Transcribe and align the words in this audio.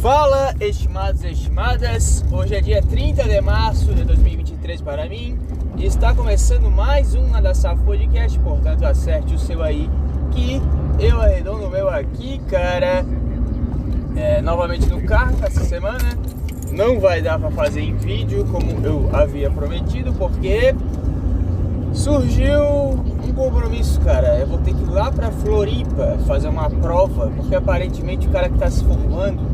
Fala, 0.00 0.54
estimados 0.58 1.22
e 1.24 1.30
estimadas. 1.30 2.24
Hoje 2.32 2.54
é 2.54 2.62
dia 2.62 2.80
30 2.80 3.22
de 3.22 3.38
março 3.42 3.92
de 3.92 4.02
2023 4.02 4.80
para 4.80 5.06
mim 5.06 5.38
e 5.76 5.84
está 5.84 6.14
começando 6.14 6.70
mais 6.70 7.14
um 7.14 7.28
Nadassaf 7.28 7.78
Podcast. 7.82 8.38
Portanto, 8.38 8.86
acerte 8.86 9.34
o 9.34 9.38
seu 9.38 9.62
aí 9.62 9.90
que 10.30 10.58
eu 10.98 11.20
arredondo 11.20 11.66
o 11.66 11.70
meu 11.70 11.90
aqui, 11.90 12.40
cara. 12.48 13.04
É, 14.16 14.40
novamente 14.40 14.86
no 14.86 15.02
carro 15.02 15.36
essa 15.42 15.60
semana. 15.64 16.16
Não 16.72 16.98
vai 16.98 17.20
dar 17.20 17.38
para 17.38 17.50
fazer 17.50 17.82
em 17.82 17.94
vídeo 17.94 18.46
como 18.50 18.70
eu 18.82 19.10
havia 19.12 19.50
prometido, 19.50 20.14
porque 20.14 20.74
surgiu 21.92 22.62
um 23.22 23.34
compromisso, 23.34 24.00
cara. 24.00 24.38
Eu 24.38 24.46
vou 24.46 24.58
ter 24.60 24.72
que 24.72 24.82
ir 24.82 24.90
lá 24.90 25.12
para 25.12 25.30
Floripa 25.30 26.16
fazer 26.26 26.48
uma 26.48 26.70
prova, 26.70 27.30
porque 27.36 27.54
aparentemente 27.54 28.26
o 28.26 28.30
cara 28.30 28.48
que 28.48 28.54
está 28.54 28.70
se 28.70 28.82
formando 28.82 29.49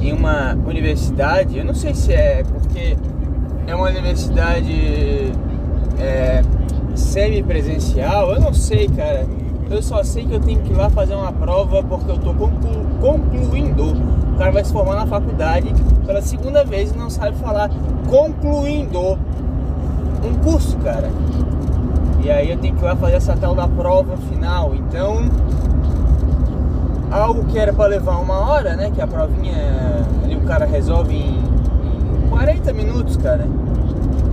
em 0.00 0.12
uma 0.12 0.54
universidade, 0.66 1.58
eu 1.58 1.64
não 1.64 1.74
sei 1.74 1.94
se 1.94 2.12
é 2.12 2.42
porque 2.44 2.96
é 3.66 3.74
uma 3.74 3.88
universidade 3.88 5.32
é, 5.98 6.42
semi-presencial, 6.94 8.32
eu 8.32 8.40
não 8.40 8.52
sei, 8.52 8.88
cara. 8.88 9.26
Eu 9.70 9.82
só 9.82 10.02
sei 10.02 10.24
que 10.24 10.32
eu 10.32 10.40
tenho 10.40 10.60
que 10.62 10.72
ir 10.72 10.76
lá 10.76 10.88
fazer 10.88 11.14
uma 11.14 11.30
prova 11.30 11.82
porque 11.82 12.10
eu 12.10 12.18
tô 12.18 12.32
conclu 12.32 12.86
concluindo. 13.00 13.92
O 14.34 14.38
cara 14.38 14.50
vai 14.50 14.64
se 14.64 14.72
formar 14.72 14.94
na 14.94 15.06
faculdade 15.06 15.74
pela 16.06 16.22
segunda 16.22 16.64
vez 16.64 16.92
e 16.92 16.96
não 16.96 17.10
sabe 17.10 17.36
falar 17.36 17.70
concluindo 18.08 19.18
um 20.24 20.34
curso, 20.42 20.78
cara. 20.78 21.10
E 22.24 22.30
aí 22.30 22.50
eu 22.50 22.58
tenho 22.58 22.74
que 22.74 22.82
ir 22.82 22.84
lá 22.84 22.96
fazer 22.96 23.16
essa 23.16 23.36
tal 23.36 23.54
da 23.54 23.68
prova 23.68 24.16
final. 24.16 24.74
Então, 24.74 25.28
algo 27.10 27.44
que 27.46 27.58
era 27.58 27.72
para 27.72 27.86
levar 27.86 28.18
uma 28.18 28.38
hora, 28.38 28.76
né? 28.76 28.90
Que 28.90 29.00
a 29.00 29.06
provinha 29.06 29.56
ali 30.24 30.36
o 30.36 30.40
cara 30.42 30.66
resolve 30.66 31.14
em, 31.14 31.38
em 31.38 32.28
40 32.28 32.72
minutos, 32.72 33.16
cara. 33.16 33.46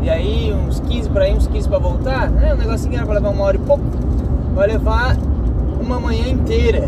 E 0.02 0.10
aí 0.10 0.54
uns 0.54 0.80
15 0.82 1.10
para 1.10 1.28
ir, 1.28 1.36
uns 1.36 1.48
15 1.48 1.68
para 1.68 1.80
voltar, 1.80 2.30
né? 2.30 2.54
Um 2.54 2.58
negocinho 2.58 2.92
que 2.92 2.98
era 2.98 3.06
para 3.06 3.16
levar 3.16 3.30
uma 3.30 3.44
hora 3.44 3.58
e 3.58 3.60
pouco, 3.60 3.84
vai 4.54 4.68
levar 4.68 5.18
uma 5.82 6.00
manhã 6.00 6.28
inteira. 6.28 6.88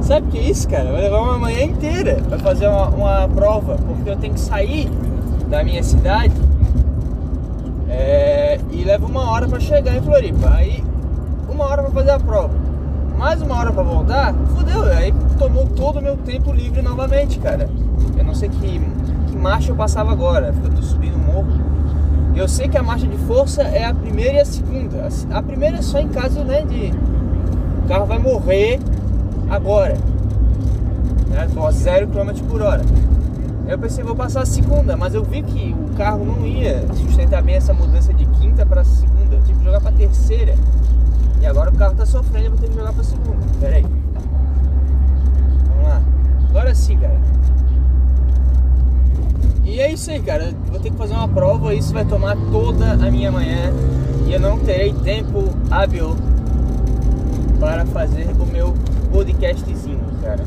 Sabe 0.00 0.28
o 0.28 0.30
que 0.30 0.38
é 0.38 0.42
isso, 0.42 0.68
cara? 0.68 0.92
Vai 0.92 1.02
levar 1.02 1.20
uma 1.20 1.38
manhã 1.38 1.64
inteira 1.64 2.18
para 2.28 2.38
fazer 2.38 2.68
uma, 2.68 2.88
uma, 2.88 3.28
prova, 3.28 3.76
porque 3.76 4.08
eu 4.08 4.16
tenho 4.16 4.34
que 4.34 4.40
sair 4.40 4.88
da 5.48 5.64
minha 5.64 5.82
cidade 5.82 6.34
é, 7.88 8.60
e 8.70 8.84
leva 8.84 9.04
uma 9.04 9.28
hora 9.30 9.48
para 9.48 9.58
chegar 9.58 9.96
em 9.96 10.02
Floripa. 10.02 10.48
Aí 10.50 10.84
uma 11.48 11.64
hora 11.64 11.82
para 11.82 11.90
fazer 11.90 12.10
a 12.10 12.20
prova 12.20 12.65
mais 13.16 13.40
uma 13.40 13.56
hora 13.56 13.72
para 13.72 13.82
voltar, 13.82 14.34
fodeu, 14.54 14.84
aí 14.84 15.12
tomou 15.38 15.66
todo 15.66 15.98
o 15.98 16.02
meu 16.02 16.16
tempo 16.18 16.52
livre 16.52 16.82
novamente, 16.82 17.38
cara. 17.38 17.68
Eu 18.16 18.24
não 18.24 18.34
sei 18.34 18.48
que, 18.48 18.80
que 19.28 19.36
marcha 19.36 19.72
eu 19.72 19.76
passava 19.76 20.12
agora, 20.12 20.54
eu 20.62 20.70
tô 20.70 20.82
subindo 20.82 21.16
um 21.16 21.32
morro. 21.32 21.48
Eu 22.34 22.46
sei 22.46 22.68
que 22.68 22.76
a 22.76 22.82
marcha 22.82 23.06
de 23.06 23.16
força 23.18 23.62
é 23.62 23.84
a 23.84 23.94
primeira 23.94 24.34
e 24.34 24.40
a 24.40 24.44
segunda. 24.44 25.08
A 25.30 25.42
primeira 25.42 25.78
é 25.78 25.82
só 25.82 25.98
em 25.98 26.08
caso, 26.08 26.40
né, 26.40 26.62
de 26.62 26.92
o 27.84 27.88
carro 27.88 28.04
vai 28.04 28.18
morrer 28.18 28.78
agora. 29.48 29.96
Né? 31.28 31.48
Tô 31.54 31.64
a 31.64 31.70
0 31.70 32.08
km 32.08 32.44
por 32.48 32.60
hora. 32.60 32.82
Eu 33.66 33.78
pensei, 33.78 34.04
vou 34.04 34.14
passar 34.14 34.42
a 34.42 34.46
segunda, 34.46 34.96
mas 34.96 35.14
eu 35.14 35.24
vi 35.24 35.42
que 35.42 35.74
o 35.74 35.96
carro 35.96 36.24
não 36.24 36.46
ia 36.46 36.84
sustentar 36.94 37.42
bem 37.42 37.56
essa 37.56 37.72
mudança 37.72 38.12
de 38.12 38.26
quinta 38.26 38.66
para 38.66 38.84
segunda. 38.84 39.34
Eu 39.34 39.42
tive 39.42 39.58
que 39.58 39.64
jogar 39.64 39.80
para 39.80 39.92
terceira. 39.92 40.54
E 41.40 41.46
agora 41.46 41.70
o 41.70 41.74
carro 41.74 41.94
tá 41.94 42.06
sofrendo, 42.06 42.46
eu 42.46 42.50
vou 42.50 42.60
ter 42.60 42.68
que 42.68 42.74
jogar 42.74 42.92
pra 42.92 43.04
segunda. 43.04 43.38
Pera 43.60 43.76
aí. 43.76 43.86
Vamos 45.68 45.88
lá. 45.88 46.02
Agora 46.50 46.74
sim, 46.74 46.98
cara. 46.98 47.20
E 49.64 49.80
é 49.80 49.92
isso 49.92 50.10
aí, 50.10 50.20
cara. 50.20 50.54
vou 50.70 50.80
ter 50.80 50.90
que 50.90 50.96
fazer 50.96 51.14
uma 51.14 51.28
prova. 51.28 51.74
Isso 51.74 51.92
vai 51.92 52.04
tomar 52.04 52.36
toda 52.50 52.92
a 52.92 53.10
minha 53.10 53.30
manhã. 53.30 53.72
E 54.26 54.32
eu 54.32 54.40
não 54.40 54.58
terei 54.58 54.92
tempo 54.92 55.50
hábil 55.70 56.16
para 57.60 57.84
fazer 57.86 58.28
o 58.38 58.46
meu 58.46 58.74
podcastzinho, 59.12 60.00
cara. 60.22 60.44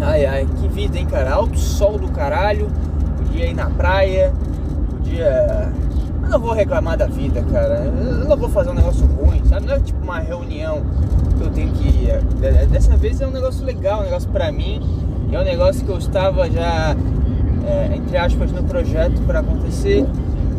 Ai, 0.00 0.24
ai, 0.24 0.48
que 0.60 0.68
vida, 0.68 0.98
hein, 0.98 1.06
cara. 1.06 1.34
Alto 1.34 1.58
sol 1.58 1.98
do 1.98 2.08
caralho. 2.08 2.70
Podia 3.18 3.46
ir 3.46 3.54
na 3.54 3.68
praia. 3.68 4.32
Podia 4.90 5.72
não 6.30 6.38
vou 6.38 6.52
reclamar 6.52 6.96
da 6.96 7.06
vida, 7.06 7.42
cara. 7.42 7.84
Eu 7.84 8.28
não 8.28 8.36
vou 8.36 8.48
fazer 8.48 8.70
um 8.70 8.74
negócio 8.74 9.04
ruim, 9.04 9.42
sabe? 9.46 9.66
Não 9.66 9.74
é 9.74 9.80
tipo 9.80 10.02
uma 10.02 10.20
reunião 10.20 10.82
que 11.36 11.42
eu 11.42 11.50
tenho 11.50 11.72
que 11.72 11.88
ir. 11.88 12.10
É, 12.42 12.66
dessa 12.66 12.96
vez 12.96 13.20
é 13.20 13.26
um 13.26 13.32
negócio 13.32 13.64
legal, 13.64 14.00
um 14.00 14.04
negócio 14.04 14.30
pra 14.30 14.52
mim. 14.52 14.80
É 15.32 15.38
um 15.38 15.44
negócio 15.44 15.84
que 15.84 15.90
eu 15.90 15.98
estava 15.98 16.48
já, 16.48 16.96
é, 17.66 17.96
entre 17.96 18.16
aspas, 18.16 18.52
no 18.52 18.62
projeto 18.62 19.20
para 19.26 19.40
acontecer 19.40 20.06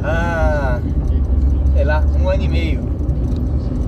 há, 0.03 0.79
sei 1.73 1.85
lá, 1.85 2.03
um 2.21 2.29
ano 2.29 2.43
e 2.43 2.49
meio. 2.49 2.91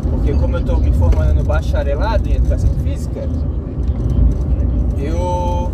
Porque 0.09 0.33
como 0.33 0.55
eu 0.55 0.61
estou 0.61 0.79
me 0.79 0.91
formando 0.93 1.33
no 1.33 1.43
bacharelado 1.43 2.29
em 2.29 2.35
Educação 2.35 2.69
Física, 2.83 3.27
eu 4.97 5.71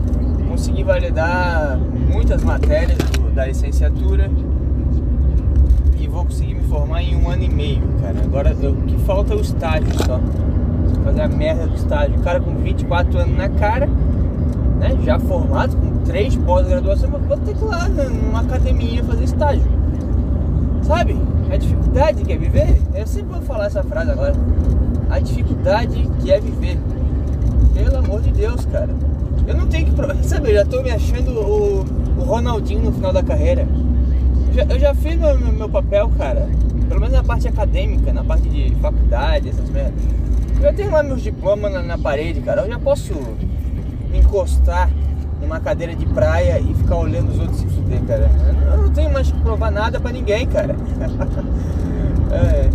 consegui 0.49 0.83
validar 0.83 1.77
muitas 2.11 2.43
matérias 2.43 2.97
do, 2.97 3.29
da 3.31 3.45
licenciatura 3.45 4.29
vou 6.09 6.25
conseguir 6.25 6.55
me 6.55 6.63
formar 6.63 7.03
em 7.03 7.15
um 7.15 7.29
ano 7.29 7.43
e 7.43 7.49
meio, 7.49 7.81
cara. 8.01 8.19
Agora 8.21 8.53
o 8.53 8.75
que 8.83 8.97
falta 8.99 9.33
é 9.33 9.37
o 9.37 9.41
estágio 9.41 9.87
só. 10.05 10.19
Fazer 11.03 11.21
a 11.21 11.27
merda 11.27 11.67
do 11.67 11.75
estágio. 11.75 12.17
O 12.17 12.21
cara 12.21 12.39
com 12.39 12.55
24 12.55 13.19
anos 13.19 13.37
na 13.37 13.49
cara, 13.49 13.87
né? 14.79 14.97
Já 15.03 15.19
formado, 15.19 15.75
com 15.77 16.03
três 16.03 16.35
pós-graduação, 16.35 17.09
vou 17.09 17.37
ter 17.37 17.53
que 17.53 17.63
ir 17.63 17.67
lá 17.67 17.87
numa 17.87 18.41
academia 18.41 19.03
fazer 19.03 19.23
estágio. 19.23 19.67
Sabe? 20.83 21.15
A 21.51 21.57
dificuldade 21.57 22.23
que 22.23 22.33
é 22.33 22.37
viver, 22.37 22.81
eu 22.95 23.07
sempre 23.07 23.33
vou 23.33 23.41
falar 23.41 23.65
essa 23.65 23.83
frase 23.83 24.11
agora. 24.11 24.33
A 25.09 25.19
dificuldade 25.19 26.09
que 26.21 26.31
é 26.31 26.39
viver. 26.39 26.77
Pelo 27.73 27.97
amor 27.97 28.21
de 28.21 28.31
Deus, 28.31 28.65
cara. 28.65 28.89
Eu 29.47 29.55
não 29.55 29.67
tenho 29.67 29.87
que. 29.87 30.27
Sabe, 30.27 30.49
eu 30.49 30.55
já 30.55 30.65
tô 30.65 30.81
me 30.81 30.91
achando 30.91 31.31
o, 31.31 31.85
o 32.19 32.23
Ronaldinho 32.23 32.83
no 32.83 32.91
final 32.91 33.13
da 33.13 33.23
carreira 33.23 33.65
já, 34.53 34.63
eu 34.63 34.79
já 34.79 34.95
fiz 34.95 35.15
meu, 35.17 35.37
meu, 35.53 35.69
papel, 35.69 36.09
cara. 36.17 36.47
Pelo 36.87 36.99
menos 36.99 37.15
na 37.15 37.23
parte 37.23 37.47
acadêmica, 37.47 38.11
na 38.11 38.23
parte 38.23 38.49
de 38.49 38.75
faculdade, 38.75 39.49
essas 39.49 39.69
merdas. 39.69 40.01
Eu 40.55 40.61
já 40.63 40.73
tenho 40.73 40.91
lá 40.91 41.03
meus 41.03 41.21
diplomas 41.21 41.71
na, 41.71 41.81
na 41.81 41.97
parede, 41.97 42.41
cara. 42.41 42.61
Eu 42.61 42.67
já 42.67 42.79
posso 42.79 43.13
me 44.09 44.19
encostar 44.19 44.89
numa 45.41 45.59
cadeira 45.59 45.95
de 45.95 46.05
praia 46.07 46.59
e 46.59 46.73
ficar 46.73 46.97
olhando 46.97 47.31
os 47.31 47.39
outros 47.39 47.59
se 47.59 47.67
fuder, 47.67 48.01
cara. 48.03 48.29
Eu 48.71 48.77
não 48.83 48.89
tenho 48.91 49.11
mais 49.11 49.31
que 49.31 49.39
provar 49.39 49.71
nada 49.71 49.99
pra 49.99 50.11
ninguém, 50.11 50.47
cara. 50.47 50.75
é, 52.31 52.69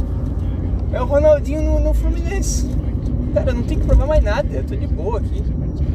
é 0.97 1.03
o 1.03 1.05
Ronaldinho 1.05 1.62
no, 1.62 1.81
no 1.81 1.95
Fluminense. 1.95 2.69
Cara, 3.35 3.51
eu 3.51 3.55
não 3.55 3.62
tenho 3.65 3.81
que 3.81 3.87
provar 3.87 4.06
mais 4.06 4.23
nada. 4.23 4.49
Eu 4.51 4.65
tô 4.65 4.77
de 4.77 4.87
boa 4.87 5.19
aqui, 5.19 5.43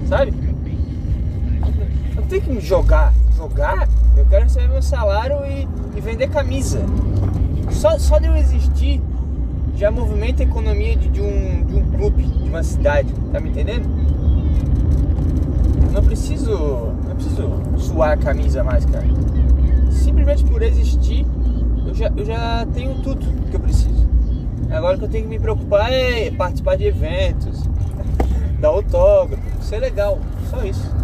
sabe? 0.07 0.34
Eu 2.29 2.38
tenho 2.38 2.41
que 2.44 2.51
me 2.51 2.62
jogar. 2.62 3.12
Jogar 3.35 3.90
eu 4.16 4.23
quero 4.25 4.44
receber 4.44 4.67
meu 4.67 4.84
salário 4.84 5.38
e, 5.47 5.67
e 5.97 6.00
vender 6.00 6.29
camisa. 6.29 6.79
Só, 7.72 7.97
só 7.97 8.19
de 8.19 8.28
eu 8.28 8.35
existir 8.35 9.01
já 9.75 9.90
movimenta 9.90 10.44
a 10.44 10.45
economia 10.45 10.95
de, 10.95 11.09
de, 11.09 11.22
um, 11.22 11.66
de 11.66 11.75
um 11.75 11.90
clube, 11.90 12.22
de 12.22 12.50
uma 12.50 12.62
cidade. 12.62 13.12
Tá 13.34 13.40
me 13.40 13.50
entendendo? 13.50 13.90
Não 15.91 16.03
preciso. 16.03 16.51
Não 17.07 17.16
preciso 17.16 17.50
suar 17.79 18.12
a 18.12 18.17
camisa 18.17 18.63
mais, 18.63 18.85
cara. 18.85 19.07
Simplesmente 19.90 20.44
por 20.44 20.61
existir, 20.61 21.25
eu 21.88 21.96
já, 21.96 22.11
eu 22.16 22.25
já 22.25 22.67
tenho 22.75 23.01
tudo 23.01 23.25
que 23.50 23.56
eu 23.56 23.59
preciso. 23.59 24.07
Agora 24.69 24.97
o 24.97 25.00
que 25.00 25.06
eu 25.06 25.09
tenho 25.09 25.23
que 25.23 25.29
me 25.31 25.40
preocupar 25.40 25.91
é 25.91 26.29
participar 26.29 26.78
de 26.78 26.85
eventos, 26.85 27.63
dar 28.61 28.67
autógrafo, 28.67 29.41
ser 29.63 29.79
legal, 29.79 30.19
só 30.51 30.63
isso. 30.63 30.98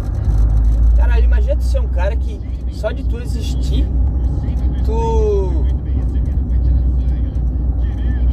Caralho, 1.16 1.24
imagina 1.24 1.56
tu 1.56 1.64
ser 1.64 1.80
um 1.80 1.88
cara 1.88 2.14
que 2.14 2.38
só 2.72 2.92
de 2.92 3.02
tu 3.04 3.18
existir, 3.18 3.86
tu. 4.84 5.64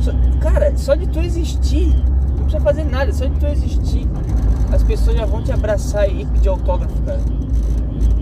Só... 0.02 0.12
Cara, 0.42 0.76
só 0.76 0.94
de 0.94 1.08
tu 1.08 1.20
existir, 1.20 1.96
não 2.32 2.44
precisa 2.44 2.60
fazer 2.60 2.84
nada, 2.84 3.14
só 3.14 3.26
de 3.26 3.40
tu 3.40 3.46
existir, 3.46 4.06
as 4.72 4.84
pessoas 4.84 5.16
já 5.16 5.26
vão 5.26 5.42
te 5.42 5.52
abraçar 5.54 6.10
e 6.10 6.26
pedir 6.26 6.50
autógrafo, 6.50 7.02
cara. 7.04 7.22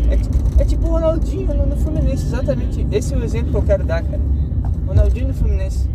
É, 0.10 0.62
é 0.62 0.66
tipo 0.66 0.88
o 0.88 0.92
Ronaldinho 0.92 1.48
no, 1.56 1.66
no, 1.66 1.78
Fluminense, 1.78 2.26
exatamente. 2.28 2.86
Esse 2.92 3.16
é 3.16 3.18
o 3.18 3.24
exemplo 3.24 3.50
que 3.50 3.58
eu 3.58 3.64
quero 3.64 3.84
dar, 3.84 4.04
cara. 4.04 4.22
Ronaldinho 4.86 5.30
no 5.30 5.34
Fluminense. 5.34 5.90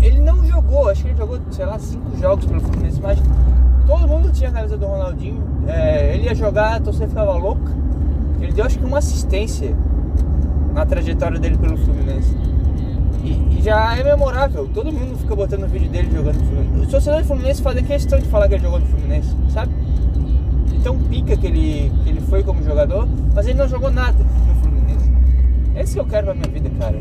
Ele 0.00 0.20
não 0.20 0.42
jogou, 0.46 0.88
acho 0.88 1.02
que 1.02 1.08
ele 1.08 1.18
jogou, 1.18 1.38
sei 1.50 1.66
lá, 1.66 1.78
cinco 1.78 2.16
jogos 2.18 2.46
pelo 2.46 2.60
Fluminense, 2.60 3.00
mas 3.00 3.18
todo 3.86 4.08
mundo 4.08 4.32
tinha 4.32 4.48
a 4.48 4.52
camisa 4.52 4.78
do 4.78 4.86
Ronaldinho. 4.86 5.51
É, 5.66 6.14
ele 6.14 6.24
ia 6.24 6.34
jogar, 6.34 6.76
a 6.76 6.80
torcida 6.80 7.08
ficava 7.08 7.34
louca. 7.34 7.72
Ele 8.40 8.52
deu 8.52 8.64
acho 8.64 8.78
que 8.78 8.84
uma 8.84 8.98
assistência 8.98 9.76
na 10.72 10.86
trajetória 10.86 11.38
dele 11.38 11.58
pelo 11.58 11.76
Fluminense. 11.76 12.36
E, 13.24 13.58
e, 13.58 13.62
já 13.62 13.96
é 13.96 14.02
memorável, 14.02 14.68
todo 14.72 14.92
mundo 14.92 15.16
fica 15.18 15.36
botando 15.36 15.62
o 15.62 15.68
vídeo 15.68 15.88
dele 15.88 16.10
jogando 16.12 16.36
no 16.36 16.46
Fluminense. 16.46 16.84
Os 16.84 16.90
torcedores 16.90 17.26
do 17.26 17.28
Fluminense 17.28 17.62
fazem 17.62 17.84
questão 17.84 18.18
de 18.18 18.26
falar 18.26 18.48
que 18.48 18.54
ele 18.54 18.62
jogou 18.62 18.80
no 18.80 18.86
Fluminense, 18.86 19.34
sabe? 19.52 19.72
Então 20.74 20.98
pica 20.98 21.32
época 21.32 21.36
que 21.36 21.46
ele, 21.46 21.92
que 22.04 22.10
ele 22.10 22.20
foi 22.20 22.42
como 22.42 22.62
jogador, 22.62 23.08
mas 23.34 23.46
ele 23.46 23.58
não 23.58 23.68
jogou 23.68 23.90
nada 23.90 24.18
no 24.18 24.54
Fluminense. 24.62 25.10
É 25.74 25.82
isso 25.82 25.94
que 25.94 26.00
eu 26.00 26.04
quero 26.04 26.26
pra 26.26 26.34
minha 26.34 26.48
vida, 26.48 26.70
cara. 26.78 26.98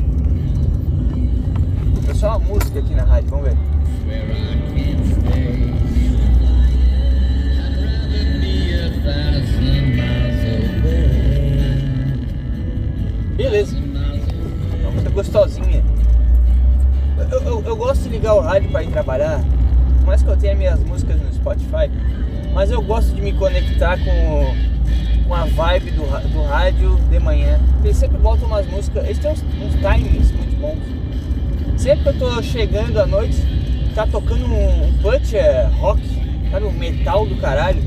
É 2.09 2.13
só 2.13 2.37
uma 2.37 2.39
música 2.39 2.79
aqui 2.79 2.95
na 2.95 3.03
rádio, 3.03 3.29
vamos 3.29 3.45
ver. 3.45 3.57
Beleza. 13.35 13.75
Uma 13.75 14.91
música 14.91 15.09
gostosinha. 15.09 15.83
Eu, 17.31 17.41
eu, 17.41 17.63
eu 17.65 17.75
gosto 17.75 18.03
de 18.03 18.09
ligar 18.09 18.35
o 18.35 18.39
rádio 18.39 18.69
para 18.69 18.83
ir 18.83 18.91
trabalhar, 18.91 19.43
mais 20.05 20.21
que 20.21 20.29
eu 20.29 20.37
tenha 20.37 20.55
minhas 20.55 20.79
músicas 20.81 21.19
no 21.19 21.33
Spotify, 21.33 21.89
mas 22.53 22.71
eu 22.71 22.81
gosto 22.81 23.13
de 23.15 23.21
me 23.21 23.33
conectar 23.33 23.97
com, 23.97 24.55
com 25.27 25.33
a 25.33 25.45
vibe 25.45 25.91
do, 25.91 26.29
do 26.29 26.43
rádio 26.43 26.95
de 27.09 27.19
manhã. 27.19 27.59
Eles 27.83 27.97
sempre 27.97 28.17
botam 28.17 28.47
umas 28.47 28.67
músicas, 28.67 29.05
eles 29.05 29.19
têm 29.19 29.31
uns, 29.31 29.43
uns 29.43 29.73
timings 29.75 30.31
muito 30.31 30.59
bons. 30.59 31.81
Sempre 31.81 32.03
que 32.03 32.09
eu 32.09 32.19
tô 32.19 32.43
chegando 32.43 32.99
à 32.99 33.05
noite, 33.05 33.37
tá 33.95 34.05
tocando 34.05 34.45
um, 34.45 34.87
um 34.87 35.13
é, 35.33 35.69
rock, 35.79 36.01
sabe, 36.51 36.65
um 36.65 36.71
metal 36.71 37.25
do 37.25 37.35
caralho, 37.37 37.81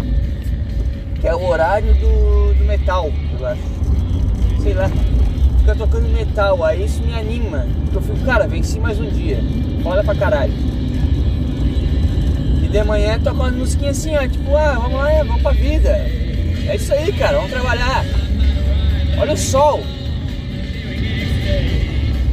que 1.25 1.29
é 1.29 1.35
o 1.35 1.49
horário 1.49 1.94
do, 1.94 2.53
do 2.53 2.65
metal, 2.67 3.11
eu 3.41 3.47
acho. 3.47 3.62
Sei 4.62 4.75
lá, 4.75 4.91
fica 5.59 5.75
tocando 5.75 6.06
metal, 6.12 6.62
aí 6.62 6.85
isso 6.85 7.03
me 7.03 7.15
anima. 7.15 7.67
Porque 7.85 7.97
eu 7.97 8.03
fico, 8.03 8.26
cara, 8.26 8.47
venci 8.47 8.79
mais 8.79 9.00
um 9.00 9.09
dia, 9.09 9.38
foda 9.82 10.05
pra 10.05 10.15
caralho 10.15 10.53
de 12.75 12.82
manhã 12.82 13.21
toca 13.21 13.37
umas 13.37 13.55
musiquinhas 13.55 13.99
assim, 13.99 14.17
ó, 14.17 14.26
tipo, 14.26 14.56
ah, 14.56 14.73
vamos 14.73 14.99
lá, 14.99 15.23
vamos 15.23 15.43
pra 15.43 15.53
vida. 15.53 15.91
É 15.91 16.75
isso 16.75 16.93
aí, 16.93 17.12
cara, 17.12 17.37
vamos 17.37 17.53
trabalhar. 17.53 18.05
Olha 19.17 19.32
o 19.32 19.37
sol. 19.37 19.81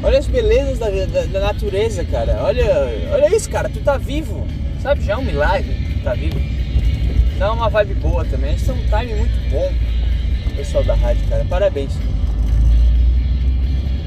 Olha 0.01 0.17
as 0.17 0.25
belezas 0.25 0.79
da, 0.79 0.89
da, 0.89 1.25
da, 1.27 1.39
natureza, 1.41 2.03
cara. 2.03 2.39
Olha, 2.41 2.65
olha 3.13 3.35
isso, 3.35 3.51
cara, 3.51 3.69
tu 3.69 3.79
tá 3.81 3.97
vivo. 3.97 4.47
Sabe, 4.81 5.05
já 5.05 5.13
é 5.13 5.17
um 5.17 5.23
milagre, 5.23 5.77
tu 5.93 6.03
tá 6.03 6.15
vivo. 6.15 6.60
Dá 7.41 7.53
uma 7.53 7.69
vibe 7.69 7.95
boa 7.95 8.23
também. 8.23 8.53
Isso 8.53 8.69
é 8.69 8.73
um 8.75 8.83
time 8.83 9.15
muito 9.15 9.49
bom, 9.49 9.73
pessoal 10.55 10.83
da 10.83 10.93
rádio, 10.93 11.27
cara. 11.27 11.43
Parabéns. 11.45 11.91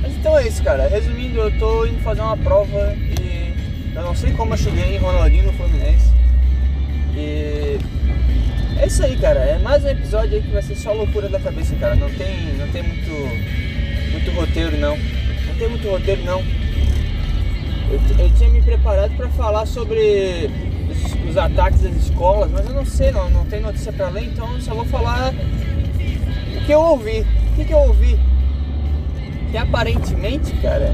Mas 0.00 0.14
então 0.14 0.38
é 0.38 0.46
isso, 0.46 0.62
cara. 0.62 0.86
Resumindo, 0.86 1.40
eu 1.40 1.58
tô 1.58 1.84
indo 1.84 2.00
fazer 2.04 2.20
uma 2.20 2.36
prova 2.36 2.94
e 2.96 3.52
eu 3.92 4.02
não 4.02 4.14
sei 4.14 4.30
como 4.34 4.54
eu 4.54 4.56
cheguei 4.56 4.94
em 4.94 4.98
Ronaldinho 4.98 5.46
no 5.46 5.52
Fluminense. 5.54 6.12
E 7.16 7.76
é 8.78 8.86
isso 8.86 9.02
aí, 9.02 9.16
cara. 9.16 9.40
É 9.40 9.58
mais 9.58 9.82
um 9.82 9.88
episódio 9.88 10.36
aí 10.36 10.40
que 10.40 10.52
vai 10.52 10.62
ser 10.62 10.76
só 10.76 10.92
loucura 10.92 11.28
da 11.28 11.40
cabeça, 11.40 11.74
cara. 11.74 11.96
Não 11.96 12.10
tem, 12.10 12.54
não 12.56 12.68
tem 12.68 12.84
muito, 12.84 13.10
muito 14.12 14.30
roteiro, 14.30 14.76
não. 14.76 14.96
Não 14.96 15.54
tem 15.58 15.68
muito 15.68 15.88
roteiro, 15.88 16.22
não. 16.22 16.38
Eu, 17.90 18.00
eu 18.16 18.30
tinha 18.36 18.48
me 18.50 18.62
preparado 18.62 19.16
para 19.16 19.28
falar 19.30 19.66
sobre 19.66 20.48
os, 20.94 21.30
os, 21.30 21.36
ataques 21.36 21.80
das 21.80 21.94
escolas, 21.96 22.50
mas 22.50 22.66
eu 22.66 22.74
não 22.74 22.86
sei, 22.86 23.10
não, 23.10 23.28
não 23.30 23.44
tem 23.46 23.60
notícia 23.60 23.92
para 23.92 24.08
ler, 24.08 24.24
então 24.24 24.52
eu 24.54 24.60
só 24.60 24.74
vou 24.74 24.84
falar 24.84 25.32
o 25.32 26.64
que 26.64 26.72
eu 26.72 26.80
ouvi. 26.80 27.20
O 27.20 27.56
que, 27.56 27.64
que 27.64 27.72
eu 27.72 27.78
ouvi? 27.78 28.18
Que 29.50 29.56
aparentemente, 29.56 30.52
cara, 30.56 30.92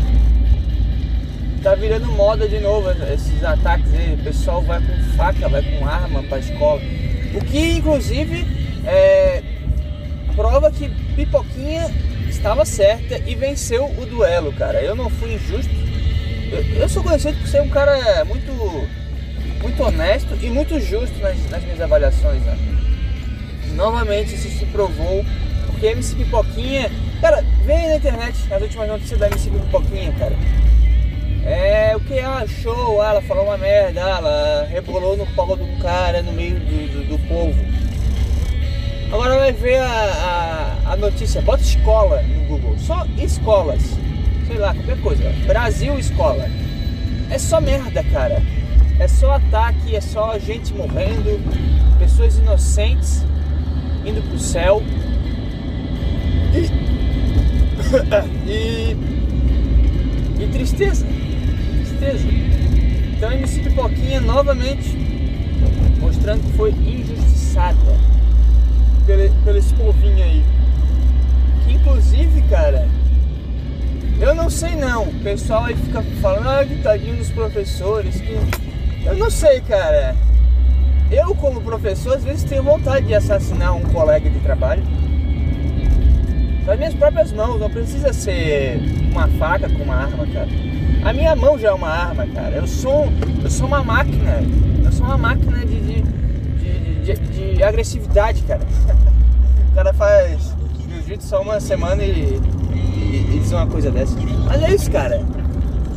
tá 1.63 1.75
virando 1.75 2.07
moda 2.07 2.49
de 2.49 2.59
novo 2.61 2.91
esses 3.13 3.43
ataques 3.43 3.93
aí. 3.95 4.15
O 4.15 4.25
pessoal 4.25 4.63
vai 4.63 4.81
com 4.81 5.17
faca, 5.17 5.49
vai 5.49 5.63
com 5.63 5.87
arma 5.87 6.23
pra 6.25 6.39
escola. 6.39 6.81
O 7.35 7.45
que 7.45 7.73
inclusive 7.73 8.47
é, 8.85 9.43
prova 10.35 10.71
que 10.71 10.89
Pipoquinha 11.15 11.91
estava 12.29 12.65
certa 12.65 13.19
e 13.19 13.35
venceu 13.35 13.85
o 13.87 14.07
duelo, 14.07 14.53
cara. 14.53 14.83
Eu 14.83 14.95
não 14.95 15.11
fui 15.11 15.35
injusto. 15.35 15.73
Eu, 16.51 16.83
eu 16.83 16.89
sou 16.89 17.03
conhecido 17.03 17.39
por 17.39 17.49
ser 17.49 17.63
um 17.63 17.69
cara 17.69 18.25
muito, 18.25 18.53
muito 19.61 19.83
honesto 19.83 20.37
e 20.41 20.49
muito 20.49 20.81
justo 20.81 21.19
nas, 21.21 21.51
nas 21.51 21.63
minhas 21.63 21.81
avaliações, 21.81 22.43
né? 22.43 22.57
Novamente 23.75 24.35
isso 24.35 24.49
se 24.49 24.67
provou, 24.67 25.25
porque 25.67 25.87
MC 25.87 26.17
Pipoquinha. 26.17 26.91
Cara, 27.21 27.45
vem 27.65 27.89
na 27.89 27.97
internet 27.97 28.37
as 28.53 28.63
últimas 28.63 28.89
notícias 28.89 29.19
da 29.19 29.27
MC 29.27 29.51
Pipoquinha, 29.51 30.13
cara. 30.19 30.35
É 31.45 31.97
o 31.97 32.01
que? 32.01 32.21
Show, 32.63 33.01
ah, 33.01 33.11
ela 33.11 33.23
falou 33.23 33.45
uma 33.45 33.57
merda, 33.57 34.05
ah, 34.05 34.19
ela 34.19 34.69
rebolou 34.71 35.17
no 35.17 35.27
pau 35.29 35.53
um 35.55 35.79
cara 35.79 36.23
no 36.23 36.33
meio 36.33 36.55
do, 36.61 36.93
do, 36.93 37.09
do 37.09 37.29
povo. 37.29 37.55
Agora 39.13 39.39
vai 39.39 39.53
ver 39.53 39.79
a, 39.79 40.77
a, 40.87 40.93
a, 40.93 40.97
notícia, 40.97 41.43
bota 41.43 41.63
escola 41.63 42.23
no 42.23 42.45
Google, 42.45 42.77
só 42.79 43.05
escolas, 43.19 43.83
sei 44.47 44.59
lá, 44.59 44.75
qualquer 44.75 45.01
coisa. 45.01 45.33
Brasil 45.47 45.99
escola. 45.99 46.49
É 47.31 47.39
só 47.39 47.61
merda, 47.61 48.05
cara. 48.05 48.41
É 49.01 49.09
só 49.09 49.33
ataque, 49.33 49.97
é 49.97 50.01
só 50.01 50.39
gente 50.39 50.73
morrendo, 50.73 51.41
pessoas 51.99 52.39
inocentes 52.39 53.25
indo 54.05 54.23
pro 54.29 54.39
céu. 54.39 54.81
E, 58.47 58.95
e, 60.39 60.45
e 60.45 60.49
tristeza 60.53 61.07
certeza. 62.01 62.27
Então 63.17 63.31
MC 63.33 63.61
Pipoquinha 63.61 64.21
novamente 64.21 64.97
mostrando 66.01 66.43
que 66.43 66.57
foi 66.57 66.71
injustiçada 66.71 67.77
pelo, 69.07 69.31
pelo 69.45 69.59
esse 69.59 69.75
povinho 69.75 70.25
aí. 70.25 70.43
Que 71.65 71.75
inclusive, 71.75 72.43
cara, 72.49 72.89
eu 74.19 74.35
não 74.35 74.49
sei 74.49 74.75
não. 74.75 75.05
O 75.05 75.15
pessoal 75.21 75.65
aí 75.65 75.77
fica 75.77 76.03
falando, 76.23 76.49
ah, 76.49 76.65
que 76.65 76.77
tadinho 76.77 77.17
dos 77.17 77.31
professores. 77.31 78.19
Que... 78.21 78.70
Eu 79.05 79.17
não 79.17 79.31
sei, 79.31 79.61
cara. 79.63 80.15
Eu, 81.11 81.35
como 81.35 81.61
professor, 81.61 82.17
às 82.17 82.25
vezes 82.25 82.45
tenho 82.45 82.63
vontade 82.63 83.07
de 83.07 83.15
assassinar 83.15 83.75
um 83.75 83.83
colega 83.83 84.31
de 84.31 84.39
trabalho. 84.41 84.83
Com 86.65 86.71
as 86.71 86.79
minhas 86.79 86.95
próprias 86.95 87.33
mãos, 87.33 87.59
não 87.59 87.71
precisa 87.71 88.13
ser 88.13 88.81
uma 89.11 89.27
faca 89.27 89.69
com 89.69 89.83
uma 89.83 89.95
arma, 89.95 90.27
cara. 90.27 90.49
A 91.05 91.13
minha 91.13 91.35
mão 91.35 91.59
já 91.59 91.69
é 91.69 91.73
uma 91.73 91.89
arma, 91.89 92.27
cara. 92.27 92.57
Eu 92.57 92.67
sou, 92.67 93.09
eu 93.43 93.51
sou 93.51 93.67
uma 93.67 93.83
máquina. 93.83 94.41
Eu 94.85 94.93
sou 94.93 95.07
uma 95.07 95.19
máquina 95.19 95.59
de, 95.67 95.81
de, 95.81 96.03
de, 97.03 97.15
de, 97.15 97.55
de 97.57 97.63
agressividade, 97.63 98.43
cara. 98.43 98.61
O 99.71 99.73
cara 99.73 99.95
faz 99.95 100.53
jiu-jitsu 100.89 101.29
só 101.29 101.43
uma 101.43 101.61
semana 101.61 102.03
e, 102.03 102.41
e, 102.75 103.35
e 103.35 103.39
diz 103.39 103.53
uma 103.53 103.69
coisa 103.69 103.89
dessa. 103.89 104.17
Mas 104.47 104.63
é 104.63 104.75
isso, 104.75 104.91
cara. 104.91 105.25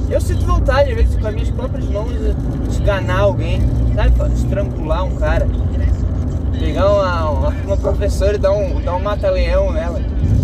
Eu 0.09 0.21
sinto 0.21 0.45
vontade, 0.45 0.91
às 0.91 0.95
vezes, 0.95 1.15
com 1.15 1.27
as 1.27 1.33
minhas 1.33 1.49
próprias 1.49 1.85
mãos, 1.89 2.11
esganar 2.69 3.21
alguém, 3.21 3.61
sabe? 3.95 4.33
Estrangular 4.33 5.05
um 5.05 5.15
cara. 5.15 5.47
Pegar 6.59 6.89
uma, 6.89 7.29
uma, 7.29 7.49
uma 7.49 7.77
professora 7.77 8.35
e 8.35 8.37
dar 8.37 8.51
um, 8.51 8.81
dar 8.81 8.95
um 8.95 8.99
mata-leão 8.99 9.71
nela. 9.71 9.99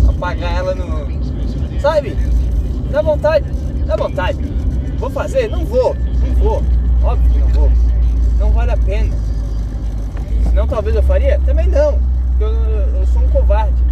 Apagar 0.08 0.56
ela 0.56 0.74
no. 0.74 1.80
Sabe? 1.80 2.16
Dá 2.90 3.00
vontade. 3.00 3.46
Dá 3.86 3.96
vontade. 3.96 4.38
Vou 4.98 5.10
fazer? 5.10 5.48
Não 5.48 5.64
vou. 5.64 5.94
Não 5.94 6.34
vou. 6.34 6.62
Óbvio 7.02 7.30
que 7.30 7.38
não 7.38 7.48
vou. 7.48 7.72
Não 8.38 8.50
vale 8.50 8.72
a 8.72 8.76
pena. 8.76 9.14
Senão 10.44 10.66
talvez 10.66 10.96
eu 10.96 11.02
faria? 11.02 11.40
Também 11.46 11.68
não. 11.68 11.98
Eu, 12.40 12.48
eu 12.48 13.06
sou 13.06 13.22
um 13.22 13.28
covarde. 13.28 13.82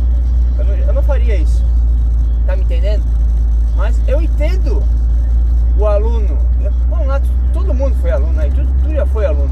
Eu 0.59 0.65
não, 0.65 0.75
eu 0.75 0.93
não 0.93 1.03
faria 1.03 1.37
isso. 1.37 1.65
Tá 2.47 2.57
me 2.57 2.65
entendendo? 2.65 3.05
Mas 3.77 4.01
eu 4.09 4.21
entendo 4.21 4.83
o 5.79 5.87
aluno. 5.87 6.39
Vamos 6.91 7.07
lá, 7.07 7.21
todo 7.53 7.73
mundo 7.73 7.95
foi 8.01 8.11
aluno 8.11 8.39
aí. 8.41 8.51
Tu, 8.51 8.67
tu 8.83 8.95
já 8.95 9.07
foi 9.07 9.27
aluno. 9.27 9.51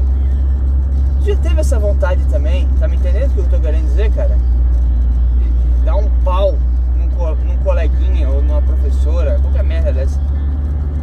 Tu 1.19 1.27
já 1.27 1.35
teve 1.37 1.61
essa 1.61 1.79
vontade 1.79 2.23
também. 2.25 2.67
Tá 2.79 2.87
me 2.87 2.97
entendendo 2.97 3.31
o 3.31 3.33
que 3.33 3.39
eu 3.39 3.49
tô 3.49 3.59
querendo 3.59 3.85
dizer, 3.85 4.11
cara? 4.11 4.35
De, 4.35 5.79
de 5.79 5.85
dar 5.85 5.95
um 5.95 6.09
pau 6.23 6.55
num, 6.97 7.35
num 7.45 7.57
coleguinha 7.63 8.29
ou 8.29 8.41
numa 8.41 8.61
professora, 8.61 9.39
qualquer 9.41 9.63
merda 9.63 9.93
dessa. 9.93 10.19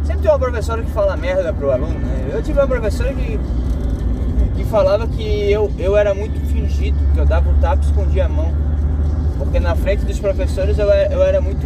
Sempre 0.03 0.21
tem 0.21 0.31
uma 0.31 0.39
professora 0.39 0.83
que 0.83 0.91
fala 0.91 1.17
merda 1.17 1.51
pro 1.51 1.71
aluno, 1.71 1.97
né? 1.97 2.29
Eu 2.31 2.43
tive 2.43 2.59
uma 2.59 2.67
professora 2.67 3.11
que, 3.11 3.39
que 4.55 4.63
falava 4.65 5.07
que 5.07 5.51
eu, 5.51 5.71
eu 5.79 5.97
era 5.97 6.13
muito 6.13 6.39
fingido, 6.47 6.97
que 7.13 7.19
eu 7.19 7.25
dava 7.25 7.49
o 7.49 7.53
um 7.53 7.59
tapa 7.59 7.81
e 7.83 7.85
escondia 7.87 8.25
a 8.25 8.29
mão. 8.29 8.53
Porque 9.39 9.59
na 9.59 9.75
frente 9.75 10.05
dos 10.05 10.19
professores 10.19 10.77
eu, 10.77 10.87
eu 10.87 11.23
era 11.23 11.41
muito, 11.41 11.65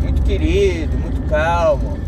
muito 0.00 0.22
querido, 0.22 0.96
muito 0.96 1.28
calmo, 1.28 1.98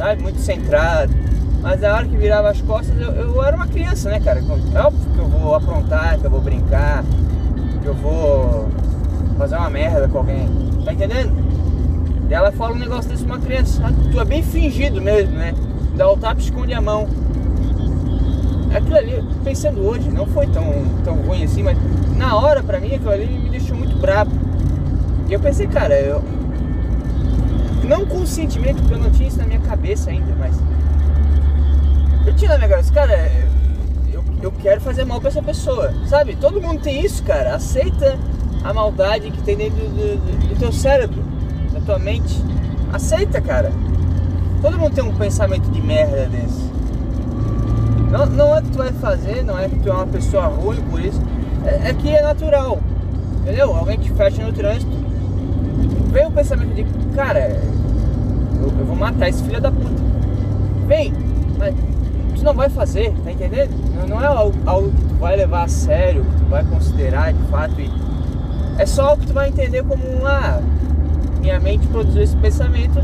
sabe? 0.00 0.22
Muito 0.22 0.40
centrado. 0.40 1.12
Mas 1.60 1.80
na 1.80 1.94
hora 1.94 2.06
que 2.06 2.16
virava 2.16 2.48
as 2.48 2.60
costas, 2.62 2.98
eu, 2.98 3.12
eu 3.12 3.44
era 3.44 3.54
uma 3.54 3.66
criança, 3.66 4.08
né, 4.08 4.18
cara? 4.18 4.40
É 4.40 4.80
óbvio 4.80 5.12
que 5.12 5.18
eu 5.18 5.28
vou 5.28 5.54
aprontar, 5.54 6.18
que 6.18 6.24
eu 6.24 6.30
vou 6.30 6.40
brincar, 6.40 7.04
que 7.82 7.86
eu 7.86 7.94
vou 7.94 8.70
fazer 9.36 9.56
uma 9.56 9.68
merda 9.68 10.08
com 10.08 10.18
alguém. 10.18 10.48
Tá 10.86 10.94
entendendo? 10.94 11.30
E 12.30 12.32
ela 12.32 12.50
fala 12.50 12.72
um 12.72 12.78
negócio 12.78 13.10
desse 13.10 13.24
uma 13.24 13.38
criança. 13.38 13.82
Tu 14.10 14.18
é 14.18 14.24
bem 14.24 14.42
fingido 14.42 15.02
mesmo, 15.02 15.36
né? 15.36 15.52
Dá 15.94 16.10
o 16.10 16.16
tapa 16.16 16.40
esconde 16.40 16.72
a 16.72 16.80
mão. 16.80 17.06
Aquilo 18.74 18.96
ali, 18.96 19.22
pensando 19.44 19.82
hoje, 19.82 20.08
não 20.08 20.26
foi 20.26 20.46
tão, 20.46 20.64
tão 21.04 21.16
ruim 21.16 21.44
assim, 21.44 21.62
mas 21.62 21.76
na 22.16 22.36
hora, 22.36 22.62
pra 22.62 22.80
mim, 22.80 22.94
aquilo 22.94 23.10
ali 23.10 23.26
me 23.26 23.50
deixou 23.50 23.76
muito 23.76 23.96
bravo. 23.98 24.30
E 25.28 25.32
eu 25.34 25.40
pensei, 25.40 25.66
cara, 25.66 25.94
eu. 25.94 26.22
Não 27.90 28.06
conscientemente, 28.06 28.80
porque 28.80 28.94
eu 28.94 28.98
não 29.00 29.10
tinha 29.10 29.26
isso 29.26 29.38
na 29.38 29.46
minha 29.46 29.58
cabeça 29.58 30.10
ainda, 30.10 30.32
mas. 30.38 30.54
Eu 32.24 32.32
tinha 32.36 32.50
na 32.50 32.56
minha 32.58 32.68
cabeça, 32.68 32.92
cara, 32.92 33.32
eu, 34.12 34.22
eu 34.40 34.52
quero 34.52 34.80
fazer 34.80 35.04
mal 35.04 35.18
pra 35.20 35.28
essa 35.28 35.42
pessoa, 35.42 35.92
sabe? 36.06 36.36
Todo 36.36 36.62
mundo 36.62 36.80
tem 36.80 37.04
isso, 37.04 37.20
cara. 37.24 37.56
Aceita 37.56 38.16
a 38.62 38.72
maldade 38.72 39.32
que 39.32 39.42
tem 39.42 39.56
dentro 39.56 39.80
do, 39.80 39.88
do, 39.88 40.48
do 40.50 40.58
teu 40.60 40.70
cérebro, 40.70 41.20
da 41.72 41.80
tua 41.80 41.98
mente. 41.98 42.40
Aceita, 42.92 43.40
cara. 43.40 43.72
Todo 44.62 44.78
mundo 44.78 44.94
tem 44.94 45.02
um 45.02 45.16
pensamento 45.16 45.68
de 45.68 45.82
merda 45.82 46.28
desse. 46.28 46.70
Não, 48.08 48.24
não 48.26 48.56
é 48.56 48.62
que 48.62 48.70
tu 48.70 48.78
vai 48.78 48.92
fazer, 48.92 49.42
não 49.42 49.58
é 49.58 49.68
que 49.68 49.80
tu 49.80 49.88
é 49.88 49.92
uma 49.92 50.06
pessoa 50.06 50.46
ruim 50.46 50.80
por 50.82 51.00
isso. 51.00 51.20
É, 51.64 51.88
é 51.88 51.92
que 51.92 52.08
é 52.08 52.22
natural. 52.22 52.78
Entendeu? 53.40 53.74
Alguém 53.74 53.98
te 53.98 54.12
fecha 54.12 54.44
no 54.44 54.52
trânsito. 54.52 54.92
Vem 56.12 56.26
o 56.26 56.30
pensamento 56.30 56.72
de, 56.72 56.84
cara, 57.16 57.60
eu, 58.60 58.72
eu 58.78 58.86
vou 58.86 58.96
matar 58.96 59.28
esse 59.28 59.42
filho 59.42 59.60
da 59.60 59.70
puta. 59.70 59.90
Vem, 60.86 61.12
mas 61.58 61.74
tu 62.40 62.44
não 62.44 62.54
vai 62.54 62.68
fazer, 62.68 63.12
tá 63.24 63.30
entendendo? 63.30 63.70
Não, 64.08 64.22
é 64.22 64.26
algo, 64.26 64.58
algo, 64.66 64.90
que 64.90 65.04
tu 65.04 65.14
vai 65.16 65.36
levar 65.36 65.64
a 65.64 65.68
sério, 65.68 66.24
que 66.24 66.36
tu 66.36 66.44
vai 66.46 66.64
considerar 66.64 67.32
de 67.32 67.42
fato. 67.44 67.80
E 67.80 67.90
é 68.78 68.86
só 68.86 69.10
algo 69.10 69.20
que 69.20 69.28
tu 69.28 69.34
vai 69.34 69.48
entender 69.48 69.84
como 69.84 70.02
um, 70.02 70.26
ah, 70.26 70.60
minha 71.40 71.60
mente 71.60 71.86
produziu 71.88 72.22
esse 72.22 72.36
pensamento, 72.36 73.00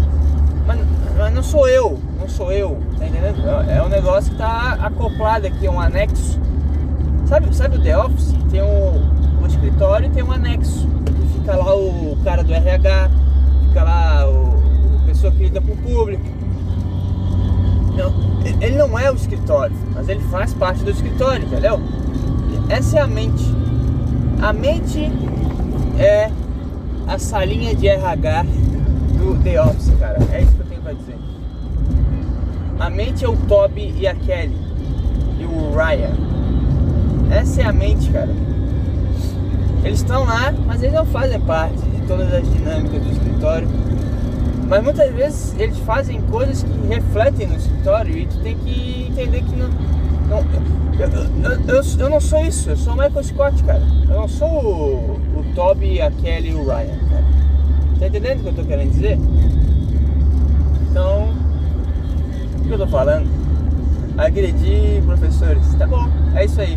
mas, 0.66 0.80
mas 1.16 1.34
não 1.34 1.42
sou 1.42 1.68
eu, 1.68 1.98
não 2.18 2.28
sou 2.28 2.50
eu, 2.50 2.78
tá 2.98 3.06
entendendo? 3.06 3.36
É, 3.68 3.78
é 3.78 3.82
um 3.82 3.88
negócio 3.88 4.30
que 4.32 4.38
tá 4.38 4.78
acoplado 4.82 5.46
aqui, 5.46 5.68
um 5.68 5.80
anexo. 5.80 6.40
Sabe, 7.26 7.54
sabe 7.54 7.76
o 7.76 7.82
The 7.82 7.98
Office? 7.98 8.34
Tem 8.50 8.62
um, 8.62 9.42
um 9.42 9.46
escritório 9.46 10.06
e 10.06 10.10
tem 10.10 10.22
um 10.22 10.32
anexo. 10.32 10.88
E 11.22 11.38
fica 11.38 11.56
lá 11.56 11.74
o 11.74 12.16
cara 12.22 12.42
do 12.42 12.52
RH, 12.52 13.10
fica 13.68 13.82
lá 13.82 14.28
o, 14.28 14.45
pessoa 15.26 15.32
que 15.32 15.44
lida 15.44 15.60
com 15.60 15.72
o 15.72 15.76
público. 15.76 16.24
Não, 17.96 18.12
ele 18.60 18.76
não 18.76 18.98
é 18.98 19.10
o 19.10 19.14
escritório, 19.14 19.74
mas 19.94 20.08
ele 20.08 20.20
faz 20.30 20.52
parte 20.54 20.82
do 20.82 20.90
escritório, 20.90 21.46
entendeu? 21.46 21.80
Essa 22.68 22.98
é 22.98 23.00
a 23.00 23.06
mente. 23.06 23.44
A 24.40 24.52
mente 24.52 25.10
é 25.98 26.30
a 27.06 27.18
salinha 27.18 27.74
de 27.74 27.88
RH 27.88 28.42
do 28.42 29.42
The 29.42 29.62
Office, 29.62 29.92
cara. 29.98 30.18
É 30.32 30.42
isso 30.42 30.52
que 30.52 30.60
eu 30.60 30.66
tenho 30.66 30.82
pra 30.82 30.92
dizer. 30.92 31.16
A 32.78 32.90
mente 32.90 33.24
é 33.24 33.28
o 33.28 33.36
Toby 33.36 33.94
e 33.98 34.06
a 34.06 34.14
Kelly. 34.14 34.56
E 35.40 35.44
o 35.44 35.74
Ryan. 35.74 36.14
Essa 37.30 37.62
é 37.62 37.64
a 37.64 37.72
mente, 37.72 38.10
cara. 38.10 38.34
Eles 39.82 40.00
estão 40.00 40.24
lá, 40.24 40.52
mas 40.66 40.82
eles 40.82 40.94
não 40.94 41.06
fazem 41.06 41.40
parte 41.40 41.80
de 41.80 42.06
todas 42.06 42.32
as 42.32 42.52
dinâmicas 42.52 43.02
do 43.02 43.10
escritório. 43.10 43.68
Mas 44.68 44.82
muitas 44.82 45.12
vezes 45.12 45.54
eles 45.58 45.78
fazem 45.78 46.20
coisas 46.22 46.62
que 46.62 46.86
refletem 46.88 47.46
no 47.46 47.56
escritório 47.56 48.16
e 48.16 48.26
tu 48.26 48.38
tem 48.38 48.56
que 48.56 49.06
entender 49.08 49.42
que 49.42 49.54
não. 49.54 49.68
não 50.28 50.38
eu, 50.98 51.76
eu, 51.76 51.82
eu, 51.98 52.10
não 52.10 52.20
sou 52.20 52.40
isso, 52.40 52.70
eu 52.70 52.76
sou 52.76 52.94
o 52.94 52.96
Michael 52.96 53.22
Scott, 53.22 53.62
cara. 53.62 53.82
Eu 54.08 54.20
não 54.20 54.28
sou 54.28 54.48
o, 54.48 55.20
o 55.38 55.54
Toby, 55.54 56.00
a 56.00 56.10
Kelly 56.10 56.50
e 56.50 56.54
o 56.54 56.64
Ryan, 56.64 56.98
cara. 57.10 57.24
Tá 58.00 58.06
entendendo 58.08 58.40
o 58.40 58.42
que 58.42 58.48
eu 58.48 58.54
tô 58.54 58.64
querendo 58.64 58.90
dizer? 58.90 59.18
Então, 60.90 61.30
o 62.58 62.64
que 62.64 62.70
eu 62.70 62.78
tô 62.78 62.86
falando? 62.88 63.28
Agredir 64.18 65.02
professores, 65.04 65.74
tá 65.74 65.86
bom, 65.86 66.08
é 66.34 66.44
isso 66.44 66.60
aí. 66.60 66.76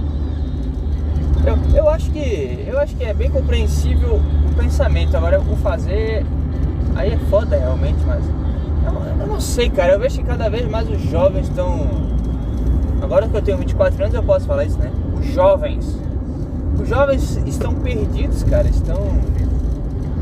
Eu, 1.46 1.78
eu 1.78 1.90
acho 1.90 2.12
que 2.12 2.66
eu 2.68 2.78
acho 2.78 2.96
que 2.96 3.04
é 3.04 3.14
bem 3.14 3.32
compreensível 3.32 4.16
o 4.18 4.56
pensamento. 4.56 5.16
Agora 5.16 5.40
o 5.40 5.56
fazer 5.56 6.26
aí 6.96 7.14
é 7.14 7.18
foda 7.30 7.58
realmente, 7.58 8.00
mas 8.06 8.24
eu, 8.86 9.22
eu 9.22 9.28
não 9.28 9.40
sei, 9.40 9.70
cara. 9.70 9.94
Eu 9.94 10.00
vejo 10.00 10.18
que 10.18 10.24
cada 10.24 10.50
vez 10.50 10.68
mais 10.70 10.90
os 10.90 11.02
jovens 11.04 11.48
estão. 11.48 12.10
Agora 13.02 13.28
que 13.28 13.36
eu 13.36 13.42
tenho 13.42 13.58
24 13.58 14.04
anos 14.04 14.16
eu 14.16 14.24
posso 14.24 14.46
falar 14.46 14.66
isso, 14.66 14.78
né? 14.80 14.92
Os 15.18 15.26
jovens. 15.28 15.98
Os 16.82 16.88
jovens 16.88 17.38
estão 17.46 17.74
perdidos, 17.76 18.44
cara. 18.44 18.68
Estão 18.68 19.00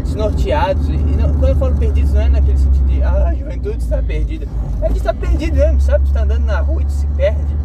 desnorteados. 0.04 0.88
E 0.90 0.98
não, 0.98 1.34
quando 1.34 1.50
eu 1.50 1.56
falo 1.56 1.76
perdidos 1.76 2.14
não 2.14 2.22
é 2.22 2.30
naquele 2.30 2.58
sentido 2.58 2.88
de 2.88 3.04
ah, 3.04 3.28
a 3.30 3.36
juventude 3.36 3.78
está 3.78 4.02
perdida. 4.02 4.48
É 4.82 4.90
que 4.90 4.98
está 4.98 5.14
perdido 5.14 5.56
mesmo, 5.56 5.82
sabe? 5.82 6.06
Tu 6.06 6.08
está 6.08 6.24
andando 6.24 6.46
na 6.46 6.60
rua 6.60 6.82
e 6.82 6.86
tu 6.86 6.92
se 6.92 7.08
perde. 7.08 7.58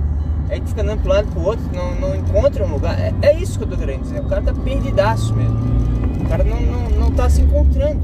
Aí 0.50 0.60
tu 0.60 0.68
fica 0.68 0.82
andando 0.82 1.00
pro 1.00 1.08
lado 1.08 1.28
pro 1.28 1.42
outro, 1.44 1.64
não, 1.74 1.94
não 1.94 2.14
encontra 2.14 2.64
um 2.64 2.72
lugar. 2.72 2.98
É, 2.98 3.14
é, 3.22 3.38
isso 3.38 3.58
que 3.58 3.64
eu 3.64 3.68
tô 3.68 3.76
querendo 3.76 4.02
dizer. 4.02 4.20
O 4.20 4.24
cara 4.24 4.42
tá 4.42 4.52
perdidaço 4.52 5.34
mesmo. 5.34 5.58
O 6.20 6.28
cara 6.28 6.44
não, 6.44 6.60
não, 6.60 6.90
não 6.90 7.10
tá 7.10 7.30
se 7.30 7.40
encontrando. 7.40 8.00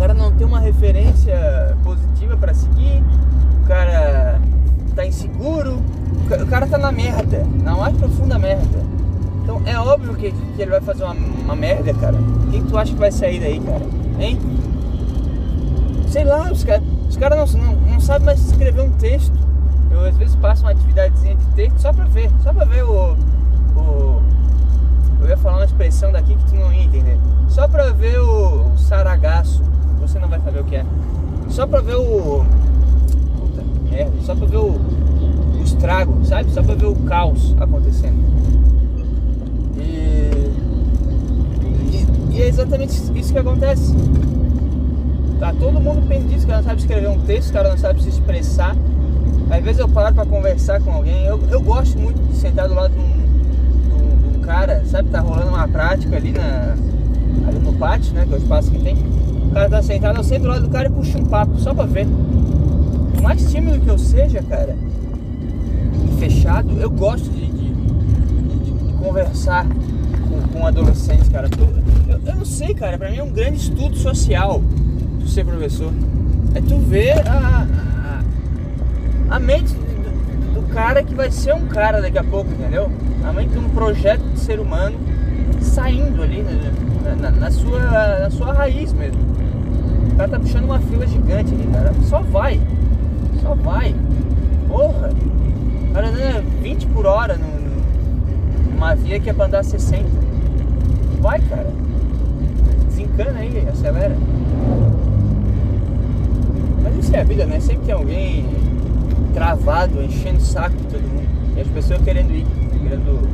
O 0.00 0.02
cara 0.02 0.14
não 0.14 0.32
tem 0.32 0.46
uma 0.46 0.60
referência 0.60 1.76
positiva 1.84 2.34
para 2.34 2.54
seguir. 2.54 3.04
O 3.62 3.66
cara 3.68 4.40
tá 4.96 5.04
inseguro. 5.04 5.78
O 6.30 6.46
cara 6.46 6.66
tá 6.66 6.78
na 6.78 6.90
merda, 6.90 7.46
na 7.62 7.76
mais 7.76 7.94
profunda 7.94 8.38
merda. 8.38 8.78
Então 9.42 9.60
é 9.66 9.78
óbvio 9.78 10.14
que, 10.14 10.32
que 10.32 10.62
ele 10.62 10.70
vai 10.70 10.80
fazer 10.80 11.04
uma, 11.04 11.12
uma 11.12 11.54
merda, 11.54 11.92
cara. 11.92 12.16
Quem 12.50 12.64
tu 12.64 12.78
acha 12.78 12.94
que 12.94 12.98
vai 12.98 13.12
sair 13.12 13.40
daí, 13.40 13.60
cara? 13.60 13.82
Hein? 14.18 14.38
Sei 16.08 16.24
lá, 16.24 16.50
os 16.50 16.64
caras 16.64 16.82
cara 17.18 17.36
não, 17.36 17.44
não, 17.44 17.76
não 17.92 18.00
sabem 18.00 18.24
mais 18.24 18.40
escrever 18.40 18.80
um 18.80 18.92
texto 18.92 19.38
eu 19.90 20.06
às 20.06 20.16
vezes 20.16 20.34
passo 20.36 20.62
uma 20.62 20.70
atividadezinha 20.70 21.36
de 21.36 21.44
texto 21.48 21.78
só 21.78 21.92
pra 21.92 22.04
ver, 22.06 22.30
só 22.42 22.54
pra 22.54 22.64
ver 22.64 22.84
o, 22.84 23.16
o. 23.76 24.22
Eu 25.20 25.28
ia 25.28 25.36
falar 25.36 25.58
uma 25.58 25.64
expressão 25.66 26.10
daqui 26.10 26.34
que 26.34 26.44
tu 26.46 26.54
não 26.54 26.72
ia 26.72 26.84
entender. 26.84 27.18
Só 27.48 27.68
pra 27.68 27.90
ver 27.92 28.18
o, 28.18 28.72
o 28.72 28.78
saragaço. 28.78 29.62
Você 30.10 30.18
não 30.18 30.26
vai 30.26 30.40
saber 30.40 30.60
o 30.60 30.64
que 30.64 30.74
é. 30.74 30.84
Só 31.50 31.68
pra 31.68 31.80
ver 31.80 31.94
o. 31.94 32.44
Puta 33.38 33.62
merda. 33.88 34.12
Só 34.24 34.34
pra 34.34 34.46
ver 34.46 34.56
o, 34.56 34.70
o 34.70 35.62
estrago, 35.62 36.24
sabe? 36.24 36.50
Só 36.50 36.64
pra 36.64 36.74
ver 36.74 36.86
o 36.86 36.96
caos 36.96 37.54
acontecendo. 37.60 38.18
E, 39.76 40.50
e, 41.92 42.06
e 42.32 42.42
é 42.42 42.48
exatamente 42.48 42.92
isso 43.16 43.32
que 43.32 43.38
acontece. 43.38 43.94
Tá 45.38 45.54
todo 45.56 45.80
mundo 45.80 46.04
perdido, 46.08 46.42
o 46.42 46.46
cara 46.48 46.58
não 46.58 46.64
sabe 46.64 46.80
escrever 46.80 47.08
um 47.08 47.20
texto, 47.20 47.50
o 47.50 47.52
cara 47.52 47.70
não 47.70 47.78
sabe 47.78 48.02
se 48.02 48.08
expressar. 48.08 48.76
Às 49.48 49.62
vezes 49.62 49.78
eu 49.78 49.88
paro 49.88 50.12
para 50.12 50.26
conversar 50.26 50.80
com 50.80 50.90
alguém, 50.90 51.24
eu, 51.24 51.40
eu 51.50 51.60
gosto 51.60 51.96
muito 51.96 52.20
de 52.20 52.36
sentar 52.36 52.68
do 52.68 52.74
lado 52.74 52.92
de 52.92 52.98
um, 52.98 54.32
de 54.32 54.38
um, 54.38 54.40
cara, 54.42 54.82
sabe, 54.86 55.08
tá 55.08 55.20
rolando 55.20 55.50
uma 55.50 55.68
prática 55.68 56.16
ali, 56.16 56.32
na, 56.32 56.74
ali 57.48 57.58
no 57.60 57.72
pátio, 57.74 58.12
né, 58.12 58.26
que 58.26 58.34
é 58.34 58.36
o 58.36 58.40
espaço 58.40 58.70
que 58.72 58.78
tem. 58.80 58.96
O 59.50 59.52
cara 59.52 59.68
tá 59.68 59.82
sentado, 59.82 60.16
eu 60.16 60.22
sento 60.22 60.42
do 60.42 60.48
lado 60.48 60.62
do 60.62 60.68
cara 60.68 60.86
e 60.86 60.92
puxo 60.92 61.18
um 61.18 61.24
papo, 61.24 61.58
só 61.58 61.74
pra 61.74 61.84
ver. 61.84 62.06
Por 63.14 63.20
mais 63.20 63.50
tímido 63.50 63.80
que 63.80 63.88
eu 63.88 63.98
seja, 63.98 64.40
cara, 64.44 64.76
fechado, 66.20 66.80
eu 66.80 66.88
gosto 66.88 67.28
de, 67.30 67.46
de, 67.46 67.70
de, 68.60 68.70
de 68.70 68.92
conversar 68.94 69.66
com, 69.66 70.40
com 70.52 70.66
adolescentes, 70.66 71.28
cara. 71.28 71.48
Eu, 72.08 72.20
eu, 72.24 72.36
não 72.36 72.44
sei, 72.44 72.74
cara, 72.74 72.96
pra 72.96 73.10
mim 73.10 73.16
é 73.16 73.22
um 73.24 73.32
grande 73.32 73.56
estudo 73.56 73.96
social 73.96 74.62
tu 75.18 75.26
ser 75.26 75.44
professor. 75.44 75.92
É 76.54 76.60
tu 76.60 76.78
ver 76.78 77.26
a, 77.26 77.66
a 79.30 79.40
mente 79.40 79.74
do, 79.74 80.60
do, 80.60 80.62
cara 80.68 81.02
que 81.02 81.14
vai 81.14 81.32
ser 81.32 81.54
um 81.54 81.66
cara 81.66 82.00
daqui 82.00 82.18
a 82.18 82.24
pouco, 82.24 82.52
entendeu? 82.52 82.88
A 83.24 83.32
mente 83.32 83.50
de 83.50 83.58
um 83.58 83.68
projeto 83.70 84.22
de 84.22 84.38
ser 84.38 84.60
humano 84.60 84.96
saindo 85.60 86.22
ali 86.22 86.44
na, 87.04 87.16
na, 87.16 87.30
na 87.32 87.50
sua, 87.50 87.80
na 88.20 88.30
sua 88.30 88.52
raiz 88.52 88.92
mesmo. 88.92 89.29
Cara 90.20 90.32
tá 90.32 90.38
puxando 90.38 90.64
uma 90.64 90.78
fila 90.80 91.06
gigante 91.06 91.54
ali, 91.54 91.66
cara. 91.72 91.94
Só 92.02 92.20
vai. 92.20 92.60
Só 93.40 93.54
vai. 93.54 93.94
Porra. 94.68 95.08
O 95.08 95.94
cara 95.94 96.08
anda 96.08 96.44
20 96.60 96.86
por 96.88 97.06
hora 97.06 97.38
no, 97.38 98.70
numa 98.70 98.94
via 98.94 99.18
que 99.18 99.30
é 99.30 99.32
pra 99.32 99.46
andar 99.46 99.64
60. 99.64 100.04
Vai, 101.22 101.40
cara. 101.40 101.72
Desencana 102.88 103.38
aí, 103.38 103.66
acelera. 103.66 104.14
Mas 106.82 106.96
isso 106.98 107.16
é 107.16 107.20
a 107.20 107.24
vida, 107.24 107.46
né? 107.46 107.58
Sempre 107.58 107.86
tem 107.86 107.94
alguém 107.94 108.44
travado, 109.32 110.02
enchendo 110.02 110.36
o 110.36 110.42
saco 110.42 110.76
de 110.76 110.84
todo 110.84 111.00
mundo. 111.00 111.56
E 111.56 111.62
as 111.62 111.68
pessoas 111.68 112.02
querendo 112.02 112.30
ir, 112.30 112.44
querendo 112.82 113.26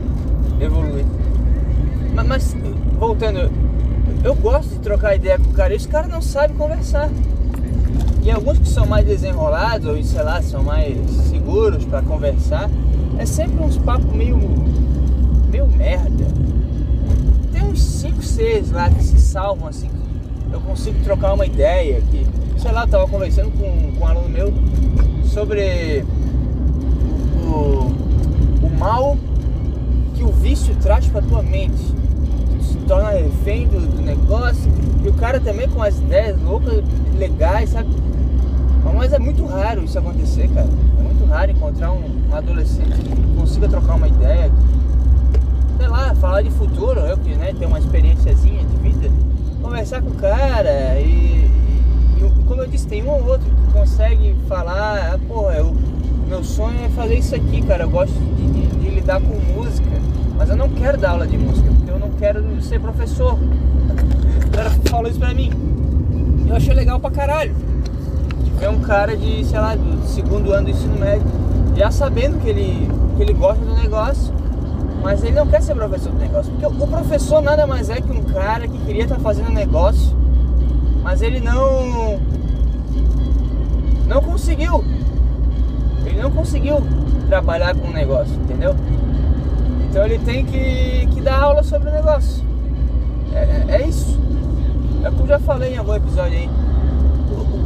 evoluir. 0.61 1.05
Mas, 2.15 2.27
mas 2.29 2.57
voltando, 2.97 3.51
eu 4.23 4.35
gosto 4.35 4.71
de 4.71 4.79
trocar 4.81 5.15
ideia 5.15 5.39
com 5.39 5.51
o 5.51 5.53
cara 5.53 5.73
e 5.73 5.77
os 5.77 5.87
caras 5.87 6.11
não 6.11 6.21
sabem 6.21 6.57
conversar. 6.57 7.11
E 8.23 8.31
alguns 8.31 8.59
que 8.59 8.69
são 8.69 8.85
mais 8.87 9.07
desenrolados, 9.07 9.87
ou 9.87 10.03
sei 10.03 10.23
lá, 10.23 10.43
são 10.43 10.63
mais 10.63 10.99
seguros 11.31 11.85
para 11.85 12.03
conversar, 12.03 12.69
é 13.19 13.25
sempre 13.25 13.63
uns 13.63 13.79
papos 13.79 14.13
meio. 14.13 14.37
meio 15.49 15.67
merda. 15.69 16.27
Tem 17.53 17.63
uns 17.63 17.81
5, 17.81 18.23
6 18.23 18.73
lá 18.73 18.91
que 18.91 19.03
se 19.03 19.21
salvam 19.21 19.69
assim, 19.69 19.89
eu 20.53 20.61
consigo 20.61 20.99
trocar 21.05 21.35
uma 21.35 21.47
ideia 21.47 22.01
que, 22.11 22.27
sei 22.59 22.73
lá, 22.73 22.83
eu 22.83 22.89
tava 22.89 23.07
conversando 23.07 23.51
com, 23.53 23.93
com 23.93 24.05
um 24.05 24.09
aluno 24.09 24.29
meu 24.29 24.53
sobre 25.25 26.05
o, 27.45 28.67
o 28.67 28.79
mal 28.79 29.17
que 30.15 30.25
o 30.25 30.33
vício 30.33 30.75
traz 30.77 31.07
pra 31.07 31.21
tua 31.23 31.43
mente. 31.43 31.95
Torna 32.87 33.11
refém 33.11 33.67
do, 33.69 33.81
do 33.81 34.03
negócio. 34.03 34.71
E 35.05 35.09
o 35.09 35.13
cara 35.15 35.41
também 35.41 35.69
com 35.69 35.83
as 35.83 35.99
ideias 35.99 36.41
loucas, 36.43 36.83
legais, 37.19 37.71
sabe? 37.71 37.89
Mas 38.97 39.13
é 39.13 39.19
muito 39.19 39.45
raro 39.45 39.85
isso 39.85 39.99
acontecer, 39.99 40.49
cara. 40.49 40.69
É 40.99 41.03
muito 41.03 41.25
raro 41.27 41.51
encontrar 41.51 41.93
um, 41.93 42.03
um 42.31 42.35
adolescente 42.35 42.99
que 42.99 43.37
consiga 43.37 43.69
trocar 43.69 43.95
uma 43.95 44.09
ideia, 44.09 44.51
sei 45.77 45.89
lá, 45.89 46.15
falar 46.15 46.43
de 46.43 46.51
futuro, 46.51 47.01
eu 47.01 47.17
que 47.19 47.35
né, 47.35 47.55
tenho 47.57 47.69
uma 47.69 47.79
experiênciazinha 47.79 48.65
de 48.65 48.77
vida, 48.77 49.11
conversar 49.63 50.01
com 50.03 50.11
o 50.11 50.15
cara 50.15 50.99
e, 50.99 51.51
e, 52.19 52.25
e, 52.25 52.45
como 52.47 52.63
eu 52.63 52.67
disse, 52.67 52.87
tem 52.87 53.05
um 53.05 53.11
ou 53.11 53.27
outro 53.27 53.47
que 53.47 53.73
consegue 53.73 54.35
falar, 54.49 55.13
ah, 55.15 55.19
porra, 55.29 55.55
eu, 55.55 55.77
meu 56.27 56.43
sonho 56.43 56.85
é 56.85 56.89
fazer 56.89 57.19
isso 57.19 57.35
aqui, 57.35 57.63
cara, 57.63 57.85
eu 57.85 57.91
gosto 57.91 58.15
de, 58.15 58.47
de, 58.49 58.67
de 58.67 58.89
lidar 58.89 59.21
com 59.21 59.35
música, 59.53 59.91
mas 60.37 60.51
eu 60.51 60.57
não 60.57 60.69
quero 60.69 60.99
dar 60.99 61.11
aula 61.11 61.27
de 61.27 61.37
música, 61.37 61.69
porque 61.69 61.91
eu 61.91 61.99
não 61.99 62.11
quero 62.11 62.63
ser 62.63 62.81
professor. 62.81 63.35
O 63.35 64.51
cara 64.51 64.71
falou 64.91 65.11
isso 65.11 65.19
pra 65.19 65.33
mim. 65.35 65.51
Eu 66.49 66.57
achei 66.57 66.75
legal 66.75 67.01
pra 67.01 67.11
caralho 67.11 67.55
é 68.61 68.69
um 68.69 68.81
cara 68.81 69.17
de, 69.17 69.45
sei 69.45 69.59
lá, 69.59 69.75
do 69.75 70.07
segundo 70.07 70.53
ano 70.53 70.65
do 70.65 70.71
ensino 70.71 70.99
médio, 70.99 71.27
já 71.77 71.91
sabendo 71.91 72.41
que 72.41 72.49
ele, 72.49 72.89
que 73.17 73.23
ele 73.23 73.33
gosta 73.35 73.63
do 73.63 73.75
negócio, 73.75 74.33
mas 75.03 75.23
ele 75.23 75.35
não 75.35 75.47
quer 75.47 75.63
ser 75.63 75.75
professor 75.75 76.13
do 76.13 76.19
negócio. 76.19 76.53
Porque 76.53 76.67
o 76.83 76.87
professor 76.87 77.43
nada 77.43 77.67
mais 77.67 77.91
é 77.91 78.01
que 78.01 78.11
um 78.11 78.23
cara 78.25 78.67
que 78.67 78.79
queria 78.79 79.05
estar 79.05 79.19
fazendo 79.19 79.51
negócio, 79.51 80.17
mas 81.03 81.23
ele 81.23 81.41
não. 81.41 82.19
não 84.07 84.23
conseguiu. 84.23 84.85
Ele 86.05 86.21
não 86.21 86.31
conseguiu 86.31 86.83
trabalhar 87.29 87.75
com 87.75 87.89
o 87.89 87.93
negócio, 87.93 88.35
entendeu? 88.35 88.75
Então 89.89 90.05
ele 90.05 90.19
tem 90.19 90.45
que, 90.45 91.07
que 91.15 91.21
dar 91.21 91.41
aula 91.41 91.63
sobre 91.63 91.89
o 91.89 91.93
negócio. 91.93 92.45
É, 93.33 93.39
é, 93.39 93.83
é 93.83 93.87
isso. 93.87 94.19
É 95.05 95.11
o 95.11 95.21
eu 95.21 95.27
já 95.27 95.39
falei 95.39 95.75
em 95.75 95.79
algum 95.79 95.95
episódio 95.95 96.37
aí 96.37 96.49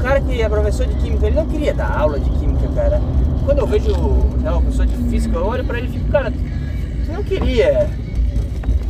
cara 0.00 0.20
que 0.20 0.40
é 0.40 0.48
professor 0.48 0.86
de 0.86 0.94
química, 0.94 1.26
ele 1.26 1.36
não 1.36 1.46
queria 1.46 1.74
dar 1.74 1.90
aula 1.90 2.18
de 2.18 2.30
química, 2.30 2.68
cara. 2.74 3.00
Quando 3.44 3.58
eu 3.58 3.66
vejo 3.66 3.92
né, 4.40 4.50
uma 4.50 4.62
professor 4.62 4.86
de 4.86 4.96
física, 5.08 5.36
eu 5.36 5.46
olho 5.46 5.64
pra 5.64 5.78
ele 5.78 5.88
e 5.88 5.90
fico, 5.90 6.10
cara, 6.10 6.30
você 6.30 7.12
não 7.12 7.22
queria 7.22 7.88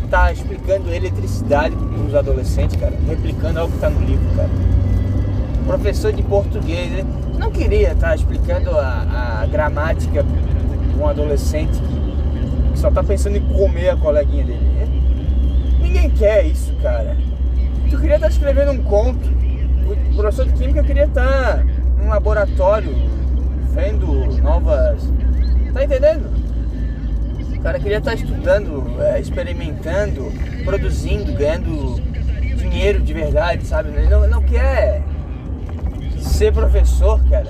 estar 0.04 0.26
tá 0.26 0.32
explicando 0.32 0.92
eletricidade 0.92 1.74
para 2.10 2.18
adolescentes, 2.20 2.76
cara, 2.76 2.94
replicando 3.08 3.60
algo 3.60 3.70
que 3.70 3.76
está 3.76 3.90
no 3.90 4.00
livro, 4.04 4.24
cara. 4.36 4.48
Professor 5.66 6.12
de 6.12 6.22
português, 6.22 6.92
ele 6.92 7.06
não 7.38 7.50
queria 7.50 7.92
estar 7.92 8.08
tá 8.08 8.14
explicando 8.14 8.70
a, 8.70 9.40
a 9.42 9.46
gramática 9.46 10.24
para 10.24 11.04
um 11.04 11.08
adolescente 11.08 11.72
que 11.80 12.09
só 12.80 12.88
está 12.88 13.02
pensando 13.02 13.36
em 13.36 13.40
comer 13.40 13.90
a 13.90 13.96
coleguinha 13.96 14.44
dele. 14.44 14.60
Ninguém 15.80 16.10
quer 16.10 16.46
isso, 16.46 16.72
cara. 16.82 17.16
Tu 17.90 17.98
queria 17.98 18.16
estar 18.16 18.26
tá 18.26 18.32
escrevendo 18.32 18.72
um 18.72 18.82
conto 18.82 19.40
o 20.12 20.14
professor 20.14 20.46
de 20.46 20.52
química 20.52 20.82
queria 20.82 21.04
estar 21.04 21.64
num 21.98 22.08
laboratório 22.08 22.94
vendo 23.72 24.06
novas. 24.40 25.02
Tá 25.72 25.84
entendendo? 25.84 26.30
O 27.56 27.60
cara 27.60 27.78
queria 27.78 27.98
estar 27.98 28.14
estudando, 28.14 29.00
é, 29.00 29.20
experimentando, 29.20 30.32
produzindo, 30.64 31.32
ganhando 31.32 32.00
dinheiro 32.56 33.00
de 33.00 33.12
verdade, 33.12 33.66
sabe? 33.66 33.90
Ele 33.90 34.08
não, 34.08 34.26
não 34.28 34.42
quer 34.42 35.02
ser 36.18 36.52
professor, 36.52 37.20
cara. 37.28 37.48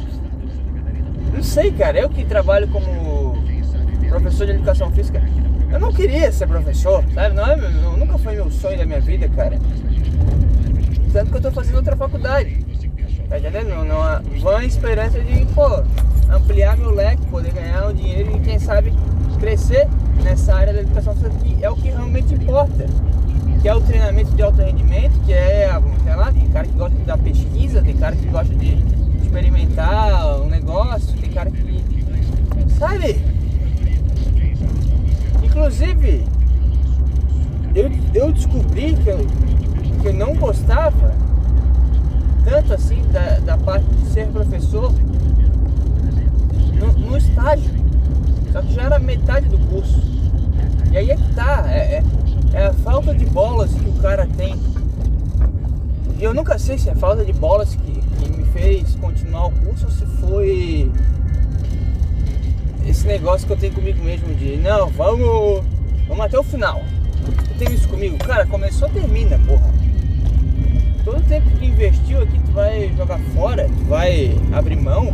Não 1.32 1.42
sei, 1.42 1.70
cara. 1.70 1.99
Eu 1.99 2.08
que 2.08 2.25
trabalho 2.25 2.68
como 2.68 3.29
professor 4.11 4.47
de 4.47 4.52
educação 4.52 4.90
física, 4.90 5.23
eu 5.73 5.79
não 5.79 5.93
queria 5.93 6.31
ser 6.33 6.49
professor, 6.49 7.05
sabe? 7.14 7.35
Não 7.35 7.47
é, 7.47 7.57
nunca 7.57 8.19
foi 8.19 8.35
meu 8.35 8.50
sonho 8.50 8.76
da 8.76 8.85
minha 8.85 9.00
vida, 9.00 9.29
cara. 9.29 9.57
Tanto 11.12 11.31
que 11.31 11.37
eu 11.37 11.40
tô 11.40 11.53
fazendo 11.53 11.77
outra 11.77 11.96
faculdade. 11.96 12.66
Tá 13.29 13.38
entendendo? 13.38 13.85
Numa 13.85 14.20
vã 14.40 14.64
esperança 14.64 15.20
de, 15.20 15.46
pô, 15.55 15.85
ampliar 16.29 16.77
meu 16.77 16.90
leque, 16.90 17.25
poder 17.27 17.53
ganhar 17.53 17.88
um 17.88 17.94
dinheiro 17.94 18.37
e 18.37 18.40
quem 18.40 18.59
sabe 18.59 18.92
crescer 19.38 19.87
nessa 20.25 20.55
área 20.55 20.73
da 20.73 20.81
educação 20.81 21.14
que 21.14 21.64
é 21.64 21.70
o 21.70 21.77
que 21.77 21.88
realmente 21.88 22.35
importa. 22.35 22.87
Que 23.62 23.68
é 23.68 23.75
o 23.75 23.81
treinamento 23.81 24.33
de 24.33 24.42
alto 24.42 24.61
rendimento, 24.61 25.12
que 25.25 25.33
é, 25.33 25.70
sei 26.03 26.16
lá, 26.16 26.33
tem 26.33 26.49
cara 26.49 26.66
que 26.66 26.73
gosta 26.73 26.99
da 27.01 27.16
pesquisa, 27.16 27.83
tem 27.83 27.96
cara 27.96 28.16
que 28.16 28.27
gosta 28.27 28.55
de 28.55 28.77
experimentar 29.23 30.40
um 30.40 30.49
negócio, 30.49 31.16
tem 31.18 31.31
cara 31.31 31.51
que. 31.51 31.85
Sabe? 32.79 33.20
Inclusive, 35.50 36.24
eu, 37.74 37.90
eu 38.14 38.32
descobri 38.32 38.94
que 38.94 39.08
eu, 39.08 39.18
que 40.00 40.06
eu 40.06 40.14
não 40.14 40.34
gostava 40.36 41.12
tanto 42.44 42.72
assim 42.72 43.02
da, 43.12 43.40
da 43.40 43.58
parte 43.58 43.84
de 43.86 44.06
ser 44.06 44.28
professor 44.28 44.92
no, 46.78 46.92
no, 46.92 47.16
estágio. 47.16 47.70
Só 48.52 48.62
que 48.62 48.74
já 48.74 48.82
era 48.82 48.98
metade 49.00 49.48
do 49.48 49.58
curso. 49.68 50.00
E 50.92 50.96
aí 50.96 51.10
é 51.10 51.16
que 51.16 51.34
tá, 51.34 51.64
é, 51.68 51.96
é, 51.96 52.04
é 52.52 52.66
a 52.66 52.72
falta 52.72 53.12
de 53.12 53.26
bolas 53.26 53.72
que 53.72 53.88
o 53.88 53.94
cara 53.94 54.28
tem. 54.36 54.54
E 56.16 56.22
eu 56.22 56.32
nunca 56.32 56.60
sei 56.60 56.78
se 56.78 56.88
é 56.88 56.94
falta 56.94 57.24
de 57.24 57.32
bolas 57.32 57.74
que, 57.74 58.00
que 58.00 58.30
me 58.30 58.44
fez 58.52 58.94
continuar 58.96 59.46
o 59.46 59.50
curso 59.50 59.86
ou 59.86 59.90
se 59.90 60.06
foi 60.06 60.92
esse 62.87 63.07
negócio 63.07 63.47
que 63.47 63.53
eu 63.53 63.57
tenho 63.57 63.73
comigo 63.73 64.03
mesmo 64.03 64.35
de 64.35 64.57
não, 64.57 64.88
vamos, 64.88 65.62
vamos 66.09 66.25
até 66.25 66.38
o 66.38 66.43
final. 66.43 66.83
Eu 67.51 67.57
tenho 67.59 67.73
isso 67.73 67.88
comigo, 67.88 68.16
cara, 68.19 68.47
começou, 68.47 68.88
termina, 68.88 69.38
porra 69.47 69.81
todo 71.05 71.21
tempo 71.27 71.51
que 71.59 71.66
investiu 71.66 72.23
aqui 72.23 72.38
tu 72.38 72.53
vai 72.53 72.93
jogar 72.97 73.19
fora, 73.35 73.64
tu 73.64 73.85
vai 73.87 74.37
abrir 74.53 74.77
mão, 74.77 75.12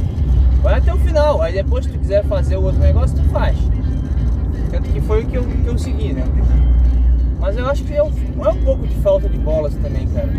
vai 0.63 0.75
até 0.75 0.93
o 0.93 0.99
final. 0.99 1.41
Aí 1.43 1.53
depois 1.53 1.85
se 1.85 1.91
tu 1.91 1.99
quiser 1.99 2.25
fazer 2.25 2.57
o 2.57 2.65
outro 2.65 2.81
negócio, 2.81 3.17
tu 3.17 3.25
faz. 3.31 3.57
Tanto 4.71 4.89
que 4.91 5.01
foi 5.01 5.25
o 5.25 5.27
que 5.27 5.37
eu, 5.37 5.45
que 5.45 5.67
eu 5.67 5.79
segui, 5.79 6.13
né? 6.13 6.25
Mas 7.41 7.57
eu 7.57 7.67
acho 7.67 7.85
que 7.85 7.95
é 7.95 8.03
um, 8.03 8.11
é 8.45 8.49
um 8.49 8.63
pouco 8.63 8.87
de 8.87 8.95
falta 8.97 9.29
de 9.29 9.39
bolas 9.39 9.75
também, 9.75 10.07
cara. 10.09 10.33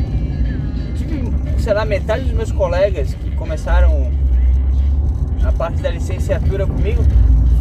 Tive, 0.95 1.31
sei 1.59 1.73
lá, 1.73 1.85
metade 1.85 2.23
dos 2.23 2.33
meus 2.33 2.51
colegas 2.51 3.13
que 3.13 3.31
começaram 3.31 4.11
a 5.47 5.51
parte 5.53 5.81
da 5.81 5.89
licenciatura 5.89 6.67
comigo 6.67 7.01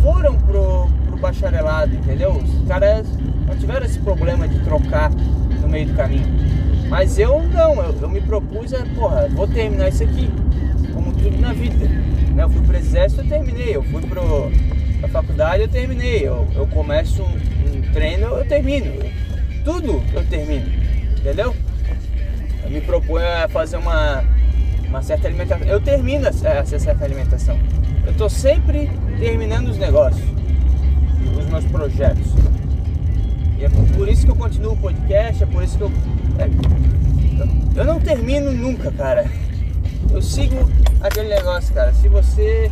foram 0.03 0.37
pro, 0.37 0.88
pro 1.07 1.16
bacharelado, 1.18 1.94
entendeu? 1.94 2.33
Os 2.33 2.66
caras 2.66 3.07
não 3.46 3.57
tiveram 3.57 3.87
esse 3.87 4.01
problema 4.01 4.49
de 4.49 4.59
trocar 4.64 5.11
no 5.11 5.68
meio 5.68 5.87
do 5.87 5.94
caminho. 5.94 6.27
Mas 6.88 7.16
eu 7.18 7.42
não, 7.44 7.81
eu, 7.83 7.96
eu 8.03 8.09
me 8.09 8.20
propus 8.20 8.75
a, 8.75 8.85
porra, 8.94 9.29
vou 9.29 9.46
terminar 9.46 9.88
isso 9.88 10.03
aqui, 10.03 10.29
como 10.92 11.12
tudo 11.12 11.38
na 11.40 11.53
vida. 11.53 11.87
Né? 12.35 12.42
Eu 12.42 12.51
fui 12.51 12.62
pro 12.62 12.77
exército, 12.77 13.22
eu 13.22 13.29
terminei. 13.29 13.77
Eu 13.77 13.83
fui 13.85 14.03
pro, 14.03 14.51
pra 15.01 15.09
faculdade, 15.09 15.62
eu 15.62 15.68
terminei. 15.68 16.27
Eu, 16.27 16.46
eu 16.55 16.66
começo 16.66 17.22
um, 17.22 17.27
um 17.27 17.92
treino, 17.92 18.27
eu 18.27 18.46
termino. 18.46 18.92
Tudo 19.64 20.03
eu 20.12 20.25
termino, 20.27 20.66
entendeu? 21.18 21.55
Eu 22.64 22.70
me 22.70 22.81
proponho 22.81 23.27
a 23.44 23.49
fazer 23.49 23.77
uma, 23.77 24.25
uma 24.88 25.03
certa 25.03 25.29
alimentação. 25.29 25.66
Eu 25.66 25.81
termino 25.81 26.27
essa, 26.27 26.79
certa 26.79 27.05
alimentação. 27.05 27.59
Eu 28.07 28.14
tô 28.14 28.29
sempre 28.29 28.90
terminando 29.18 29.68
os 29.68 29.79
negócios, 29.79 30.25
os 31.38 31.46
meus 31.46 31.64
projetos. 31.66 32.27
E 33.59 33.64
é 33.64 33.68
por 33.68 34.09
isso 34.09 34.25
que 34.25 34.31
eu 34.31 34.37
continuo 34.37 34.72
o 34.72 34.77
podcast, 34.77 35.42
é 35.42 35.46
por 35.46 35.62
isso 35.62 35.79
que 35.79 35.85
eu 35.85 35.90
eu 37.77 37.85
não 37.85 38.01
termino 38.01 38.51
nunca, 38.53 38.90
cara. 38.90 39.27
Eu 40.11 40.22
sigo 40.22 40.57
aquele 41.01 41.29
negócio, 41.29 41.75
cara. 41.75 41.92
Se 41.92 42.09
você 42.09 42.70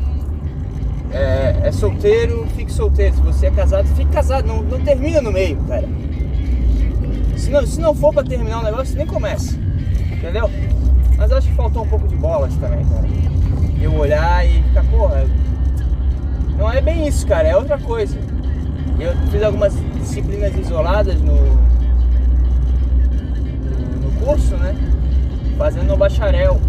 é, 1.13 1.69
é, 1.69 1.73
solteiro, 1.73 2.47
fique 2.57 2.73
solteiro. 2.73 3.15
Se 3.15 3.21
você 3.21 3.47
é 3.47 3.51
casado, 3.51 3.87
fique 3.95 4.11
casado. 4.11 4.47
Não, 4.47 4.63
não 4.63 4.81
termina 4.81 5.21
no 5.21 5.31
meio, 5.31 5.57
cara. 5.69 5.87
Se 7.37 7.51
não, 7.51 7.67
se 7.67 7.81
não 7.81 7.95
for 7.95 8.15
pra 8.15 8.23
terminar 8.23 8.61
o 8.61 8.65
negócio, 8.65 8.97
nem 8.97 9.07
começa. 9.07 9.57
Entendeu? 10.11 10.51
Mas 11.17 11.33
acho 11.33 11.49
que 11.49 11.55
faltou 11.55 11.85
um 11.85 11.89
pouco 11.89 12.09
de 12.09 12.17
bolas 12.17 12.55
também, 12.57 12.85
cara. 12.87 13.07
Eu 13.81 13.95
olhar 13.95 14.47
e 14.47 14.63
ficar, 14.63 14.85
porra. 14.85 15.27
Não 16.59 16.71
é 16.71 16.81
bem 16.81 17.07
isso, 17.07 17.27
cara. 17.27 17.49
É 17.49 17.57
outra 17.57 17.79
coisa. 17.79 18.17
Eu 18.99 19.15
fiz 19.31 19.43
algumas 19.43 19.75
disciplinas 19.99 20.57
isoladas 20.57 21.21
no, 21.21 21.65
curso, 24.25 24.57
né? 24.57 24.75
Fazendo 25.59 25.89
no 25.89 25.97
bacharel. 25.97 26.61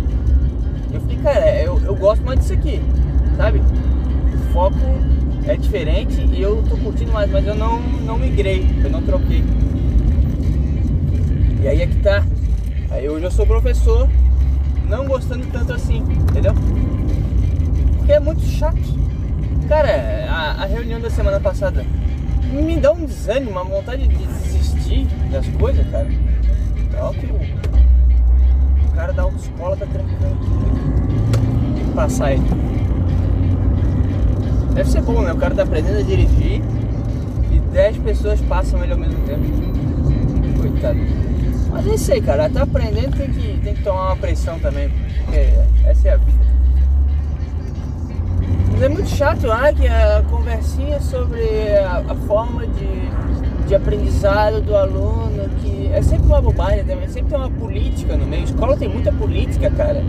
Eu 0.94 1.02
fiquei, 1.02 1.18
cara, 1.18 1.62
eu, 1.62 1.80
eu 1.84 1.96
gosto 1.96 2.24
mais 2.24 2.40
disso 2.40 2.54
aqui, 2.54 2.82
sabe? 3.38 3.60
O 3.60 4.54
foco 4.54 4.78
é 5.48 5.56
diferente 5.56 6.22
e 6.22 6.42
eu 6.42 6.64
tô 6.64 6.78
curtindo 6.78 7.12
mais, 7.12 7.32
mas 7.32 7.46
eu 7.46 7.56
não, 7.56 7.80
não 7.82 8.18
migrei, 8.18 8.66
eu 8.84 8.90
não 8.90 9.02
troquei. 9.02 9.44
E 11.62 11.68
aí 11.68 11.82
é 11.82 11.88
que 11.88 11.98
tá. 11.98 12.24
Aí 12.92 13.10
hoje 13.10 13.26
eu 13.26 13.32
sou 13.32 13.46
professor, 13.46 14.08
não 14.90 15.06
gostando 15.06 15.46
tanto 15.52 15.74
assim, 15.74 15.98
entendeu? 16.30 16.54
Porque 17.98 18.12
é 18.12 18.20
muito 18.20 18.42
chato. 18.42 18.78
Cara, 19.68 19.90
a, 20.30 20.64
a 20.64 20.66
reunião 20.66 21.00
da 21.00 21.10
semana 21.10 21.40
passada 21.40 21.86
me 22.52 22.78
dá 22.78 22.92
um 22.92 23.06
desânimo, 23.06 23.52
uma 23.52 23.64
vontade 23.64 24.08
de 24.08 24.16
desistir 24.16 25.08
das 25.32 25.48
coisas, 25.50 25.86
cara. 25.90 26.08
Ó 27.00 27.12
que 27.12 27.26
o, 27.26 27.36
o 27.36 28.92
cara 28.96 29.12
da 29.12 29.24
autoescola 29.24 29.76
tá 29.76 29.86
tranquilo. 29.86 30.38
Tem 31.76 31.86
que 31.86 31.92
passar 31.92 32.34
ele. 32.34 32.44
Deve 34.74 34.90
ser 34.90 35.02
bom, 35.02 35.22
né? 35.22 35.32
O 35.32 35.38
cara 35.38 35.56
tá 35.56 35.64
aprendendo 35.64 36.00
a 36.00 36.02
dirigir 36.02 36.62
e 37.52 37.60
10 37.72 37.98
pessoas 38.00 38.42
passam 38.42 38.84
ele 38.84 38.94
ao 38.94 39.00
mesmo 39.00 39.18
tempo. 39.26 39.44
Coitado. 40.62 41.25
Mas 41.76 41.88
é 41.88 41.96
isso 41.96 42.14
aí, 42.14 42.22
cara. 42.22 42.50
Tá 42.50 42.62
aprendendo, 42.62 43.18
tem 43.18 43.30
que, 43.30 43.60
tem 43.62 43.76
que 43.76 43.84
tomar 43.84 44.08
uma 44.08 44.16
pressão 44.16 44.58
também. 44.60 44.90
Porque 44.90 45.54
essa 45.86 46.08
é 46.08 46.14
a 46.14 46.18
vida. 46.18 46.46
Mas 48.72 48.82
é 48.82 48.88
muito 48.88 49.10
chato 49.10 49.46
lá 49.46 49.74
que 49.74 49.86
a 49.86 50.24
conversinha 50.30 51.02
sobre 51.02 51.78
a, 51.78 52.02
a 52.08 52.16
forma 52.16 52.66
de, 52.66 53.68
de 53.68 53.76
aprendizado 53.76 54.62
do 54.62 54.74
aluno, 54.74 55.50
que 55.62 55.90
é 55.92 56.02
sempre 56.02 56.28
uma 56.28 56.42
bobagem 56.42 56.86
também, 56.86 57.10
sempre 57.10 57.32
tem 57.32 57.40
uma 57.40 57.52
política 57.52 58.16
no 58.16 58.26
meio. 58.26 58.46
Escola 58.46 58.78
tem 58.78 58.88
muita 58.88 59.12
política, 59.12 59.70
cara. 59.70 60.02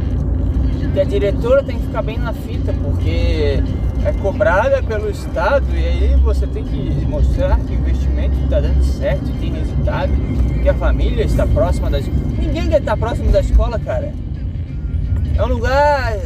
Que 0.94 1.00
a 1.00 1.04
diretora 1.04 1.64
tem 1.64 1.80
que 1.80 1.86
ficar 1.86 2.02
bem 2.02 2.16
na 2.16 2.32
fita, 2.32 2.72
porque 2.72 3.60
é 4.04 4.12
cobrada 4.12 4.82
pelo 4.82 5.10
Estado 5.10 5.66
e 5.74 5.84
aí 5.84 6.16
você 6.22 6.46
tem 6.46 6.64
que 6.64 7.06
mostrar 7.06 7.58
que 7.60 7.72
o 7.72 7.74
investimento 7.74 8.36
está 8.44 8.60
dando 8.60 8.82
certo 8.84 9.26
tem 9.40 9.52
resultado, 9.52 10.12
que 10.62 10.68
a 10.68 10.74
família 10.74 11.24
está 11.24 11.46
próxima 11.46 11.90
da 11.90 11.98
escola. 11.98 12.18
Ninguém 12.38 12.68
quer 12.68 12.80
estar 12.80 12.96
próximo 12.96 13.30
da 13.30 13.40
escola, 13.40 13.78
cara. 13.78 14.12
É 15.36 15.42
um 15.44 15.48
lugar 15.48 16.16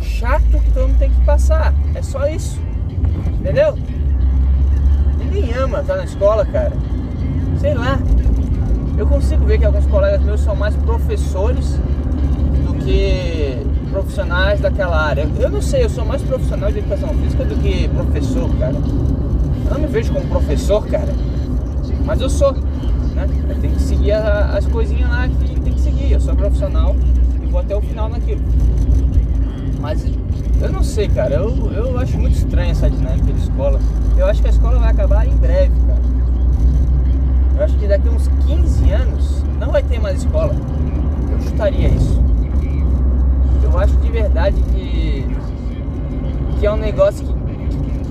chato 0.00 0.42
que 0.42 0.70
todo 0.72 0.88
mundo 0.88 0.98
tem 0.98 1.10
que 1.10 1.20
passar. 1.22 1.74
É 1.94 2.02
só 2.02 2.26
isso. 2.28 2.60
Entendeu? 3.40 3.76
Ninguém 5.18 5.52
ama 5.54 5.80
estar 5.80 5.96
na 5.96 6.04
escola, 6.04 6.44
cara. 6.46 6.72
Sei 7.60 7.74
lá. 7.74 7.98
Eu 8.96 9.06
consigo 9.06 9.44
ver 9.44 9.58
que 9.58 9.64
alguns 9.66 9.86
colegas 9.86 10.22
meus 10.22 10.40
são 10.40 10.56
mais 10.56 10.74
professores 10.76 11.78
do 12.66 12.74
que 12.82 13.58
profissionais 13.96 14.60
daquela 14.60 15.00
área. 15.00 15.26
Eu 15.38 15.48
não 15.48 15.62
sei, 15.62 15.84
eu 15.84 15.88
sou 15.88 16.04
mais 16.04 16.20
profissional 16.20 16.70
de 16.70 16.80
educação 16.80 17.08
física 17.14 17.44
do 17.46 17.56
que 17.56 17.88
professor, 17.88 18.50
cara. 18.58 18.74
Eu 18.74 19.70
não 19.70 19.80
me 19.80 19.86
vejo 19.86 20.12
como 20.12 20.26
professor, 20.26 20.86
cara. 20.86 21.14
Mas 22.04 22.20
eu 22.20 22.28
sou, 22.28 22.52
né? 22.52 23.26
Eu 23.48 23.58
tenho 23.58 23.74
que 23.74 23.82
seguir 23.82 24.12
a, 24.12 24.56
as 24.56 24.66
coisinhas 24.66 25.08
lá 25.08 25.26
que 25.26 25.60
tem 25.60 25.72
que 25.72 25.80
seguir. 25.80 26.12
Eu 26.12 26.20
sou 26.20 26.36
profissional 26.36 26.94
e 27.42 27.46
vou 27.46 27.60
até 27.60 27.74
o 27.74 27.80
final 27.80 28.10
naquilo. 28.10 28.42
Mas 29.80 30.04
eu 30.60 30.70
não 30.70 30.84
sei, 30.84 31.08
cara. 31.08 31.34
Eu, 31.36 31.72
eu 31.72 31.98
acho 31.98 32.18
muito 32.18 32.36
estranha 32.36 32.72
essa 32.72 32.90
dinâmica 32.90 33.32
de 33.32 33.40
escola. 33.40 33.80
Eu 34.18 34.26
acho 34.26 34.42
que 34.42 34.48
a 34.48 34.50
escola 34.50 34.78
vai 34.78 34.90
acabar 34.90 35.26
em 35.26 35.36
breve, 35.36 35.72
cara. 35.86 36.00
Eu 37.56 37.64
acho 37.64 37.74
que 37.78 37.86
daqui 37.86 38.08
a 38.08 38.10
uns 38.10 38.28
15 38.46 38.90
anos 38.90 39.42
não 39.58 39.72
vai 39.72 39.82
ter 39.82 39.98
mais 39.98 40.18
escola. 40.18 40.54
Eu 41.32 41.40
chutaria 41.40 41.88
isso. 41.88 42.25
Eu 43.76 43.80
acho 43.82 43.96
de 43.98 44.10
verdade 44.10 44.56
que, 44.72 45.26
que 46.58 46.66
é 46.66 46.72
um 46.72 46.78
negócio 46.78 47.26
que 47.26 47.34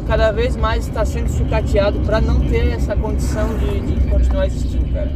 cada 0.05 0.31
vez 0.31 0.55
mais 0.55 0.87
está 0.87 1.03
sendo 1.03 1.27
sucateado 1.27 2.01
para 2.01 2.21
não 2.21 2.39
ter 2.39 2.67
essa 2.67 2.95
condição 2.95 3.49
de, 3.57 3.79
de 3.79 4.07
continuar 4.07 4.45
existindo, 4.45 4.93
cara. 4.93 5.11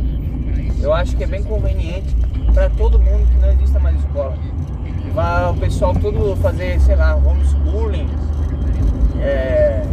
Eu 0.82 0.92
acho 0.92 1.16
que 1.16 1.24
é 1.24 1.28
bem 1.28 1.44
conveniente 1.44 2.16
para 2.52 2.68
todo 2.68 2.98
mundo 2.98 3.30
que 3.32 3.38
não 3.38 3.52
exista 3.52 3.80
mais 3.80 3.96
escola 4.00 4.36
vai 5.14 5.52
o 5.52 5.54
pessoal 5.54 5.94
todo 5.94 6.36
fazer, 6.38 6.80
sei 6.82 6.96
lá, 6.96 7.16
homeschooling. 7.16 8.10
É... 9.22 9.84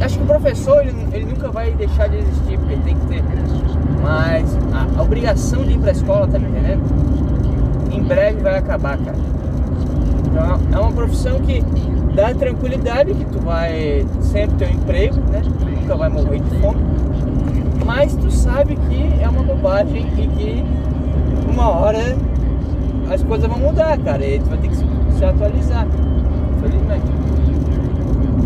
Acho 0.00 0.16
que 0.16 0.22
o 0.22 0.26
professor 0.26 0.80
ele, 0.86 0.94
ele 1.12 1.24
nunca 1.24 1.50
vai 1.50 1.72
deixar 1.72 2.08
de 2.08 2.18
existir, 2.18 2.56
porque 2.56 2.76
tem 2.76 2.96
que 2.96 3.06
ter. 3.06 3.24
Mas 4.00 4.56
a, 4.72 5.00
a 5.00 5.02
obrigação 5.02 5.64
de 5.64 5.72
ir 5.72 5.78
pra 5.78 5.90
escola, 5.90 6.28
tá 6.28 6.38
me 6.38 6.48
entendendo? 6.48 6.82
Em 7.92 8.02
breve 8.04 8.40
vai 8.42 8.58
acabar, 8.58 8.96
cara. 8.96 9.39
Então 10.30 10.60
é 10.72 10.80
uma 10.80 10.92
profissão 10.92 11.40
que 11.40 11.62
dá 12.14 12.32
tranquilidade, 12.34 13.14
que 13.14 13.24
tu 13.26 13.40
vai 13.40 14.06
sempre 14.20 14.56
ter 14.56 14.68
um 14.68 14.74
emprego, 14.78 15.20
né? 15.30 15.42
Nunca 15.80 15.96
vai 15.96 16.08
morrer 16.08 16.40
de 16.40 16.50
fome. 16.60 16.80
Mas 17.84 18.14
tu 18.14 18.30
sabe 18.30 18.76
que 18.76 19.22
é 19.22 19.28
uma 19.28 19.42
bobagem 19.42 20.06
e 20.16 20.26
que 20.28 20.64
uma 21.50 21.68
hora 21.68 22.16
as 23.10 23.22
coisas 23.22 23.48
vão 23.48 23.58
mudar, 23.58 23.98
cara. 23.98 24.24
E 24.24 24.38
tu 24.38 24.46
vai 24.46 24.58
ter 24.58 24.68
que 24.68 24.76
se, 24.76 24.84
se 25.18 25.24
atualizar. 25.24 25.86
Felizmente. 26.60 27.06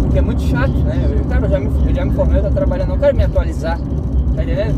Porque 0.03 0.19
é 0.19 0.23
muito 0.23 0.43
chato, 0.43 0.73
né? 0.73 1.11
Eu, 1.11 1.25
cara, 1.25 1.47
eu 1.47 1.51
já 1.51 1.61
me, 1.61 1.67
eu 1.67 1.95
já 1.95 2.05
me 2.05 2.15
formei, 2.15 2.39
eu 2.39 2.45
tô 2.45 2.51
trabalhando, 2.51 2.89
não 2.89 2.99
quero 2.99 3.17
me 3.17 3.25
atualizar. 3.25 3.79
Tá 4.35 4.43
entendendo? 4.43 4.77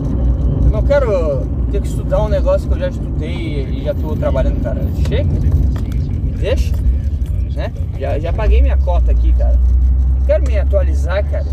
Eu 0.65 0.71
não 0.71 0.83
quero 0.83 1.47
ter 1.71 1.81
que 1.81 1.87
estudar 1.87 2.25
um 2.25 2.29
negócio 2.29 2.69
que 2.69 2.75
eu 2.75 2.79
já 2.81 2.89
estudei 2.89 3.65
e 3.65 3.85
já 3.85 3.95
tô 3.95 4.17
trabalhando, 4.17 4.61
cara. 4.63 4.83
Chega, 5.07 5.31
deixa, 6.39 6.75
né? 7.57 7.73
Já, 7.99 8.19
já 8.19 8.33
paguei 8.33 8.61
minha 8.61 8.77
cota 8.77 9.11
aqui, 9.11 9.33
cara. 9.33 9.59
Não 10.19 10.27
quero 10.27 10.45
me 10.47 10.59
atualizar, 10.59 11.25
cara. 11.29 11.47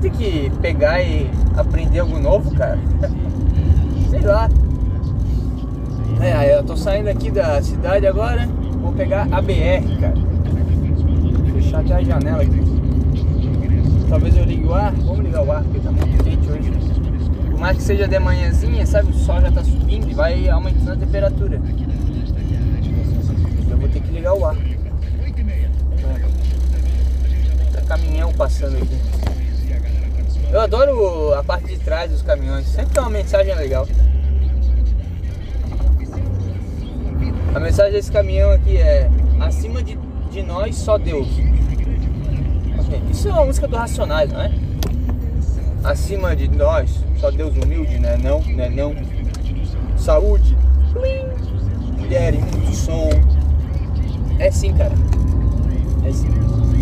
Tem 0.00 0.10
que 0.10 0.52
pegar 0.60 1.00
e 1.02 1.30
aprender 1.56 2.00
algo 2.00 2.18
novo, 2.18 2.54
cara. 2.54 2.78
Sei 4.10 4.20
lá. 4.20 4.48
É, 6.20 6.58
eu 6.58 6.62
tô 6.64 6.76
saindo 6.76 7.08
aqui 7.08 7.30
da 7.30 7.62
cidade 7.62 8.06
agora, 8.06 8.46
vou 8.82 8.92
pegar 8.92 9.26
a 9.32 9.40
BR, 9.40 10.00
cara. 10.00 10.14
Vou 10.14 11.54
fechar 11.54 11.80
até 11.80 11.94
a 11.94 12.02
janela 12.02 12.42
aqui. 12.42 12.60
Talvez 14.08 14.36
eu 14.36 14.44
ligue 14.44 14.66
o 14.66 14.74
ar, 14.74 14.92
vamos 14.92 15.24
ligar 15.24 15.42
o 15.42 15.52
ar, 15.52 15.62
porque 15.62 15.78
tá 15.80 15.90
muito 15.92 16.24
quente 16.24 16.50
hoje. 16.50 16.72
Por 17.50 17.58
mais 17.58 17.76
que 17.76 17.82
seja 17.82 18.06
de 18.06 18.18
manhãzinha, 18.18 18.84
sabe, 18.86 19.10
o 19.10 19.14
sol 19.14 19.40
já 19.40 19.50
tá 19.50 19.62
subindo 19.64 20.10
e 20.10 20.14
vai 20.14 20.48
aumentando 20.48 20.92
a 20.92 20.96
temperatura. 20.96 21.60
Eu 23.70 23.78
vou 23.78 23.88
ter 23.88 24.00
que 24.00 24.12
ligar 24.12 24.34
o 24.34 24.44
ar. 24.44 24.56
Caminhão 27.90 28.32
passando 28.32 28.76
aqui. 28.76 28.96
Eu 30.52 30.60
adoro 30.60 31.34
a 31.34 31.42
parte 31.42 31.66
de 31.66 31.78
trás 31.78 32.08
dos 32.08 32.22
caminhões, 32.22 32.66
sempre 32.66 32.94
tem 32.94 33.02
uma 33.02 33.10
mensagem 33.10 33.52
legal. 33.56 33.88
A 37.52 37.58
mensagem 37.58 37.92
desse 37.92 38.12
caminhão 38.12 38.52
aqui 38.52 38.76
é 38.76 39.10
acima 39.40 39.82
de, 39.82 39.98
de 40.30 40.42
nós 40.42 40.76
só 40.76 40.96
Deus. 40.98 41.26
Isso 43.10 43.28
é 43.28 43.32
uma 43.32 43.46
música 43.46 43.66
do 43.66 43.76
Racionais, 43.76 44.32
não 44.32 44.40
é? 44.40 44.52
Acima 45.82 46.36
de 46.36 46.46
nós, 46.46 46.90
só 47.18 47.32
Deus 47.32 47.56
humilde, 47.56 47.98
né? 47.98 48.16
Não, 48.16 48.40
né? 48.40 48.68
Não. 48.68 48.94
Saúde. 49.96 50.56
Mulher 51.98 52.34
som. 52.72 53.10
É 54.38 54.48
sim, 54.50 54.72
cara. 54.74 54.92
É 56.04 56.12
sim. 56.12 56.79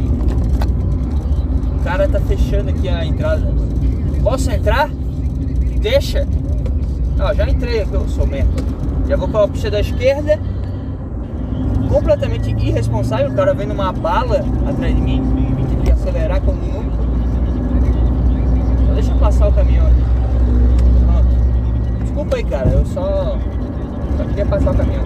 O 1.81 1.85
cara 1.85 2.09
tá 2.09 2.21
fechando 2.21 2.71
aqui 2.71 2.89
a 2.89 3.05
entrada. 3.05 3.53
Posso 4.23 4.51
entrar? 4.51 4.91
Deixa. 5.81 6.27
Ó, 7.21 7.35
já 7.35 7.49
entrei 7.49 7.83
aqui, 7.83 7.95
eu 7.95 8.09
sou 8.09 8.27
merda. 8.27 8.63
Já 9.09 9.17
vou 9.17 9.29
para 9.29 9.45
a 9.45 9.49
pista 9.49 9.71
da 9.71 9.81
esquerda 9.81 10.39
completamente 11.89 12.51
irresponsável, 12.51 13.31
o 13.31 13.35
cara 13.35 13.55
vendo 13.55 13.73
uma 13.73 13.93
bala 13.93 14.45
atrás 14.69 14.95
de 14.95 15.01
mim, 15.01 15.23
tem 15.69 15.79
que 15.81 15.91
acelerar 15.91 16.41
como 16.41 16.61
nunca. 16.61 16.99
Só 18.87 18.95
deixa 18.95 19.11
eu 19.11 19.17
passar 19.17 19.49
o 19.49 19.53
caminhão 19.53 19.87
aqui. 19.87 20.03
Desculpa 22.03 22.37
aí, 22.37 22.45
cara, 22.45 22.69
eu 22.69 22.85
só, 22.87 23.39
só 24.17 24.25
queria 24.25 24.47
passar 24.47 24.73
o 24.73 24.77
caminhão. 24.77 25.05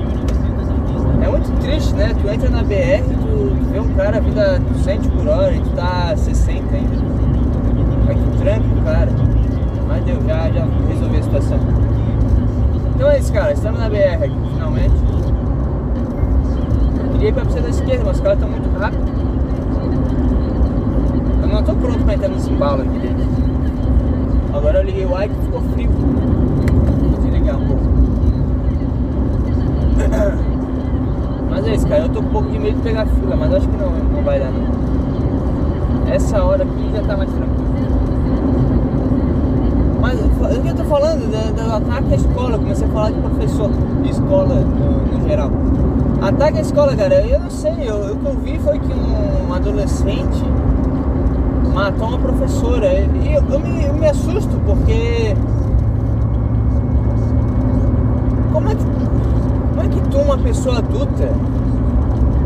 É 1.22 1.28
muito 1.28 1.60
triste, 1.60 1.94
né? 1.94 2.14
Tu 2.20 2.28
entra 2.28 2.50
na 2.50 2.62
BR, 2.62 3.04
tu, 3.32 3.70
vê 3.70 3.80
um 3.80 3.94
cara 3.94 4.20
vindo 4.20 4.38
a 4.38 4.58
200 4.58 5.06
por 5.08 5.28
hora 5.28 5.54
e 5.54 5.60
tu 5.60 5.70
tá 5.70 6.10
a 6.12 6.16
60 6.16 6.74
ainda. 6.74 6.96
Aí 8.08 8.16
tu 8.16 8.38
tranca 8.38 8.64
o 8.66 8.84
cara. 8.84 9.10
Mas 9.88 10.04
deu, 10.04 10.16
já, 10.26 10.50
já 10.50 10.66
resolvi 10.88 11.16
a 11.16 11.22
situação. 11.22 11.58
Então 12.94 13.10
é 13.10 13.18
isso, 13.18 13.32
cara. 13.32 13.52
Estamos 13.52 13.80
na 13.80 13.88
BR 13.88 14.24
aqui, 14.24 14.36
finalmente 14.52 15.12
queria 17.22 17.30
ir 17.30 17.34
pra 17.34 17.44
pista 17.44 17.60
da 17.60 17.68
esquerda, 17.68 18.04
mas 18.04 18.16
os 18.16 18.20
caras 18.20 18.38
estão 18.38 18.50
muito 18.50 18.68
rápidos. 18.76 19.08
Eu 21.40 21.48
não 21.48 21.62
tô 21.62 21.72
pronto 21.74 22.02
pra 22.04 22.14
entrar 22.14 22.28
nesse 22.28 22.50
embalo 22.50 22.82
aqui 22.82 22.98
dentro. 22.98 23.24
Agora 24.52 24.78
eu 24.78 24.84
liguei 24.84 25.06
o 25.06 25.14
ar 25.14 25.26
e 25.26 25.30
ficou 25.30 25.60
frio. 25.60 25.90
Vou 25.90 27.20
desligar 27.20 27.60
um 27.60 27.66
pouco. 27.68 27.82
Cara. 31.78 32.02
Eu 32.02 32.08
tô 32.10 32.20
com 32.20 32.28
um 32.28 32.32
pouco 32.32 32.50
de 32.50 32.58
medo 32.58 32.76
de 32.76 32.82
pegar 32.82 33.06
fila, 33.06 33.34
mas 33.34 33.54
acho 33.54 33.66
que 33.66 33.76
não, 33.76 33.90
não 33.90 34.22
vai 34.22 34.38
dar 34.38 34.50
não. 34.50 36.12
Essa 36.12 36.42
hora 36.42 36.62
aqui 36.62 36.90
já 36.92 37.02
tá 37.02 37.16
mais 37.16 37.30
tranquilo. 37.30 37.62
Mas 40.00 40.20
o 40.20 40.62
que 40.62 40.68
eu 40.68 40.74
tô 40.74 40.84
falando 40.84 41.30
do 41.30 41.72
ataque 41.72 42.12
à 42.12 42.16
escola, 42.16 42.58
comecei 42.58 42.86
a 42.86 42.90
falar 42.90 43.10
de 43.10 43.20
professor 43.20 43.70
de 44.02 44.10
escola 44.10 44.54
no, 44.56 45.18
no 45.18 45.28
geral. 45.28 45.50
Ataque 46.20 46.58
à 46.58 46.60
escola, 46.60 46.94
cara, 46.94 47.26
eu 47.26 47.40
não 47.40 47.50
sei, 47.50 47.88
eu, 47.88 48.12
o 48.12 48.16
que 48.16 48.26
eu 48.26 48.38
vi 48.40 48.58
foi 48.58 48.78
que 48.78 48.92
um 48.92 49.54
adolescente 49.54 50.44
matou 51.72 52.08
uma 52.08 52.18
professora. 52.18 52.92
E 52.92 53.34
eu, 53.34 53.42
eu, 53.50 53.60
me, 53.60 53.84
eu 53.84 53.94
me 53.94 54.06
assusto 54.06 54.60
porque. 54.66 55.34
Como 58.52 58.68
é 58.68 58.74
que. 58.74 58.82
Como 59.82 59.92
é 59.92 60.00
que 60.00 60.08
tu, 60.10 60.18
uma 60.18 60.38
pessoa 60.38 60.78
adulta, 60.78 61.28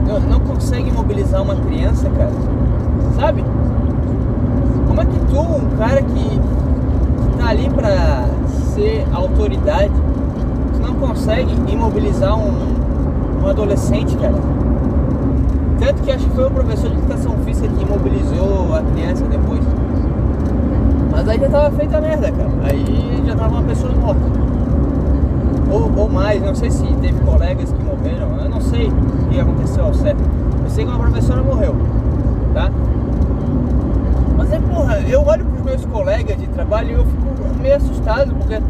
não, 0.07 0.21
não 0.21 0.41
consegue 0.41 0.91
mobilizar 0.91 1.43
uma 1.43 1.55
criança, 1.55 2.09
cara? 2.09 2.33
Sabe? 3.15 3.45
Como 4.89 5.03
é 5.03 5.05
que 5.05 5.19
tu, 5.27 5.39
um 5.39 5.77
cara 5.77 6.01
que, 6.01 6.31
que 6.31 7.37
tá 7.37 7.49
ali 7.51 7.69
pra 7.69 8.25
ser 8.75 9.07
autoridade, 9.13 9.93
tu 10.73 10.81
não 10.81 10.95
consegue 10.95 11.55
imobilizar 11.71 12.39
um, 12.39 13.45
um 13.45 13.47
adolescente, 13.47 14.17
cara? 14.17 14.35
Tanto 15.79 16.03
que 16.05 16.11
acho 16.11 16.25
que 16.25 16.35
foi 16.35 16.47
o 16.47 16.51
professor 16.51 16.89
de 16.89 16.97
educação 16.97 17.37
física 17.45 17.69
que 17.69 17.83
imobilizou 17.83 18.75
a 18.75 18.81
criança 18.95 19.27
depois. 19.27 19.61
Mas 21.11 21.29
aí 21.29 21.39
já 21.39 21.51
tava 21.51 21.71
feita 21.77 21.99
a 21.99 22.01
merda, 22.01 22.33
cara. 22.33 22.51
Aí 22.63 23.23
já 23.27 23.37
tava 23.37 23.57
uma 23.57 23.63
pessoa 23.63 23.93
morta. 23.93 24.46
Ou, 25.71 25.91
ou 25.97 26.09
mais, 26.09 26.43
não 26.43 26.55
sei 26.55 26.71
se 26.71 26.85
teve 27.01 27.19
colegas 27.21 27.73
que 27.73 27.83
morreram, 27.83 28.37
eu 28.41 28.49
não 28.49 28.61
sei 28.61 28.89
o 28.89 29.29
que 29.29 29.41
aconteceu 29.41 29.85
ao 29.85 29.95
certo. 29.95 30.23
Eu 30.65 30.71
sei 30.71 30.85
que 30.85 30.91
uma 30.91 30.99
professora 30.99 31.43
morreu, 31.43 31.75
tá? 32.55 32.71
Mas 34.37 34.53
é 34.53 34.61
porra, 34.61 35.01
eu 35.01 35.23
olho 35.27 35.45
pros 35.45 35.65
meus 35.65 35.85
colegas 35.87 36.39
de 36.39 36.47
trabalho 36.49 36.91
e 36.91 36.93
eu 36.93 37.05
fico 37.05 37.61
meio 37.61 37.77
assustado, 37.77 38.35
porque 38.35 38.61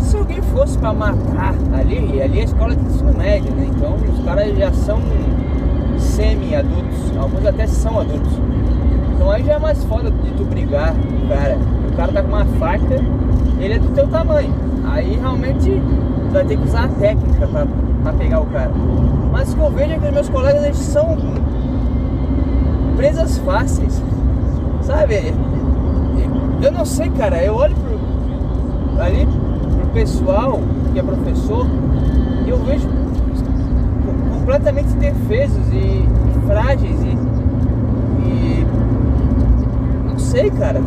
se 0.00 0.16
alguém 0.16 0.40
fosse 0.42 0.78
pra 0.78 0.92
matar 0.92 1.54
ali, 1.78 2.22
ali 2.22 2.38
é 2.38 2.42
a 2.42 2.44
escola 2.44 2.74
de 2.74 2.84
ensino 2.84 3.12
médio, 3.12 3.52
né? 3.52 3.68
Então 3.76 3.94
os 3.94 4.24
caras 4.24 4.56
já 4.56 4.72
são 4.72 4.98
semi-adultos, 5.98 7.16
alguns 7.18 7.46
até 7.46 7.66
são 7.66 8.00
adultos. 8.00 8.32
Então 9.14 9.30
aí 9.30 9.44
já 9.44 9.54
é 9.54 9.58
mais 9.58 9.84
foda 9.84 10.10
de 10.10 10.30
tu 10.30 10.44
brigar 10.44 10.94
cara. 11.30 11.58
O 11.92 11.96
cara 11.96 12.12
tá 12.12 12.22
com 12.22 12.28
uma 12.28 12.44
faca, 12.44 12.94
ele 13.58 13.74
é 13.74 13.78
do 13.78 13.88
teu 13.94 14.06
tamanho. 14.08 14.69
Aí 14.90 15.16
realmente 15.16 15.80
vai 16.32 16.44
ter 16.44 16.56
que 16.56 16.64
usar 16.64 16.84
a 16.84 16.88
técnica 16.88 17.46
pra, 17.46 17.66
pra 18.02 18.12
pegar 18.12 18.40
o 18.40 18.46
cara. 18.46 18.70
Mas 19.32 19.52
o 19.52 19.56
que 19.56 19.62
eu 19.62 19.70
vejo 19.70 19.92
é 19.92 19.98
que 19.98 20.06
os 20.06 20.12
meus 20.12 20.28
colegas 20.28 20.64
eles 20.64 20.78
são 20.78 21.16
presas 22.96 23.38
fáceis. 23.38 24.02
Sabe? 24.82 25.32
Eu 26.62 26.72
não 26.72 26.84
sei, 26.84 27.08
cara. 27.10 27.42
Eu 27.42 27.54
olho 27.54 27.74
pro, 27.74 29.02
ali 29.02 29.26
pro 29.26 29.88
pessoal 29.92 30.60
que 30.92 30.98
é 30.98 31.02
professor 31.02 31.66
e 32.44 32.50
eu 32.50 32.58
vejo 32.58 32.88
completamente 34.36 34.92
indefesos 34.92 35.68
e, 35.72 35.76
e 35.76 36.46
frágeis 36.46 37.00
e, 37.00 37.16
e, 38.26 38.66
não 40.06 40.18
sei, 40.18 40.50
cara. 40.50 40.80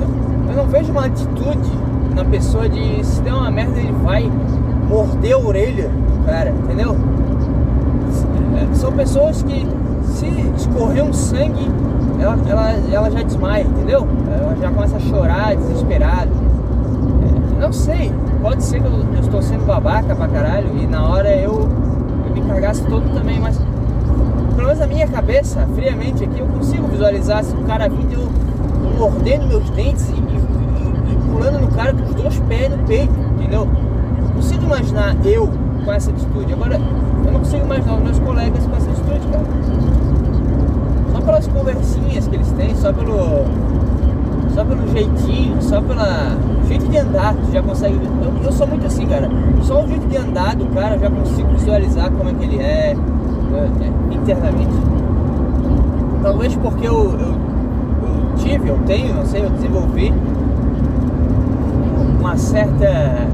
Eu 0.49 0.55
não 0.55 0.67
vejo 0.67 0.91
uma 0.91 1.05
atitude 1.05 1.83
na 2.13 2.26
pessoa 2.26 2.69
de 2.69 3.04
se 3.04 3.21
der 3.21 3.34
uma 3.34 3.52
merda 3.52 3.80
ele 3.80 3.91
vai 4.04 4.32
morder 4.88 5.34
a 5.34 5.38
orelha 5.39 6.04
cara, 6.26 6.49
entendeu? 6.52 6.95
São 8.73 8.91
pessoas 8.91 9.43
que 9.43 9.67
se 10.06 10.28
escorrer 10.56 11.04
um 11.04 11.13
sangue 11.13 11.69
ela, 12.19 12.38
ela, 12.47 12.71
ela 12.91 13.12
já 13.12 13.21
desmaia, 13.21 13.63
entendeu? 13.63 14.08
Ela 14.32 14.56
já 14.56 14.71
começa 14.71 14.95
a 14.95 14.99
chorar, 14.99 15.56
desesperada. 15.56 16.30
É, 16.30 17.62
não 17.62 17.73
sei, 17.73 18.12
pode 18.41 18.63
ser 18.63 18.80
que 18.80 18.86
eu, 18.86 19.06
eu 19.13 19.19
estou 19.19 19.41
sendo 19.41 19.65
babaca 19.65 20.15
pra 20.15 20.28
caralho 20.28 20.69
e 20.78 20.88
na 20.88 21.06
hora 21.08 21.36
eu 21.36 21.67
me 22.34 22.41
cagasse 22.41 22.84
todo 22.86 23.13
também, 23.13 23.39
mas 23.39 23.60
pelo 24.56 24.67
menos 24.67 24.82
a 24.82 24.88
minha 24.88 25.08
cabeça, 25.08 25.67
friamente 25.76 26.23
aqui, 26.23 26.39
eu 26.39 26.47
consigo 26.47 26.88
visualizar 26.88 27.43
se 27.43 27.54
o 27.56 27.63
cara 27.63 27.89
vindo 27.89 28.32
mordendo 28.97 29.47
meus 29.47 29.69
dentes 29.71 30.10
e, 30.10 30.13
e, 30.13 31.13
e, 31.13 31.32
pulando 31.32 31.60
no 31.60 31.67
cara 31.69 31.93
com 31.93 32.04
os 32.04 32.12
dois 32.23 32.39
pés 32.47 32.69
no 32.69 32.77
peito, 32.79 33.13
entendeu? 33.38 33.67
Eu 34.17 34.29
consigo 34.36 34.63
imaginar 34.63 35.15
eu 35.25 35.49
com 35.83 35.91
essa 35.91 36.09
atitude. 36.09 36.53
Agora, 36.53 36.79
eu 37.25 37.31
não 37.31 37.39
consigo 37.39 37.65
imaginar 37.65 37.95
os 37.95 38.03
meus 38.03 38.19
colegas 38.19 38.65
com 38.65 38.75
essa 38.75 38.89
atitude, 38.89 39.27
cara. 39.27 39.43
Só 41.12 41.21
pelas 41.21 41.47
conversinhas 41.47 42.27
que 42.27 42.36
eles 42.36 42.51
têm, 42.53 42.75
só 42.75 42.91
pelo. 42.93 43.45
Só 44.53 44.63
pelo 44.63 44.88
jeitinho, 44.91 45.62
só 45.62 45.81
pela 45.81 46.38
jeito 46.67 46.88
de 46.88 46.97
andar, 46.97 47.33
tu 47.33 47.51
já 47.51 47.62
consegue. 47.62 47.95
Eu, 47.95 48.43
eu 48.45 48.51
sou 48.51 48.67
muito 48.67 48.86
assim, 48.86 49.05
cara. 49.05 49.29
Só 49.62 49.83
o 49.83 49.88
jeito 49.88 50.07
de 50.07 50.17
andar 50.17 50.55
do 50.55 50.65
cara 50.67 50.95
eu 50.95 50.99
já 50.99 51.09
consigo 51.09 51.49
visualizar 51.49 52.12
como 52.12 52.29
é 52.29 52.33
que 52.33 52.43
ele 52.43 52.59
é, 52.59 52.95
é 52.95 54.15
internamente. 54.15 54.73
Talvez 56.21 56.55
porque 56.55 56.88
eu, 56.88 56.93
eu, 56.93 57.19
eu 57.19 58.36
tive, 58.38 58.69
eu 58.69 58.77
tenho, 58.86 59.13
não 59.13 59.25
sei, 59.25 59.43
eu 59.43 59.49
desenvolvi 59.49 60.13
uma 62.34 62.38
certa. 62.38 63.28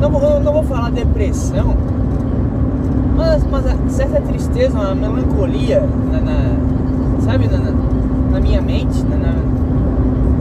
Não, 0.00 0.22
eu 0.22 0.40
não 0.40 0.52
vou 0.52 0.62
falar 0.62 0.90
depressão, 0.90 1.74
mas 3.16 3.42
uma 3.42 3.60
certa 3.88 4.20
tristeza, 4.20 4.78
uma 4.78 4.94
melancolia 4.94 5.82
na, 6.12 6.20
na 6.20 7.22
sabe, 7.22 7.48
na, 7.48 7.58
na, 8.30 8.40
minha 8.40 8.62
mente, 8.62 9.02
na, 9.04 9.16
na 9.16 9.34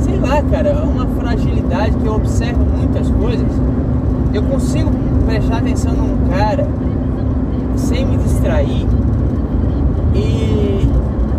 sei 0.01 0.19
lá, 0.19 0.43
cara, 0.43 0.69
é 0.69 0.83
uma 0.83 1.07
fragilidade 1.19 1.95
que 1.97 2.05
eu 2.05 2.13
observo 2.13 2.63
muitas 2.63 3.09
coisas. 3.09 3.47
Eu 4.31 4.43
consigo 4.43 4.91
prestar 5.25 5.57
atenção 5.57 5.93
num 5.93 6.27
cara 6.29 6.67
sem 7.75 8.05
me 8.05 8.17
distrair 8.17 8.85
e, 10.13 10.19
e, 10.19 10.87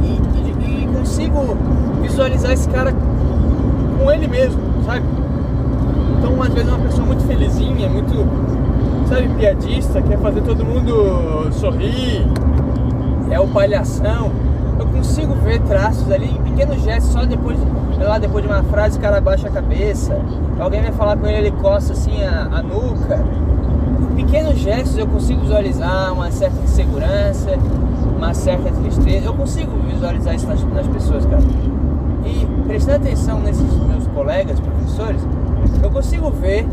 e, 0.03 0.83
e 0.83 0.88
consigo 0.99 1.57
visualizar 2.03 2.53
esse 2.53 2.69
cara 2.69 2.93
com 2.93 4.11
ele 4.11 4.27
mesmo, 4.27 4.61
sabe? 4.85 5.05
Então, 6.24 6.42
às 6.42 6.54
vezes, 6.54 6.70
uma 6.70 6.78
pessoa 6.78 7.06
muito 7.06 7.22
felizinha, 7.26 7.87
muito, 7.87 8.14
sabe, 9.06 9.28
piadista, 9.37 10.00
quer 10.00 10.18
fazer 10.18 10.40
todo 10.40 10.64
mundo 10.64 11.52
sorrir, 11.52 12.26
é 13.30 13.38
o 13.38 13.46
palhação. 13.46 14.32
Eu 14.78 14.87
consigo 14.87 15.34
ver 15.34 15.60
traços 15.60 16.10
ali 16.10 16.30
em 16.30 16.42
pequenos 16.42 16.82
gestos 16.82 17.12
só 17.12 17.26
depois 17.26 17.58
lá, 17.98 18.18
depois 18.18 18.42
de 18.42 18.50
uma 18.50 18.62
frase 18.62 18.98
o 18.98 19.02
cara 19.02 19.20
baixa 19.20 19.48
a 19.48 19.50
cabeça, 19.50 20.18
alguém 20.58 20.80
vai 20.80 20.92
falar 20.92 21.16
com 21.18 21.26
ele, 21.26 21.48
ele 21.48 21.50
coça 21.52 21.92
assim 21.92 22.24
a, 22.24 22.48
a 22.50 22.62
nuca. 22.62 23.22
Em 24.12 24.24
pequenos 24.24 24.58
gestos 24.58 24.96
eu 24.96 25.06
consigo 25.06 25.42
visualizar 25.42 26.10
uma 26.10 26.30
certa 26.30 26.58
insegurança, 26.62 27.50
uma 28.16 28.32
certa 28.32 28.70
tristeza. 28.70 29.26
Eu 29.26 29.34
consigo 29.34 29.70
visualizar 29.87 30.34
isso 30.34 30.46
nas, 30.46 30.64
nas 30.64 30.87
pessoas, 30.87 31.26
cara. 31.26 31.42
E 32.24 32.46
prestando 32.66 32.96
atenção 32.96 33.40
nesses 33.40 33.70
meus 33.74 34.06
colegas, 34.08 34.58
professores, 34.58 35.20
eu 35.85 35.90
consigo 35.90 36.31
ver 36.31 36.66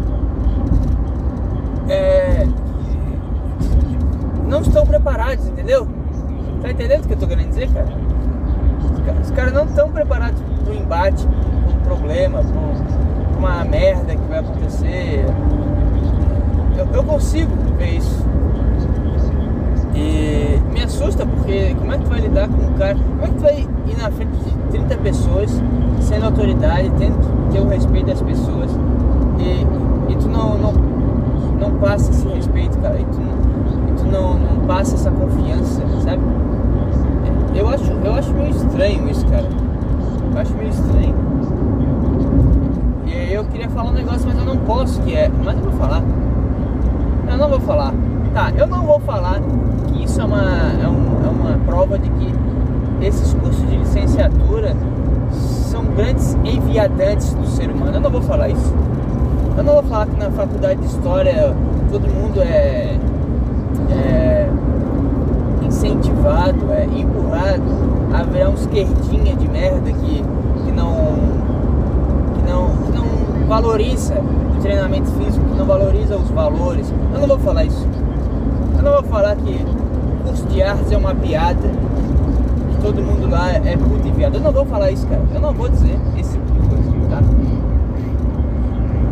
é, 1.89 2.47
não 4.47 4.61
estão 4.61 4.85
preparados, 4.85 5.47
entendeu? 5.47 5.87
Tá 6.61 6.71
entendendo 6.71 7.03
o 7.03 7.07
que 7.07 7.13
eu 7.13 7.17
tô 7.17 7.27
querendo 7.27 7.49
dizer, 7.49 7.69
cara? 7.69 7.87
Os 9.21 9.31
caras 9.31 9.53
não 9.53 9.65
estão 9.65 9.89
preparados 9.89 10.41
para 10.63 10.73
o 10.73 10.75
embate 10.75 11.27
um 11.27 11.79
problema, 11.83 12.41
com 12.41 13.37
uma 13.37 13.65
merda 13.65 14.15
que 14.15 14.27
vai 14.29 14.39
acontecer. 14.39 15.25
Eu, 16.77 16.87
eu 16.93 17.03
consigo 17.03 17.51
ver 17.77 17.97
isso. 17.97 18.25
E 19.93 20.59
me 20.71 20.81
assusta 20.81 21.25
porque 21.25 21.75
como 21.75 21.91
é 21.91 21.97
que 21.97 22.03
tu 22.03 22.09
vai 22.09 22.21
lidar 22.21 22.47
com 22.47 22.55
um 22.55 22.73
cara? 22.73 22.95
Como 22.95 23.23
é 23.23 23.27
que 23.27 23.33
tu 23.33 23.41
vai 23.41 23.67
ir 23.87 23.97
na 23.97 24.09
frente 24.11 24.31
de 24.37 24.51
30 24.69 24.97
pessoas, 24.97 25.61
sendo 25.99 26.25
autoridade, 26.25 26.89
tendo 26.97 27.17
que 27.19 27.53
ter 27.53 27.61
o 27.61 27.67
respeito 27.67 28.07
das 28.07 28.21
pessoas 28.21 28.71
e, 29.41 30.11
e 30.11 30.15
tu 30.15 30.27
não, 30.29 30.57
não, 30.57 30.73
não 31.59 31.71
passa 31.79 32.11
esse 32.11 32.27
respeito, 32.27 32.77
cara, 32.79 32.99
e 32.99 33.05
tu, 33.05 33.19
e 33.19 33.93
tu 33.97 34.05
não, 34.11 34.35
não 34.35 34.65
passa 34.67 34.95
essa 34.95 35.11
confiança, 35.11 35.81
sabe? 36.03 36.21
Eu 37.53 37.67
acho, 37.67 37.91
eu 37.91 38.13
acho 38.13 38.33
meio 38.33 38.49
estranho 38.49 39.09
isso, 39.09 39.25
cara. 39.27 39.47
Eu 40.33 40.39
acho 40.39 40.53
meio 40.53 40.69
estranho. 40.69 41.15
E 43.05 43.33
eu 43.33 43.43
queria 43.45 43.69
falar 43.69 43.89
um 43.89 43.93
negócio, 43.93 44.25
mas 44.25 44.37
eu 44.37 44.45
não 44.45 44.57
posso, 44.57 45.01
que 45.01 45.13
é. 45.13 45.29
Mas 45.43 45.57
eu 45.57 45.63
vou 45.63 45.73
falar. 45.73 46.01
Eu 47.29 47.37
não 47.37 47.49
vou 47.49 47.59
falar. 47.59 47.93
Tá, 48.33 48.51
eu 48.57 48.65
não 48.65 48.83
vou 48.83 48.99
falar 49.01 49.41
que 49.87 50.05
isso 50.05 50.21
é 50.21 50.23
uma, 50.23 50.41
é, 50.81 50.87
um, 50.87 51.25
é 51.25 51.29
uma 51.29 51.57
prova 51.65 51.99
de 51.99 52.09
que 52.09 52.33
esses 53.01 53.33
cursos 53.33 53.69
de 53.69 53.75
licenciatura 53.75 54.73
são 55.31 55.83
grandes 55.83 56.35
enviadantes 56.45 57.33
do 57.33 57.45
ser 57.47 57.69
humano. 57.69 57.97
Eu 57.97 58.01
não 58.01 58.09
vou 58.09 58.21
falar 58.21 58.49
isso. 58.49 58.73
Eu 59.57 59.63
não 59.63 59.73
vou 59.73 59.83
falar 59.83 60.05
que 60.07 60.17
na 60.17 60.31
faculdade 60.31 60.79
de 60.79 60.87
história 60.87 61.53
todo 61.91 62.07
mundo 62.07 62.41
é, 62.41 62.97
é 63.91 64.49
incentivado, 65.61 66.71
é 66.71 66.85
empurrado 66.85 67.63
a 68.13 68.23
virar 68.23 68.49
um 68.49 68.53
esquerdinha 68.53 69.35
de 69.35 69.47
merda 69.49 69.91
que, 69.91 70.23
que 70.63 70.71
não 70.71 71.15
que 72.35 72.49
não 72.49 72.67
que 72.85 72.91
não 72.91 73.47
valoriza 73.47 74.15
o 74.15 74.61
treinamento 74.61 75.11
físico, 75.11 75.45
que 75.45 75.57
não 75.57 75.65
valoriza 75.65 76.15
os 76.15 76.29
valores. 76.29 76.91
Eu 77.13 77.19
não 77.19 77.27
vou 77.27 77.39
falar 77.39 77.65
isso. 77.65 77.87
Eu 78.77 78.83
não 78.83 78.91
vou 78.93 79.03
falar 79.03 79.35
que 79.35 79.53
o 79.53 80.23
curso 80.23 80.45
de 80.47 80.63
artes 80.63 80.91
é 80.91 80.97
uma 80.97 81.13
piada, 81.13 81.69
todo 82.81 83.01
mundo 83.01 83.29
lá 83.29 83.51
é 83.51 83.77
puto 83.77 84.07
e 84.07 84.11
viado. 84.11 84.35
Eu 84.35 84.41
não 84.41 84.51
vou 84.51 84.65
falar 84.65 84.91
isso, 84.91 85.05
cara. 85.07 85.21
Eu 85.33 85.41
não 85.41 85.53
vou 85.53 85.69
dizer 85.69 85.99
esse 86.17 86.37
tipo 86.37 86.51
de 86.53 86.69
coisa, 86.69 86.91
tá? 87.09 87.40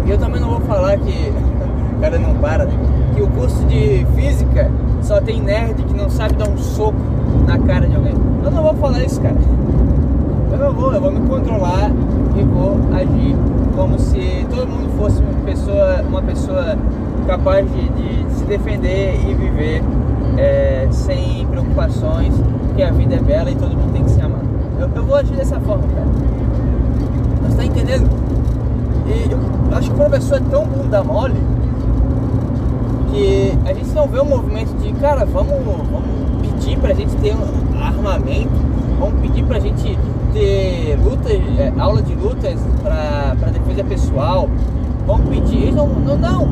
E 0.09 0.11
eu 0.11 0.17
também 0.17 0.41
não 0.41 0.49
vou 0.49 0.61
falar 0.61 0.97
que. 0.97 1.11
o 1.95 2.01
cara 2.01 2.17
não 2.17 2.33
para, 2.33 2.65
né? 2.65 2.73
Que 3.13 3.21
o 3.21 3.27
curso 3.27 3.63
de 3.65 4.07
física 4.15 4.71
só 5.03 5.21
tem 5.21 5.39
nerd 5.39 5.83
que 5.83 5.93
não 5.93 6.09
sabe 6.09 6.33
dar 6.33 6.49
um 6.49 6.57
soco 6.57 6.97
na 7.45 7.59
cara 7.59 7.87
de 7.87 7.95
alguém. 7.95 8.15
Eu 8.43 8.49
não 8.49 8.63
vou 8.63 8.73
falar 8.73 9.03
isso, 9.03 9.21
cara. 9.21 9.35
Eu 10.51 10.57
não 10.57 10.73
vou, 10.73 10.91
eu 10.91 10.99
vou 10.99 11.11
me 11.11 11.29
controlar 11.29 11.91
e 12.35 12.41
vou 12.41 12.79
agir 12.91 13.35
como 13.75 13.99
se 13.99 14.47
todo 14.49 14.67
mundo 14.67 14.89
fosse 14.97 15.21
uma 15.21 15.45
pessoa, 15.45 16.01
uma 16.01 16.21
pessoa 16.23 16.75
capaz 17.27 17.67
de, 17.71 17.89
de 17.89 18.33
se 18.33 18.45
defender 18.45 19.13
e 19.29 19.35
viver 19.35 19.83
é, 20.39 20.87
sem 20.89 21.45
preocupações, 21.45 22.33
que 22.75 22.81
a 22.81 22.89
vida 22.89 23.13
é 23.13 23.19
bela 23.19 23.51
e 23.51 23.55
todo 23.55 23.77
mundo 23.77 23.93
tem 23.93 24.03
que 24.03 24.09
se 24.09 24.19
amar. 24.19 24.41
Eu, 24.79 24.89
eu 24.95 25.03
vou 25.03 25.15
agir 25.15 25.35
dessa 25.35 25.59
forma, 25.59 25.83
cara. 25.93 26.07
Você 27.47 27.57
tá 27.57 27.63
entendendo? 27.63 28.28
E 29.09 29.31
eu 29.31 29.77
acho 29.77 29.89
que 29.89 29.95
o 29.95 29.97
professor 29.97 30.37
é 30.37 30.41
tão 30.51 30.65
bunda 30.65 31.03
mole 31.03 31.35
que 33.11 33.57
a 33.65 33.73
gente 33.73 33.89
não 33.89 34.07
vê 34.07 34.19
um 34.19 34.25
movimento 34.25 34.71
de, 34.77 34.93
cara, 34.93 35.25
vamos, 35.25 35.53
vamos 35.65 36.03
pedir 36.41 36.77
pra 36.77 36.93
gente 36.93 37.15
ter 37.17 37.35
um 37.35 37.83
armamento, 37.83 38.51
vamos 38.99 39.19
pedir 39.21 39.43
pra 39.45 39.59
gente 39.59 39.97
ter 40.31 40.97
lutas, 41.03 41.31
é, 41.31 41.73
aula 41.77 42.01
de 42.01 42.13
lutas 42.13 42.59
pra, 42.83 43.35
pra 43.39 43.49
defesa 43.49 43.83
pessoal, 43.83 44.47
vamos 45.07 45.27
pedir. 45.29 45.73
Não, 45.73 45.87
não, 45.87 46.17
não. 46.17 46.47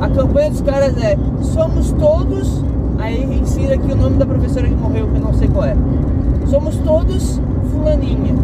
A 0.00 0.08
campanha 0.08 0.50
dos 0.50 0.62
caras 0.62 0.96
é 0.96 1.16
somos 1.42 1.92
todos. 1.92 2.64
Aí 2.98 3.22
ensina 3.40 3.74
aqui 3.74 3.92
o 3.92 3.96
nome 3.96 4.16
da 4.16 4.26
professora 4.26 4.66
que 4.66 4.74
morreu, 4.74 5.06
que 5.06 5.16
eu 5.16 5.20
não 5.20 5.34
sei 5.34 5.48
qual 5.48 5.64
é. 5.64 5.76
Somos 6.46 6.76
todos 6.78 7.40
fulaninha. 7.70 8.34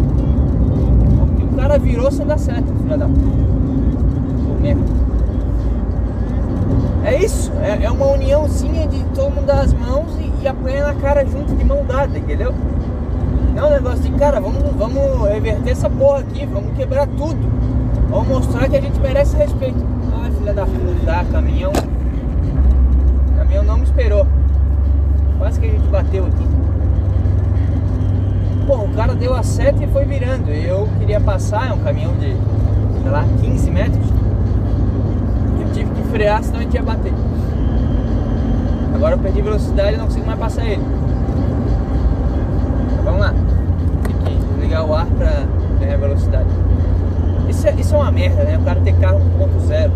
O 1.64 1.66
cara 1.66 1.78
virou 1.78 2.12
sem 2.12 2.26
dar 2.26 2.38
certo, 2.38 2.66
filha 2.82 2.98
da 2.98 3.06
puta. 3.06 3.44
É 7.06 7.24
isso, 7.24 7.50
é, 7.62 7.84
é, 7.84 7.90
uma 7.90 8.04
uniãozinha 8.04 8.86
de 8.86 9.02
todo 9.14 9.30
mundo 9.30 9.46
dar 9.46 9.60
as 9.60 9.72
mãos 9.72 10.14
e, 10.18 10.30
e 10.42 10.46
apanhar 10.46 10.92
na 10.92 11.00
cara 11.00 11.24
junto 11.24 11.56
de 11.56 11.64
mão 11.64 11.82
dada, 11.86 12.18
entendeu? 12.18 12.52
Não 13.54 13.64
é 13.64 13.66
um 13.66 13.70
negócio 13.70 14.00
de, 14.00 14.10
cara, 14.12 14.40
vamos, 14.40 14.62
vamos 14.76 15.26
reverter 15.26 15.70
essa 15.70 15.88
porra 15.88 16.18
aqui, 16.18 16.44
vamos 16.44 16.76
quebrar 16.76 17.06
tudo. 17.06 17.50
Vamos 18.10 18.28
mostrar 18.28 18.68
que 18.68 18.76
a 18.76 18.80
gente 18.82 19.00
merece 19.00 19.34
respeito. 19.34 19.82
Ah, 20.12 20.30
filha 20.36 20.52
da 20.52 20.66
puta, 20.66 21.24
caminhão. 21.32 21.72
Caminhão 23.38 23.64
não 23.64 23.78
me 23.78 23.84
esperou. 23.84 24.26
Quase 25.38 25.58
que 25.58 25.66
a 25.66 25.70
gente 25.70 25.88
bateu 25.88 26.26
deu 29.14 29.34
a 29.34 29.42
seta 29.42 29.82
e 29.82 29.86
foi 29.86 30.04
virando. 30.04 30.50
Eu 30.50 30.88
queria 30.98 31.20
passar, 31.20 31.70
é 31.70 31.72
um 31.72 31.78
caminhão 31.78 32.12
de, 32.14 32.36
sei 33.02 33.10
lá, 33.10 33.24
15 33.40 33.70
metros. 33.70 34.06
Eu 35.60 35.72
tive 35.72 35.90
que 35.94 36.08
frear, 36.08 36.42
senão 36.42 36.60
a 36.60 36.62
gente 36.62 36.74
ia 36.74 36.82
bater. 36.82 37.12
Agora 38.94 39.14
eu 39.14 39.18
perdi 39.18 39.42
velocidade 39.42 39.94
e 39.94 39.96
não 39.98 40.06
consigo 40.06 40.26
mais 40.26 40.38
passar 40.38 40.64
ele. 40.64 40.82
Vamos 43.04 43.20
lá. 43.20 43.34
Tem 44.24 44.38
que 44.38 44.60
ligar 44.60 44.84
o 44.84 44.94
ar 44.94 45.06
pra 45.06 45.44
ganhar 45.78 45.98
velocidade. 45.98 46.48
Isso 47.48 47.66
é, 47.66 47.74
isso 47.74 47.94
é 47.94 47.98
uma 47.98 48.10
merda, 48.10 48.44
né? 48.44 48.56
O 48.56 48.62
cara 48.62 48.80
ter 48.80 48.94
carro 48.94 49.20
1.0. 49.38 49.90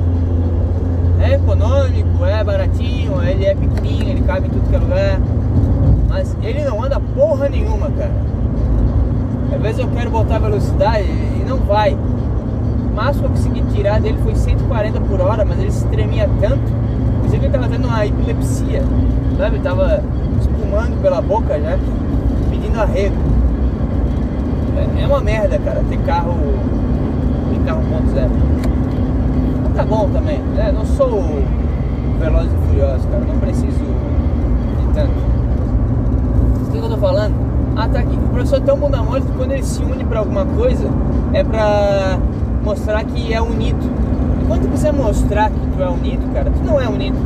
É 1.21 1.35
econômico, 1.35 2.25
é 2.25 2.45
baratinho, 2.45 3.23
ele 3.23 3.45
é 3.45 3.55
pequenininho, 3.55 4.11
ele 4.11 4.23
cabe 4.23 4.47
em 4.47 4.51
tudo 4.51 4.69
que 4.69 4.77
é 4.77 4.79
lugar. 4.79 5.21
Mas 6.09 6.37
ele 6.43 6.63
não 6.65 6.83
anda 6.83 7.01
porra 7.01 7.49
nenhuma, 7.49 7.91
cara. 7.91 8.28
Às 9.55 9.63
vezes 9.63 9.79
eu 9.79 9.89
quero 9.89 10.11
botar 10.11 10.39
velocidade 10.39 11.05
e 11.05 11.45
não 11.47 11.59
vai. 11.59 11.95
O 11.95 12.95
máximo 12.95 13.25
que 13.25 13.25
eu 13.25 13.31
consegui 13.31 13.63
tirar 13.75 14.01
dele 14.01 14.19
foi 14.23 14.35
140 14.35 15.01
por 15.01 15.21
hora, 15.21 15.45
mas 15.45 15.59
ele 15.59 15.71
se 15.71 15.87
tremia 15.87 16.29
tanto. 16.41 16.63
Inclusive 17.17 17.47
ele 17.47 17.53
tava 17.53 17.69
tendo 17.69 17.87
uma 17.87 18.07
epilepsia, 18.07 18.83
sabe? 19.37 19.57
Ele 19.57 19.63
tava 19.63 20.03
espumando 20.41 21.01
pela 21.01 21.21
boca 21.21 21.59
já 21.61 21.79
pedindo 22.51 22.81
arrego. 22.81 23.17
É, 24.77 25.03
é 25.03 25.07
uma 25.07 25.21
merda, 25.21 25.59
cara, 25.59 25.83
ter 25.89 25.99
carro. 25.99 26.35
ter 27.53 27.65
carro 27.65 27.83
1.0. 27.83 28.31
Mas 29.65 29.75
tá 29.75 29.85
bom 29.85 30.09
também, 30.11 30.39
né? 30.39 30.73
Não 30.73 30.85
sou 30.85 31.23
veloz 32.21 32.47
e 32.47 32.69
furioso, 32.69 33.09
cara. 33.09 33.25
Não 33.25 33.39
preciso 33.39 33.79
de 33.79 34.95
tanto. 34.95 35.13
O 36.67 36.71
que 36.71 36.79
eu 36.79 36.89
tô 36.89 36.97
falando? 36.99 37.48
Ah, 37.81 37.87
tá. 37.87 38.01
O 38.01 38.29
professor 38.31 38.61
tão 38.61 38.77
bunda 38.77 39.01
mole 39.01 39.23
que 39.23 39.33
quando 39.35 39.53
ele 39.53 39.63
se 39.63 39.81
une 39.81 40.05
pra 40.05 40.19
alguma 40.19 40.45
coisa, 40.45 40.89
é 41.33 41.45
pra 41.45 42.19
mostrar 42.65 43.05
que 43.05 43.33
é 43.33 43.41
unido. 43.41 43.87
E 44.43 44.47
quando 44.49 44.63
tu 44.63 44.69
quiser 44.71 44.93
mostrar 44.93 45.49
que 45.49 45.61
tu 45.61 45.81
é 45.81 45.89
unido, 45.89 46.35
cara, 46.35 46.51
tu 46.51 46.61
não 46.65 46.81
é 46.81 46.89
unido. 46.89 47.17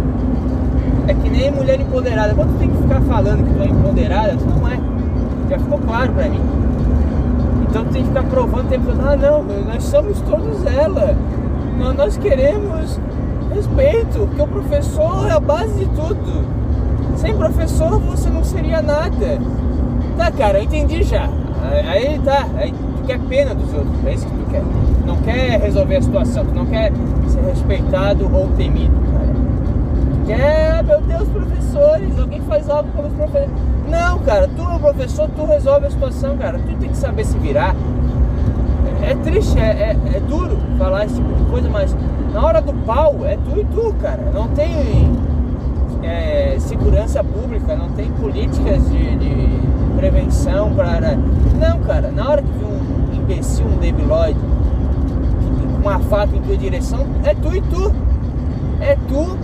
É 1.09 1.15
que 1.15 1.31
nem 1.31 1.51
mulher 1.51 1.81
empoderada. 1.81 2.35
Quando 2.35 2.53
tu 2.53 2.59
tem 2.59 2.69
que 2.69 2.77
ficar 2.77 3.01
falando 3.01 3.49
que 3.49 3.55
tu 3.55 3.63
é 3.63 3.67
empoderada, 3.67 4.37
tu 4.37 4.45
não 4.45 4.69
é. 4.69 4.79
Já 5.49 5.59
ficou 5.59 5.79
claro 5.79 6.13
pra 6.13 6.29
mim. 6.29 6.41
Então 7.63 7.87
tu 7.87 7.93
tem 7.93 8.03
que 8.03 8.09
ficar 8.09 8.25
provando 8.25 8.67
o 8.67 8.69
tempo 8.69 8.85
todo, 8.85 9.01
ah 9.01 9.17
não, 9.17 9.43
nós 9.43 9.83
somos 9.85 10.21
todos 10.21 10.67
ela. 10.67 11.17
Nós, 11.79 11.97
nós 11.97 12.17
queremos 12.19 13.01
respeito, 13.55 14.19
porque 14.27 14.43
o 14.43 14.47
professor 14.47 15.29
é 15.29 15.33
a 15.33 15.41
base 15.41 15.73
de 15.79 15.87
tudo. 15.87 16.45
Sem 17.17 17.35
professor 17.35 17.99
você 18.01 18.29
não 18.29 18.45
seria 18.45 18.83
nada. 18.83 19.41
Tá, 20.17 20.31
cara, 20.31 20.59
eu 20.59 20.65
entendi 20.65 21.03
já. 21.03 21.29
Aí 21.89 22.19
tá, 22.19 22.47
aí 22.57 22.73
tu 22.73 23.07
quer 23.07 23.19
pena 23.21 23.55
dos 23.55 23.73
outros, 23.73 24.05
é 24.05 24.15
isso 24.15 24.27
que 24.27 24.33
tu 24.33 24.51
quer. 24.51 24.61
Tu 24.61 25.07
não 25.07 25.17
quer 25.19 25.61
resolver 25.61 25.97
a 25.97 26.03
situação, 26.03 26.45
tu 26.45 26.55
não 26.55 26.67
quer 26.67 26.93
ser 27.29 27.41
respeitado 27.41 28.25
ou 28.35 28.49
temido, 28.49 28.95
cara. 29.13 29.33
Tu 30.13 30.27
quer, 30.27 30.79
ah, 30.79 30.83
meu 30.83 31.01
Deus, 31.01 31.29
professores, 31.29 32.19
alguém 32.19 32.41
faz 32.43 32.69
algo 32.69 32.91
pelos 32.91 33.13
professores. 33.13 33.51
Não, 33.89 34.19
cara, 34.21 34.49
tu 34.49 34.63
é 34.63 34.75
o 34.75 34.79
professor, 34.79 35.29
tu 35.35 35.45
resolve 35.45 35.87
a 35.87 35.91
situação, 35.91 36.37
cara. 36.37 36.59
Tu 36.59 36.77
tem 36.77 36.89
que 36.89 36.97
saber 36.97 37.25
se 37.25 37.39
virar. 37.39 37.75
É, 39.03 39.13
é 39.13 39.15
triste, 39.17 39.59
é, 39.59 39.63
é, 39.63 40.17
é, 40.17 40.21
duro 40.21 40.59
falar 40.79 41.07
esse 41.07 41.15
tipo 41.15 41.33
de 41.33 41.45
coisa, 41.51 41.69
mas 41.69 41.97
na 42.33 42.45
hora 42.45 42.61
do 42.61 42.73
pau 42.85 43.21
é 43.25 43.37
tu 43.37 43.59
e 43.59 43.65
tu, 43.65 43.95
cara. 44.01 44.31
Não 44.33 44.49
tem 44.49 45.13
é, 46.03 46.57
segurança 46.59 47.23
pública, 47.23 47.77
não 47.77 47.91
tem 47.91 48.11
políticas 48.13 48.89
de, 48.91 49.17
de 49.17 49.72
prevenção 50.03 50.75
para. 50.75 51.17
Não, 51.61 51.79
cara, 51.81 52.11
na 52.11 52.29
hora 52.29 52.43
que 52.43 52.49
vir 52.49 52.65
um 52.65 53.23
imbecil, 53.23 53.65
um 53.65 53.79
debilóide, 53.79 54.39
com 54.41 55.89
uma 55.89 56.01
faca 56.01 56.37
em 56.37 56.43
tua 56.43 56.57
direção, 56.57 57.07
é 57.23 57.33
tu 57.35 57.55
e 57.55 57.63
tu. 57.63 57.95
É 58.81 58.97
tu 59.07 59.39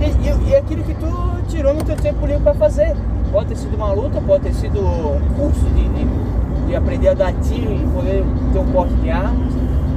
e, 0.00 0.48
e, 0.48 0.50
e 0.50 0.56
aquilo 0.56 0.82
que 0.82 0.94
tu 0.94 1.06
tirou 1.46 1.74
no 1.74 1.84
teu 1.84 1.94
tempo 1.94 2.26
livre 2.26 2.42
para 2.42 2.54
fazer. 2.54 2.96
Pode 3.30 3.50
ter 3.50 3.56
sido 3.56 3.76
uma 3.76 3.92
luta, 3.92 4.20
pode 4.20 4.42
ter 4.42 4.52
sido 4.52 4.80
um 4.80 5.20
curso 5.36 5.64
de, 5.76 5.88
de, 5.90 6.66
de 6.66 6.74
aprender 6.74 7.08
a 7.10 7.14
dar 7.14 7.32
tiro 7.34 7.72
e 7.72 7.86
poder 7.94 8.24
ter 8.52 8.58
um 8.58 8.66
porte 8.72 8.94
de 8.94 9.10
armas, 9.10 9.52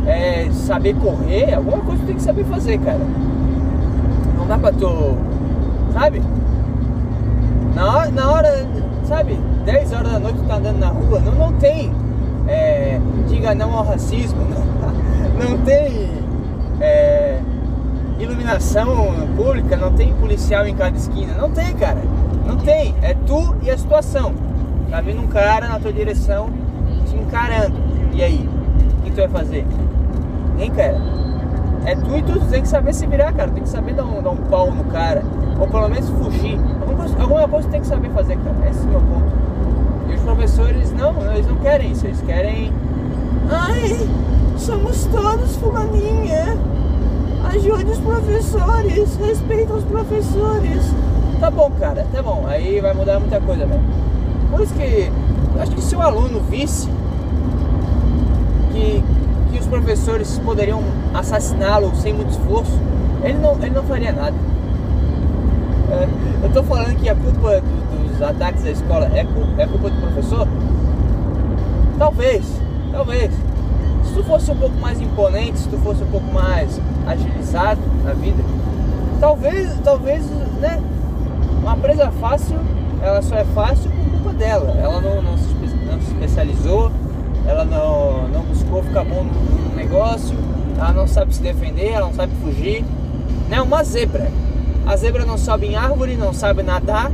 é, 0.05 0.47
saber 0.51 0.95
correr, 0.95 1.55
alguma 1.55 1.79
coisa 1.79 2.03
tu 2.03 2.05
tem 2.05 2.15
que 2.15 2.21
saber 2.21 2.45
fazer, 2.45 2.77
cara. 2.77 3.01
Não 4.37 4.45
dá 4.45 4.59
pra 4.59 4.71
tu. 4.71 5.17
Sabe? 5.91 6.21
Na 7.73 7.97
hora, 7.97 8.11
na 8.11 8.31
hora 8.31 8.67
sabe, 9.05 9.37
10 9.65 9.93
horas 9.93 10.11
da 10.11 10.19
noite 10.19 10.39
tá 10.47 10.55
andando 10.55 10.79
na 10.79 10.87
rua, 10.87 11.19
não, 11.19 11.33
não 11.33 11.53
tem. 11.53 11.91
É, 12.47 12.99
diga 13.27 13.55
não 13.55 13.73
ao 13.73 13.83
racismo, 13.83 14.39
não, 14.45 15.49
não 15.49 15.57
tem 15.65 16.11
é, 16.79 17.39
iluminação 18.19 19.27
pública, 19.35 19.75
não 19.75 19.91
tem 19.93 20.13
policial 20.13 20.67
em 20.67 20.75
cada 20.75 20.95
esquina, 20.95 21.33
não 21.33 21.49
tem, 21.49 21.73
cara. 21.75 22.01
Não 22.45 22.57
tem, 22.57 22.93
é 23.01 23.15
tu 23.25 23.55
e 23.63 23.71
a 23.71 23.77
situação. 23.77 24.33
Tá 24.89 25.01
vindo 25.01 25.19
um 25.19 25.27
cara 25.27 25.67
na 25.67 25.79
tua 25.79 25.91
direção 25.91 26.49
te 27.07 27.15
encarando. 27.15 27.75
E 28.13 28.23
aí? 28.23 28.47
O 28.99 29.01
que 29.03 29.11
tu 29.11 29.17
vai 29.17 29.27
fazer? 29.27 29.65
Nem, 30.55 30.69
cara. 30.69 31.01
É 31.85 31.95
tu 31.95 32.15
e 32.15 32.21
tu, 32.21 32.39
tu 32.39 32.45
tem 32.47 32.61
que 32.61 32.67
saber 32.67 32.93
se 32.93 33.05
virar, 33.07 33.33
cara. 33.33 33.49
Tem 33.49 33.63
que 33.63 33.69
saber 33.69 33.93
dar 33.93 34.05
um, 34.05 34.21
dar 34.21 34.29
um 34.29 34.37
pau 34.37 34.71
no 34.71 34.83
cara. 34.85 35.23
Ou 35.59 35.67
pelo 35.67 35.89
menos 35.89 36.07
fugir. 36.09 36.59
Alguma 36.81 36.97
coisa, 36.97 37.21
alguma 37.21 37.47
coisa 37.47 37.67
tu 37.67 37.71
tem 37.71 37.81
que 37.81 37.87
saber 37.87 38.09
fazer, 38.11 38.37
cara. 38.37 38.69
Esse 38.69 38.81
é 38.81 38.83
o 38.83 38.87
meu 38.89 39.01
ponto. 39.01 39.34
Professores 40.25 40.91
não, 40.91 41.13
eles 41.33 41.47
não 41.47 41.55
querem 41.57 41.91
isso. 41.91 42.05
Eles 42.07 42.19
querem. 42.21 42.73
Ai, 43.49 43.95
somos 44.57 45.05
todos 45.05 45.55
fulaninha. 45.57 46.57
Ajude 47.53 47.85
os 47.85 47.99
professores, 47.99 49.15
respeita 49.17 49.73
os 49.73 49.83
professores. 49.83 50.81
Tá 51.39 51.51
bom, 51.51 51.71
cara, 51.79 52.07
tá 52.11 52.23
bom. 52.23 52.43
Aí 52.47 52.81
vai 52.81 52.93
mudar 52.95 53.19
muita 53.19 53.39
coisa 53.39 53.67
mesmo. 53.67 53.83
Por 54.49 54.61
isso 54.61 54.73
que 54.73 55.11
acho 55.59 55.71
que 55.71 55.81
se 55.81 55.95
o 55.95 56.01
aluno 56.01 56.41
visse 56.49 56.89
que, 58.71 59.03
que 59.51 59.59
os 59.59 59.67
professores 59.67 60.39
poderiam 60.43 60.81
assassiná-lo 61.13 61.95
sem 61.95 62.13
muito 62.13 62.31
esforço, 62.31 62.79
ele 63.23 63.37
não, 63.37 63.53
ele 63.61 63.69
não 63.69 63.83
faria 63.83 64.11
nada. 64.11 64.35
É, 65.91 66.07
eu 66.43 66.51
tô 66.51 66.63
falando 66.63 66.95
que 66.99 67.07
a 67.07 67.15
culpa 67.15 67.61
do, 67.61 67.84
os 68.15 68.21
ataques 68.21 68.63
da 68.63 68.71
escola 68.71 69.09
é, 69.13 69.19
é 69.19 69.67
culpa 69.67 69.89
do 69.89 70.01
professor? 70.01 70.47
Talvez, 71.97 72.45
talvez. 72.91 73.31
Se 74.05 74.13
tu 74.13 74.23
fosse 74.23 74.51
um 74.51 74.55
pouco 74.55 74.75
mais 74.77 75.01
imponente, 75.01 75.59
se 75.59 75.69
tu 75.69 75.77
fosse 75.77 76.03
um 76.03 76.07
pouco 76.07 76.31
mais 76.31 76.79
agilizado 77.05 77.81
na 78.03 78.13
vida, 78.13 78.43
talvez, 79.19 79.69
talvez, 79.83 80.25
né? 80.59 80.81
Uma 81.61 81.75
presa 81.75 82.11
fácil, 82.11 82.57
ela 83.01 83.21
só 83.21 83.35
é 83.35 83.43
fácil 83.45 83.89
por 83.89 84.11
culpa 84.11 84.33
dela. 84.33 84.75
Ela 84.79 85.01
não, 85.01 85.21
não, 85.21 85.37
se, 85.37 85.53
não 85.53 85.99
se 85.99 86.11
especializou, 86.11 86.91
ela 87.45 87.65
não, 87.65 88.27
não 88.29 88.41
buscou 88.43 88.83
ficar 88.83 89.03
bom 89.03 89.23
no 89.23 89.75
negócio, 89.75 90.37
ela 90.77 90.93
não 90.93 91.07
sabe 91.07 91.33
se 91.33 91.41
defender, 91.41 91.89
ela 91.89 92.07
não 92.07 92.13
sabe 92.13 92.33
fugir. 92.41 92.85
Né? 93.49 93.61
Uma 93.61 93.83
zebra. 93.83 94.31
A 94.85 94.95
zebra 94.95 95.25
não 95.25 95.37
sobe 95.37 95.65
em 95.67 95.75
árvore, 95.75 96.15
não 96.15 96.31
sabe 96.31 96.61
nadar, 96.61 97.11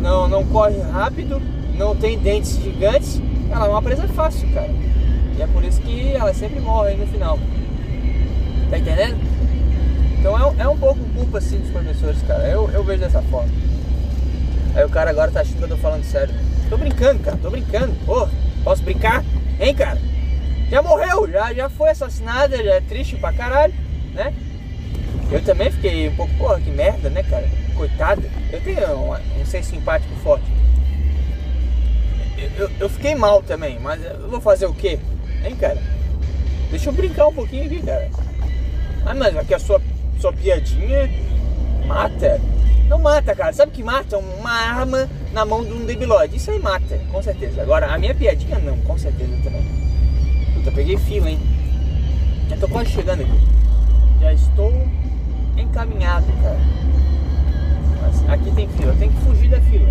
não, 0.00 0.28
não 0.28 0.44
corre 0.44 0.80
rápido, 0.80 1.40
não 1.76 1.94
tem 1.94 2.18
dentes 2.18 2.58
gigantes. 2.62 3.20
Ela 3.50 3.66
é 3.66 3.68
uma 3.68 3.82
presa 3.82 4.06
fácil, 4.08 4.48
cara. 4.52 4.70
E 5.36 5.42
é 5.42 5.46
por 5.46 5.64
isso 5.64 5.80
que 5.80 6.12
ela 6.12 6.32
sempre 6.34 6.60
morre 6.60 6.94
no 6.94 7.06
final. 7.06 7.38
Tá 8.70 8.78
entendendo? 8.78 9.16
Então 10.18 10.36
é, 10.36 10.62
é 10.62 10.68
um 10.68 10.76
pouco 10.76 11.00
culpa 11.14 11.38
assim 11.38 11.58
dos 11.58 11.70
professores, 11.70 12.22
cara. 12.22 12.48
Eu, 12.48 12.68
eu 12.70 12.84
vejo 12.84 13.00
dessa 13.00 13.22
forma. 13.22 13.50
Aí 14.74 14.84
o 14.84 14.88
cara 14.88 15.10
agora 15.10 15.30
tá 15.30 15.40
achando 15.40 15.56
que 15.58 15.64
eu 15.64 15.68
tô 15.68 15.76
falando 15.76 16.04
sério. 16.04 16.34
Tô 16.68 16.76
brincando, 16.76 17.20
cara, 17.20 17.38
tô 17.40 17.50
brincando. 17.50 17.94
Pô, 18.04 18.28
posso 18.62 18.82
brincar? 18.82 19.24
Hein, 19.60 19.74
cara? 19.74 19.98
Já 20.70 20.82
morreu, 20.82 21.30
já, 21.30 21.54
já 21.54 21.68
foi 21.70 21.90
assassinada, 21.90 22.62
já 22.62 22.74
é 22.74 22.80
triste 22.80 23.16
pra 23.16 23.32
caralho, 23.32 23.72
né? 24.12 24.34
Eu 25.30 25.42
também 25.42 25.70
fiquei 25.70 26.08
um 26.08 26.14
pouco, 26.14 26.34
porra, 26.34 26.60
que 26.60 26.70
merda, 26.70 27.08
né, 27.08 27.22
cara? 27.22 27.48
Coitado. 27.78 28.24
Eu 28.52 28.60
tenho 28.60 28.92
um, 28.96 29.12
um 29.12 29.62
simpático 29.62 30.12
forte. 30.16 30.44
Eu, 32.36 32.50
eu, 32.56 32.70
eu, 32.80 32.88
fiquei 32.88 33.14
mal 33.14 33.40
também, 33.40 33.78
mas 33.78 34.04
eu 34.04 34.28
vou 34.28 34.40
fazer 34.40 34.66
o 34.66 34.74
quê? 34.74 34.98
Hein, 35.44 35.54
cara? 35.54 35.80
Deixa 36.70 36.88
eu 36.88 36.92
brincar 36.92 37.28
um 37.28 37.34
pouquinho 37.34 37.66
aqui, 37.66 37.80
cara. 37.80 38.10
Ah, 39.06 39.14
mas 39.14 39.36
aqui 39.36 39.54
a 39.54 39.60
sua, 39.60 39.80
sua 40.20 40.32
piadinha 40.32 41.08
mata. 41.86 42.40
Não 42.88 42.98
mata, 42.98 43.32
cara. 43.32 43.52
Sabe 43.52 43.70
que 43.70 43.82
mata? 43.82 44.18
Uma 44.18 44.50
arma 44.50 45.08
na 45.32 45.44
mão 45.44 45.64
de 45.64 45.72
um 45.72 45.86
debilóide. 45.86 46.36
Isso 46.36 46.50
aí 46.50 46.58
mata, 46.58 46.98
com 47.12 47.22
certeza. 47.22 47.62
Agora, 47.62 47.94
a 47.94 47.98
minha 47.98 48.14
piadinha 48.14 48.58
não, 48.58 48.76
com 48.78 48.98
certeza 48.98 49.36
também. 49.44 49.64
Puta, 50.54 50.72
peguei 50.72 50.96
fila, 50.96 51.30
hein? 51.30 51.38
Já 52.48 52.56
tô 52.56 52.66
quase 52.66 52.90
chegando 52.90 53.22
aqui. 53.22 53.40
Já 54.20 54.32
estou 54.32 54.72
encaminhado, 55.56 56.26
cara. 56.42 56.58
Aqui 58.28 58.50
tem 58.52 58.68
fila, 58.68 58.94
tem 58.98 59.10
que 59.10 59.16
fugir 59.22 59.48
da 59.48 59.58
fila. 59.62 59.88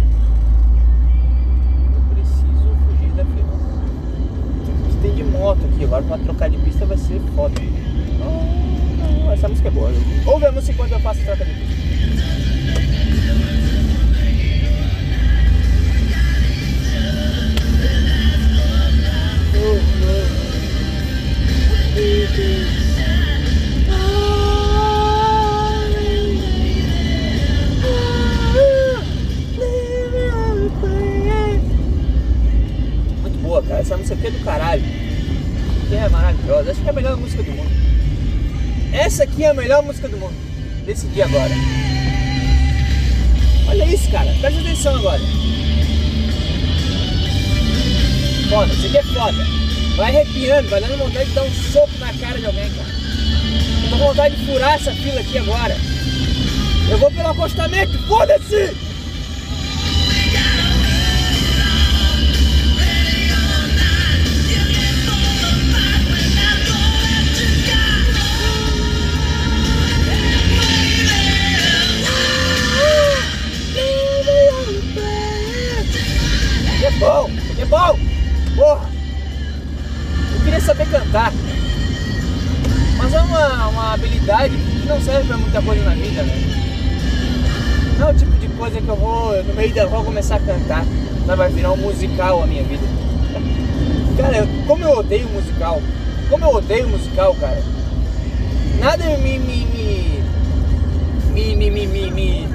Eu 1.95 2.01
preciso 2.13 2.77
fugir 2.85 3.11
da 3.13 3.25
fila. 3.25 3.57
Que 4.88 4.97
tem 5.01 5.15
de 5.15 5.23
moto 5.23 5.65
aqui? 5.65 5.83
Agora 5.83 6.03
pra 6.03 6.17
trocar 6.19 6.47
de 6.47 6.57
pista 6.57 6.85
vai 6.85 6.97
ser 6.97 7.19
foda. 7.35 7.59
Não, 8.19 9.23
não, 9.23 9.31
essa 9.31 9.49
música 9.49 9.69
é 9.69 9.71
boa. 9.71 9.91
Ouve 10.27 10.45
a 10.45 10.51
música 10.51 10.71
enquanto 10.71 10.91
eu 10.91 10.99
faço 10.99 11.19
troca 11.25 11.45
de 11.45 11.51
pista. 11.51 11.77
Muito 21.95 22.86
boa, 33.48 33.64
cara. 33.64 33.80
Essa 33.80 33.98
música 33.98 34.28
é 34.28 34.32
do 34.32 34.43
caralho. 34.43 34.84
Que 35.88 35.95
é 35.95 36.10
maravilhosa. 36.10 36.72
Acho 36.72 36.82
que 36.82 36.88
é 36.88 36.89
a 36.89 36.93
melhor 36.93 37.18
música 37.18 37.43
do 37.43 37.52
mundo. 37.52 37.72
Essa 38.91 39.24
aqui 39.24 39.43
é 39.43 39.50
a 39.50 39.54
melhor 39.54 39.84
música 39.84 40.08
do 40.10 40.18
mundo. 40.18 40.36
Decidi 40.86 41.22
agora. 41.22 41.54
Olha 43.70 43.86
isso, 43.86 44.12
cara. 44.12 44.34
Presta 44.41 44.60
atenção 44.60 44.95
agora. 44.98 45.22
Foda, 48.50 48.74
isso 48.74 48.88
aqui 48.88 48.98
é 48.98 49.04
foda. 49.04 49.45
Vai 49.95 50.16
arrepiando, 50.16 50.70
vai 50.70 50.82
dando 50.82 50.98
vontade 50.98 51.30
de 51.30 51.36
dar 51.36 51.43
um 51.43 51.52
soco 51.52 51.91
na 52.00 52.14
cara 52.14 52.39
de 52.39 52.45
alguém, 52.45 52.70
cara. 52.70 52.89
Tô 53.89 53.98
com 53.98 54.08
vontade 54.08 54.36
de 54.36 54.45
furar 54.45 54.76
essa 54.76 54.91
fila 54.91 55.20
aqui 55.20 55.38
agora. 55.38 55.76
Eu 56.89 56.98
vou 56.98 57.12
pelo 57.12 57.30
acostamento, 57.30 57.98
foda-se! 58.08 58.86
Bom, 77.00 77.30
é 77.60 77.66
bom! 77.66 78.00
Porra! 78.56 78.89
Eu 80.34 80.39
queria 80.43 80.62
saber 80.62 80.88
cantar. 80.88 81.32
Mas 82.98 83.14
é 83.14 83.22
uma, 83.22 83.68
uma 83.68 83.93
habilidade 83.93 84.56
que 84.56 84.88
não 84.88 85.00
serve 85.02 85.28
pra 85.28 85.38
muita 85.38 85.62
coisa 85.62 85.84
na 85.84 85.91
vida, 85.91 86.24
né? 86.24 86.58
Não 88.00 88.10
é 88.10 88.12
o 88.12 88.16
tipo 88.16 88.32
de 88.32 88.48
coisa 88.50 88.82
que 88.82 88.88
eu 88.88 88.95
vou, 88.95 89.43
no 89.43 89.54
meio 89.54 89.74
da 89.74 89.86
rua, 89.86 90.04
começar 90.04 90.38
a 90.38 90.39
cantar. 90.39 90.86
Mas 91.26 91.38
vai 91.38 91.50
virar 91.50 91.72
um 91.74 91.78
musical 91.78 92.43
a 92.43 92.48
minha 92.48 92.64
vida. 92.64 92.84
Cara, 94.18 94.48
como 94.66 94.84
eu 94.84 94.98
odeio 94.98 95.30
musical. 95.30 95.82
Como 96.30 96.45
eu 96.45 96.56
odeio 96.56 96.88
musical, 96.88 97.36
cara. 97.36 97.62
Nada 98.80 99.04
me. 99.18 99.38
me. 99.39 99.66
me. 99.66 100.22
me. 101.34 101.56
me. 101.56 101.70
me, 101.70 101.88
me, 101.88 102.12
me, 102.12 102.48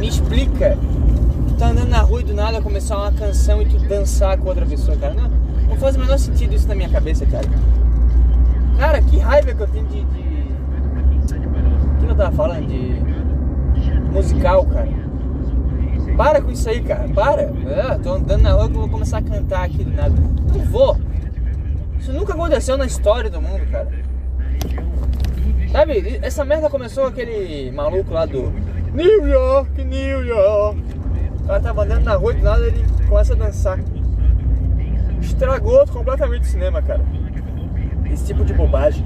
me 0.00 0.08
explica 0.08 0.76
tá 1.62 1.68
andando 1.68 1.90
na 1.90 2.00
rua 2.00 2.20
e 2.20 2.24
do 2.24 2.34
nada 2.34 2.60
começar 2.60 2.98
uma 2.98 3.12
canção 3.12 3.62
e 3.62 3.66
tu 3.66 3.78
dançar 3.86 4.36
com 4.36 4.48
outra 4.48 4.66
pessoa, 4.66 4.96
cara. 4.96 5.14
Não, 5.14 5.28
não 5.68 5.76
faz 5.76 5.94
o 5.94 6.00
menor 6.00 6.18
sentido 6.18 6.56
isso 6.56 6.66
na 6.66 6.74
minha 6.74 6.88
cabeça, 6.88 7.24
cara. 7.24 7.46
Cara, 8.78 9.00
que 9.00 9.16
raiva 9.18 9.54
que 9.54 9.60
eu 9.60 9.68
tenho 9.68 9.86
de. 9.86 10.02
de... 10.02 10.42
Que 12.00 12.06
eu 12.10 12.16
tava 12.16 12.32
falando? 12.34 12.66
De. 12.66 13.00
musical, 14.10 14.66
cara. 14.66 14.88
Para 16.16 16.42
com 16.42 16.50
isso 16.50 16.68
aí, 16.68 16.82
cara. 16.82 17.08
Para. 17.10 17.42
É, 17.42 17.98
tô 18.02 18.14
andando 18.14 18.42
na 18.42 18.52
rua 18.54 18.68
que 18.68 18.74
eu 18.74 18.80
vou 18.80 18.90
começar 18.90 19.18
a 19.18 19.22
cantar 19.22 19.64
aqui 19.64 19.84
do 19.84 19.92
nada. 19.92 20.14
Não 20.52 20.64
vou. 20.64 20.98
Isso 22.00 22.12
nunca 22.12 22.32
aconteceu 22.32 22.76
na 22.76 22.86
história 22.86 23.30
do 23.30 23.40
mundo, 23.40 23.64
cara. 23.70 23.88
Sabe, 25.70 26.18
essa 26.22 26.44
merda 26.44 26.68
começou 26.68 27.06
aquele 27.06 27.70
maluco 27.70 28.12
lá 28.12 28.26
do 28.26 28.52
New 28.92 29.28
York, 29.28 29.84
New 29.84 30.24
York. 30.24 30.91
O 31.42 31.46
cara 31.46 31.60
tava 31.60 31.84
andando 31.84 32.04
na 32.04 32.14
rua 32.14 32.32
e 32.32 32.36
do 32.36 32.42
nada 32.42 32.66
ele 32.66 32.84
começa 33.08 33.32
a 33.32 33.36
dançar. 33.36 33.78
Estragou 35.20 35.86
completamente 35.88 36.42
o 36.42 36.46
cinema, 36.46 36.80
cara. 36.82 37.00
Esse 38.10 38.26
tipo 38.26 38.44
de 38.44 38.54
bobagem. 38.54 39.04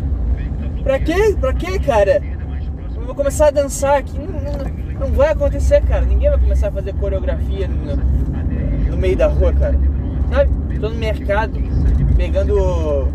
Pra 0.82 0.98
quê? 0.98 1.36
Pra 1.40 1.52
quê, 1.52 1.78
cara? 1.78 2.22
Eu 2.94 3.06
vou 3.06 3.14
começar 3.14 3.48
a 3.48 3.50
dançar 3.50 3.98
aqui. 3.98 4.18
Não, 4.18 4.26
não, 4.26 5.08
não 5.08 5.12
vai 5.14 5.30
acontecer, 5.30 5.82
cara. 5.82 6.04
Ninguém 6.04 6.30
vai 6.30 6.38
começar 6.38 6.68
a 6.68 6.72
fazer 6.72 6.94
coreografia 6.94 7.68
no, 7.68 7.96
no 8.90 8.96
meio 8.96 9.16
da 9.16 9.26
rua, 9.26 9.52
cara. 9.52 9.78
Sabe? 10.30 10.78
Tô 10.78 10.88
no 10.88 10.96
mercado 10.96 11.52
pegando 12.16 13.08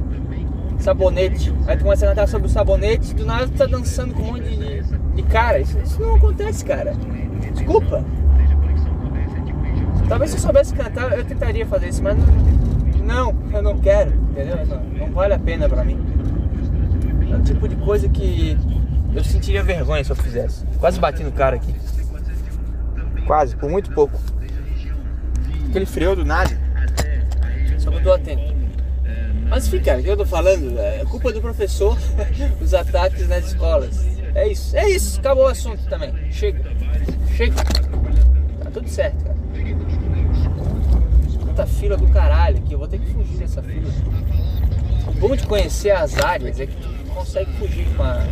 sabonete. 0.79 1.53
Aí 1.67 1.77
tu 1.77 1.83
começa 1.83 2.05
a 2.05 2.09
cantar 2.09 2.27
sobre 2.27 2.47
o 2.47 2.49
sabonete, 2.49 3.13
do 3.13 3.25
nada 3.25 3.47
tu 3.47 3.53
tá 3.53 3.65
dançando 3.65 4.13
com 4.13 4.23
um 4.23 4.25
monte 4.27 4.43
de, 4.43 4.81
de, 4.81 4.97
de 5.15 5.23
cara. 5.23 5.59
Isso, 5.59 5.77
isso 5.79 6.01
não 6.01 6.15
acontece, 6.15 6.65
cara. 6.65 6.93
Desculpa. 7.53 8.03
Talvez 10.11 10.31
se 10.31 10.35
eu 10.35 10.41
soubesse 10.41 10.73
cantar, 10.73 11.17
eu 11.17 11.23
tentaria 11.23 11.65
fazer 11.65 11.87
isso, 11.87 12.03
mas 12.03 12.17
não, 13.01 13.33
eu 13.53 13.61
não 13.61 13.77
quero, 13.77 14.13
entendeu? 14.13 14.57
Não, 14.65 14.83
não 14.83 15.11
vale 15.13 15.33
a 15.33 15.39
pena 15.39 15.69
pra 15.69 15.85
mim. 15.85 15.97
É 17.31 17.35
o 17.37 17.41
tipo 17.41 17.65
de 17.65 17.77
coisa 17.77 18.09
que 18.09 18.57
eu 19.15 19.23
sentiria 19.23 19.63
vergonha 19.63 20.03
se 20.03 20.11
eu 20.11 20.15
fizesse. 20.17 20.65
Quase 20.81 20.99
bati 20.99 21.23
no 21.23 21.31
cara 21.31 21.55
aqui. 21.55 21.73
Quase, 23.25 23.55
por 23.55 23.69
muito 23.69 23.89
pouco. 23.93 24.19
Aquele 25.69 25.85
freio 25.85 26.13
do 26.13 26.25
nada. 26.25 26.59
Só 27.77 27.89
que 27.89 27.95
eu 27.95 28.03
tô 28.03 28.11
atento. 28.11 28.53
Mas 29.47 29.69
cara, 29.69 30.01
o 30.01 30.03
que 30.03 30.09
eu 30.09 30.17
tô 30.17 30.25
falando? 30.25 30.77
É 30.77 31.05
culpa 31.05 31.31
do 31.31 31.39
professor, 31.39 31.97
os 32.59 32.73
ataques 32.73 33.29
nas 33.29 33.45
escolas. 33.45 34.05
É 34.35 34.45
isso, 34.45 34.75
é 34.75 34.89
isso, 34.89 35.21
acabou 35.21 35.45
o 35.45 35.47
assunto 35.47 35.81
também. 35.87 36.13
Chega, 36.29 36.61
chega. 37.33 37.55
Tá 38.61 38.71
tudo 38.73 38.89
certo, 38.89 39.23
cara. 39.23 39.40
Puta 41.51 41.67
fila 41.67 41.97
do 41.97 42.07
caralho 42.07 42.59
aqui, 42.59 42.71
eu 42.71 42.79
vou 42.79 42.87
ter 42.87 42.97
que 42.97 43.07
fugir 43.07 43.37
dessa 43.39 43.61
fila. 43.61 43.91
O 45.05 45.11
bom 45.19 45.35
de 45.35 45.45
conhecer 45.45 45.91
as 45.91 46.17
áreas 46.17 46.57
é 46.61 46.65
que 46.65 46.73
tu 46.73 47.13
consegue 47.13 47.51
fugir 47.57 47.85
com, 47.93 48.03
a, 48.03 48.25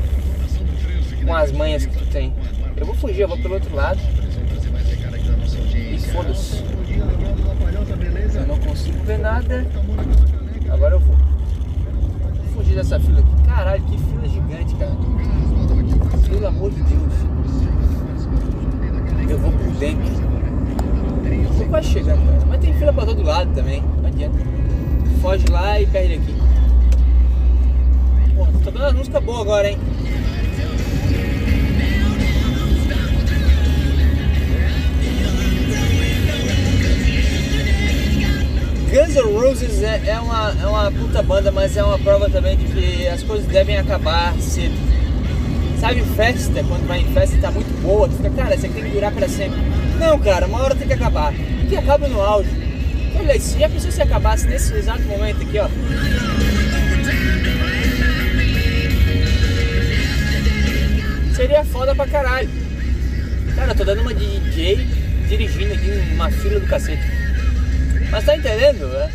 com 1.25 1.35
as 1.35 1.51
manhas 1.51 1.85
que 1.85 1.97
tu 1.97 2.05
tem. 2.05 2.33
Eu 2.77 2.85
vou 2.85 2.95
fugir, 2.95 3.23
eu 3.23 3.27
vou 3.27 3.37
pelo 3.37 3.55
outro 3.55 3.75
lado. 3.75 3.99
Isso. 5.93 6.07
foda-se. 6.13 6.63
Eu 8.35 8.47
não 8.47 8.57
consigo 8.57 9.03
ver 9.03 9.19
nada. 9.19 9.67
Agora 10.71 10.95
eu 10.95 10.99
vou. 11.01 11.17
vou 11.17 12.53
fugir 12.53 12.75
dessa 12.75 13.01
fila 13.01 13.19
aqui. 13.19 13.43
Caralho, 13.45 13.83
que 13.83 13.97
fila 13.97 14.29
gigante, 14.29 14.75
cara. 14.75 14.95
Pelo 16.29 16.47
amor 16.47 16.71
de 16.71 16.81
Deus. 16.83 17.13
Eu 19.29 19.37
vou 19.39 19.51
por 19.51 19.71
dentro. 19.73 20.48
Tô 21.57 21.65
quase 21.65 21.89
chegando. 21.89 22.21
Mas 22.47 22.59
tem 22.59 22.73
fila 22.73 22.93
pra 22.93 23.05
todo 23.05 23.23
lado 23.23 23.53
também. 23.53 23.83
Não 24.01 24.07
adianta. 24.07 24.37
Foge 25.21 25.45
lá 25.49 25.79
e 25.79 25.85
perde 25.85 26.13
aqui. 26.13 26.35
Pô, 28.35 28.45
tô 28.63 28.71
dando 28.71 28.83
uma 28.83 28.93
música 28.93 29.19
boa 29.19 29.41
agora, 29.41 29.69
hein? 29.69 29.77
Guns 38.91 39.15
N' 39.15 39.21
Roses 39.21 39.83
é, 39.83 40.01
é, 40.07 40.19
uma, 40.19 40.55
é 40.59 40.65
uma 40.65 40.91
puta 40.91 41.21
banda, 41.21 41.51
mas 41.51 41.77
é 41.77 41.83
uma 41.83 41.99
prova 41.99 42.27
também 42.27 42.57
de 42.57 42.65
que 42.65 43.07
as 43.07 43.21
coisas 43.21 43.45
devem 43.45 43.77
acabar 43.77 44.33
cedo. 44.39 44.73
Sabe 45.79 46.01
festa, 46.01 46.63
quando 46.67 46.87
vai 46.87 47.01
em 47.01 47.13
festa 47.13 47.37
tá 47.37 47.51
muito 47.51 47.71
boa, 47.81 48.09
tu 48.09 48.15
fica, 48.15 48.31
cara, 48.31 48.55
aqui 48.55 48.67
tem 48.67 48.83
que 48.83 48.89
durar 48.89 49.13
pra 49.13 49.29
sempre. 49.29 49.59
Não, 49.99 50.17
cara, 50.17 50.47
uma 50.47 50.63
hora 50.63 50.75
tem 50.75 50.87
que 50.87 50.93
acabar. 50.93 51.33
Que 51.67 51.75
acaba 51.75 52.07
no 52.07 52.21
auge. 52.21 52.49
Olha 53.19 53.35
isso, 53.35 53.59
já 53.59 53.67
pensou 53.67 53.91
se 53.91 54.01
acabasse 54.01 54.47
nesse 54.47 54.73
exato 54.73 55.01
momento 55.03 55.41
aqui, 55.41 55.59
ó? 55.59 55.67
Seria 61.35 61.65
foda 61.65 61.93
pra 61.93 62.07
caralho. 62.07 62.49
Cara, 63.55 63.71
eu 63.71 63.75
tô 63.75 63.83
dando 63.83 64.01
uma 64.01 64.13
de 64.13 64.39
DJ 64.39 64.77
dirigindo 65.27 65.73
aqui 65.73 65.91
uma 66.13 66.31
fila 66.31 66.59
do 66.61 66.67
cacete. 66.67 67.03
Mas 68.09 68.25
tá 68.25 68.37
entendendo? 68.37 68.87
Né? 68.87 69.11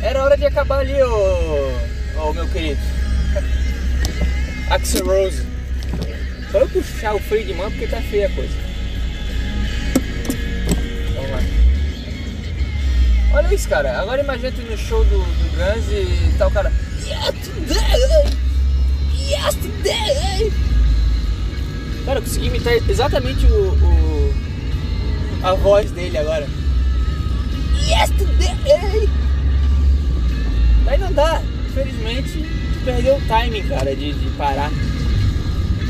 Era 0.00 0.22
hora 0.22 0.36
de 0.36 0.44
acabar 0.44 0.80
ali, 0.80 1.02
ô, 1.02 1.72
ô 2.20 2.32
meu 2.34 2.46
querido. 2.48 2.80
Axel 4.68 5.06
Rose. 5.06 5.42
Só 6.52 6.58
eu 6.58 6.68
puxar 6.68 7.14
o 7.14 7.18
freio 7.20 7.46
de 7.46 7.54
mão 7.54 7.70
porque 7.70 7.86
tá 7.86 8.02
feia 8.02 8.26
a 8.26 8.30
coisa. 8.30 8.65
Olha 13.36 13.54
isso, 13.54 13.68
cara. 13.68 14.00
Agora 14.00 14.22
imagina 14.22 14.50
tu 14.50 14.62
no 14.62 14.76
show 14.78 15.04
do, 15.04 15.18
do 15.18 15.50
Guns 15.56 15.92
e 15.92 16.34
tal, 16.38 16.50
cara. 16.50 16.72
Yesterday! 17.06 18.32
Yesterday! 19.14 20.52
Cara, 22.06 22.18
eu 22.18 22.22
consegui 22.22 22.46
imitar 22.46 22.72
exatamente 22.72 23.44
o, 23.46 23.72
o 23.72 24.34
a 25.42 25.52
voz 25.54 25.90
dele 25.90 26.16
agora 26.16 26.46
yesterday. 27.86 29.08
Daí 30.84 30.98
não 30.98 31.12
dá. 31.12 31.40
Infelizmente, 31.68 32.44
perdeu 32.84 33.16
o 33.16 33.20
timing, 33.22 33.68
cara, 33.68 33.94
de, 33.94 34.12
de 34.12 34.30
parar. 34.36 34.70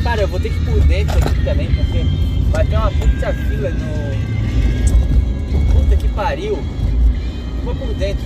Cara, 0.03 0.23
eu 0.23 0.29
vou 0.29 0.41
ter 0.41 0.51
que 0.51 0.57
ir 0.57 0.65
por 0.65 0.81
dentro 0.81 1.19
aqui 1.19 1.45
também, 1.45 1.73
porque 1.75 2.05
vai 2.51 2.67
ter 2.67 2.77
uma 2.77 2.91
puta 2.91 3.33
fila 3.33 3.71
no. 3.71 4.17
Puta 5.73 5.97
que 5.97 6.09
pariu. 6.09 6.76
Por 7.75 7.95
dentro. 7.95 8.23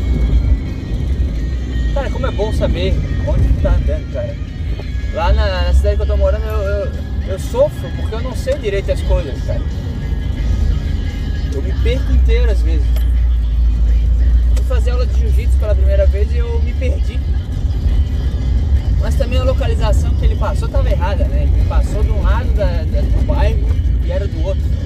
Cara, 1.95 2.11
como 2.11 2.26
é 2.26 2.30
bom 2.30 2.53
saber 2.53 2.95
onde 3.26 3.49
tu 3.49 3.62
tá 3.62 3.70
andando, 3.70 4.12
cara. 4.12 4.36
Lá 5.14 5.32
na, 5.32 5.62
na 5.62 5.74
cidade 5.74 5.97
que 5.97 6.03
eu 6.03 6.07
tô 6.07 6.16
morando, 6.16 6.45
eu, 6.45 6.61
eu, 6.61 6.93
eu 7.26 7.38
sofro 7.38 7.91
porque 7.97 8.14
eu 8.14 8.20
não 8.20 8.36
sei 8.36 8.55
direito 8.59 8.93
as 8.93 9.01
coisas, 9.01 9.43
cara. 9.45 9.62
Eu 11.55 11.62
me 11.62 11.72
perco 11.82 12.12
inteiro 12.12 12.51
às 12.51 12.61
vezes 12.61 12.86
fazer 14.68 14.91
aula 14.91 15.05
de 15.05 15.18
jiu-jitsu 15.18 15.59
pela 15.59 15.74
primeira 15.74 16.07
vez 16.07 16.30
e 16.32 16.36
eu 16.36 16.61
me 16.61 16.72
perdi. 16.74 17.18
Mas 19.01 19.16
também 19.16 19.38
a 19.38 19.43
localização 19.43 20.14
que 20.14 20.26
ele 20.26 20.36
passou 20.36 20.68
estava 20.68 20.88
errada, 20.88 21.24
né? 21.24 21.43
Ele 21.43 21.66
passou 21.66 22.05
de 22.05 22.11
um 22.11 22.22
lado 22.22 22.53
da, 22.55 22.66
da, 22.84 23.01
do 23.01 23.26
bairro 23.26 23.68
e 24.05 24.12
era 24.12 24.28
do 24.28 24.43
outro. 24.45 24.80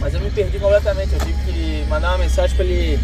Mas 0.00 0.14
eu 0.14 0.20
me 0.20 0.30
perdi 0.30 0.58
completamente, 0.58 1.12
eu 1.12 1.18
tive 1.18 1.34
que 1.44 1.84
mandar 1.88 2.12
uma 2.12 2.18
mensagem 2.18 2.56
para 2.56 2.64
ele 2.64 2.98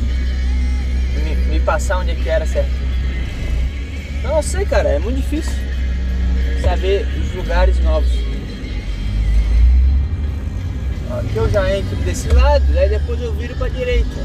me, 1.23 1.37
me, 1.37 1.61
passar 1.61 1.99
onde 1.99 2.13
é 2.13 2.15
que 2.15 2.29
era 2.29 2.47
certo. 2.47 2.71
Eu 4.25 4.31
não 4.31 4.43
sei, 4.43 4.65
cara, 4.65 4.89
é 4.89 4.99
muito 4.99 5.17
difícil 5.17 5.53
saber 6.63 7.07
os 7.21 7.35
lugares 7.35 7.79
novos. 7.81 8.11
Aqui 11.11 11.37
eu 11.37 11.51
já 11.51 11.77
entro 11.77 11.97
desse 11.97 12.29
lado, 12.29 12.65
aí 12.79 12.89
depois 12.89 13.21
eu 13.21 13.33
viro 13.35 13.55
para 13.57 13.69
direita. 13.69 14.17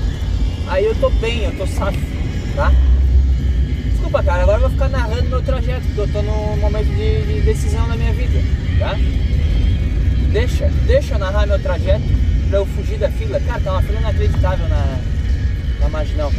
Aí 0.67 0.85
eu 0.85 0.95
tô 0.95 1.09
bem, 1.09 1.43
eu 1.43 1.57
tô 1.57 1.67
safo, 1.67 1.99
tá? 2.55 2.71
Desculpa, 3.91 4.23
cara, 4.23 4.43
agora 4.43 4.57
eu 4.57 4.61
vou 4.61 4.69
ficar 4.69 4.87
narrando 4.87 5.29
meu 5.29 5.41
trajeto, 5.41 5.85
porque 5.87 5.99
eu 5.99 6.07
tô 6.07 6.21
num 6.21 6.55
momento 6.55 6.87
de, 6.87 7.21
de 7.25 7.41
decisão 7.41 7.85
na 7.87 7.97
minha 7.97 8.13
vida, 8.13 8.39
tá? 8.79 8.95
Deixa, 10.31 10.67
deixa 10.87 11.15
eu 11.15 11.19
narrar 11.19 11.45
meu 11.45 11.61
trajeto 11.61 12.20
pra 12.51 12.59
eu 12.59 12.65
fugir 12.65 12.97
da 12.97 13.09
fila. 13.09 13.39
Cara, 13.39 13.61
tá 13.61 13.71
uma 13.71 13.81
fila 13.81 13.99
inacreditável 13.99 14.67
na, 14.67 14.99
na 15.79 15.89
marginal. 15.89 16.31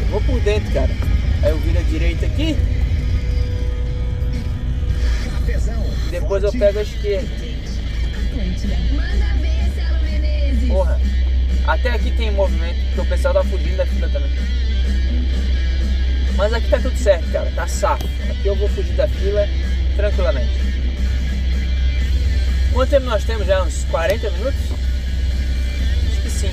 Eu 0.00 0.06
vou 0.08 0.20
por 0.20 0.38
dentro, 0.40 0.70
cara. 0.70 0.90
Aí 1.42 1.50
eu 1.50 1.58
viro 1.58 1.78
a 1.78 1.82
direita 1.82 2.26
aqui. 2.26 2.56
Depois 6.10 6.42
eu 6.44 6.52
pego 6.52 6.78
a 6.78 6.82
esquerda. 6.82 7.28
Porra. 10.68 11.00
Até 11.66 11.90
aqui 11.90 12.10
tem 12.12 12.30
movimento, 12.30 12.76
porque 12.88 13.00
o 13.00 13.06
pessoal 13.06 13.34
tá 13.34 13.44
fugindo 13.44 13.76
da 13.78 13.86
fila 13.86 14.08
também. 14.10 14.30
Mas 16.36 16.52
aqui 16.52 16.68
tá 16.68 16.78
tudo 16.78 16.96
certo, 16.98 17.32
cara. 17.32 17.50
Tá 17.56 17.66
safo. 17.66 18.06
Aqui 18.30 18.46
eu 18.46 18.54
vou 18.54 18.68
fugir 18.68 18.92
da 18.92 19.08
fila 19.08 19.48
tranquilamente. 19.96 20.85
Quanto 22.76 22.90
tempo 22.90 23.06
nós 23.06 23.24
temos 23.24 23.46
já? 23.46 23.62
Uns 23.62 23.84
40 23.84 24.30
minutos? 24.32 24.60
Acho 26.10 26.20
que 26.20 26.28
sim. 26.28 26.50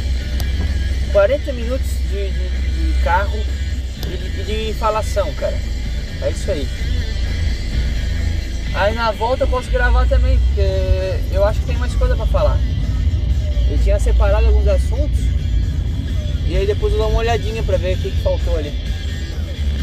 40 1.12 1.52
minutos 1.52 1.86
de, 2.10 2.30
de, 2.30 2.94
de 2.94 3.04
carro 3.04 3.38
e 4.08 4.16
de, 4.16 4.68
de 4.70 4.74
falação, 4.76 5.34
cara. 5.34 5.60
É 6.22 6.30
isso 6.30 6.50
aí. 6.50 6.66
Aí 8.74 8.96
na 8.96 9.12
volta 9.12 9.44
eu 9.44 9.50
posso 9.50 9.70
gravar 9.70 10.08
também, 10.08 10.40
porque 10.40 11.36
eu 11.36 11.44
acho 11.44 11.60
que 11.60 11.66
tem 11.66 11.78
mais 11.78 11.94
coisa 11.94 12.16
pra 12.16 12.26
falar. 12.26 12.58
Eu 13.70 13.78
tinha 13.80 14.00
separado 14.00 14.48
alguns 14.48 14.68
assuntos 14.70 15.20
e 16.48 16.56
aí 16.56 16.66
depois 16.66 16.94
eu 16.94 17.00
dou 17.00 17.10
uma 17.10 17.20
olhadinha 17.20 17.62
para 17.64 17.76
ver 17.76 17.98
o 17.98 18.02
que, 18.02 18.12
que 18.12 18.24
faltou 18.24 18.58
ali. 18.58 18.72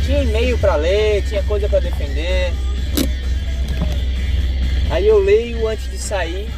Tinha 0.07 0.23
e-mail 0.23 0.57
para 0.57 0.77
ler, 0.77 1.23
tinha 1.29 1.43
coisa 1.43 1.69
para 1.69 1.81
defender. 1.81 2.51
Aí 4.91 5.07
eu 5.07 5.19
leio 5.19 5.69
antes 5.69 5.89
de 5.91 5.97
sair 5.97 6.49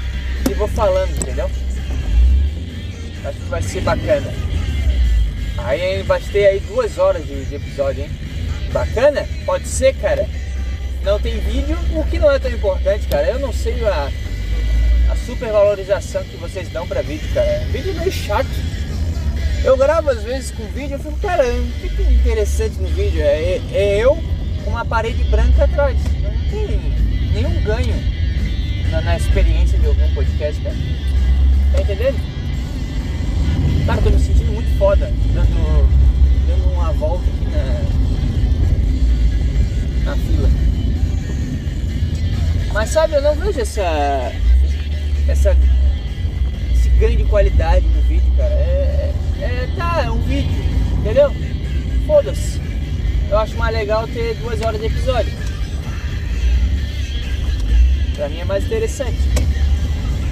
e 0.51 0.55
vou 0.55 0.67
falando, 0.69 1.11
entendeu? 1.11 1.51
Acho 3.25 3.39
que 3.39 3.45
vai 3.45 3.63
ser 3.63 3.83
bacana. 3.83 4.33
Aí 5.59 6.03
vai 6.03 6.21
ter 6.21 6.47
aí 6.47 6.61
duas 6.61 6.97
horas 6.99 7.27
de, 7.27 7.45
de 7.45 7.55
episódio, 7.55 8.05
hein? 8.05 8.11
Bacana? 8.73 9.29
Pode 9.45 9.69
ser, 9.69 9.95
cara. 9.97 10.27
Não 11.05 11.21
tem 11.21 11.39
vídeo, 11.41 11.77
o 11.95 12.05
que 12.05 12.19
não 12.19 12.31
é 12.31 12.39
tão 12.39 12.51
importante, 12.51 13.07
cara. 13.07 13.29
Eu 13.29 13.39
não 13.39 13.53
sei 13.53 13.85
a 13.87 14.11
supervalorização 15.27 16.25
que 16.25 16.37
vocês 16.37 16.69
dão 16.71 16.87
pra 16.87 17.03
vídeo, 17.03 17.29
cara. 17.35 17.61
Vídeo 17.71 17.91
é 17.91 18.01
meio 18.01 18.13
chato. 18.13 18.49
Eu 19.65 19.77
gravo 19.77 20.11
às 20.11 20.23
vezes 20.23 20.51
com 20.51 20.65
vídeo, 20.69 20.95
eu 20.95 20.99
fico, 20.99 21.19
cara, 21.19 21.45
o 21.47 21.73
que 21.81 21.89
tem 21.91 22.13
interessante 22.15 22.77
no 22.77 22.89
vídeo? 22.89 23.21
É, 23.23 23.61
é 23.73 23.99
eu 23.99 24.17
com 24.65 24.71
uma 24.71 24.85
parede 24.85 25.23
branca 25.25 25.65
atrás. 25.65 25.97
Não 26.21 26.51
tem 26.51 26.81
nenhum 27.33 27.63
ganho 27.63 28.22
na, 28.93 29.01
na 29.01 29.17
experiência 29.17 29.79
de 29.79 29.87
algum 29.87 30.15
podcast, 30.15 30.61
cara. 30.61 30.77
Tá 31.73 31.81
entendendo? 31.81 32.21
Cara, 33.87 34.03
tô 34.03 34.11
me 34.11 34.19
sentindo 34.21 34.53
muito 34.53 34.79
foda 34.79 35.11
dando, 35.33 35.89
dando 36.47 36.73
uma 36.75 36.93
volta 36.93 37.25
aqui 37.25 37.47
na, 40.05 40.11
na 40.11 40.17
fila. 40.17 40.51
Mas 42.75 42.91
sabe, 42.91 43.15
eu 43.15 43.23
não 43.23 43.35
vejo 43.35 43.61
essa 43.61 44.33
essa, 45.27 45.57
esse 46.73 46.89
ganho 46.91 47.17
de 47.17 47.25
qualidade 47.25 47.87
no 47.87 48.03
vídeo, 48.03 48.31
cara. 48.37 48.53
É, 48.53 49.15
é, 49.41 49.45
é 49.45 49.69
tá, 49.77 50.03
é 50.05 50.11
um 50.11 50.21
vídeo, 50.21 50.53
entendeu? 50.99 51.33
Foda-se. 52.07 52.61
Eu 53.31 53.39
acho 53.39 53.57
mais 53.57 53.75
legal 53.75 54.07
ter 54.07 54.35
duas 54.35 54.61
horas 54.61 54.79
de 54.79 54.87
episódio. 54.87 55.42
Pra 58.23 58.29
mim 58.29 58.39
é 58.39 58.45
mais 58.45 58.65
interessante. 58.65 59.19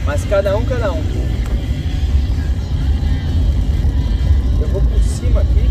Mas 0.07 0.25
cada 0.27 0.57
um, 0.57 0.65
cada 0.65 0.93
um. 0.93 1.03
Eu 4.61 4.69
vou 4.69 4.81
por 4.81 5.01
cima 5.01 5.41
aqui 5.41 5.69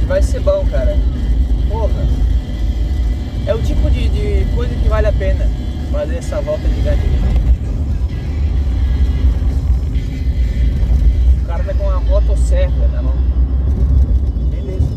que 0.00 0.06
vai 0.06 0.20
ser 0.20 0.40
bom, 0.40 0.66
cara. 0.66 0.98
Porra. 1.68 2.04
É 3.46 3.54
o 3.54 3.62
tipo 3.62 3.88
de, 3.92 4.08
de 4.08 4.44
coisa 4.56 4.74
que 4.74 4.88
vale 4.88 5.06
a 5.06 5.12
pena 5.12 5.48
fazer 5.92 6.16
essa 6.16 6.40
volta 6.40 6.68
gigante 6.68 7.02
aqui. 7.06 7.44
tá 11.46 11.74
com 11.74 11.84
uma 11.84 12.00
motosserra 12.00 12.88
na 12.92 13.02
mão. 13.02 13.14
Beleza. 14.50 14.88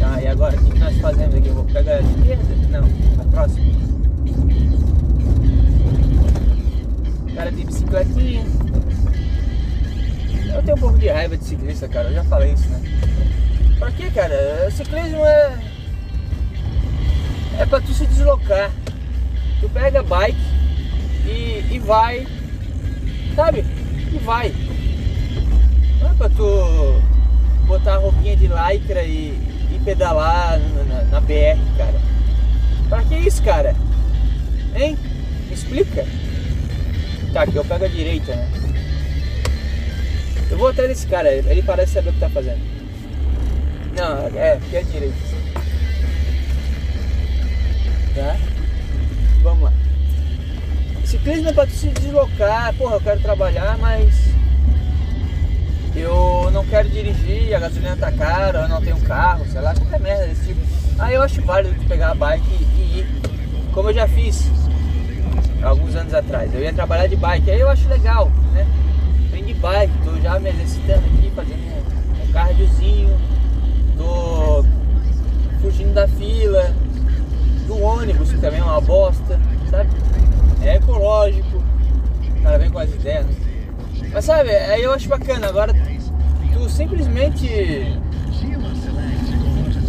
Tá, 0.00 0.22
e 0.22 0.26
agora 0.26 0.56
o 0.56 0.64
que 0.64 0.78
nós 0.78 0.96
fazemos 0.96 1.34
aqui? 1.34 1.48
Eu 1.48 1.54
vou 1.56 1.64
pegar 1.64 1.96
a 1.96 2.00
esquerda? 2.00 2.56
Não, 2.70 2.88
a 3.20 3.24
próxima. 3.30 3.85
Cara 7.34 7.52
de 7.52 7.64
bicicletinha. 7.64 8.44
Eu 10.54 10.62
tenho 10.62 10.76
um 10.76 10.80
pouco 10.80 10.98
de 10.98 11.08
raiva 11.08 11.36
de 11.36 11.44
ciclista, 11.44 11.86
cara. 11.86 12.08
Eu 12.08 12.14
já 12.14 12.24
falei 12.24 12.52
isso, 12.52 12.68
né? 12.68 12.80
Pra 13.78 13.90
quê, 13.90 14.10
cara? 14.10 14.66
O 14.66 14.70
ciclismo 14.70 15.18
é. 15.18 15.58
É 17.58 17.66
pra 17.66 17.80
tu 17.80 17.92
se 17.92 18.06
deslocar. 18.06 18.70
Tu 19.60 19.68
pega 19.68 20.00
a 20.00 20.02
bike 20.02 20.38
e, 21.26 21.64
e 21.72 21.78
vai. 21.78 22.26
Sabe? 23.34 23.64
E 24.12 24.18
vai. 24.24 24.54
Não 26.00 26.10
é 26.10 26.14
pra 26.14 26.28
tu 26.30 27.02
botar 27.66 27.94
a 27.94 27.98
roupinha 27.98 28.36
de 28.36 28.46
lycra 28.46 29.02
e, 29.02 29.38
e 29.74 29.80
pedalar 29.84 30.58
na, 30.58 30.84
na, 30.84 31.02
na 31.04 31.20
BR, 31.20 31.58
cara. 31.76 32.00
Pra 32.88 33.02
que 33.02 33.16
isso, 33.16 33.42
cara? 33.42 33.74
Hein? 34.76 34.96
Me 35.48 35.54
explica. 35.54 36.06
Tá, 37.32 37.42
aqui 37.42 37.56
eu 37.56 37.64
pego 37.64 37.84
a 37.84 37.88
direita, 37.88 38.36
né? 38.36 38.48
Eu 40.50 40.58
vou 40.58 40.68
atrás 40.68 40.88
desse 40.88 41.06
cara, 41.06 41.32
ele 41.32 41.62
parece 41.62 41.94
saber 41.94 42.10
o 42.10 42.12
que 42.12 42.20
tá 42.20 42.30
fazendo. 42.30 42.60
Não, 43.96 44.38
é, 44.38 44.52
aqui 44.52 44.76
é 44.76 44.78
a 44.78 44.82
direita. 44.82 45.16
Tá? 48.14 48.36
Vamos 49.42 49.64
lá. 49.64 49.72
Ciclismo 51.04 51.48
é 51.48 51.52
pra 51.52 51.66
se 51.66 51.88
deslocar, 51.88 52.74
porra, 52.74 52.96
eu 52.96 53.00
quero 53.00 53.20
trabalhar, 53.20 53.78
mas 53.78 54.14
eu 55.94 56.50
não 56.52 56.64
quero 56.66 56.88
dirigir, 56.88 57.54
a 57.54 57.60
gasolina 57.60 57.96
tá 57.96 58.12
cara, 58.12 58.62
eu 58.62 58.68
não 58.68 58.82
tenho 58.82 59.00
carro, 59.00 59.46
sei 59.50 59.60
lá, 59.60 59.74
qualquer 59.74 60.00
merda 60.00 60.26
desse 60.26 60.46
tipo. 60.46 60.60
Aí 60.98 61.14
eu 61.14 61.22
acho 61.22 61.40
válido 61.42 61.74
tu 61.74 61.86
pegar 61.86 62.10
a 62.10 62.14
bike 62.14 62.44
e 62.50 62.98
ir, 63.00 63.06
como 63.72 63.90
eu 63.90 63.94
já 63.94 64.08
fiz 64.08 64.50
alguns 65.70 65.94
anos 65.94 66.14
atrás. 66.14 66.52
Eu 66.54 66.60
ia 66.60 66.72
trabalhar 66.72 67.06
de 67.06 67.16
bike, 67.16 67.50
aí 67.50 67.60
eu 67.60 67.68
acho 67.68 67.88
legal, 67.88 68.30
né? 68.52 68.66
Vem 69.30 69.44
de 69.44 69.54
bike, 69.54 69.92
tô 70.04 70.20
já 70.20 70.38
me 70.38 70.50
exercitando 70.50 71.04
aqui, 71.06 71.32
fazendo 71.34 71.60
um, 72.28 72.32
cardiozinho, 72.32 73.16
tô 73.96 74.64
fugindo 75.60 75.94
da 75.94 76.06
fila, 76.06 76.70
do 77.66 77.82
ônibus, 77.82 78.32
que 78.32 78.38
também 78.38 78.60
é 78.60 78.64
uma 78.64 78.80
bosta, 78.80 79.38
sabe? 79.70 79.90
É 80.62 80.76
ecológico, 80.76 81.62
o 82.38 82.42
cara 82.42 82.58
vem 82.58 82.70
com 82.70 82.78
as 82.78 82.90
ideias. 82.90 83.26
Mas 84.12 84.24
sabe, 84.24 84.50
aí 84.50 84.82
eu 84.82 84.92
acho 84.92 85.08
bacana, 85.08 85.48
agora 85.48 85.74
tu 86.52 86.68
simplesmente. 86.70 87.46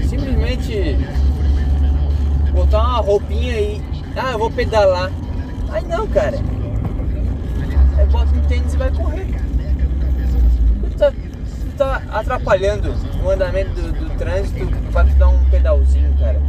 Simplesmente 0.07 0.97
botar 2.53 2.79
uma 2.79 2.97
roupinha 2.97 3.59
e. 3.59 3.81
Ah, 4.15 4.31
eu 4.31 4.39
vou 4.39 4.49
pedalar. 4.49 5.11
Aí 5.71 5.83
não, 5.85 6.07
cara. 6.07 6.37
Aí 7.97 8.05
bota 8.07 8.35
um 8.35 8.41
tênis 8.41 8.73
e 8.73 8.77
vai 8.77 8.91
correr. 8.91 9.27
Tu 10.81 10.97
tá, 10.97 11.11
tu 11.11 11.77
tá 11.77 12.01
atrapalhando 12.11 12.93
o 13.23 13.29
andamento 13.29 13.71
do, 13.73 13.91
do 13.91 14.17
trânsito 14.17 14.65
pra 14.91 15.03
tu 15.03 15.15
dar 15.15 15.29
um 15.29 15.43
pedalzinho, 15.45 16.13
cara. 16.19 16.41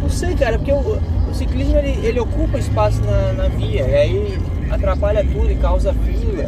Não 0.00 0.10
sei, 0.10 0.34
cara, 0.36 0.58
porque 0.58 0.72
o, 0.72 1.00
o 1.30 1.34
ciclismo 1.34 1.76
ele, 1.76 2.06
ele 2.06 2.20
ocupa 2.20 2.58
espaço 2.58 3.00
na, 3.02 3.32
na 3.32 3.48
via 3.48 3.82
e 3.82 3.94
aí 3.94 4.38
atrapalha 4.70 5.24
tudo 5.24 5.50
e 5.50 5.56
causa 5.56 5.92
fila. 5.92 6.44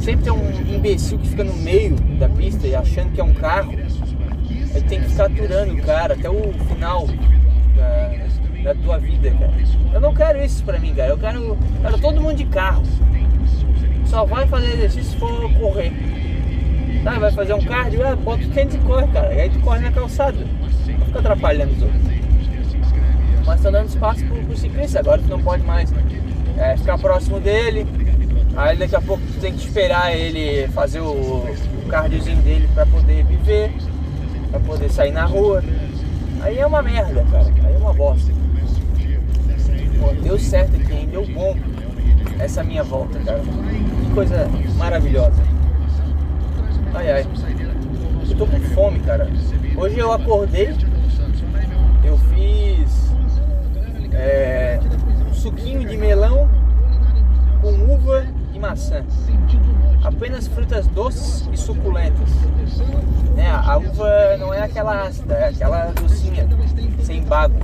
Sempre 0.00 0.24
tem 0.24 0.32
um 0.32 0.74
imbecil 0.74 1.18
que 1.18 1.28
fica 1.28 1.44
no 1.44 1.54
meio 1.54 1.96
da 2.18 2.28
pista 2.28 2.66
e 2.66 2.74
achando 2.74 3.12
que 3.12 3.20
é 3.20 3.24
um 3.24 3.34
carro. 3.34 3.72
Aí 4.74 4.82
tem 4.82 5.00
que 5.00 5.08
ficar 5.08 5.26
aturando 5.26 5.74
o 5.74 5.82
cara 5.82 6.14
até 6.14 6.30
o 6.30 6.52
final 6.68 7.06
da 8.68 8.74
tua 8.74 8.98
vida, 8.98 9.30
cara. 9.30 9.52
Eu 9.94 10.00
não 10.00 10.14
quero 10.14 10.44
isso 10.44 10.62
pra 10.62 10.78
mim, 10.78 10.94
cara. 10.94 11.10
Eu 11.10 11.18
quero, 11.18 11.58
quero 11.80 11.98
todo 11.98 12.20
mundo 12.20 12.36
de 12.36 12.44
carro. 12.44 12.82
Só 14.04 14.24
vai 14.24 14.46
fazer 14.46 14.74
exercício 14.74 15.12
se 15.12 15.16
for 15.16 15.50
correr. 15.54 15.92
Tá, 17.02 17.18
vai 17.18 17.30
fazer 17.30 17.54
um 17.54 17.62
cardio, 17.62 18.06
ah, 18.06 18.16
bota 18.16 18.44
o 18.44 18.50
tênis 18.50 18.74
e 18.74 18.78
corre, 18.78 19.06
cara. 19.08 19.32
E 19.32 19.40
aí 19.40 19.50
tu 19.50 19.60
corre 19.60 19.80
na 19.80 19.92
calçada. 19.92 20.38
Não 20.38 21.06
fica 21.06 21.18
atrapalhando 21.18 21.72
os 21.72 21.82
outros. 21.82 22.02
Mas 23.46 23.62
tá 23.62 23.70
dando 23.70 23.88
espaço 23.88 24.24
pro, 24.26 24.36
pro 24.36 24.56
ciclista, 24.56 24.98
agora 24.98 25.22
tu 25.22 25.28
não 25.28 25.40
pode 25.40 25.62
mais 25.62 25.90
é, 26.58 26.76
ficar 26.76 26.98
próximo 26.98 27.40
dele. 27.40 27.86
Aí 28.56 28.76
daqui 28.76 28.96
a 28.96 29.00
pouco 29.00 29.22
tu 29.22 29.40
tem 29.40 29.52
que 29.52 29.64
esperar 29.64 30.14
ele 30.14 30.68
fazer 30.68 31.00
o, 31.00 31.12
o 31.12 31.86
cardiozinho 31.88 32.42
dele 32.42 32.68
pra 32.74 32.84
poder 32.84 33.24
viver, 33.24 33.72
pra 34.50 34.60
poder 34.60 34.90
sair 34.90 35.12
na 35.12 35.24
rua. 35.24 35.62
Aí 36.42 36.58
é 36.58 36.66
uma 36.66 36.82
merda, 36.82 37.24
cara. 37.30 37.46
Aí 37.64 37.74
é 37.74 37.78
uma 37.78 37.94
bosta. 37.94 38.37
Pô, 40.00 40.12
deu 40.22 40.38
certo 40.38 40.76
aqui, 40.76 40.92
hein? 40.92 41.08
Deu 41.10 41.26
bom 41.26 41.56
essa 42.38 42.62
minha 42.62 42.84
volta, 42.84 43.18
cara. 43.20 43.40
Que 43.40 44.14
coisa 44.14 44.48
maravilhosa. 44.76 45.42
Ai 46.94 47.10
ai. 47.10 47.26
Eu 48.28 48.36
tô 48.36 48.46
com 48.46 48.60
fome, 48.74 49.00
cara. 49.00 49.28
Hoje 49.76 49.98
eu 49.98 50.12
acordei, 50.12 50.74
eu 52.04 52.18
fiz 52.18 53.12
é, 54.12 54.80
um 55.28 55.34
suquinho 55.34 55.86
de 55.86 55.96
melão 55.96 56.48
com 57.60 57.72
uva 57.92 58.26
e 58.54 58.58
maçã. 58.58 59.04
Apenas 60.04 60.46
frutas 60.46 60.86
doces 60.88 61.48
e 61.52 61.56
suculentas. 61.56 62.28
É, 63.36 63.48
a 63.48 63.76
uva 63.76 64.36
não 64.38 64.52
é 64.52 64.62
aquela 64.62 65.06
ácida, 65.06 65.34
é 65.34 65.48
aquela 65.48 65.92
docinha, 65.92 66.46
sem 67.02 67.22
bago. 67.22 67.54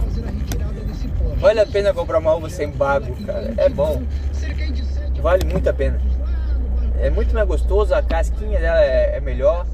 Vale 1.39 1.61
a 1.61 1.66
pena 1.66 1.93
comprar 1.93 2.18
uma 2.18 2.35
uva 2.35 2.49
sem 2.49 2.70
bago, 2.70 3.14
cara. 3.24 3.55
É 3.57 3.68
bom. 3.68 4.03
Vale 5.20 5.45
muito 5.45 5.68
a 5.68 5.72
pena. 5.72 6.01
É 7.01 7.11
muito 7.11 7.35
mais 7.35 7.47
gostoso, 7.47 7.95
a 7.95 8.03
casquinha 8.03 8.61
dela 8.61 8.80
é, 8.80 9.16
é 9.16 9.20
melhor. 9.20 9.66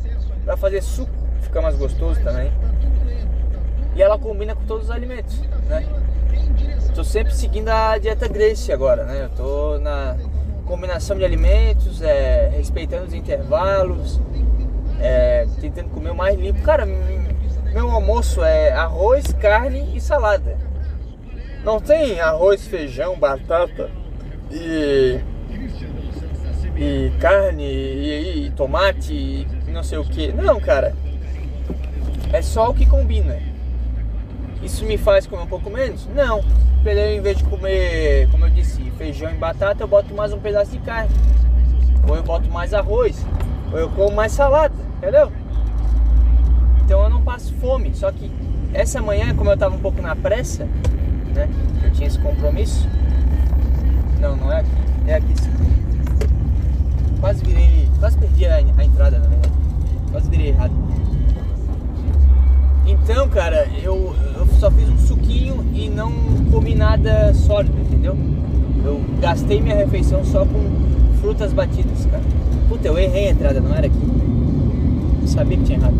Pra 0.44 0.56
fazer 0.56 0.82
suco 0.82 1.10
fica 1.42 1.60
mais 1.60 1.76
gostoso 1.76 2.20
também. 2.22 2.52
E 3.94 4.02
ela 4.02 4.18
combina 4.18 4.54
com 4.54 4.64
todos 4.64 4.84
os 4.84 4.90
alimentos, 4.90 5.40
né? 5.68 5.84
Tô 6.94 7.04
sempre 7.04 7.34
seguindo 7.34 7.68
a 7.68 7.98
dieta 7.98 8.28
Grace 8.28 8.72
agora, 8.72 9.04
né? 9.04 9.24
Eu 9.24 9.28
tô 9.30 9.78
na 9.78 10.16
combinação 10.64 11.16
de 11.16 11.24
alimentos, 11.24 12.00
é, 12.00 12.48
respeitando 12.54 13.06
os 13.06 13.14
intervalos, 13.14 14.20
é, 15.00 15.46
tentando 15.60 15.88
comer 15.90 16.10
o 16.10 16.14
mais 16.14 16.38
limpo. 16.38 16.62
Cara, 16.62 16.86
meu 16.86 17.90
almoço 17.90 18.44
é 18.44 18.72
arroz, 18.72 19.32
carne 19.40 19.96
e 19.96 20.00
salada. 20.00 20.56
Não 21.64 21.78
tem 21.80 22.20
arroz, 22.20 22.66
feijão, 22.66 23.18
batata 23.18 23.90
e, 24.50 25.20
e 26.76 27.12
carne 27.20 27.64
e, 27.64 28.46
e 28.46 28.50
tomate 28.50 29.12
e 29.12 29.46
não 29.70 29.82
sei 29.82 29.98
o 29.98 30.04
que. 30.04 30.32
Não, 30.32 30.58
cara. 30.58 30.94
É 32.32 32.40
só 32.40 32.70
o 32.70 32.74
que 32.74 32.86
combina. 32.86 33.38
Isso 34.62 34.84
me 34.84 34.96
faz 34.96 35.26
comer 35.26 35.42
um 35.42 35.46
pouco 35.46 35.68
menos? 35.70 36.06
Não. 36.14 36.42
Eu, 36.84 37.12
em 37.12 37.20
vez 37.20 37.38
de 37.38 37.44
comer, 37.44 38.28
como 38.30 38.46
eu 38.46 38.50
disse, 38.50 38.82
feijão 38.92 39.30
e 39.30 39.34
batata, 39.34 39.82
eu 39.82 39.88
boto 39.88 40.14
mais 40.14 40.32
um 40.32 40.38
pedaço 40.38 40.70
de 40.70 40.78
carne. 40.78 41.14
Ou 42.08 42.16
eu 42.16 42.22
boto 42.22 42.50
mais 42.50 42.72
arroz. 42.72 43.24
Ou 43.72 43.78
eu 43.78 43.90
como 43.90 44.14
mais 44.14 44.32
salada, 44.32 44.74
entendeu? 44.96 45.30
Então 46.84 47.02
eu 47.02 47.10
não 47.10 47.22
passo 47.22 47.52
fome. 47.54 47.94
Só 47.94 48.10
que 48.10 48.30
essa 48.72 49.02
manhã, 49.02 49.34
como 49.34 49.50
eu 49.50 49.56
tava 49.56 49.74
um 49.74 49.80
pouco 49.80 50.00
na 50.00 50.16
pressa, 50.16 50.66
né? 51.30 51.48
Eu 51.82 51.90
tinha 51.90 52.06
esse 52.06 52.18
compromisso. 52.18 52.88
Não, 54.20 54.36
não 54.36 54.52
é 54.52 54.60
aqui. 54.60 54.70
É 55.06 55.14
aqui 55.14 55.34
sim. 55.40 55.50
Quase 57.20 57.44
virei. 57.44 57.88
Quase 57.98 58.18
perdi 58.18 58.46
a, 58.46 58.56
a 58.56 58.84
entrada 58.84 59.18
na 59.18 59.26
verdade. 59.26 59.54
Quase 60.10 60.30
virei 60.30 60.48
errado. 60.48 60.72
Então, 62.86 63.28
cara, 63.28 63.68
eu, 63.82 64.14
eu 64.36 64.46
só 64.58 64.70
fiz 64.70 64.88
um 64.88 64.98
suquinho 64.98 65.64
e 65.72 65.88
não 65.88 66.12
comi 66.50 66.74
nada 66.74 67.32
sólido, 67.34 67.78
entendeu? 67.80 68.16
Eu 68.84 69.00
gastei 69.20 69.60
minha 69.60 69.76
refeição 69.76 70.24
só 70.24 70.44
com 70.44 70.70
frutas 71.20 71.52
batidas, 71.52 72.06
cara. 72.06 72.22
Puta, 72.68 72.88
eu 72.88 72.98
errei 72.98 73.28
a 73.28 73.30
entrada, 73.30 73.60
não 73.60 73.74
era 73.74 73.86
aqui. 73.86 73.98
Eu 75.22 75.28
sabia 75.28 75.56
que 75.56 75.64
tinha 75.64 75.78
errado. 75.78 75.94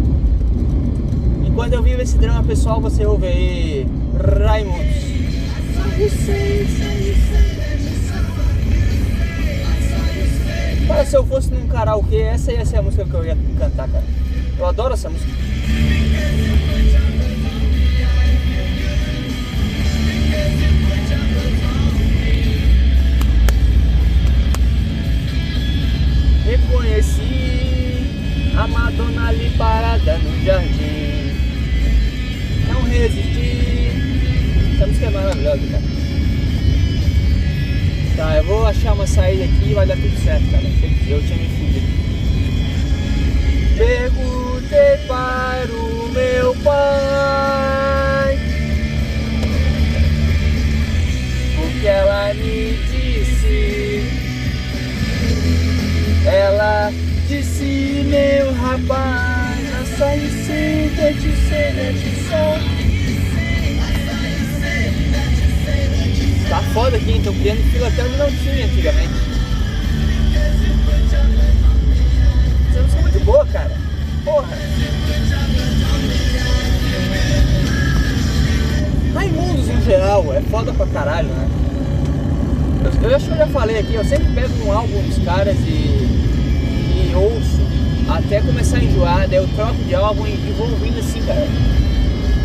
E 1.47 1.51
quando 1.51 1.75
eu 1.75 1.83
vi 1.83 1.93
esse 1.93 2.19
drama 2.19 2.43
pessoal, 2.43 2.81
você 2.81 3.05
ouve 3.05 3.27
aí 3.27 3.87
Raimundos. 4.21 5.10
Cara, 11.01 11.09
se 11.09 11.17
eu 11.17 11.25
fosse 11.25 11.51
num 11.51 11.67
karaokê, 11.67 12.21
essa 12.21 12.53
ia 12.53 12.67
ser 12.67 12.77
a 12.77 12.83
música 12.83 13.07
que 13.07 13.15
eu 13.15 13.25
ia 13.25 13.35
cantar, 13.59 13.89
cara. 13.89 14.05
Eu 14.59 14.67
adoro 14.67 14.93
essa 14.93 15.09
música. 15.09 15.33
Reconheci 26.45 28.05
a 28.59 28.67
Madonna 28.67 29.29
ali 29.29 29.51
parada 29.57 30.19
no 30.19 30.45
jardim. 30.45 31.33
Não 32.69 32.83
resisti 32.83 33.70
maravilhosa, 35.11 35.61
cara. 35.71 35.83
Tá, 38.17 38.37
eu 38.37 38.45
vou 38.45 38.67
achar 38.67 38.95
uma 38.95 39.07
saída 39.07 39.45
aqui 39.45 39.71
e 39.71 39.75
vai 39.75 39.87
dar 39.87 39.97
tudo 39.97 40.25
certo, 40.25 40.51
cara. 40.51 40.65
Eu 41.09 41.23
tinha 41.23 41.39
me 41.39 41.49
fudido. 41.49 42.01
Perguntei 43.77 44.97
para 45.09 45.73
o 45.73 46.09
meu 46.13 46.55
pai 46.57 48.39
O 51.59 51.81
que 51.81 51.87
ela 51.87 52.35
me 52.35 52.79
disse 52.91 54.05
Ela 56.27 56.93
disse, 57.27 58.05
meu 58.07 58.53
rapaz 58.53 59.41
sem 59.99 60.89
dente, 60.97 61.37
sem 61.49 61.75
dente, 61.75 62.09
só 62.09 62.10
foda 66.73 66.97
aqui, 66.97 67.13
então 67.13 67.33
criando 67.35 67.63
fila 67.73 67.89
até 67.89 68.03
não 68.03 68.31
tinha 68.31 68.65
antigamente. 68.65 69.15
É 72.77 72.83
música 72.83 73.03
muito 73.03 73.25
boa, 73.25 73.47
cara. 73.47 73.77
Porra. 74.25 74.49
Raimundos 79.15 79.69
em 79.69 79.83
geral, 79.83 80.33
é 80.33 80.41
foda 80.43 80.73
pra 80.73 80.87
caralho, 80.87 81.29
né? 81.29 81.49
Eu, 82.85 83.11
eu 83.11 83.17
acho 83.17 83.27
que 83.27 83.33
eu 83.33 83.37
já 83.37 83.47
falei 83.49 83.79
aqui, 83.79 83.95
eu 83.95 84.05
sempre 84.05 84.33
pego 84.33 84.65
um 84.65 84.73
álbum 84.73 85.03
dos 85.03 85.19
caras 85.25 85.57
e, 85.57 85.69
e 85.69 87.13
ouço 87.15 87.61
até 88.09 88.41
começar 88.41 88.79
a 88.79 88.85
enjoar, 88.85 89.29
daí 89.29 89.39
eu 89.39 89.49
troco 89.49 89.75
de 89.85 89.95
álbum 89.95 90.27
e, 90.27 90.31
e 90.31 90.55
vou 90.57 90.71
ouvindo 90.71 91.01
assim, 91.01 91.21
cara. 91.23 91.47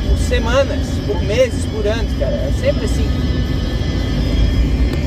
Por 0.08 0.18
semanas, 0.18 0.88
por 1.06 1.22
meses, 1.24 1.66
por 1.66 1.86
anos, 1.86 2.12
cara. 2.18 2.34
É 2.34 2.52
sempre 2.60 2.86
assim. 2.86 3.08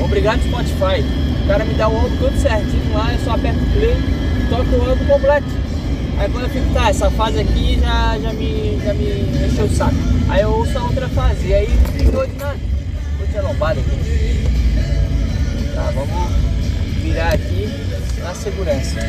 Obrigado 0.09 0.41
Spotify. 0.41 1.05
O 1.43 1.47
cara 1.47 1.63
me 1.63 1.75
dá 1.75 1.87
o 1.87 1.95
álbum 1.95 2.17
todo 2.17 2.35
certinho 2.41 2.93
lá, 2.93 3.13
eu 3.13 3.19
só 3.19 3.35
aperto 3.35 3.59
play, 3.73 3.95
toco 4.49 4.75
o 4.75 4.89
álbum 4.89 5.05
completo. 5.05 5.47
Aí 6.17 6.29
quando 6.31 6.45
eu 6.45 6.49
fico, 6.49 6.73
tá, 6.73 6.89
essa 6.89 7.11
fase 7.11 7.39
aqui 7.39 7.79
já, 7.79 8.17
já, 8.17 8.33
me, 8.33 8.79
já 8.83 8.93
me 8.95 9.45
encheu 9.45 9.65
o 9.65 9.69
saco. 9.69 9.93
Aí 10.27 10.41
eu 10.41 10.49
ouço 10.49 10.75
a 10.79 10.83
outra 10.83 11.07
fase, 11.09 11.47
e 11.47 11.53
aí 11.53 11.67
ficou 11.95 12.25
de 12.25 12.35
nada. 12.37 12.57
Vou 13.19 13.27
te 13.27 13.39
lombada 13.39 13.79
aqui. 13.79 14.49
Tá, 15.75 15.91
vamos 15.93 16.31
virar 17.03 17.33
aqui 17.35 17.69
na 18.23 18.33
segurança. 18.33 18.99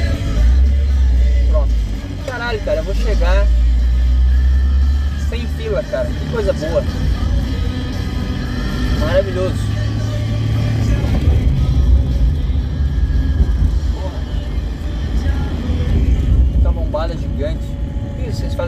Pronto. 1.49 1.71
Caralho, 2.27 2.61
cara, 2.61 2.81
eu 2.81 2.85
vou 2.85 2.95
chegar 2.95 3.47
sem 5.31 5.47
fila, 5.57 5.83
cara. 5.91 6.09
Que 6.09 6.31
coisa 6.31 6.53
boa. 6.53 6.85
Maravilhoso. 9.01 9.70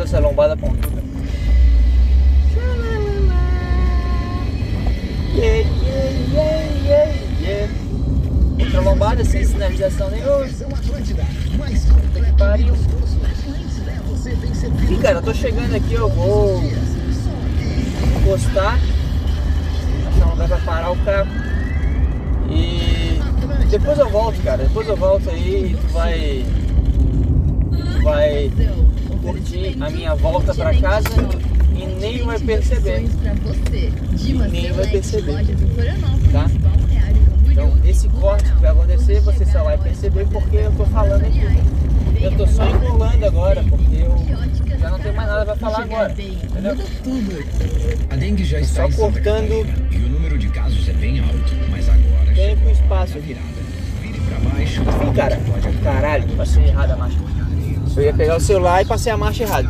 Essa 0.02 0.18
lombada 0.18 0.56
pontuda. 0.56 1.00
Yeah, 5.32 5.68
yeah. 7.40 7.72
Outra 8.58 8.80
lombada 8.80 9.24
sem 9.24 9.44
sinalização 9.44 10.10
nenhuma. 10.10 10.44
Que 12.14 12.32
pariu. 12.36 12.74
Cara, 15.00 15.18
eu 15.18 15.22
tô 15.22 15.32
chegando 15.32 15.74
aqui, 15.74 15.94
eu 15.94 16.08
vou 16.08 16.62
encostar. 18.20 18.78
Achar 20.08 20.26
um 20.26 20.30
lugar 20.30 20.48
pra 20.48 20.58
parar 20.58 20.90
o 20.90 20.96
carro. 21.04 21.30
E 22.50 23.20
depois 23.70 23.98
eu 23.98 24.10
volto, 24.10 24.42
cara. 24.42 24.64
Depois 24.64 24.88
eu 24.88 24.96
volto 24.96 25.30
aí 25.30 25.72
e 25.72 25.76
tu 25.76 25.92
vai 25.92 26.44
vai 28.02 28.50
curtir 29.22 29.76
a 29.80 29.88
minha 29.88 30.14
volta 30.14 30.54
para 30.54 30.74
casa 30.74 31.08
e 31.74 31.86
nem 32.00 32.22
vai 32.24 32.38
perceber. 32.38 33.04
E 34.18 34.32
nem 34.32 34.72
vai 34.72 34.86
perceber. 34.88 35.46
Tá? 36.32 36.50
Então, 37.46 37.72
esse 37.84 38.08
corte 38.08 38.50
que 38.50 38.60
vai 38.60 38.70
acontecer, 38.70 39.20
você 39.20 39.44
só 39.46 39.62
vai 39.62 39.78
perceber 39.78 40.26
porque 40.26 40.56
eu 40.56 40.72
tô 40.72 40.84
falando 40.86 41.24
aqui. 41.24 41.42
Eu 42.20 42.36
tô 42.36 42.46
só 42.46 42.68
enrolando 42.68 43.24
agora, 43.24 43.64
porque 43.68 43.96
eu 43.96 44.78
já 44.78 44.90
não 44.90 44.98
tenho 44.98 45.14
mais 45.14 45.28
nada 45.28 45.44
para 45.44 45.56
falar 45.56 45.82
agora. 45.82 46.12
Entendeu? 46.12 46.76
A 48.10 48.16
dengue 48.16 48.44
já 48.44 48.60
está 48.60 48.90
só 48.90 48.96
cortando. 48.96 49.66
E 49.90 49.96
o 49.96 50.08
número 50.08 50.38
de 50.38 50.48
casos 50.48 50.88
é 50.88 50.92
bem 50.92 51.20
alto, 51.20 51.52
mas 51.70 51.88
agora. 51.88 52.32
Tempo 52.34 52.68
e 52.68 52.72
espaço 52.72 53.18
aqui. 53.18 53.36
Vire 54.00 54.20
para 54.20 54.50
baixo. 54.50 54.82
Enfim, 54.82 55.12
cara. 55.14 55.40
Caralho, 55.82 56.28
passei 56.36 56.64
errado 56.64 56.92
a 56.92 56.96
marcha. 56.96 57.31
Eu 57.94 58.02
ia 58.02 58.14
pegar 58.14 58.36
o 58.36 58.40
celular 58.40 58.82
e 58.82 58.86
passei 58.86 59.12
a 59.12 59.16
marcha 59.18 59.42
errada. 59.42 59.68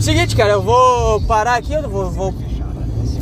Seguinte, 0.00 0.34
cara, 0.34 0.52
eu 0.52 0.62
vou 0.62 1.20
parar 1.22 1.54
aqui, 1.54 1.72
eu 1.72 1.88
vou, 1.88 2.10
vou 2.10 2.34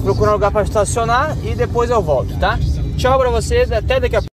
procurar 0.02 0.30
um 0.30 0.34
lugar 0.34 0.50
para 0.50 0.62
estacionar 0.62 1.36
e 1.44 1.54
depois 1.54 1.90
eu 1.90 2.00
volto, 2.00 2.38
tá? 2.38 2.58
Tchau 2.96 3.18
pra 3.18 3.30
vocês, 3.30 3.70
até 3.70 4.00
daqui 4.00 4.16
a 4.16 4.20
pouco. 4.20 4.28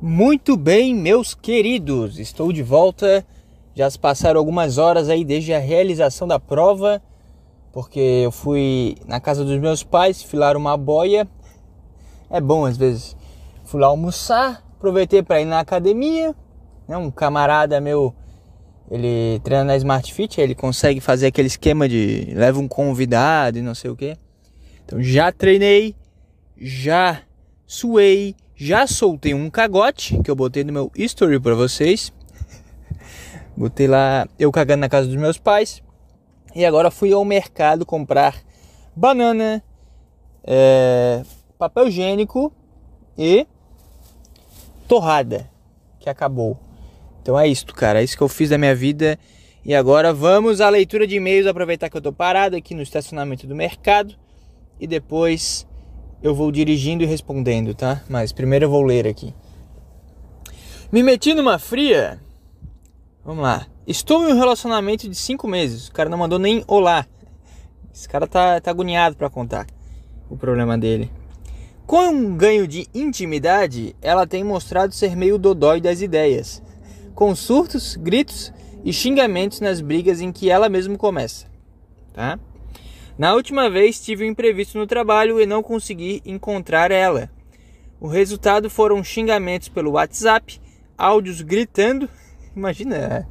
Muito 0.00 0.56
bem, 0.56 0.94
meus 0.94 1.34
queridos, 1.34 2.18
estou 2.18 2.52
de 2.52 2.62
volta. 2.62 3.26
Já 3.74 3.90
se 3.90 3.98
passaram 3.98 4.38
algumas 4.38 4.78
horas 4.78 5.08
aí 5.08 5.24
desde 5.24 5.52
a 5.52 5.58
realização 5.58 6.28
da 6.28 6.38
prova, 6.38 7.02
porque 7.72 7.98
eu 7.98 8.30
fui 8.30 8.96
na 9.04 9.18
casa 9.18 9.44
dos 9.44 9.58
meus 9.58 9.82
pais, 9.82 10.22
filar 10.22 10.56
uma 10.56 10.76
boia. 10.76 11.26
É 12.30 12.40
bom 12.40 12.64
às 12.64 12.76
vezes. 12.76 13.16
Fui 13.64 13.80
lá 13.80 13.88
almoçar, 13.88 14.62
aproveitei 14.76 15.24
para 15.24 15.40
ir 15.40 15.44
na 15.44 15.58
academia. 15.58 16.36
Né? 16.86 16.96
Um 16.96 17.10
camarada 17.10 17.80
meu 17.80 18.14
ele 18.90 19.40
treina 19.42 19.64
na 19.64 19.76
Smart 19.76 20.12
Fit, 20.12 20.40
ele 20.40 20.54
consegue 20.54 21.00
fazer 21.00 21.28
aquele 21.28 21.48
esquema 21.48 21.88
de 21.88 22.32
leva 22.34 22.58
um 22.58 22.68
convidado 22.68 23.58
e 23.58 23.62
não 23.62 23.74
sei 23.74 23.90
o 23.90 23.96
que. 23.96 24.16
Então 24.84 25.02
já 25.02 25.32
treinei, 25.32 25.94
já 26.56 27.22
suei, 27.66 28.36
já 28.54 28.86
soltei 28.86 29.32
um 29.32 29.48
cagote 29.48 30.20
que 30.22 30.30
eu 30.30 30.36
botei 30.36 30.64
no 30.64 30.72
meu 30.72 30.92
story 30.96 31.40
para 31.40 31.54
vocês. 31.54 32.12
Botei 33.56 33.86
lá 33.86 34.26
eu 34.38 34.50
cagando 34.50 34.80
na 34.80 34.88
casa 34.88 35.06
dos 35.06 35.16
meus 35.16 35.38
pais. 35.38 35.82
E 36.54 36.64
agora 36.64 36.90
fui 36.90 37.12
ao 37.12 37.24
mercado 37.24 37.86
comprar 37.86 38.36
banana, 38.94 39.62
é, 40.44 41.24
papel 41.58 41.88
higiênico 41.88 42.52
e 43.16 43.46
torrada, 44.86 45.50
que 45.98 46.08
acabou. 46.08 46.58
Então 47.24 47.40
é 47.40 47.48
isso, 47.48 47.64
cara. 47.68 48.02
É 48.02 48.04
isso 48.04 48.18
que 48.18 48.22
eu 48.22 48.28
fiz 48.28 48.50
da 48.50 48.58
minha 48.58 48.74
vida. 48.74 49.18
E 49.64 49.74
agora 49.74 50.12
vamos 50.12 50.60
à 50.60 50.68
leitura 50.68 51.06
de 51.06 51.16
e-mails. 51.16 51.46
Aproveitar 51.46 51.88
que 51.88 51.96
eu 51.96 52.02
tô 52.02 52.12
parado 52.12 52.54
aqui 52.54 52.74
no 52.74 52.82
estacionamento 52.82 53.46
do 53.46 53.56
mercado. 53.56 54.14
E 54.78 54.86
depois 54.86 55.66
eu 56.22 56.34
vou 56.34 56.52
dirigindo 56.52 57.02
e 57.02 57.06
respondendo, 57.06 57.74
tá? 57.74 58.02
Mas 58.10 58.30
primeiro 58.30 58.66
eu 58.66 58.70
vou 58.70 58.82
ler 58.82 59.06
aqui. 59.06 59.34
Me 60.92 61.02
meti 61.02 61.32
numa 61.32 61.58
fria. 61.58 62.20
Vamos 63.24 63.42
lá. 63.42 63.66
Estou 63.86 64.28
em 64.28 64.34
um 64.34 64.36
relacionamento 64.36 65.08
de 65.08 65.14
cinco 65.14 65.48
meses. 65.48 65.88
O 65.88 65.92
cara 65.92 66.10
não 66.10 66.18
mandou 66.18 66.38
nem 66.38 66.62
olá. 66.68 67.06
Esse 67.90 68.06
cara 68.06 68.26
tá, 68.26 68.60
tá 68.60 68.70
agoniado 68.70 69.16
para 69.16 69.30
contar 69.30 69.66
o 70.28 70.36
problema 70.36 70.76
dele. 70.76 71.10
Com 71.86 72.08
um 72.08 72.36
ganho 72.36 72.68
de 72.68 72.86
intimidade, 72.94 73.96
ela 74.02 74.26
tem 74.26 74.44
mostrado 74.44 74.92
ser 74.92 75.16
meio 75.16 75.38
dodói 75.38 75.80
das 75.80 76.02
ideias 76.02 76.62
com 77.14 77.34
surtos, 77.34 77.96
gritos 77.96 78.52
e 78.84 78.92
xingamentos 78.92 79.60
nas 79.60 79.80
brigas 79.80 80.20
em 80.20 80.32
que 80.32 80.50
ela 80.50 80.68
mesma 80.68 80.96
começa. 80.96 81.46
Tá? 82.12 82.38
Na 83.16 83.34
última 83.34 83.70
vez 83.70 84.00
tive 84.00 84.24
um 84.24 84.28
imprevisto 84.28 84.76
no 84.76 84.86
trabalho 84.86 85.40
e 85.40 85.46
não 85.46 85.62
consegui 85.62 86.20
encontrar 86.24 86.90
ela. 86.90 87.30
O 88.00 88.08
resultado 88.08 88.68
foram 88.68 89.02
xingamentos 89.04 89.68
pelo 89.68 89.92
WhatsApp, 89.92 90.60
áudios 90.98 91.40
gritando. 91.40 92.08
Imagina 92.54 92.96
é, 92.96 93.26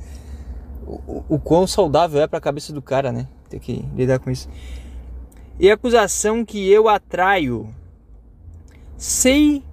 o, 0.86 1.24
o, 1.30 1.40
quão 1.40 1.68
saudável 1.68 2.22
é 2.22 2.28
para 2.28 2.38
a 2.40 2.42
cabeça 2.42 2.74
do 2.74 2.82
cara, 2.82 3.12
né? 3.12 3.28
Ter 3.50 3.60
que 3.60 3.86
lidar 3.96 4.20
com 4.20 4.32
isso. 4.32 4.50
E 5.60 5.70
acusação 5.70 6.44
que 6.44 6.72
eu 6.72 6.88
atraio. 6.88 7.70
Sei. 8.98 9.64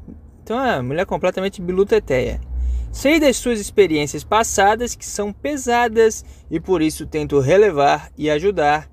Então 0.42 0.62
é 0.62 0.82
mulher 0.82 1.06
completamente 1.06 1.62
biluteteia. 1.62 2.40
Sei 2.92 3.20
das 3.20 3.36
suas 3.36 3.60
experiências 3.60 4.24
passadas 4.24 4.94
que 4.94 5.06
são 5.06 5.32
pesadas 5.32 6.24
e 6.50 6.58
por 6.58 6.82
isso 6.82 7.06
tento 7.06 7.38
relevar 7.38 8.10
e 8.18 8.28
ajudar, 8.28 8.90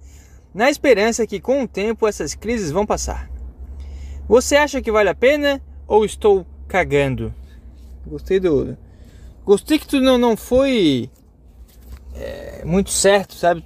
na 0.54 0.70
esperança 0.70 1.26
que 1.26 1.40
com 1.40 1.64
o 1.64 1.68
tempo 1.68 2.08
essas 2.08 2.36
crises 2.36 2.72
vão 2.72 2.86
passar. 2.86 3.30
Você 4.28 4.56
acha 4.56 4.82
que 4.82 4.92
vale 4.92 5.10
a 5.10 5.16
pena 5.16 5.62
ou 5.88 6.06
estou 6.06 6.46
cagando? 6.68 7.34
Gostei 8.06 8.40
do. 8.40 8.78
Gostei 9.46 9.80
que 9.80 9.88
tu 9.88 10.00
não, 10.00 10.18
não 10.18 10.36
foi 10.36 11.10
é, 12.14 12.64
muito 12.66 12.92
certo, 12.92 13.34
sabe? 13.34 13.64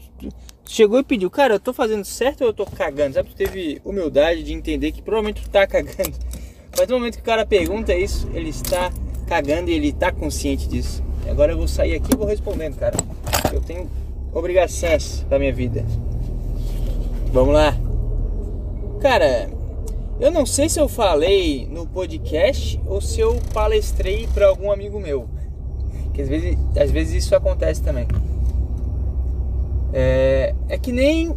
chegou 0.71 0.99
e 0.99 1.03
pediu, 1.03 1.29
cara, 1.29 1.55
eu 1.55 1.59
tô 1.59 1.73
fazendo 1.73 2.05
certo 2.05 2.41
ou 2.41 2.47
eu 2.47 2.53
tô 2.53 2.65
cagando? 2.65 3.13
Sabe, 3.15 3.29
tu 3.29 3.35
teve 3.35 3.81
humildade 3.83 4.43
de 4.43 4.53
entender 4.53 4.91
que 4.91 5.01
provavelmente 5.01 5.43
tu 5.43 5.49
tá 5.49 5.67
cagando. 5.67 6.17
Mas 6.77 6.87
no 6.87 6.97
momento 6.97 7.15
que 7.15 7.21
o 7.21 7.25
cara 7.25 7.45
pergunta 7.45 7.93
isso, 7.93 8.29
ele 8.33 8.49
está 8.49 8.91
cagando 9.31 9.69
e 9.69 9.73
ele 9.73 9.93
tá 9.93 10.11
consciente 10.11 10.67
disso. 10.67 11.01
E 11.25 11.29
agora 11.29 11.53
eu 11.53 11.57
vou 11.57 11.65
sair 11.65 11.95
aqui 11.95 12.11
e 12.13 12.17
vou 12.17 12.27
respondendo, 12.27 12.75
cara. 12.75 12.97
Eu 13.53 13.61
tenho 13.61 13.89
obrigações 14.33 15.25
da 15.29 15.39
minha 15.39 15.53
vida. 15.53 15.85
Vamos 17.31 17.53
lá. 17.53 17.73
Cara, 18.99 19.49
eu 20.19 20.31
não 20.31 20.45
sei 20.45 20.67
se 20.67 20.81
eu 20.81 20.89
falei 20.89 21.65
no 21.71 21.87
podcast 21.87 22.77
ou 22.85 22.99
se 22.99 23.21
eu 23.21 23.39
palestrei 23.53 24.27
para 24.33 24.47
algum 24.47 24.69
amigo 24.69 24.99
meu. 24.99 25.29
Que 26.13 26.23
às 26.23 26.27
vezes, 26.27 26.57
às 26.77 26.91
vezes 26.91 27.23
isso 27.23 27.33
acontece 27.33 27.81
também. 27.81 28.09
É, 29.93 30.53
é 30.67 30.77
que 30.77 30.91
nem 30.91 31.33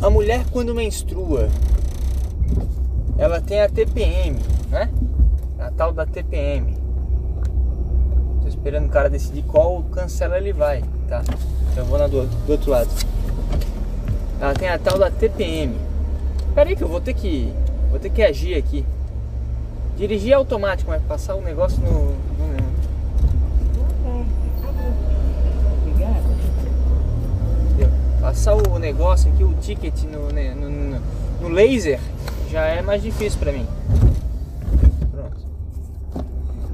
a 0.00 0.08
mulher 0.08 0.46
quando 0.50 0.74
menstrua. 0.74 1.50
Ela 3.18 3.38
tem 3.38 3.60
a 3.60 3.68
TPM, 3.68 4.38
né? 4.70 4.90
A 5.58 5.70
tal 5.72 5.92
da 5.92 6.06
TPM. 6.06 6.76
Tô 8.42 8.48
esperando 8.48 8.86
o 8.86 8.88
cara 8.88 9.10
decidir 9.10 9.42
qual 9.42 9.82
cancela 9.90 10.38
ele 10.38 10.52
vai, 10.52 10.84
tá? 11.08 11.22
Eu 11.76 11.84
vou 11.84 11.98
na 11.98 12.06
do, 12.06 12.24
do 12.26 12.52
outro 12.52 12.70
lado. 12.70 12.88
Ela 14.40 14.54
tem 14.54 14.68
a 14.68 14.78
tal 14.78 14.98
da 14.98 15.10
TPM. 15.10 15.74
Pera 16.54 16.70
aí 16.70 16.76
que 16.76 16.82
eu 16.82 16.88
vou 16.88 17.00
ter 17.00 17.12
que. 17.12 17.52
Vou 17.90 17.98
ter 17.98 18.10
que 18.10 18.22
agir 18.22 18.54
aqui. 18.54 18.86
Dirigir 19.96 20.32
automático, 20.32 20.90
mas 20.90 21.02
passar 21.02 21.34
o 21.34 21.40
negócio 21.40 21.82
no. 21.82 22.16
Passar 28.20 28.54
o 28.54 28.78
negócio 28.78 29.32
aqui, 29.32 29.42
o 29.42 29.54
ticket 29.54 30.02
no, 30.02 30.30
né, 30.30 30.54
no, 30.54 30.68
no, 30.68 31.00
no 31.40 31.48
laser, 31.48 31.98
já 32.50 32.66
é 32.66 32.82
mais 32.82 33.02
difícil 33.02 33.38
pra 33.38 33.50
mim. 33.50 33.66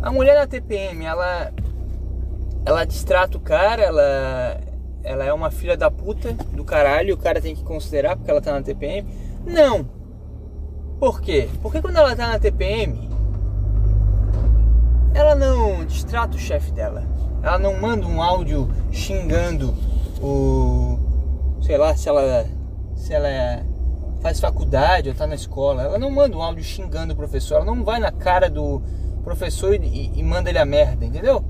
A 0.05 0.12
mulher 0.12 0.34
da 0.34 0.46
TPM, 0.46 1.02
ela. 1.02 1.50
Ela 2.66 2.84
distrata 2.84 3.38
o 3.38 3.40
cara, 3.40 3.82
ela. 3.82 4.61
Ela 5.02 5.24
é 5.24 5.32
uma 5.32 5.50
filha 5.50 5.78
da 5.78 5.90
puta 5.90 6.34
do 6.52 6.62
caralho, 6.62 7.14
o 7.14 7.18
cara 7.18 7.40
tem 7.40 7.57
que 7.57 7.64
considerar 7.64 8.14
porque 8.14 8.30
ela 8.30 8.40
tá 8.42 8.52
na 8.52 8.61
TPM. 8.61 9.09
Não. 9.46 9.88
Por 11.00 11.22
quê? 11.22 11.48
Porque 11.62 11.80
quando 11.80 11.96
ela 11.96 12.14
tá 12.14 12.28
na 12.28 12.38
TPM, 12.38 13.09
ela 15.14 15.34
não 15.34 15.86
distrata 15.86 16.36
o 16.36 16.38
chefe 16.38 16.70
dela. 16.70 17.02
Ela 17.42 17.59
não 17.59 17.80
manda 17.80 18.07
um 18.07 18.22
áudio 18.22 18.68
xingando 18.92 19.74
o 20.20 20.98
sei 21.62 21.78
lá, 21.78 21.96
se 21.96 22.11
ela 22.11 22.46
se 22.94 23.14
ela 23.14 23.28
é, 23.28 23.64
faz 24.20 24.38
faculdade 24.38 25.09
ou 25.09 25.14
tá 25.14 25.26
na 25.26 25.34
escola, 25.34 25.82
ela 25.82 25.98
não 25.98 26.11
manda 26.11 26.36
um 26.36 26.42
áudio 26.42 26.62
xingando 26.62 27.14
o 27.14 27.16
professor, 27.16 27.57
ela 27.57 27.64
não 27.64 27.82
vai 27.84 27.98
na 27.98 28.12
cara 28.12 28.50
do 28.50 28.82
professor 29.25 29.75
e, 29.75 30.12
e 30.14 30.22
manda 30.22 30.51
ele 30.51 30.59
a 30.59 30.64
merda, 30.64 31.05
entendeu? 31.05 31.43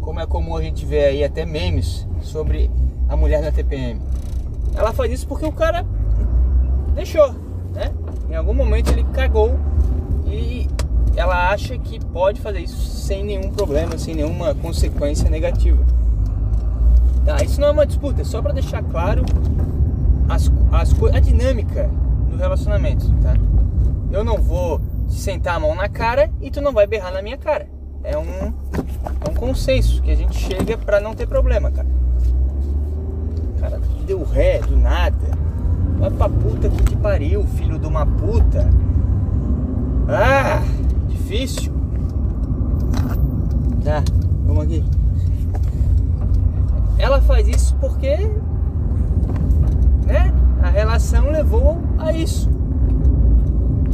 Como 0.00 0.20
é 0.20 0.26
comum 0.26 0.56
a 0.56 0.62
gente 0.62 0.84
ver 0.84 1.04
aí 1.04 1.24
até 1.24 1.46
memes 1.46 2.06
sobre 2.20 2.70
a 3.08 3.16
mulher 3.16 3.40
na 3.40 3.52
TPM. 3.52 4.00
Ela 4.74 4.92
faz 4.92 5.12
isso 5.12 5.26
porque 5.26 5.46
o 5.46 5.52
cara 5.52 5.86
deixou, 6.94 7.32
né? 7.72 7.92
Em 8.28 8.34
algum 8.34 8.52
momento 8.52 8.90
ele 8.90 9.04
cagou 9.04 9.58
e 10.26 10.68
ela 11.16 11.50
acha 11.50 11.78
que 11.78 11.98
pode 11.98 12.40
fazer 12.40 12.60
isso 12.60 12.76
sem 12.76 13.24
nenhum 13.24 13.50
problema, 13.50 13.96
sem 13.96 14.14
nenhuma 14.14 14.54
consequência 14.54 15.30
negativa. 15.30 15.84
Tá, 17.24 17.42
isso 17.42 17.60
não 17.60 17.68
é 17.68 17.70
uma 17.70 17.86
disputa, 17.86 18.22
é 18.22 18.24
só 18.24 18.40
para 18.40 18.52
deixar 18.52 18.82
claro 18.82 19.22
as, 20.28 20.50
as, 20.72 20.94
a 21.14 21.20
dinâmica 21.20 21.90
do 22.30 22.36
relacionamento, 22.36 23.10
tá? 23.22 23.34
Eu 24.10 24.24
não 24.24 24.38
vou 24.38 24.80
sentar 25.08 25.56
a 25.56 25.60
mão 25.60 25.74
na 25.74 25.88
cara 25.88 26.30
e 26.40 26.50
tu 26.50 26.60
não 26.60 26.72
vai 26.72 26.86
berrar 26.86 27.12
na 27.12 27.22
minha 27.22 27.36
cara. 27.36 27.68
É 28.04 28.16
um, 28.16 28.24
é 28.24 29.30
um 29.30 29.34
consenso 29.34 30.00
que 30.02 30.10
a 30.10 30.14
gente 30.14 30.36
chega 30.36 30.76
para 30.76 31.00
não 31.00 31.14
ter 31.14 31.26
problema, 31.26 31.70
cara. 31.70 31.88
Cara, 33.60 33.80
deu 34.06 34.24
ré 34.24 34.60
do 34.60 34.76
nada. 34.76 35.16
Vai 35.98 36.10
pra 36.10 36.28
puta 36.28 36.68
que 36.68 36.82
te 36.84 36.96
pariu, 36.96 37.44
filho 37.44 37.78
de 37.78 37.86
uma 37.86 38.06
puta. 38.06 38.68
Ah, 40.08 40.62
difícil. 41.08 41.72
Tá, 43.84 44.02
vamos 44.46 44.64
aqui. 44.64 44.84
Ela 46.98 47.20
faz 47.20 47.48
isso 47.48 47.76
porque 47.76 48.16
né, 50.06 50.32
a 50.62 50.68
relação 50.68 51.30
levou 51.30 51.78
a 51.98 52.12
isso. 52.12 52.50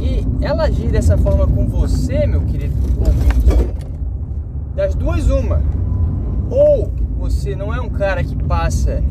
E 0.05 0.23
ela 0.39 0.65
agir 0.65 0.91
dessa 0.91 1.17
forma 1.17 1.47
com 1.47 1.67
você, 1.67 2.27
meu 2.27 2.41
querido 2.41 2.75
ouvinte, 2.99 3.75
das 4.75 4.93
duas 4.93 5.29
uma. 5.29 5.61
Ou 6.49 6.91
você 7.17 7.55
não 7.55 7.73
é 7.73 7.81
um 7.81 7.89
cara 7.89 8.23
que 8.23 8.35
passa 8.43 9.03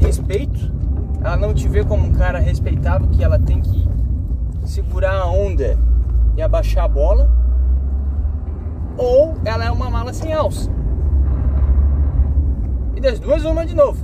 respeito, 0.00 0.72
ela 1.20 1.36
não 1.36 1.52
te 1.52 1.68
vê 1.68 1.84
como 1.84 2.06
um 2.06 2.12
cara 2.12 2.38
respeitável 2.38 3.06
que 3.08 3.22
ela 3.22 3.38
tem 3.38 3.60
que 3.60 3.86
segurar 4.64 5.20
a 5.20 5.30
onda 5.30 5.78
e 6.36 6.42
abaixar 6.42 6.84
a 6.84 6.88
bola, 6.88 7.30
ou 8.96 9.34
ela 9.44 9.64
é 9.64 9.70
uma 9.70 9.90
mala 9.90 10.12
sem 10.12 10.32
alça 10.32 10.70
das 13.02 13.18
duas, 13.18 13.44
uma 13.44 13.66
de 13.66 13.74
novo. 13.74 13.98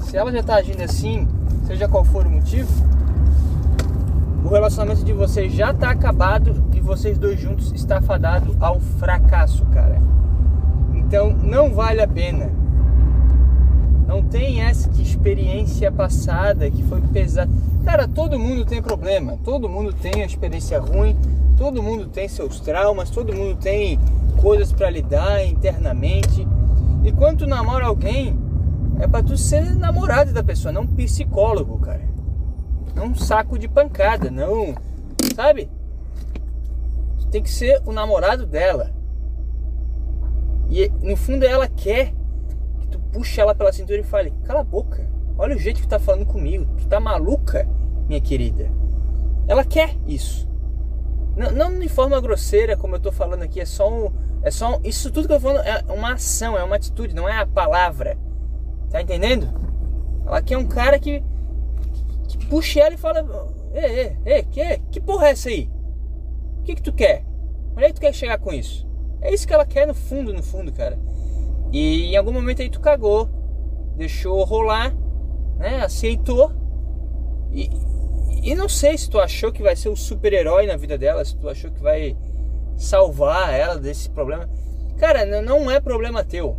Se 0.00 0.16
ela 0.16 0.32
já 0.32 0.42
tá 0.42 0.56
agindo 0.56 0.82
assim, 0.82 1.28
seja 1.64 1.86
qual 1.86 2.04
for 2.04 2.26
o 2.26 2.30
motivo, 2.30 2.68
o 4.44 4.48
relacionamento 4.48 5.04
de 5.04 5.12
vocês 5.12 5.52
já 5.52 5.72
tá 5.72 5.90
acabado 5.90 6.64
e 6.74 6.80
vocês 6.80 7.18
dois 7.18 7.38
juntos 7.38 7.72
está 7.72 8.00
fadado 8.00 8.56
ao 8.60 8.80
fracasso, 8.80 9.64
cara. 9.66 10.00
Então 10.94 11.32
não 11.32 11.72
vale 11.72 12.00
a 12.00 12.08
pena. 12.08 12.50
Não 14.06 14.22
tem 14.22 14.60
essa 14.62 14.90
experiência 15.00 15.92
passada 15.92 16.70
que 16.70 16.82
foi 16.82 17.00
pesada. 17.00 17.50
Cara, 17.84 18.08
todo 18.08 18.38
mundo 18.38 18.64
tem 18.64 18.82
problema, 18.82 19.38
todo 19.44 19.68
mundo 19.68 19.92
tem 19.92 20.22
a 20.22 20.26
experiência 20.26 20.80
ruim, 20.80 21.16
todo 21.56 21.82
mundo 21.82 22.06
tem 22.06 22.28
seus 22.28 22.58
traumas, 22.60 23.08
todo 23.10 23.32
mundo 23.32 23.56
tem 23.56 23.98
coisas 24.40 24.72
para 24.72 24.90
lidar 24.90 25.44
internamente. 25.44 26.46
E 27.04 27.12
quando 27.12 27.38
tu 27.38 27.46
namora 27.46 27.86
alguém, 27.86 28.36
é 28.98 29.06
para 29.06 29.22
tu 29.22 29.36
ser 29.36 29.76
namorado 29.76 30.32
da 30.32 30.42
pessoa, 30.42 30.72
não 30.72 30.86
psicólogo, 30.86 31.78
cara. 31.78 32.09
Não 32.94 33.06
um 33.06 33.14
saco 33.14 33.58
de 33.58 33.68
pancada, 33.68 34.30
não. 34.30 34.74
Sabe? 35.34 35.70
Tem 37.30 37.42
que 37.42 37.50
ser 37.50 37.80
o 37.84 37.92
namorado 37.92 38.46
dela. 38.46 38.90
E 40.68 40.88
no 41.02 41.16
fundo 41.16 41.44
ela 41.44 41.68
quer 41.68 42.12
que 42.80 42.88
tu 42.88 42.98
puxe 43.12 43.40
ela 43.40 43.54
pela 43.54 43.72
cintura 43.72 43.98
e 43.98 44.04
fale: 44.04 44.32
Cala 44.44 44.60
a 44.60 44.64
boca, 44.64 45.08
olha 45.38 45.56
o 45.56 45.58
jeito 45.58 45.80
que 45.80 45.86
tu 45.86 45.90
tá 45.90 45.98
falando 45.98 46.26
comigo. 46.26 46.66
Tu 46.78 46.86
tá 46.88 46.98
maluca, 46.98 47.68
minha 48.08 48.20
querida. 48.20 48.70
Ela 49.46 49.64
quer 49.64 49.96
isso. 50.06 50.48
Não, 51.36 51.50
não 51.50 51.78
de 51.78 51.88
forma 51.88 52.20
grosseira, 52.20 52.76
como 52.76 52.96
eu 52.96 53.00
tô 53.00 53.12
falando 53.12 53.42
aqui, 53.42 53.60
é 53.60 53.64
só 53.64 53.88
um 53.88 54.12
é 54.42 54.50
só 54.50 54.80
isso 54.82 55.10
tudo 55.10 55.26
que 55.28 55.34
eu 55.34 55.40
tô 55.40 55.48
falando 55.48 55.66
é 55.66 55.92
uma 55.92 56.14
ação, 56.14 56.56
é 56.56 56.64
uma 56.64 56.76
atitude, 56.76 57.14
não 57.14 57.28
é 57.28 57.38
a 57.38 57.46
palavra. 57.46 58.16
Tá 58.90 59.00
entendendo? 59.00 59.48
Ela 60.26 60.42
quer 60.42 60.56
um 60.56 60.66
cara 60.66 60.98
que 60.98 61.22
puxa 62.50 62.80
ela 62.80 62.94
e 62.94 62.98
fala: 62.98 63.24
Ei, 63.72 63.84
ei, 63.84 64.16
ei, 64.26 64.42
que, 64.42 64.78
que 64.90 65.00
porra 65.00 65.28
é 65.28 65.30
essa 65.30 65.48
aí? 65.48 65.70
O 66.58 66.62
que, 66.64 66.74
que 66.74 66.82
tu 66.82 66.92
quer? 66.92 67.24
Onde 67.72 67.84
é 67.84 67.88
que 67.88 67.94
tu 67.94 68.00
quer 68.00 68.12
chegar 68.12 68.38
com 68.38 68.52
isso? 68.52 68.86
É 69.22 69.32
isso 69.32 69.46
que 69.46 69.54
ela 69.54 69.64
quer 69.64 69.86
no 69.86 69.94
fundo, 69.94 70.34
no 70.34 70.42
fundo, 70.42 70.72
cara. 70.72 70.98
E 71.72 72.12
em 72.12 72.16
algum 72.16 72.32
momento 72.32 72.60
aí 72.60 72.68
tu 72.68 72.80
cagou, 72.80 73.28
deixou 73.96 74.42
rolar, 74.44 74.92
né? 75.56 75.80
Aceitou. 75.82 76.52
E, 77.52 77.70
e 78.42 78.54
não 78.54 78.68
sei 78.68 78.98
se 78.98 79.08
tu 79.08 79.20
achou 79.20 79.52
que 79.52 79.62
vai 79.62 79.76
ser 79.76 79.88
o 79.88 79.96
super-herói 79.96 80.66
na 80.66 80.76
vida 80.76 80.98
dela, 80.98 81.24
se 81.24 81.36
tu 81.36 81.48
achou 81.48 81.70
que 81.70 81.80
vai 81.80 82.16
salvar 82.76 83.54
ela 83.54 83.78
desse 83.78 84.10
problema. 84.10 84.48
Cara, 84.98 85.24
não 85.40 85.70
é 85.70 85.80
problema 85.80 86.24
teu. 86.24 86.56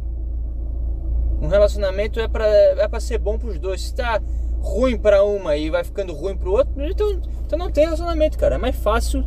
Um 1.42 1.48
relacionamento 1.48 2.20
é 2.20 2.28
pra, 2.28 2.46
é 2.46 3.00
ser 3.00 3.18
bom 3.18 3.38
pros 3.38 3.60
dois. 3.60 3.82
Se 3.82 3.96
tá 3.96 4.22
ruim 4.62 4.97
pra 4.97 5.24
uma 5.24 5.55
e 5.55 5.70
vai 5.70 5.84
ficando 5.84 6.14
ruim 6.14 6.38
pro 6.38 6.51
outro, 6.51 6.74
então, 6.86 7.20
então 7.45 7.59
não 7.59 7.72
tem 7.72 7.86
relacionamento, 7.86 8.38
cara. 8.38 8.55
É 8.55 8.57
mais 8.57 8.76
fácil 8.76 9.26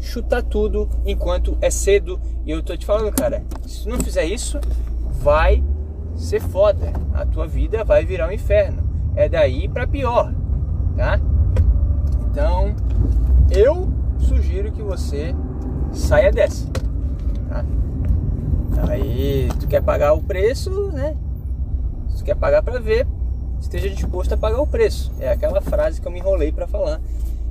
chutar 0.00 0.42
tudo 0.42 0.88
enquanto 1.04 1.56
é 1.60 1.70
cedo. 1.70 2.20
E 2.44 2.50
eu 2.50 2.62
tô 2.62 2.76
te 2.76 2.86
falando, 2.86 3.12
cara, 3.14 3.44
se 3.66 3.84
tu 3.84 3.90
não 3.90 3.98
fizer 3.98 4.24
isso, 4.24 4.58
vai 5.22 5.62
ser 6.16 6.40
foda. 6.40 6.92
A 7.14 7.26
tua 7.26 7.46
vida 7.46 7.84
vai 7.84 8.04
virar 8.04 8.28
um 8.28 8.32
inferno. 8.32 8.82
É 9.14 9.28
daí 9.28 9.68
para 9.68 9.86
pior, 9.86 10.32
tá? 10.96 11.20
Então, 12.30 12.74
eu 13.50 13.88
sugiro 14.18 14.72
que 14.72 14.82
você 14.82 15.34
saia 15.92 16.30
dessa. 16.30 16.66
Tá? 17.48 17.64
Aí 18.88 19.48
tu 19.58 19.66
quer 19.66 19.82
pagar 19.82 20.12
o 20.14 20.22
preço, 20.22 20.90
né? 20.92 21.16
quer 22.30 22.36
pagar 22.36 22.62
para 22.62 22.78
ver, 22.78 23.08
esteja 23.60 23.88
disposto 23.90 24.32
a 24.32 24.36
pagar 24.36 24.60
o 24.60 24.66
preço. 24.66 25.12
É 25.20 25.30
aquela 25.30 25.60
frase 25.60 26.00
que 26.00 26.06
eu 26.06 26.12
me 26.12 26.18
enrolei 26.18 26.50
para 26.50 26.66
falar. 26.66 27.00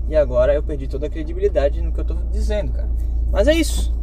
E 0.08 0.16
agora 0.16 0.54
eu 0.54 0.64
perdi 0.64 0.88
toda 0.88 1.06
a 1.06 1.10
credibilidade 1.10 1.82
no 1.82 1.92
que 1.92 2.00
eu 2.00 2.06
tô 2.06 2.16
dizendo, 2.32 2.72
cara. 2.72 2.90
Mas 3.32 3.48
é 3.48 3.54
isso. 3.54 3.94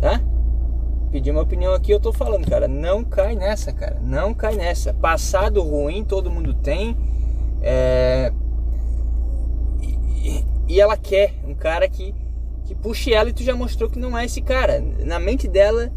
Tá? 0.00 0.20
Pedi 1.10 1.30
uma 1.30 1.42
opinião 1.42 1.74
aqui, 1.74 1.92
eu 1.92 2.00
tô 2.00 2.12
falando, 2.12 2.48
cara. 2.48 2.66
Não 2.66 3.04
cai 3.04 3.36
nessa, 3.36 3.72
cara. 3.72 3.98
Não 4.02 4.32
cai 4.32 4.54
nessa. 4.56 4.94
Passado 4.94 5.62
ruim 5.62 6.02
todo 6.04 6.30
mundo 6.30 6.54
tem. 6.54 6.96
É... 7.60 8.32
E, 9.82 10.44
e 10.68 10.80
ela 10.80 10.96
quer 10.96 11.34
um 11.46 11.54
cara 11.54 11.86
que, 11.86 12.14
que 12.64 12.74
puxe 12.74 13.12
ela 13.12 13.28
e 13.28 13.32
tu 13.34 13.42
já 13.42 13.54
mostrou 13.54 13.90
que 13.90 13.98
não 13.98 14.16
é 14.16 14.24
esse 14.24 14.40
cara. 14.40 14.82
Na 15.04 15.18
mente 15.18 15.46
dela, 15.46 15.92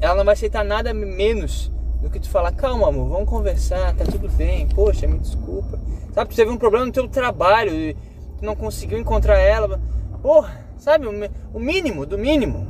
ela 0.00 0.14
não 0.14 0.24
vai 0.24 0.34
aceitar 0.34 0.64
nada 0.64 0.94
menos 0.94 1.72
do 2.00 2.08
que 2.08 2.20
tu 2.20 2.28
falar, 2.28 2.52
calma 2.52 2.88
amor, 2.88 3.08
vamos 3.08 3.28
conversar, 3.28 3.94
tá 3.94 4.04
tudo 4.04 4.28
bem, 4.30 4.68
poxa, 4.68 5.06
me 5.06 5.18
desculpa. 5.18 5.78
Sabe, 6.12 6.30
tu 6.30 6.36
teve 6.36 6.50
um 6.50 6.56
problema 6.56 6.86
no 6.86 6.92
teu 6.92 7.08
trabalho, 7.08 7.72
e 7.72 7.94
tu 8.38 8.44
não 8.44 8.54
conseguiu 8.54 8.98
encontrar 8.98 9.38
ela. 9.38 9.80
Porra, 10.22 10.56
sabe, 10.76 11.06
o 11.52 11.58
mínimo 11.58 12.06
do 12.06 12.16
mínimo, 12.16 12.66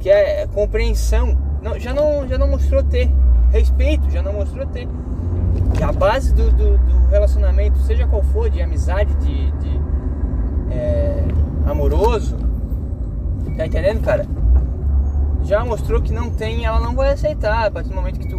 que 0.00 0.10
é 0.10 0.46
compreensão, 0.48 1.36
não, 1.62 1.78
já, 1.78 1.92
não, 1.92 2.28
já 2.28 2.36
não 2.38 2.48
mostrou 2.48 2.82
ter. 2.82 3.10
Respeito, 3.50 4.10
já 4.10 4.22
não 4.22 4.32
mostrou 4.32 4.66
ter. 4.66 4.86
E 5.78 5.82
a 5.82 5.92
base 5.92 6.34
do, 6.34 6.50
do, 6.50 6.78
do, 6.78 7.06
relacionamento, 7.08 7.78
seja 7.80 8.06
qual 8.06 8.22
for, 8.22 8.50
de 8.50 8.60
amizade, 8.60 9.14
de, 9.16 9.50
de 9.52 9.80
é, 10.70 11.24
amoroso, 11.66 12.36
tá 13.56 13.66
entendendo, 13.66 14.02
cara? 14.02 14.26
Já 15.46 15.64
mostrou 15.64 16.02
que 16.02 16.12
não 16.12 16.28
tem, 16.28 16.64
ela 16.64 16.80
não 16.80 16.94
vai 16.94 17.12
aceitar. 17.12 17.66
A 17.66 17.70
partir 17.70 17.88
do 17.88 17.94
momento 17.94 18.18
que 18.18 18.28
tu 18.28 18.38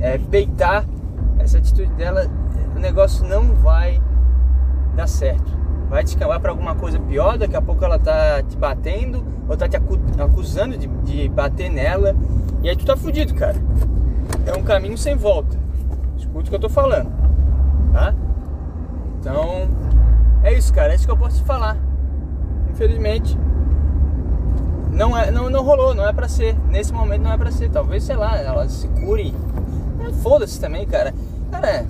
é, 0.00 0.18
peitar 0.18 0.84
essa 1.38 1.58
atitude 1.58 1.92
dela, 1.94 2.26
o 2.74 2.78
negócio 2.78 3.26
não 3.26 3.54
vai 3.54 4.02
dar 4.94 5.06
certo. 5.06 5.56
Vai 5.88 6.02
te 6.02 6.08
escambar 6.08 6.40
para 6.40 6.50
alguma 6.50 6.74
coisa 6.74 6.98
pior, 6.98 7.38
daqui 7.38 7.54
a 7.54 7.62
pouco 7.62 7.84
ela 7.84 7.98
tá 7.98 8.42
te 8.42 8.56
batendo 8.56 9.24
ou 9.48 9.56
tá 9.56 9.68
te 9.68 9.76
acusando 9.76 10.76
de, 10.76 10.88
de 10.88 11.28
bater 11.28 11.70
nela. 11.70 12.14
E 12.62 12.68
aí 12.68 12.76
tu 12.76 12.84
tá 12.84 12.96
fudido, 12.96 13.32
cara. 13.34 13.56
É 14.44 14.52
um 14.52 14.64
caminho 14.64 14.98
sem 14.98 15.14
volta. 15.14 15.56
Escuta 16.16 16.46
o 16.46 16.50
que 16.50 16.54
eu 16.56 16.60
tô 16.60 16.68
falando, 16.68 17.10
tá? 17.92 18.12
Então, 19.20 19.68
é 20.42 20.52
isso, 20.52 20.72
cara. 20.74 20.92
É 20.92 20.96
isso 20.96 21.06
que 21.06 21.12
eu 21.12 21.16
posso 21.16 21.38
te 21.38 21.44
falar. 21.44 21.76
Infelizmente, 22.68 23.38
não, 24.96 25.16
é, 25.16 25.30
não, 25.30 25.50
não 25.50 25.62
rolou, 25.62 25.94
não 25.94 26.08
é 26.08 26.12
pra 26.12 26.26
ser. 26.26 26.56
Nesse 26.68 26.92
momento 26.92 27.22
não 27.22 27.32
é 27.32 27.36
pra 27.36 27.52
ser. 27.52 27.70
Talvez, 27.70 28.02
sei 28.02 28.16
lá, 28.16 28.38
ela 28.38 28.66
se 28.68 28.88
cure. 28.88 29.34
É, 30.00 30.12
Foda-se 30.22 30.58
também, 30.58 30.86
cara. 30.86 31.14
Cara, 31.50 31.84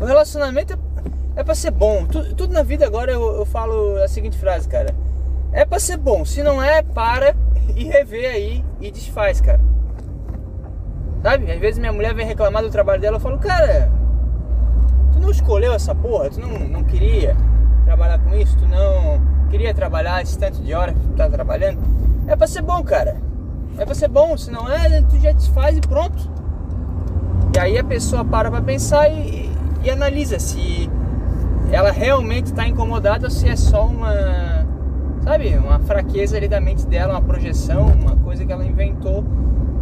o 0.00 0.04
relacionamento 0.04 0.72
é, 0.72 1.40
é 1.40 1.44
pra 1.44 1.54
ser 1.54 1.70
bom. 1.70 2.04
Tudo, 2.06 2.34
tudo 2.34 2.52
na 2.52 2.62
vida 2.62 2.84
agora 2.84 3.12
eu, 3.12 3.36
eu 3.36 3.46
falo 3.46 3.96
a 4.02 4.08
seguinte 4.08 4.36
frase, 4.36 4.68
cara. 4.68 4.94
É 5.52 5.64
pra 5.64 5.78
ser 5.78 5.96
bom. 5.96 6.24
Se 6.24 6.42
não 6.42 6.60
é, 6.60 6.82
para 6.82 7.36
e 7.76 7.84
revê 7.84 8.26
aí 8.26 8.64
e 8.80 8.90
desfaz, 8.90 9.40
cara. 9.40 9.60
Sabe? 11.22 11.50
Às 11.50 11.60
vezes 11.60 11.78
minha 11.78 11.92
mulher 11.92 12.14
vem 12.14 12.26
reclamar 12.26 12.62
do 12.62 12.70
trabalho 12.70 13.00
dela, 13.00 13.16
eu 13.16 13.20
falo, 13.20 13.38
cara, 13.38 13.90
tu 15.12 15.20
não 15.20 15.30
escolheu 15.30 15.72
essa 15.72 15.94
porra, 15.94 16.30
tu 16.30 16.40
não, 16.40 16.48
não 16.48 16.84
queria 16.84 17.36
trabalhar 17.84 18.18
com 18.18 18.34
isso, 18.34 18.56
tu 18.56 18.66
não 18.66 19.20
queria 19.50 19.74
trabalhar 19.74 20.22
esse 20.22 20.38
tanto 20.38 20.62
de 20.62 20.74
hora 20.74 20.92
que 20.92 21.00
tu 21.00 21.14
tá 21.14 21.28
trabalhando. 21.28 22.07
É 22.28 22.36
pra 22.36 22.46
ser 22.46 22.60
bom, 22.60 22.82
cara. 22.82 23.16
É 23.78 23.84
pra 23.86 23.94
ser 23.94 24.08
bom, 24.08 24.36
se 24.36 24.50
não 24.50 24.70
é, 24.70 25.00
tu 25.02 25.18
já 25.18 25.32
desfaz 25.32 25.78
e 25.78 25.80
pronto. 25.80 26.30
E 27.56 27.58
aí 27.58 27.78
a 27.78 27.82
pessoa 27.82 28.22
para 28.22 28.50
pra 28.50 28.60
pensar 28.60 29.08
e, 29.08 29.50
e 29.82 29.90
analisa 29.90 30.38
se 30.38 30.90
ela 31.72 31.90
realmente 31.90 32.46
está 32.46 32.68
incomodada 32.68 33.26
ou 33.26 33.30
se 33.30 33.48
é 33.48 33.56
só 33.56 33.86
uma, 33.86 34.12
sabe, 35.22 35.56
uma 35.56 35.78
fraqueza 35.80 36.36
ali 36.36 36.48
da 36.48 36.60
mente 36.60 36.86
dela, 36.86 37.14
uma 37.14 37.22
projeção, 37.22 37.86
uma 37.86 38.16
coisa 38.16 38.44
que 38.44 38.52
ela 38.52 38.64
inventou, 38.64 39.24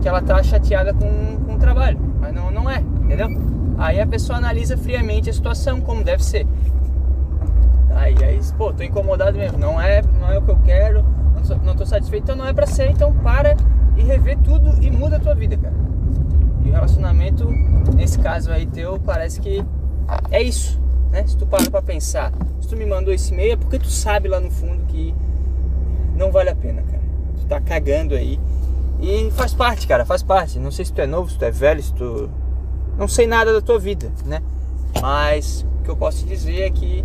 que 0.00 0.08
ela 0.08 0.22
tá 0.22 0.40
chateada 0.42 0.94
com, 0.94 1.38
com 1.44 1.54
o 1.54 1.58
trabalho. 1.58 1.98
Mas 2.20 2.32
não, 2.32 2.50
não 2.50 2.70
é, 2.70 2.78
entendeu? 2.78 3.28
Aí 3.76 4.00
a 4.00 4.06
pessoa 4.06 4.38
analisa 4.38 4.76
friamente 4.76 5.28
a 5.28 5.32
situação, 5.32 5.80
como 5.80 6.04
deve 6.04 6.24
ser. 6.24 6.46
Aí, 7.94 8.14
aí, 8.22 8.38
pô, 8.56 8.72
tô 8.72 8.84
incomodado 8.84 9.36
mesmo, 9.36 9.58
não 9.58 9.80
é, 9.80 10.00
não 10.20 10.30
é 10.30 10.38
o 10.38 10.42
que 10.42 10.50
eu 10.50 10.58
quero, 10.64 11.04
não, 11.64 11.74
tô 11.74 11.86
satisfeito, 11.86 12.24
então 12.24 12.36
não 12.36 12.46
é 12.46 12.52
pra 12.52 12.66
ser, 12.66 12.90
então 12.90 13.12
para 13.12 13.56
e 13.96 14.02
rever 14.02 14.38
tudo 14.38 14.82
e 14.82 14.90
muda 14.90 15.16
a 15.16 15.20
tua 15.20 15.34
vida, 15.34 15.56
cara. 15.56 15.74
E 16.64 16.68
o 16.68 16.72
relacionamento, 16.72 17.48
nesse 17.94 18.18
caso 18.18 18.50
aí 18.50 18.66
teu, 18.66 18.98
parece 18.98 19.40
que 19.40 19.64
é 20.30 20.42
isso, 20.42 20.80
né? 21.10 21.26
Se 21.26 21.36
tu 21.36 21.46
para 21.46 21.70
pra 21.70 21.82
pensar, 21.82 22.32
se 22.60 22.68
tu 22.68 22.76
me 22.76 22.86
mandou 22.86 23.12
esse 23.12 23.32
e-mail 23.32 23.52
é 23.52 23.56
porque 23.56 23.78
tu 23.78 23.88
sabe 23.88 24.28
lá 24.28 24.40
no 24.40 24.50
fundo 24.50 24.84
que 24.86 25.14
não 26.16 26.32
vale 26.32 26.50
a 26.50 26.56
pena, 26.56 26.82
cara. 26.82 27.02
Tu 27.38 27.46
tá 27.46 27.60
cagando 27.60 28.14
aí. 28.14 28.40
E 29.00 29.30
faz 29.32 29.52
parte, 29.52 29.86
cara, 29.86 30.04
faz 30.04 30.22
parte. 30.22 30.58
Não 30.58 30.70
sei 30.70 30.84
se 30.84 30.92
tu 30.92 31.00
é 31.00 31.06
novo, 31.06 31.30
se 31.30 31.38
tu 31.38 31.44
é 31.44 31.50
velho, 31.50 31.82
se 31.82 31.92
tu. 31.92 32.30
Não 32.96 33.06
sei 33.06 33.26
nada 33.26 33.52
da 33.52 33.60
tua 33.60 33.78
vida, 33.78 34.10
né? 34.24 34.42
Mas 35.00 35.66
o 35.80 35.84
que 35.84 35.90
eu 35.90 35.96
posso 35.96 36.24
te 36.24 36.26
dizer 36.26 36.62
é 36.62 36.70
que 36.70 37.04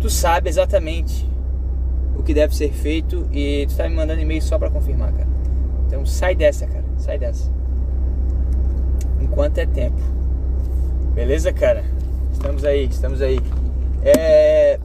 tu 0.00 0.08
sabe 0.08 0.48
exatamente 0.48 1.28
que 2.24 2.34
deve 2.34 2.54
ser 2.56 2.72
feito 2.72 3.28
e 3.32 3.66
tu 3.68 3.76
tá 3.76 3.88
me 3.88 3.94
mandando 3.94 4.20
e-mail 4.20 4.42
só 4.42 4.58
para 4.58 4.70
confirmar, 4.70 5.12
cara. 5.12 5.28
Então 5.86 6.04
sai 6.06 6.34
dessa, 6.34 6.66
cara. 6.66 6.84
Sai 6.96 7.18
dessa. 7.18 7.50
Enquanto 9.20 9.58
é 9.58 9.66
tempo. 9.66 10.00
Beleza, 11.14 11.52
cara? 11.52 11.84
Estamos 12.32 12.64
aí, 12.64 12.86
estamos 12.86 13.22
aí. 13.22 13.38
É... 14.02 14.78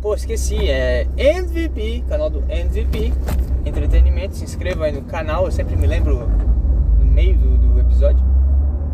Pô, 0.00 0.14
esqueci, 0.14 0.68
é 0.68 1.06
MVP, 1.16 2.04
canal 2.08 2.30
do 2.30 2.42
MVP 2.48 3.12
Entretenimento. 3.64 4.36
Se 4.36 4.44
inscreva 4.44 4.86
aí 4.86 4.92
no 4.92 5.02
canal, 5.02 5.44
eu 5.44 5.52
sempre 5.52 5.76
me 5.76 5.86
lembro 5.86 6.28
no 6.98 7.04
meio 7.04 7.36
do, 7.36 7.58
do 7.58 7.80
episódio. 7.80 8.24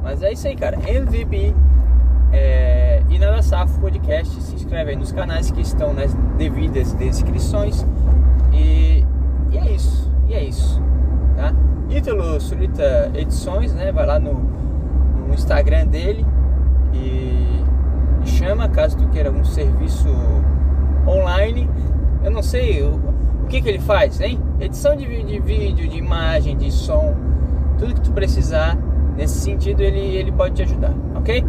Mas 0.03 0.23
é 0.23 0.33
isso 0.33 0.47
aí, 0.47 0.57
cara. 0.57 0.79
MVP 0.89 1.55
é, 2.35 3.01
e 3.09 3.19
Nada 3.19 3.41
Safo 3.43 3.79
Podcast. 3.81 4.43
Se 4.43 4.55
inscreve 4.55 4.91
aí 4.91 4.97
nos 4.97 5.13
canais 5.13 5.51
que 5.51 5.61
estão 5.61 5.95
nas 5.95 6.13
devidas 6.37 6.93
descrições. 6.95 7.87
E, 8.53 9.05
e 9.53 9.59
é 9.59 9.71
isso. 9.71 10.11
E 10.29 10.35
é 10.35 10.43
isso. 10.43 10.83
Tá? 11.37 11.55
Ítalo 11.89 12.41
Surita 12.41 13.11
Edições, 13.15 13.73
né? 13.73 13.93
Vai 13.93 14.05
lá 14.05 14.19
no, 14.19 14.35
no 14.35 15.33
Instagram 15.33 15.87
dele 15.87 16.27
e, 16.93 17.63
e, 18.23 18.27
chama 18.27 18.69
caso 18.69 18.97
tu 18.97 19.07
queira 19.09 19.29
algum 19.29 19.45
serviço 19.45 20.09
online. 21.07 21.71
Eu 22.25 22.33
não 22.33 22.43
sei 22.43 22.83
o, 22.83 22.97
o 23.45 23.47
que, 23.49 23.63
que 23.63 23.69
ele 23.69 23.81
faz, 23.81 24.21
hein? 24.21 24.41
Edição 24.59 24.97
de, 24.97 25.23
de 25.23 25.39
vídeo, 25.39 25.89
de 25.89 25.99
imagem, 25.99 26.57
de 26.57 26.71
som, 26.73 27.15
tudo 27.79 27.95
que 27.95 28.01
tu 28.01 28.13
precisar 28.13 28.77
nesse 29.17 29.39
sentido 29.41 29.81
ele, 29.81 30.01
ele 30.01 30.33
pode 30.33 30.55
te 30.55 30.63
ajudar, 30.63 30.93
ok? 31.15 31.45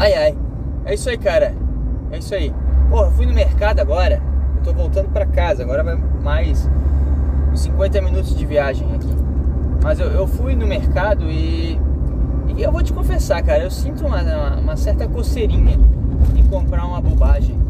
Ai 0.00 0.14
ai. 0.14 0.34
É 0.86 0.94
isso 0.94 1.10
aí, 1.10 1.18
cara. 1.18 1.54
É 2.10 2.16
isso 2.16 2.34
aí. 2.34 2.54
Porra, 2.88 3.10
fui 3.10 3.26
no 3.26 3.34
mercado 3.34 3.80
agora. 3.80 4.22
Eu 4.56 4.62
tô 4.62 4.72
voltando 4.72 5.10
para 5.10 5.26
casa. 5.26 5.62
Agora 5.62 5.84
vai 5.84 5.94
mais 5.94 6.66
50 7.54 8.00
minutos 8.00 8.34
de 8.34 8.46
viagem 8.46 8.88
aqui. 8.94 9.14
Mas 9.84 10.00
eu, 10.00 10.06
eu 10.06 10.26
fui 10.26 10.56
no 10.56 10.66
mercado 10.66 11.30
e, 11.30 11.78
e, 12.48 12.62
eu 12.62 12.72
vou 12.72 12.82
te 12.82 12.94
confessar, 12.94 13.42
cara. 13.42 13.62
Eu 13.62 13.70
sinto 13.70 14.06
uma, 14.06 14.22
uma, 14.22 14.56
uma 14.56 14.76
certa 14.76 15.06
coceirinha 15.06 15.78
em 16.34 16.44
comprar 16.44 16.86
uma 16.86 17.02
bobagem. 17.02 17.60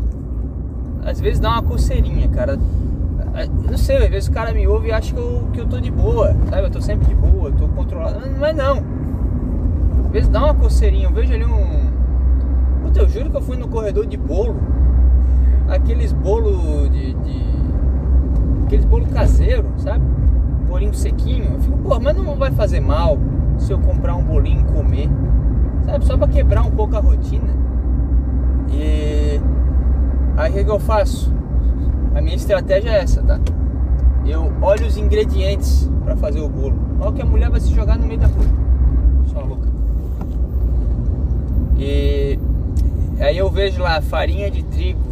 Às 1.05 1.21
vezes 1.21 1.41
dá 1.41 1.51
uma 1.51 1.65
coceirinha, 1.65 2.29
cara. 2.29 2.57
Eu 3.35 3.71
não 3.73 3.79
sei, 3.79 3.97
às 3.97 4.09
vezes 4.09 4.29
o 4.29 4.33
cara 4.33 4.53
me 4.53 4.69
ouve 4.69 4.89
e 4.89 4.93
acha 4.93 5.13
que 5.13 5.19
eu, 5.19 5.49
que 5.53 5.61
eu 5.61 5.67
tô 5.67 5.81
de 5.81 5.91
boa, 5.91 6.33
sabe? 6.49 6.63
Eu 6.63 6.71
tô 6.71 6.81
sempre 6.81 7.09
de 7.09 7.15
boa, 7.17 7.51
tô 7.51 7.67
controlado. 7.67 8.21
É 8.45 8.53
não. 8.53 8.85
Às 10.07 10.13
vezes 10.13 10.29
dá 10.29 10.45
uma 10.45 10.55
coceirinha. 10.55 11.09
Eu 11.09 11.13
vejo 11.13 11.33
ali 11.33 11.45
um 11.45 11.90
Puta, 12.91 13.03
eu 13.03 13.09
juro 13.09 13.31
que 13.31 13.37
eu 13.37 13.41
fui 13.41 13.57
no 13.57 13.69
corredor 13.69 14.05
de 14.05 14.17
bolo. 14.17 14.57
Aqueles 15.69 16.13
bolo 16.13 16.89
de. 16.89 17.15
de 17.15 17.45
aqueles 18.65 18.85
bolo 18.85 19.07
caseiro, 19.07 19.67
sabe? 19.77 20.05
Bolinho 20.69 20.93
sequinho. 20.93 21.53
Eu 21.55 21.61
fico, 21.61 21.79
pô, 21.79 22.01
mas 22.01 22.17
não 22.17 22.35
vai 22.35 22.51
fazer 22.51 22.81
mal 22.81 23.17
se 23.59 23.73
eu 23.73 23.79
comprar 23.79 24.17
um 24.17 24.25
bolinho 24.25 24.63
e 24.63 24.73
comer. 24.73 25.09
Sabe? 25.85 26.05
Só 26.05 26.17
pra 26.17 26.27
quebrar 26.27 26.63
um 26.63 26.71
pouco 26.73 26.97
a 26.97 27.01
rotina. 27.01 27.55
E. 28.73 29.41
Aí 30.37 30.51
o 30.51 30.65
que, 30.65 30.71
eu 30.71 30.81
faço? 30.81 31.33
A 32.13 32.21
minha 32.21 32.35
estratégia 32.35 32.91
é 32.91 33.03
essa, 33.03 33.23
tá? 33.23 33.39
Eu 34.27 34.53
olho 34.61 34.85
os 34.85 34.97
ingredientes 34.97 35.89
para 36.05 36.17
fazer 36.17 36.41
o 36.41 36.49
bolo. 36.49 36.77
Olha 36.99 37.13
que 37.13 37.23
a 37.23 37.27
mulher 37.27 37.51
vai 37.51 37.61
se 37.61 37.73
jogar 37.73 37.97
no 37.97 38.07
meio 38.07 38.19
da 38.19 38.27
rua. 38.27 38.47
Só 39.27 39.41
louca. 39.43 39.69
E 41.79 42.37
Aí 43.21 43.39
eu 43.39 43.51
vejo 43.51 43.83
lá 43.83 44.01
farinha 44.01 44.51
de 44.51 44.63
trigo 44.65 45.11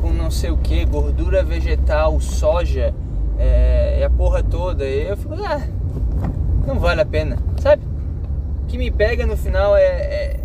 com 0.00 0.12
não 0.12 0.30
sei 0.30 0.50
o 0.50 0.56
que, 0.56 0.84
gordura 0.84 1.42
vegetal, 1.42 2.20
soja 2.20 2.94
é, 3.38 4.04
a 4.04 4.10
porra 4.10 4.42
toda. 4.42 4.84
E 4.84 5.08
eu 5.08 5.16
fico, 5.16 5.34
ah, 5.34 5.62
não 6.66 6.78
vale 6.78 7.00
a 7.00 7.06
pena, 7.06 7.38
sabe? 7.60 7.82
que 8.68 8.76
me 8.76 8.90
pega 8.90 9.26
no 9.26 9.36
final 9.36 9.74
é, 9.74 9.82
é, 9.82 10.40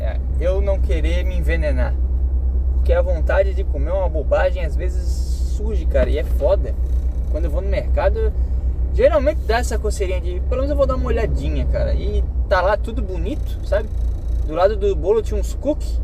é 0.00 0.20
eu 0.40 0.60
não 0.60 0.78
querer 0.80 1.24
me 1.24 1.36
envenenar. 1.36 1.94
Porque 2.74 2.92
a 2.92 3.00
vontade 3.00 3.54
de 3.54 3.64
comer 3.64 3.92
uma 3.92 4.08
bobagem 4.08 4.64
às 4.64 4.74
vezes 4.74 5.04
surge, 5.56 5.86
cara, 5.86 6.10
e 6.10 6.18
é 6.18 6.24
foda. 6.24 6.74
Quando 7.30 7.44
eu 7.44 7.50
vou 7.50 7.60
no 7.60 7.68
mercado, 7.68 8.32
geralmente 8.94 9.40
dá 9.46 9.58
essa 9.58 9.78
coceirinha 9.78 10.20
de, 10.20 10.40
pelo 10.48 10.56
menos 10.56 10.70
eu 10.70 10.76
vou 10.76 10.86
dar 10.86 10.96
uma 10.96 11.06
olhadinha, 11.06 11.64
cara. 11.66 11.94
E 11.94 12.22
tá 12.48 12.60
lá 12.60 12.76
tudo 12.76 13.00
bonito, 13.00 13.58
sabe? 13.64 13.88
Do 14.46 14.54
lado 14.54 14.76
do 14.76 14.94
bolo 14.96 15.22
tinha 15.22 15.38
uns 15.38 15.54
cookies. 15.54 16.00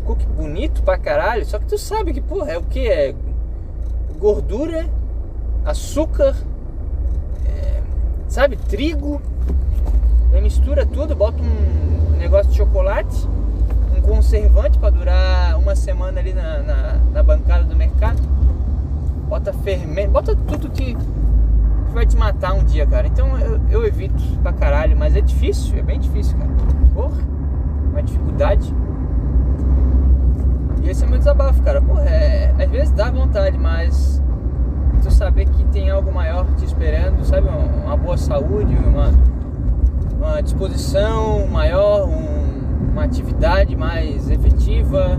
Cookies 0.00 0.28
bonito 0.28 0.82
pra 0.82 0.98
caralho. 0.98 1.44
Só 1.44 1.58
que 1.58 1.66
tu 1.66 1.78
sabe 1.78 2.12
que, 2.12 2.20
porra, 2.20 2.52
é 2.52 2.58
o 2.58 2.62
que? 2.62 2.86
É 2.86 3.14
gordura, 4.18 4.88
açúcar, 5.64 6.34
é, 7.46 7.80
sabe? 8.28 8.56
Trigo. 8.56 9.20
Aí 10.32 10.40
mistura 10.42 10.84
tudo, 10.84 11.14
bota 11.14 11.42
um 11.42 12.16
negócio 12.18 12.50
de 12.50 12.58
chocolate, 12.58 13.28
um 13.96 14.00
conservante 14.02 14.78
para 14.78 14.90
durar 14.90 15.58
uma 15.58 15.74
semana 15.74 16.20
ali 16.20 16.34
na, 16.34 16.58
na, 16.58 17.00
na, 17.12 17.22
bancada 17.22 17.64
do 17.64 17.74
mercado. 17.74 18.20
Bota 19.28 19.52
fermento, 19.52 20.10
bota 20.10 20.34
tudo 20.34 20.68
que, 20.70 20.94
que 20.94 21.92
vai 21.92 22.04
te 22.06 22.16
matar 22.16 22.54
um 22.54 22.64
dia, 22.64 22.86
cara. 22.86 23.06
Então 23.06 23.38
eu, 23.38 23.60
eu 23.70 23.86
evito 23.86 24.22
pra 24.42 24.52
caralho, 24.52 24.96
mas 24.96 25.16
é 25.16 25.20
difícil, 25.20 25.78
é 25.78 25.82
bem 25.82 25.98
difícil, 25.98 26.36
cara. 26.36 26.50
Porra, 26.94 27.22
uma 27.90 28.02
dificuldade. 28.02 28.74
E 30.82 30.88
esse 30.88 31.04
é 31.04 31.06
meu 31.06 31.18
desabafo, 31.18 31.62
cara. 31.62 31.80
Porra, 31.82 32.02
é, 32.02 32.54
às 32.58 32.70
vezes 32.70 32.90
dá 32.92 33.10
vontade, 33.10 33.58
mas 33.58 34.22
tu 35.02 35.10
saber 35.10 35.46
que 35.46 35.64
tem 35.66 35.90
algo 35.90 36.12
maior 36.12 36.46
te 36.56 36.64
esperando, 36.64 37.24
sabe? 37.24 37.48
Uma, 37.84 37.96
boa 37.96 38.16
saúde, 38.16 38.76
uma 38.76 39.12
uma 40.18 40.40
disposição 40.42 41.46
maior, 41.46 42.08
um, 42.08 42.90
uma 42.92 43.04
atividade 43.04 43.76
mais 43.76 44.28
efetiva, 44.28 45.16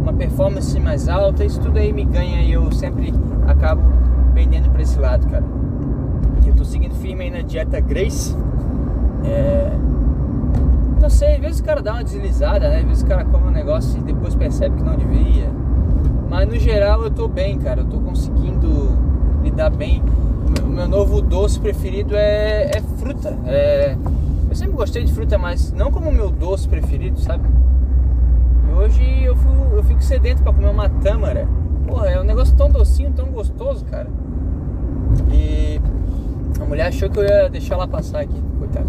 uma 0.00 0.12
performance 0.12 0.78
mais 0.78 1.08
alta, 1.08 1.44
isso 1.44 1.58
tudo 1.60 1.78
aí 1.78 1.92
me 1.92 2.04
ganha 2.04 2.42
e 2.42 2.52
eu 2.52 2.70
sempre 2.70 3.12
acabo 3.48 3.82
vendendo 4.34 4.70
para 4.70 4.82
esse 4.82 4.98
lado, 4.98 5.26
cara. 5.28 5.44
Eu 6.46 6.54
tô 6.54 6.64
seguindo 6.64 6.94
firme 6.96 7.24
aí 7.24 7.30
na 7.30 7.40
dieta 7.40 7.80
Grace. 7.80 8.36
É... 9.24 9.72
Não 11.00 11.10
sei, 11.10 11.34
às 11.34 11.40
vezes 11.40 11.60
o 11.60 11.64
cara 11.64 11.82
dá 11.82 11.92
uma 11.92 12.04
deslizada, 12.04 12.68
né? 12.68 12.78
Às 12.78 12.84
vezes 12.84 13.02
o 13.02 13.06
cara 13.06 13.24
come 13.24 13.48
um 13.48 13.50
negócio 13.50 13.98
e 13.98 14.02
depois 14.02 14.34
percebe 14.34 14.76
que 14.76 14.82
não 14.82 14.96
devia. 14.96 15.50
Mas 16.28 16.48
no 16.48 16.58
geral 16.58 17.02
eu 17.02 17.10
tô 17.10 17.28
bem, 17.28 17.58
cara. 17.58 17.80
Eu 17.80 17.86
tô 17.86 17.98
conseguindo 17.98 18.96
lidar 19.42 19.70
bem. 19.70 20.02
O 20.62 20.68
meu 20.68 20.88
novo 20.88 21.20
doce 21.20 21.60
preferido 21.60 22.16
é, 22.16 22.70
é 22.76 22.80
fruta. 22.98 23.36
É 23.46 23.96
eu 24.48 24.54
sempre 24.54 24.74
gostei 24.74 25.04
de 25.04 25.12
fruta, 25.12 25.36
mas 25.36 25.70
não 25.72 25.90
como 25.90 26.10
meu 26.10 26.30
doce 26.30 26.66
preferido, 26.66 27.20
sabe? 27.20 27.46
E 28.66 28.72
hoje 28.72 29.24
eu, 29.24 29.36
fui, 29.36 29.52
eu 29.72 29.82
fico 29.82 30.02
sedento 30.02 30.42
para 30.42 30.52
comer 30.52 30.68
uma 30.68 30.88
tâmara. 30.88 31.46
Porra, 31.86 32.08
é 32.08 32.20
um 32.20 32.24
negócio 32.24 32.56
tão 32.56 32.70
docinho, 32.70 33.12
tão 33.12 33.26
gostoso, 33.26 33.84
cara. 33.84 34.08
E 35.30 35.78
a 36.58 36.64
mulher 36.64 36.86
achou 36.86 37.10
que 37.10 37.18
eu 37.18 37.24
ia 37.24 37.50
deixar 37.50 37.74
ela 37.74 37.86
passar 37.86 38.20
aqui, 38.20 38.40
coitado. 38.58 38.88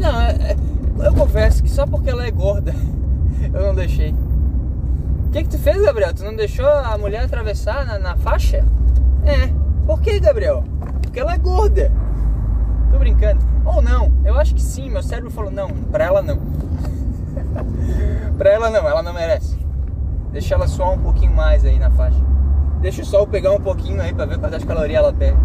Não, 0.00 0.18
é, 0.18 0.30
é, 0.30 0.56
eu 1.06 1.12
confesso 1.12 1.62
que 1.62 1.68
só 1.68 1.86
porque 1.86 2.08
ela 2.08 2.26
é 2.26 2.30
gorda 2.30 2.74
eu 3.52 3.60
não 3.66 3.74
deixei. 3.74 4.14
O 5.26 5.30
que, 5.30 5.42
que 5.42 5.48
tu 5.50 5.58
fez, 5.58 5.80
Gabriel? 5.82 6.14
Tu 6.14 6.24
não 6.24 6.34
deixou 6.34 6.66
a 6.66 6.96
mulher 6.96 7.22
atravessar 7.22 7.84
na, 7.84 7.98
na 7.98 8.16
faixa? 8.16 8.64
É. 9.24 9.50
Por 9.86 10.00
que, 10.00 10.18
Gabriel? 10.18 10.64
Porque 11.02 11.20
ela 11.20 11.34
é 11.34 11.38
gorda. 11.38 11.92
Tô 12.90 12.98
brincando. 12.98 13.44
Ou 13.64 13.82
não, 13.82 14.10
eu 14.24 14.38
acho 14.38 14.54
que 14.54 14.62
sim, 14.62 14.88
meu 14.90 15.02
cérebro 15.02 15.30
falou, 15.30 15.50
não, 15.50 15.68
pra 15.68 16.04
ela 16.04 16.22
não. 16.22 16.38
pra 18.38 18.50
ela 18.50 18.70
não, 18.70 18.88
ela 18.88 19.02
não 19.02 19.12
merece. 19.12 19.58
Deixa 20.32 20.54
ela 20.54 20.66
suar 20.66 20.92
um 20.92 20.98
pouquinho 20.98 21.32
mais 21.32 21.64
aí 21.64 21.78
na 21.78 21.90
faixa. 21.90 22.18
Deixa 22.80 23.02
o 23.02 23.04
sol 23.04 23.26
pegar 23.26 23.52
um 23.52 23.60
pouquinho 23.60 24.00
aí 24.00 24.14
pra 24.14 24.24
ver 24.24 24.38
quantas 24.38 24.64
calorias 24.64 24.98
ela 24.98 25.12
pega. 25.12 25.36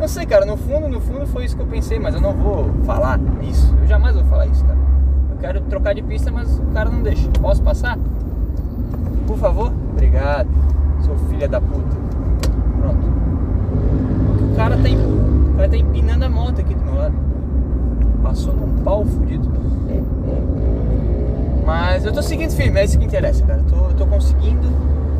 Não 0.00 0.08
sei, 0.08 0.26
cara, 0.26 0.44
no 0.44 0.56
fundo, 0.56 0.88
no 0.88 1.00
fundo 1.00 1.26
foi 1.26 1.44
isso 1.44 1.54
que 1.54 1.62
eu 1.62 1.66
pensei, 1.66 1.98
mas 1.98 2.14
eu 2.14 2.20
não 2.20 2.32
vou 2.32 2.70
falar 2.84 3.20
isso. 3.42 3.72
Eu 3.80 3.86
jamais 3.86 4.16
vou 4.16 4.24
falar 4.24 4.46
isso, 4.46 4.64
cara. 4.64 4.78
Eu 5.30 5.36
quero 5.36 5.60
trocar 5.62 5.94
de 5.94 6.02
pista, 6.02 6.30
mas 6.32 6.58
o 6.58 6.62
cara 6.72 6.90
não 6.90 7.02
deixa. 7.02 7.28
Posso 7.40 7.62
passar? 7.62 7.98
Por 9.26 9.38
favor? 9.38 9.72
Obrigado, 9.92 10.48
seu 11.04 11.16
filho 11.28 11.48
da 11.48 11.60
puta. 11.60 11.96
Pronto. 12.80 13.06
O 14.52 14.56
cara 14.56 14.76
tem 14.78 14.96
cara 15.60 15.68
tá 15.68 15.76
empinando 15.76 16.24
a 16.24 16.28
moto 16.28 16.60
aqui 16.60 16.74
do 16.74 16.82
meu 16.82 16.94
lado. 16.94 17.14
Passou 18.22 18.54
num 18.54 18.82
pau 18.82 19.04
fudido. 19.04 19.50
Mas 21.66 22.04
eu 22.06 22.12
tô 22.12 22.22
seguindo 22.22 22.50
firme, 22.52 22.80
é 22.80 22.84
isso 22.84 22.98
que 22.98 23.04
interessa, 23.04 23.44
cara. 23.44 23.62
Tô, 23.68 23.94
tô 23.94 24.06
conseguindo. 24.06 24.68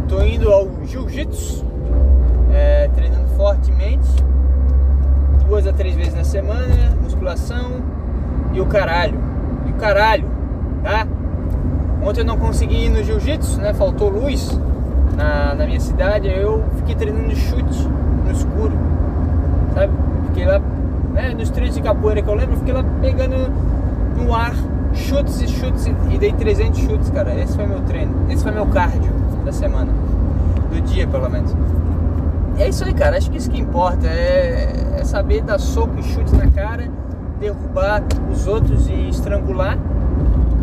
Tô 0.09 0.23
indo 0.23 0.51
ao 0.51 0.69
jiu-jitsu, 0.85 1.65
é, 2.53 2.89
treinando 2.95 3.29
fortemente. 3.37 4.09
Duas 5.51 5.67
a 5.67 5.73
três 5.73 5.97
vezes 5.97 6.15
na 6.15 6.23
semana, 6.23 6.97
musculação 7.03 7.73
e 8.53 8.61
o 8.61 8.67
caralho. 8.67 9.19
E 9.67 9.71
o 9.73 9.75
caralho, 9.75 10.25
tá? 10.81 11.05
Ontem 12.01 12.21
eu 12.21 12.25
não 12.25 12.39
consegui 12.39 12.85
ir 12.85 12.89
no 12.89 13.03
jiu-jitsu, 13.03 13.61
né? 13.61 13.75
Faltou 13.75 14.11
luz 14.11 14.57
na, 15.17 15.57
na 15.57 15.67
minha 15.67 15.81
cidade. 15.81 16.29
Eu 16.29 16.63
fiquei 16.77 16.95
treinando 16.95 17.35
chute 17.35 17.89
no 18.25 18.31
escuro, 18.31 18.79
sabe? 19.75 19.93
Fiquei 20.29 20.47
lá, 20.47 20.61
né, 21.15 21.35
nos 21.37 21.51
treinos 21.51 21.75
de 21.75 21.83
capoeira 21.83 22.23
que 22.23 22.29
eu 22.29 22.35
lembro, 22.35 22.57
fiquei 22.57 22.73
lá 22.73 22.85
pegando 23.01 23.35
no 24.17 24.33
ar 24.33 24.55
chutes 24.95 25.41
e 25.43 25.49
chutes 25.49 25.91
e 26.13 26.17
dei 26.17 26.33
300 26.33 26.79
chutes, 26.79 27.11
cara. 27.11 27.35
Esse 27.35 27.57
foi 27.57 27.67
meu 27.67 27.81
treino, 27.81 28.15
esse 28.31 28.45
foi 28.45 28.53
meu 28.53 28.67
cardio 28.67 29.11
da 29.45 29.51
semana, 29.51 29.93
do 30.71 30.81
dia 30.81 31.09
pelo 31.09 31.29
menos. 31.29 31.53
É 32.61 32.69
isso 32.69 32.85
aí, 32.85 32.93
cara. 32.93 33.17
Acho 33.17 33.31
que 33.31 33.39
isso 33.39 33.51
que 33.51 33.59
importa 33.59 34.07
é, 34.07 34.99
é 34.99 35.05
saber 35.05 35.41
dar 35.41 35.59
soco 35.59 35.99
e 35.99 36.03
chute 36.03 36.37
na 36.37 36.47
cara, 36.51 36.91
derrubar 37.41 38.03
os 38.31 38.47
outros 38.47 38.87
e 38.87 39.09
estrangular 39.09 39.79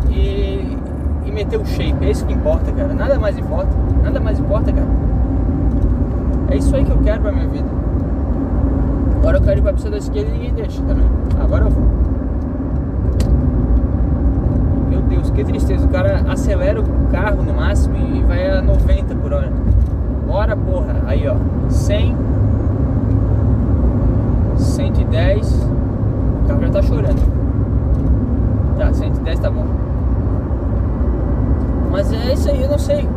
e, 0.07 0.77
e 1.25 1.31
meter 1.31 1.59
o 1.59 1.65
shape. 1.65 2.05
É 2.05 2.11
isso 2.11 2.23
que 2.23 2.33
importa, 2.33 2.71
cara. 2.71 2.93
Nada 2.93 3.17
mais 3.17 3.35
importa. 3.35 3.71
Nada 4.03 4.19
mais 4.19 4.39
importa, 4.39 4.71
cara. 4.71 4.87
É 6.51 6.57
isso 6.57 6.75
aí 6.75 6.85
que 6.85 6.91
eu 6.91 6.99
quero 6.99 7.19
pra 7.19 7.31
minha 7.31 7.47
vida. 7.47 7.67
Agora 9.17 9.37
eu 9.37 9.41
quero 9.41 9.59
ir 9.59 9.63
pra 9.63 9.73
pista 9.73 9.89
da 9.89 9.97
esquerda 9.97 10.29
e 10.29 10.33
ninguém 10.33 10.53
deixa 10.53 10.79
também. 10.83 11.09
Agora 11.41 11.65
eu 11.65 11.71
vou. 11.71 11.83
Meu 14.87 15.01
Deus, 15.01 15.31
que 15.31 15.43
tristeza. 15.43 15.83
O 15.83 15.89
cara 15.89 16.23
acelera 16.29 16.79
o 16.79 17.07
carro 17.11 17.41
no 17.41 17.55
máximo 17.55 17.97
e 17.97 18.21
vai 18.21 18.47
a 18.51 18.61
90 18.61 19.15
por 19.15 19.33
hora. 19.33 19.66
Bora, 20.27 20.55
porra. 20.55 20.95
Aí, 21.07 21.27
ó. 21.27 21.35
100. 21.69 22.15
110. 24.57 25.69
O 26.43 26.47
carro 26.47 26.61
já 26.61 26.69
tá 26.69 26.81
chorando. 26.83 27.37
Tá, 28.77 28.93
110 28.93 29.39
tá 29.39 29.49
bom. 29.49 29.65
Mas 31.89 32.13
é 32.13 32.33
isso 32.33 32.49
aí, 32.49 32.61
eu 32.61 32.69
não 32.69 32.77
sei. 32.77 33.07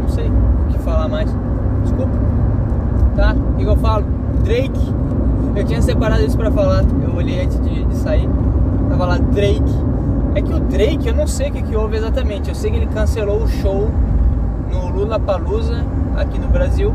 Não 0.00 0.08
sei 0.08 0.28
o 0.28 0.72
que 0.72 0.78
falar 0.78 1.08
mais. 1.08 1.28
Desculpa. 1.82 2.12
Tá? 3.16 3.34
O 3.34 3.56
que 3.56 3.64
eu 3.64 3.76
falo? 3.76 4.04
Drake 4.44 4.94
eu 5.56 5.64
tinha 5.64 5.80
separado 5.80 6.22
isso 6.22 6.36
pra 6.36 6.50
falar. 6.50 6.84
Eu 7.02 7.16
olhei 7.16 7.42
antes 7.42 7.58
de, 7.60 7.84
de 7.84 7.96
sair. 7.96 8.28
Tava 8.90 9.06
lá 9.06 9.16
Drake. 9.16 9.74
É 10.34 10.42
que 10.42 10.52
o 10.52 10.60
Drake, 10.60 11.08
eu 11.08 11.14
não 11.14 11.26
sei 11.26 11.48
o 11.48 11.52
que, 11.52 11.62
que 11.62 11.74
houve 11.74 11.96
exatamente. 11.96 12.50
Eu 12.50 12.54
sei 12.54 12.70
que 12.70 12.76
ele 12.76 12.86
cancelou 12.86 13.42
o 13.42 13.48
show 13.48 13.90
no 14.70 14.90
Lula 14.90 15.18
Palusa 15.18 15.82
aqui 16.16 16.38
no 16.38 16.48
Brasil 16.48 16.94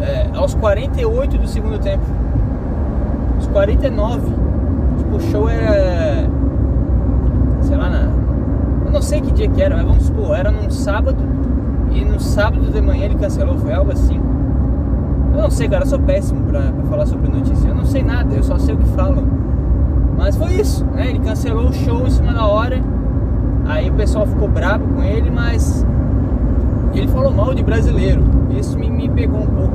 é, 0.00 0.28
aos 0.34 0.54
48 0.54 1.38
do 1.38 1.46
segundo 1.46 1.78
tempo. 1.78 2.04
Os 3.38 3.46
49. 3.48 4.20
Tipo, 4.98 5.16
o 5.16 5.20
show 5.20 5.48
era. 5.48 6.28
Sei 7.62 7.76
lá, 7.76 7.88
na, 7.88 8.08
eu 8.86 8.92
não 8.92 9.02
sei 9.02 9.20
que 9.20 9.32
dia 9.32 9.48
que 9.48 9.62
era, 9.62 9.76
mas 9.76 9.86
vamos 9.86 10.04
supor, 10.04 10.36
era 10.36 10.50
num 10.50 10.70
sábado. 10.70 11.18
E 11.92 12.04
no 12.04 12.18
sábado 12.18 12.70
de 12.70 12.80
manhã 12.80 13.04
ele 13.04 13.14
cancelou, 13.14 13.56
foi 13.58 13.72
algo 13.72 13.92
assim. 13.92 14.20
Eu 15.34 15.42
não 15.42 15.50
sei, 15.50 15.68
cara, 15.68 15.84
eu 15.84 15.88
sou 15.88 15.98
péssimo 15.98 16.44
pra, 16.44 16.60
pra 16.60 16.84
falar 16.84 17.06
sobre 17.06 17.30
notícia. 17.30 17.68
Eu 17.68 17.74
não 17.74 17.84
sei 17.84 18.02
nada, 18.02 18.34
eu 18.34 18.42
só 18.42 18.58
sei 18.58 18.74
o 18.74 18.78
que 18.78 18.88
falam. 18.90 19.24
Mas 20.16 20.36
foi 20.36 20.52
isso, 20.54 20.84
né? 20.86 21.10
Ele 21.10 21.18
cancelou 21.20 21.68
o 21.68 21.72
show 21.72 22.06
em 22.06 22.10
cima 22.10 22.32
da 22.32 22.46
hora. 22.46 22.80
Aí 23.66 23.90
o 23.90 23.94
pessoal 23.94 24.26
ficou 24.26 24.48
bravo 24.48 24.84
com 24.94 25.02
ele, 25.02 25.30
mas 25.30 25.84
ele 26.94 27.08
falou 27.08 27.32
mal 27.32 27.54
de 27.54 27.62
brasileiro. 27.62 28.22
Isso 28.50 28.78
me, 28.78 28.90
me 28.90 29.08
pegou 29.08 29.40
um 29.40 29.46
pouco. 29.46 29.74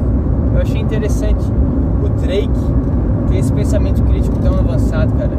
Eu 0.54 0.62
achei 0.62 0.82
interessante 0.82 1.44
o 2.04 2.10
Drake 2.22 2.50
ter 3.30 3.38
esse 3.38 3.54
pensamento 3.54 4.02
crítico 4.04 4.38
tão 4.40 4.56
avançado, 4.56 5.14
cara. 5.14 5.38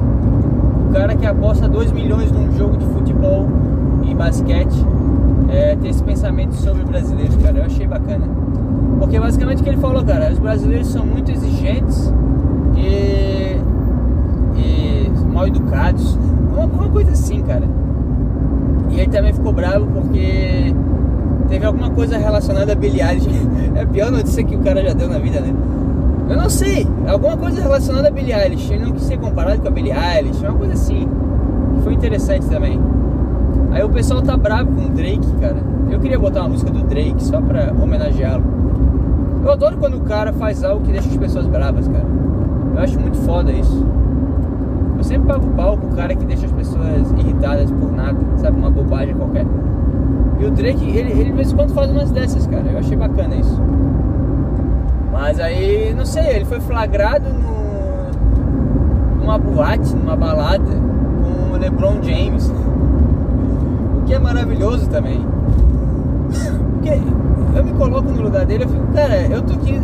O 0.88 0.92
cara 0.92 1.14
que 1.14 1.26
aposta 1.26 1.68
2 1.68 1.92
milhões 1.92 2.30
num 2.32 2.50
jogo 2.56 2.76
de 2.76 2.84
futebol 2.86 3.48
e 4.02 4.14
basquete 4.14 4.84
é, 5.48 5.76
ter 5.76 5.88
esse 5.88 6.02
pensamento 6.02 6.54
sobre 6.54 6.82
o 6.82 6.86
brasileiro, 6.86 7.36
cara. 7.38 7.58
Eu 7.58 7.64
achei 7.64 7.86
bacana. 7.86 8.26
Porque 8.98 9.18
basicamente 9.18 9.60
o 9.60 9.64
que 9.64 9.70
ele 9.70 9.78
falou, 9.78 10.04
cara, 10.04 10.30
os 10.32 10.38
brasileiros 10.38 10.88
são 10.88 11.04
muito 11.06 11.30
exigentes 11.30 12.12
e, 12.76 13.56
e 14.56 15.10
mal 15.32 15.46
educados. 15.46 16.18
Uma, 16.52 16.64
uma 16.66 16.88
coisa 16.88 17.12
assim, 17.12 17.42
cara. 17.42 17.68
E 18.90 19.00
ele 19.00 19.10
também 19.10 19.32
ficou 19.32 19.52
bravo 19.52 19.86
porque 19.86 20.74
teve 21.50 21.66
alguma 21.66 21.90
coisa 21.90 22.16
relacionada 22.16 22.72
a 22.72 22.76
Eilish. 22.76 23.28
É 23.74 23.82
a 23.82 23.86
pior 23.86 24.10
notícia 24.10 24.42
que 24.42 24.56
o 24.56 24.58
cara 24.60 24.82
já 24.82 24.92
deu 24.92 25.08
na 25.08 25.18
vida, 25.18 25.40
né? 25.40 25.54
Eu 26.28 26.36
não 26.36 26.50
sei, 26.50 26.86
alguma 27.06 27.36
coisa 27.36 27.60
relacionada 27.60 28.08
a 28.08 28.44
Eilish. 28.44 28.72
Ele 28.72 28.84
não 28.84 28.92
quis 28.92 29.02
ser 29.02 29.18
comparado 29.18 29.60
com 29.60 29.68
a 29.68 30.16
Eilish, 30.16 30.40
uma 30.44 30.54
coisa 30.54 30.74
assim. 30.74 31.08
Foi 31.82 31.92
interessante 31.94 32.46
também. 32.46 32.80
Aí 33.72 33.82
o 33.82 33.88
pessoal 33.88 34.22
tá 34.22 34.36
bravo 34.36 34.72
com 34.72 34.86
o 34.86 34.88
Drake, 34.90 35.26
cara. 35.40 35.56
Eu 35.90 35.98
queria 35.98 36.18
botar 36.18 36.40
uma 36.40 36.50
música 36.50 36.70
do 36.70 36.82
Drake 36.84 37.22
só 37.22 37.40
pra 37.40 37.72
homenageá-lo. 37.72 38.44
Eu 39.42 39.52
adoro 39.52 39.76
quando 39.76 39.96
o 39.96 40.00
cara 40.00 40.32
faz 40.32 40.62
algo 40.62 40.84
que 40.84 40.92
deixa 40.92 41.08
as 41.08 41.16
pessoas 41.16 41.46
bravas, 41.46 41.88
cara. 41.88 42.06
Eu 42.74 42.80
acho 42.80 43.00
muito 43.00 43.16
foda 43.18 43.50
isso. 43.50 43.86
Eu 44.98 45.04
sempre 45.04 45.28
pago 45.28 45.46
pau 45.56 45.78
pro 45.78 45.88
cara 45.96 46.14
que 46.14 46.24
deixa 46.24 46.46
as 46.46 46.52
pessoas 46.52 47.10
irritadas 47.18 47.70
por 47.70 47.90
nada, 47.92 48.18
sabe? 48.36 48.58
Uma 48.58 48.70
bobagem 48.70 49.14
qualquer. 49.14 49.46
E 50.40 50.44
o 50.46 50.50
Drake, 50.50 50.82
ele, 50.96 51.10
ele 51.12 51.24
de 51.24 51.32
vez 51.32 51.52
em 51.52 51.56
quando 51.56 51.74
faz 51.74 51.90
umas 51.90 52.10
dessas, 52.10 52.46
cara. 52.46 52.64
Eu 52.72 52.78
achei 52.78 52.96
bacana 52.96 53.34
isso. 53.36 53.60
Mas 55.12 55.38
aí, 55.38 55.92
não 55.94 56.06
sei, 56.06 56.28
ele 56.28 56.46
foi 56.46 56.58
flagrado 56.60 57.26
no, 57.28 59.20
numa 59.20 59.38
boate, 59.38 59.94
numa 59.94 60.16
balada, 60.16 60.64
com 60.64 61.54
o 61.54 61.58
LeBron 61.58 62.02
James. 62.02 62.50
O 64.00 64.02
que 64.10 64.14
é 64.14 64.18
maravilhoso 64.18 64.88
também. 64.88 65.24
Porque 66.72 67.00
eu 67.54 67.64
me 67.64 67.72
coloco 67.74 68.10
no 68.10 68.22
lugar 68.22 68.46
dele, 68.46 68.64
eu 68.64 68.68
fico, 68.68 68.86
cara, 68.94 69.20
eu 69.26 69.42
tô 69.42 69.52
aqui, 69.52 69.78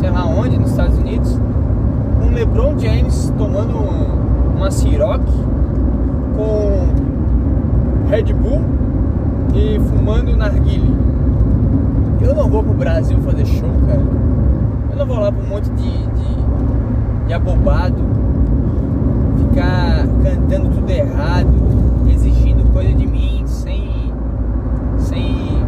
sei 0.00 0.10
lá 0.10 0.24
onde, 0.24 0.58
nos 0.58 0.70
Estados 0.70 0.98
Unidos, 0.98 1.38
com 2.18 2.28
o 2.28 2.30
LeBron 2.32 2.76
James 2.78 3.32
tomando 3.36 3.74
uma 4.56 4.70
Ciroc 4.70 5.22
com 6.34 6.88
Red 8.08 8.32
Bull 8.32 8.62
e 9.54 9.78
fumando 9.78 10.36
narguile. 10.36 10.96
Eu 12.20 12.34
não 12.34 12.48
vou 12.48 12.62
pro 12.62 12.74
Brasil 12.74 13.18
fazer 13.20 13.44
show, 13.46 13.70
cara. 13.86 14.00
Eu 14.90 14.96
não 14.96 15.06
vou 15.06 15.18
lá 15.18 15.32
pra 15.32 15.42
um 15.42 15.48
monte 15.48 15.70
de, 15.70 15.90
de, 15.90 17.26
de 17.26 17.32
abobado 17.32 17.96
ficar 19.36 20.06
cantando 20.22 20.70
tudo 20.70 20.90
errado, 20.90 21.52
exigindo 22.10 22.70
coisa 22.72 22.92
de 22.92 23.06
mim 23.06 23.42
sem, 23.46 24.12
sem, 24.98 25.66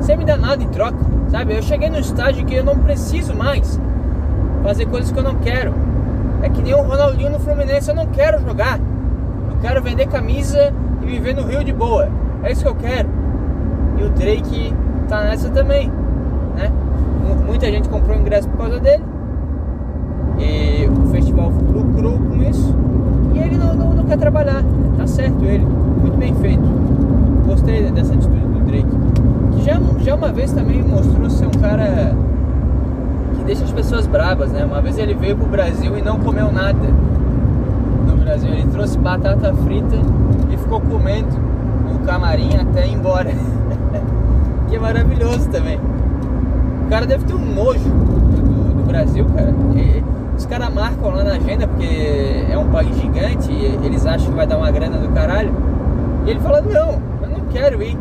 sem 0.00 0.16
me 0.16 0.24
dar 0.24 0.36
nada 0.36 0.62
em 0.62 0.68
troca, 0.68 0.98
sabe? 1.28 1.56
Eu 1.56 1.62
cheguei 1.62 1.90
no 1.90 1.98
estágio 1.98 2.44
que 2.44 2.54
eu 2.54 2.64
não 2.64 2.78
preciso 2.78 3.34
mais 3.34 3.80
fazer 4.62 4.86
coisas 4.86 5.12
que 5.12 5.18
eu 5.18 5.22
não 5.22 5.36
quero. 5.36 5.74
É 6.42 6.48
que 6.48 6.62
nem 6.62 6.74
o 6.74 6.82
Ronaldinho 6.82 7.30
no 7.30 7.38
Fluminense, 7.38 7.90
eu 7.90 7.94
não 7.94 8.06
quero 8.06 8.40
jogar. 8.40 8.78
Eu 8.78 9.56
quero 9.60 9.82
vender 9.82 10.06
camisa 10.08 10.72
e 11.02 11.06
viver 11.06 11.34
no 11.34 11.42
Rio 11.42 11.62
de 11.62 11.72
boa. 11.72 12.08
É 12.42 12.50
isso 12.50 12.62
que 12.62 12.68
eu 12.68 12.74
quero. 12.74 13.19
E 14.00 14.02
o 14.02 14.08
Drake 14.08 14.74
tá 15.08 15.24
nessa 15.24 15.50
também, 15.50 15.92
né? 16.56 16.72
Muita 17.46 17.66
gente 17.66 17.86
comprou 17.86 18.16
ingresso 18.16 18.48
por 18.48 18.56
causa 18.56 18.80
dele. 18.80 19.04
E 20.38 20.88
o 20.88 21.10
festival 21.10 21.50
lucrou 21.50 22.18
com 22.18 22.42
isso. 22.42 22.74
E 23.34 23.38
ele 23.38 23.58
não, 23.58 23.74
não, 23.74 23.92
não 23.92 24.04
quer 24.04 24.16
trabalhar. 24.16 24.64
Tá 24.96 25.06
certo 25.06 25.44
ele. 25.44 25.66
Muito 25.66 26.16
bem 26.16 26.34
feito. 26.36 26.62
Gostei 27.46 27.90
dessa 27.90 28.14
atitude 28.14 28.40
do 28.40 28.60
Drake. 28.60 28.88
Que 29.52 29.64
já, 29.64 29.78
já 30.02 30.14
uma 30.14 30.32
vez 30.32 30.50
também 30.52 30.82
mostrou 30.82 31.28
ser 31.28 31.46
um 31.46 31.60
cara 31.60 32.14
que 33.36 33.44
deixa 33.44 33.64
as 33.64 33.72
pessoas 33.72 34.06
bravas, 34.06 34.50
né? 34.50 34.64
Uma 34.64 34.80
vez 34.80 34.96
ele 34.96 35.12
veio 35.12 35.36
pro 35.36 35.46
Brasil 35.46 35.98
e 35.98 36.00
não 36.00 36.18
comeu 36.20 36.50
nada 36.50 36.88
no 38.06 38.16
Brasil. 38.16 38.48
Ele 38.48 38.66
trouxe 38.72 38.96
batata 38.96 39.52
frita 39.56 39.96
e 40.50 40.56
ficou 40.56 40.80
comendo 40.80 41.36
no 41.92 41.98
camarim 42.06 42.56
até 42.56 42.86
ir 42.86 42.94
embora. 42.94 43.34
que 44.70 44.76
é 44.76 44.78
maravilhoso 44.78 45.50
também. 45.50 45.78
O 46.86 46.88
cara 46.88 47.04
deve 47.04 47.24
ter 47.24 47.34
um 47.34 47.54
nojo 47.54 47.90
do, 47.90 48.74
do 48.74 48.86
Brasil, 48.86 49.26
cara. 49.34 49.52
E, 49.76 50.02
os 50.36 50.46
caras 50.46 50.72
marcam 50.72 51.10
lá 51.10 51.22
na 51.22 51.32
agenda 51.32 51.68
porque 51.68 52.46
é 52.50 52.56
um 52.56 52.70
país 52.70 52.96
gigante 52.96 53.52
e 53.52 53.78
eles 53.84 54.06
acham 54.06 54.30
que 54.30 54.36
vai 54.36 54.46
dar 54.46 54.56
uma 54.56 54.70
grana 54.70 54.96
do 54.96 55.08
caralho. 55.08 55.52
E 56.24 56.30
ele 56.30 56.40
fala, 56.40 56.62
não, 56.62 57.02
eu 57.20 57.28
não 57.28 57.40
quero 57.50 57.82
ir. 57.82 57.98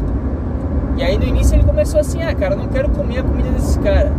E 0.95 1.03
aí 1.03 1.17
no 1.17 1.25
início 1.25 1.55
ele 1.55 1.65
começou 1.65 1.99
assim, 1.99 2.23
ah 2.23 2.33
cara, 2.33 2.55
não 2.55 2.67
quero 2.67 2.89
comer 2.91 3.19
a 3.19 3.23
comida 3.23 3.49
desses 3.49 3.75
caras. 3.77 4.11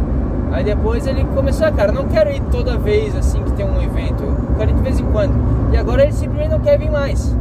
Aí 0.53 0.65
depois 0.65 1.07
ele 1.07 1.25
começou, 1.35 1.67
ah 1.67 1.73
cara, 1.73 1.93
não 1.93 2.07
quero 2.09 2.31
ir 2.31 2.43
toda 2.51 2.77
vez 2.77 3.17
assim 3.17 3.43
que 3.43 3.53
tem 3.53 3.65
um 3.65 3.81
evento, 3.81 4.23
eu 4.23 4.37
quero 4.59 4.71
ir 4.71 4.75
de 4.75 4.83
vez 4.83 5.01
em 5.01 5.07
quando. 5.07 5.33
E 5.73 5.79
agora 5.79 6.03
ele 6.03 6.13
simplesmente 6.13 6.51
não 6.51 6.61
quer 6.61 6.79
vir 6.79 6.91
mais. 6.91 7.35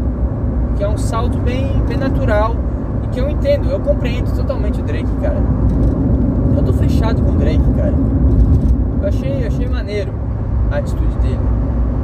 Que 0.78 0.84
é 0.84 0.88
um 0.88 0.98
salto 0.98 1.38
bem, 1.40 1.84
bem 1.90 1.98
natural 1.98 2.56
que 3.12 3.20
eu 3.20 3.30
entendo, 3.30 3.70
eu 3.70 3.80
compreendo 3.80 4.34
totalmente 4.36 4.80
o 4.80 4.84
Drake, 4.84 5.12
cara. 5.22 5.38
Eu 6.56 6.64
tô 6.64 6.74
fechado 6.74 7.22
com 7.22 7.32
o 7.32 7.36
Drake, 7.36 7.64
cara. 7.76 7.94
Eu 9.02 9.08
achei, 9.08 9.48
achei 9.48 9.68
maneiro 9.68 10.14
a 10.72 10.78
atitude 10.78 11.16
dele. 11.18 11.40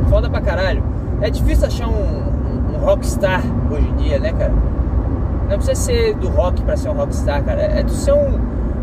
Foda 0.10 0.30
pra 0.30 0.41
caralho. 0.41 0.84
É 1.22 1.30
difícil 1.30 1.68
achar 1.68 1.88
um, 1.88 1.91
um, 1.91 2.76
um 2.76 2.86
rockstar 2.86 3.41
hoje 3.72 3.88
em 3.88 3.95
dia, 3.95 4.19
né, 4.19 4.34
cara? 4.34 4.53
Não 5.49 5.57
precisa 5.57 5.76
ser 5.76 6.15
do 6.15 6.27
rock 6.30 6.61
pra 6.64 6.76
ser 6.76 6.90
um 6.90 6.94
rockstar, 6.94 7.44
cara. 7.44 7.61
É 7.61 7.84
do 7.84 7.91
ser 7.91 8.14
um 8.14 8.40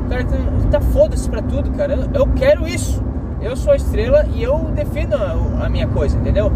cara 0.08 0.24
que 0.24 0.66
tá 0.70 0.80
foda-se 0.80 1.28
pra 1.28 1.42
tudo, 1.42 1.70
cara. 1.72 1.94
Eu, 1.94 2.20
eu, 2.20 2.26
quero 2.34 2.66
isso. 2.66 3.02
Eu 3.40 3.56
sou 3.56 3.72
a 3.72 3.76
estrela 3.76 4.24
e 4.32 4.42
eu 4.42 4.70
defino 4.74 5.16
a, 5.16 5.66
a 5.66 5.68
minha 5.68 5.88
coisa, 5.88 6.16
entendeu? 6.16 6.52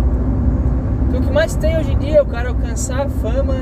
Porque 1.05 1.19
o 1.19 1.23
que 1.23 1.33
mais 1.33 1.57
tem 1.57 1.77
hoje 1.77 1.93
em 1.93 1.99
dia 1.99 2.19
é 2.19 2.23
o 2.23 2.27
cara 2.27 2.51
alcançar 2.51 3.07
a 3.07 3.09
fama 3.09 3.55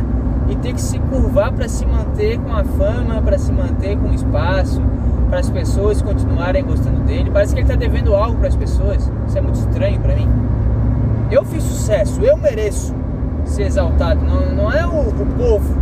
e 0.48 0.56
ter 0.56 0.74
que 0.74 0.80
se 0.80 0.98
curvar 0.98 1.52
para 1.52 1.68
se 1.68 1.86
manter 1.86 2.38
com 2.38 2.52
a 2.52 2.64
fama, 2.64 3.20
para 3.22 3.38
se 3.38 3.52
manter 3.52 3.96
com 3.96 4.08
o 4.08 4.14
espaço, 4.14 4.82
para 5.28 5.40
as 5.40 5.50
pessoas 5.50 6.02
continuarem 6.02 6.64
gostando 6.64 7.00
dele. 7.00 7.30
Parece 7.32 7.54
que 7.54 7.60
ele 7.60 7.68
tá 7.68 7.74
devendo 7.74 8.14
algo 8.14 8.36
para 8.36 8.48
as 8.48 8.56
pessoas. 8.56 9.10
Isso 9.26 9.38
é 9.38 9.40
muito 9.40 9.56
estranho 9.56 10.00
para 10.00 10.14
mim. 10.14 10.28
Eu 11.30 11.44
fiz 11.44 11.62
sucesso, 11.62 12.20
eu 12.22 12.36
mereço 12.36 12.94
ser 13.44 13.64
exaltado. 13.64 14.20
Não, 14.24 14.54
não 14.54 14.72
é 14.72 14.86
o, 14.86 15.08
o 15.08 15.26
povo 15.36 15.74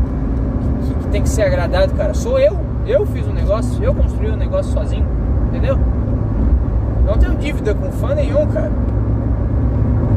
que, 0.87 0.95
que 0.95 1.09
tem 1.09 1.23
que 1.23 1.29
ser 1.29 1.43
agradado, 1.43 1.93
cara. 1.95 2.15
Sou 2.15 2.39
eu. 2.39 2.59
Eu 2.87 3.07
fiz 3.07 3.27
um 3.29 3.33
negócio, 3.33 3.83
eu 3.83 3.95
construí 3.95 4.31
um 4.31 4.37
negócio 4.37 4.73
sozinho, 4.73 5.07
entendeu? 5.49 5.79
Não 7.07 7.17
tenho 7.17 7.35
dívida 7.37 7.75
com 7.75 7.93
fã 7.93 8.15
nenhum, 8.15 8.45
cara. 8.49 8.73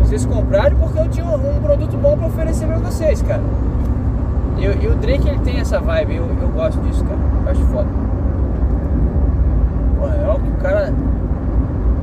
Vocês 0.01 0.25
compraram 0.25 0.75
porque 0.77 0.99
eu 0.99 1.09
tinha 1.09 1.25
um 1.25 1.61
produto 1.61 1.97
bom 1.97 2.17
para 2.17 2.27
oferecer 2.27 2.65
para 2.65 2.77
vocês, 2.77 3.21
cara. 3.21 3.41
E, 4.57 4.87
o 4.87 4.95
Drake 4.95 5.27
ele 5.27 5.39
tem 5.39 5.59
essa 5.59 5.79
vibe, 5.79 6.15
eu, 6.15 6.27
eu 6.41 6.49
gosto 6.49 6.79
disso, 6.81 7.03
cara. 7.03 7.19
Eu 7.43 7.51
acho 7.51 7.61
foda. 7.65 7.89
Pô, 9.99 10.07
é 10.07 10.27
óbvio 10.27 10.51
que 10.51 10.57
o 10.57 10.61
cara. 10.61 10.93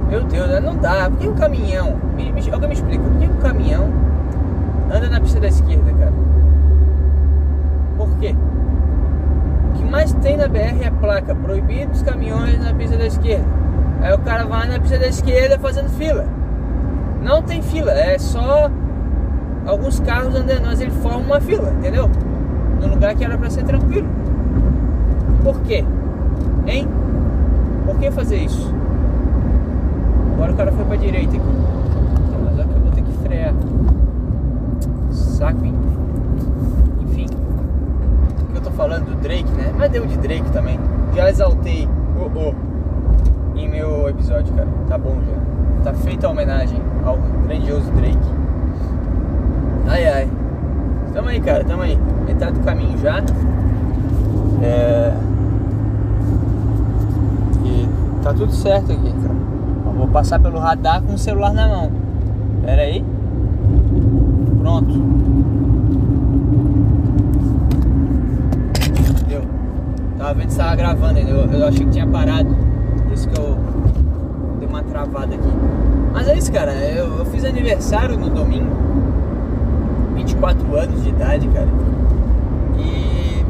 Meu 0.08 0.24
Deus, 0.24 0.48
né? 0.48 0.60
não 0.60 0.76
dá. 0.76 1.08
Por 1.08 1.18
que 1.18 1.28
um 1.28 1.34
caminhão? 1.34 1.96
Me, 2.14 2.30
me, 2.30 2.50
alguém 2.50 2.68
me 2.68 2.74
explica, 2.74 3.02
por 3.02 3.18
que 3.18 3.26
um 3.26 3.36
caminhão 3.38 3.88
anda 4.94 5.08
na 5.08 5.20
pista 5.20 5.40
da 5.40 5.48
esquerda, 5.48 5.90
cara? 5.92 6.12
Por 7.96 8.08
quê? 8.18 8.34
O 9.70 9.78
que 9.78 9.84
mais 9.84 10.12
tem 10.14 10.36
na 10.36 10.48
BR 10.48 10.82
é 10.82 10.90
placa 11.00 11.34
proibido 11.34 11.92
os 11.92 12.02
caminhões 12.02 12.62
na 12.62 12.74
pista 12.74 12.96
da 12.98 13.06
esquerda. 13.06 13.46
Aí 14.02 14.12
o 14.12 14.18
cara 14.18 14.44
vai 14.44 14.68
na 14.68 14.78
pista 14.78 14.98
da 14.98 15.06
esquerda 15.06 15.58
fazendo 15.58 15.88
fila. 15.90 16.26
Não 17.22 17.40
tem 17.40 17.62
fila, 17.62 17.92
é 17.92 18.18
só 18.18 18.70
alguns 19.64 20.00
carros 20.00 20.34
andando, 20.34 20.66
mas 20.66 20.80
ele 20.80 20.90
forma 20.90 21.20
uma 21.20 21.40
fila, 21.40 21.70
entendeu? 21.78 22.10
No 22.82 22.88
lugar 22.88 23.14
que 23.14 23.24
era 23.24 23.38
para 23.38 23.48
ser 23.48 23.62
tranquilo. 23.62 24.09
Por 25.44 25.60
quê? 25.60 25.84
Hein? 26.66 26.88
Por 27.86 27.96
que 27.98 28.10
fazer 28.10 28.38
isso? 28.38 28.74
Agora 30.34 30.52
o 30.52 30.56
cara 30.56 30.72
foi 30.72 30.84
pra 30.84 30.96
direita 30.96 31.36
aqui. 31.36 31.46
Mas 32.44 32.59
é 32.59 32.64
que 32.64 32.70
eu 32.70 32.80
vou 32.80 32.90
ter 32.90 33.02
que 33.02 33.12
frear. 33.18 33.54
Saco, 35.10 35.64
hein? 35.64 35.74
Enfim. 37.02 37.26
O 38.48 38.52
que 38.52 38.59
eu 38.59 38.62
tô 38.62 38.70
falando 38.72 39.06
do 39.06 39.14
Drake, 39.20 39.50
né? 39.52 39.72
Mas 39.78 39.90
deu 39.92 40.04
de 40.04 40.16
Drake 40.18 40.50
também. 40.50 40.80
Já 41.14 41.30
exaltei 41.30 41.86
o 41.86 42.30
oh, 42.34 42.52
oh, 42.52 43.59
em 43.59 43.68
meu 43.68 44.09
episódio, 44.09 44.52
cara. 44.54 44.68
Tá 44.88 44.98
bom 44.98 45.16
já. 45.24 45.90
Tá 45.92 45.94
feita 45.94 46.26
a 46.26 46.30
homenagem 46.30 46.80
ao 47.04 47.16
grandioso 47.46 47.90
Drake. 47.92 48.18
Ai 49.86 50.09
ai. 50.09 50.41
Tamo 51.12 51.28
aí, 51.28 51.40
cara, 51.40 51.62
tamo 51.62 51.82
aí. 51.82 51.98
Metade 52.26 52.59
do 52.59 52.64
caminho 52.64 52.97
já. 52.98 53.22
É. 54.62 55.12
E 57.64 57.89
tá 58.22 58.32
tudo 58.32 58.51
certo 58.51 58.93
aqui, 58.93 59.12
cara. 59.12 59.34
Vou 59.94 60.09
passar 60.09 60.40
pelo 60.40 60.59
radar 60.59 61.02
com 61.02 61.12
o 61.12 61.18
celular 61.18 61.52
na 61.52 61.68
mão. 61.68 61.93
Pera 62.64 62.82
aí. 62.82 63.05
Pronto. 64.59 64.93
Deu. 69.28 69.43
Tava 70.16 70.34
vendo 70.34 70.51
se 70.51 70.56
tava 70.56 70.76
gravando 70.76 71.18
ainda. 71.18 71.30
Eu, 71.30 71.51
eu 71.52 71.66
achei 71.66 71.84
que 71.84 71.93
tinha 71.93 72.06
parado. 72.06 72.56
Por 73.02 73.12
isso 73.12 73.28
que 73.28 73.39
eu 73.39 73.59
dei 74.59 74.66
uma 74.66 74.82
travada 74.82 75.34
aqui. 75.34 75.52
Mas 76.10 76.26
é 76.26 76.39
isso, 76.39 76.51
cara. 76.51 76.72
Eu, 76.72 77.18
eu 77.18 77.24
fiz 77.26 77.44
aniversário 77.44 78.18
no 78.18 78.30
domingo 78.30 78.91
24 80.43 80.77
anos 80.77 81.02
de 81.05 81.09
idade, 81.10 81.48
cara. 81.48 81.69
E 82.77 83.44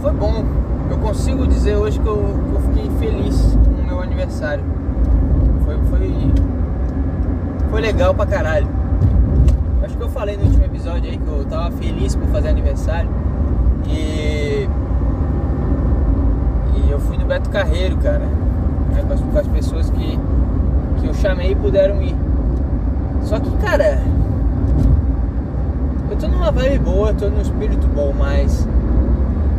foi 0.00 0.12
bom. 0.12 0.42
Eu 0.90 0.96
consigo 0.98 1.46
dizer 1.46 1.76
hoje 1.76 2.00
que 2.00 2.06
eu, 2.06 2.16
que 2.16 2.54
eu 2.54 2.60
fiquei 2.62 2.90
feliz 2.98 3.58
com 3.62 3.82
o 3.82 3.84
meu 3.84 4.00
aniversário. 4.00 4.64
Foi, 5.66 5.76
foi, 5.90 6.32
foi 7.70 7.80
legal 7.82 8.14
pra 8.14 8.24
caralho. 8.24 8.66
Acho 9.82 9.96
que 9.98 10.02
eu 10.02 10.08
falei 10.08 10.38
no 10.38 10.44
último 10.44 10.64
episódio 10.64 11.10
aí 11.10 11.18
que 11.18 11.28
eu 11.28 11.44
tava 11.44 11.70
feliz 11.72 12.16
por 12.16 12.26
fazer 12.28 12.48
aniversário. 12.48 13.10
E. 13.86 14.66
E 16.76 16.90
eu 16.90 16.98
fui 17.00 17.18
no 17.18 17.26
Beto 17.26 17.50
Carreiro, 17.50 17.98
cara. 17.98 18.24
Né, 18.94 19.04
com, 19.06 19.12
as, 19.12 19.20
com 19.20 19.38
as 19.38 19.48
pessoas 19.48 19.90
que, 19.90 20.18
que 21.00 21.06
eu 21.06 21.12
chamei 21.12 21.52
e 21.52 21.54
puderam 21.54 22.00
ir. 22.00 22.16
Só 23.24 23.38
que, 23.38 23.50
cara. 23.58 24.00
Eu 26.10 26.16
tô 26.18 26.28
numa 26.28 26.50
vibe 26.50 26.78
boa, 26.80 27.14
tô 27.14 27.28
num 27.28 27.40
espírito 27.40 27.86
bom, 27.88 28.12
mas. 28.16 28.68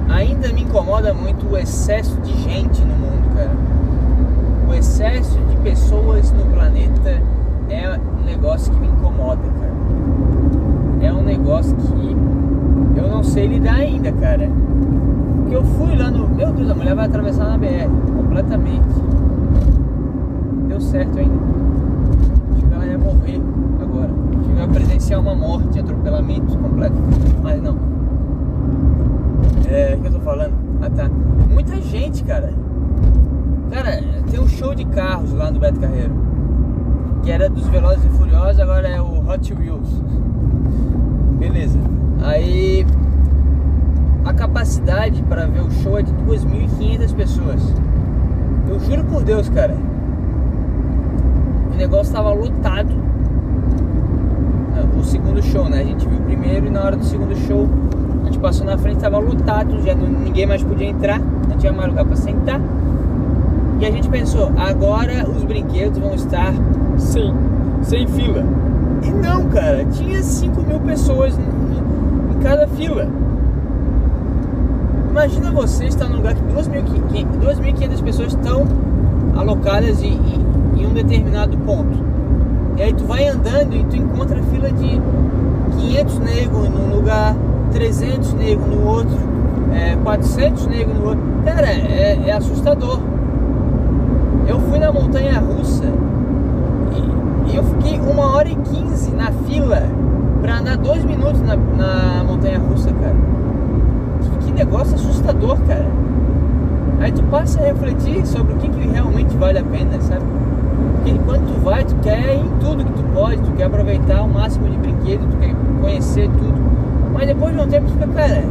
Ainda 0.07 0.53
me 0.53 0.61
incomoda 0.61 1.13
muito 1.13 1.51
o 1.51 1.57
excesso 1.57 2.15
de 2.21 2.31
gente 2.43 2.81
no 2.81 2.95
mundo, 2.95 3.35
cara. 3.35 3.51
O 4.69 4.73
excesso 4.73 5.39
de 5.39 5.57
pessoas 5.57 6.31
no 6.31 6.45
planeta 6.45 7.21
é 7.69 7.89
um 7.89 8.23
negócio 8.23 8.71
que 8.71 8.79
me 8.79 8.87
incomoda, 8.87 9.41
cara. 9.41 9.73
É 11.01 11.11
um 11.11 11.23
negócio 11.23 11.75
que 11.75 12.15
eu 12.99 13.07
não 13.09 13.23
sei 13.23 13.47
lidar 13.47 13.75
ainda, 13.75 14.11
cara. 14.11 14.47
Porque 15.41 15.55
eu 15.55 15.63
fui 15.63 15.95
lá 15.97 16.11
no. 16.11 16.29
Meu 16.29 16.51
Deus, 16.53 16.69
a 16.69 16.75
mulher 16.75 16.95
vai 16.95 17.05
atravessar 17.05 17.45
na 17.45 17.57
BR 17.57 17.89
completamente. 18.15 19.01
Deu 20.67 20.79
certo 20.79 21.17
ainda. 21.17 21.39
Acho 22.53 22.65
que 22.65 22.73
ela 22.73 22.85
ia 22.85 22.97
morrer 22.97 23.41
agora. 23.81 24.11
Ia 24.65 24.67
presenciar 24.67 25.21
uma 25.21 25.35
morte, 25.35 25.79
atropelamento 25.79 26.57
completo. 26.57 26.95
Mas 27.43 27.61
não. 27.61 27.77
É, 29.69 29.95
o 29.95 30.01
que 30.01 30.07
eu 30.07 30.11
tô 30.13 30.19
falando? 30.21 30.53
Ah 30.81 30.89
tá. 30.89 31.07
Muita 31.51 31.79
gente, 31.79 32.23
cara. 32.23 32.51
Cara, 33.69 34.01
tem 34.31 34.39
um 34.39 34.47
show 34.47 34.73
de 34.73 34.83
carros 34.85 35.31
lá 35.33 35.51
no 35.51 35.59
Beto 35.59 35.79
Carreiro. 35.79 36.13
Que 37.21 37.29
era 37.31 37.47
dos 37.47 37.67
Velozes 37.67 38.03
e 38.05 38.09
Furiosos, 38.17 38.59
agora 38.59 38.87
é 38.87 38.99
o 38.99 39.29
Hot 39.29 39.53
Wheels. 39.53 40.01
Beleza. 41.37 41.79
Aí 42.23 42.87
a 44.25 44.33
capacidade 44.33 45.21
para 45.23 45.45
ver 45.45 45.61
o 45.61 45.69
show 45.69 45.99
é 45.99 46.01
de 46.01 46.11
2.500 46.11 47.15
pessoas. 47.15 47.61
Eu 48.67 48.79
juro 48.79 49.03
por 49.03 49.23
Deus, 49.23 49.47
cara. 49.47 49.75
O 51.71 51.75
negócio 51.75 52.09
estava 52.09 52.33
lotado. 52.33 53.14
Segundo 55.05 55.41
show, 55.41 55.69
né? 55.69 55.81
A 55.81 55.83
gente 55.83 56.07
viu 56.07 56.17
o 56.17 56.21
primeiro 56.21 56.67
e 56.67 56.69
na 56.69 56.83
hora 56.83 56.97
do 56.97 57.05
segundo 57.05 57.35
show 57.47 57.69
a 58.23 58.25
gente 58.25 58.39
passou 58.39 58.65
na 58.65 58.77
frente, 58.77 58.97
estava 58.97 59.19
lotado, 59.19 59.79
já 59.83 59.93
não, 59.93 60.07
ninguém 60.07 60.47
mais 60.47 60.63
podia 60.63 60.87
entrar, 60.87 61.19
não 61.19 61.57
tinha 61.57 61.71
mais 61.71 61.89
lugar 61.89 62.05
para 62.05 62.15
sentar. 62.15 62.59
E 63.79 63.85
a 63.85 63.91
gente 63.91 64.09
pensou, 64.09 64.51
agora 64.57 65.29
os 65.29 65.43
brinquedos 65.43 65.99
vão 65.99 66.15
estar 66.15 66.53
sem, 66.97 67.33
sem 67.83 68.07
fila. 68.07 68.43
E 69.03 69.11
não, 69.11 69.47
cara, 69.49 69.85
tinha 69.85 70.23
5 70.23 70.61
mil 70.63 70.79
pessoas 70.79 71.37
em 71.37 72.39
cada 72.41 72.67
fila. 72.67 73.07
Imagina 75.09 75.51
você 75.51 75.85
estar 75.85 76.09
num 76.09 76.17
lugar 76.17 76.33
que 76.33 76.41
2.500 76.41 78.03
pessoas 78.03 78.33
estão 78.33 78.65
alocadas 79.37 80.01
em, 80.01 80.13
em, 80.13 80.81
em 80.81 80.85
um 80.87 80.93
determinado 80.93 81.57
ponto. 81.59 82.14
E 82.77 82.81
aí 82.81 82.93
tu 82.93 83.05
vai 83.05 83.27
andando 83.27 83.73
e 83.73 83.85
tu 83.85 83.95
encontra 83.95 84.41
fila 84.43 84.69
de 84.69 85.01
500 85.77 86.19
negros 86.19 86.69
num 86.69 86.95
lugar, 86.95 87.35
300 87.71 88.33
negros 88.33 88.67
no 88.67 88.85
outro, 88.85 89.17
é, 89.73 89.95
400 90.03 90.67
negros 90.67 90.97
no 90.97 91.05
outro. 91.07 91.23
Cara, 91.45 91.67
é, 91.67 92.21
é 92.27 92.31
assustador. 92.33 92.99
Eu 94.47 94.59
fui 94.59 94.77
na 94.77 94.91
montanha 94.91 95.39
russa 95.39 95.85
e, 97.47 97.55
eu 97.55 97.63
fiquei 97.63 97.97
uma 97.99 98.35
hora 98.35 98.49
e 98.49 98.55
quinze 98.55 99.11
na 99.11 99.31
fila 99.47 99.83
pra 100.41 100.59
andar 100.59 100.77
dois 100.77 101.03
minutos 101.05 101.41
na, 101.41 101.55
na 101.55 102.23
montanha 102.25 102.59
russa, 102.59 102.91
cara. 102.91 103.15
Que, 104.21 104.45
que, 104.45 104.51
negócio 104.51 104.95
assustador, 104.95 105.57
cara. 105.61 105.85
Aí 106.99 107.11
tu 107.11 107.23
passa 107.23 107.61
a 107.61 107.63
refletir 107.63 108.25
sobre 108.27 108.53
o 108.53 108.57
que, 108.57 108.67
que 108.67 108.87
realmente 108.87 109.35
vale 109.37 109.59
a 109.59 109.63
pena, 109.63 109.99
sabe? 110.01 110.25
Porque 110.95 111.19
quando 111.25 111.53
tu 111.53 111.61
vai, 111.61 111.83
tu 111.83 111.95
quer 111.95 112.35
ir 112.35 112.39
em 112.39 112.49
tudo 112.59 112.85
que 112.85 112.93
tu 112.93 113.03
pode, 113.13 113.37
tu 113.41 113.51
quer 113.51 113.65
aproveitar 113.65 114.23
o 114.23 114.29
máximo 114.29 114.67
de 114.69 114.77
brinquedo, 114.77 115.27
tu 115.29 115.37
quer 115.37 115.53
conhecer 115.81 116.29
tudo. 116.29 116.55
Mas 117.13 117.27
depois 117.27 117.55
de 117.55 117.61
um 117.61 117.67
tempo 117.67 117.87
tu 117.87 117.93
fica, 117.93 118.07
cara, 118.07 118.43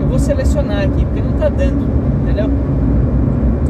eu 0.00 0.06
vou 0.06 0.18
selecionar 0.18 0.84
aqui, 0.84 1.04
porque 1.04 1.20
não 1.20 1.32
tá 1.32 1.48
dando, 1.48 1.84
entendeu? 2.22 2.50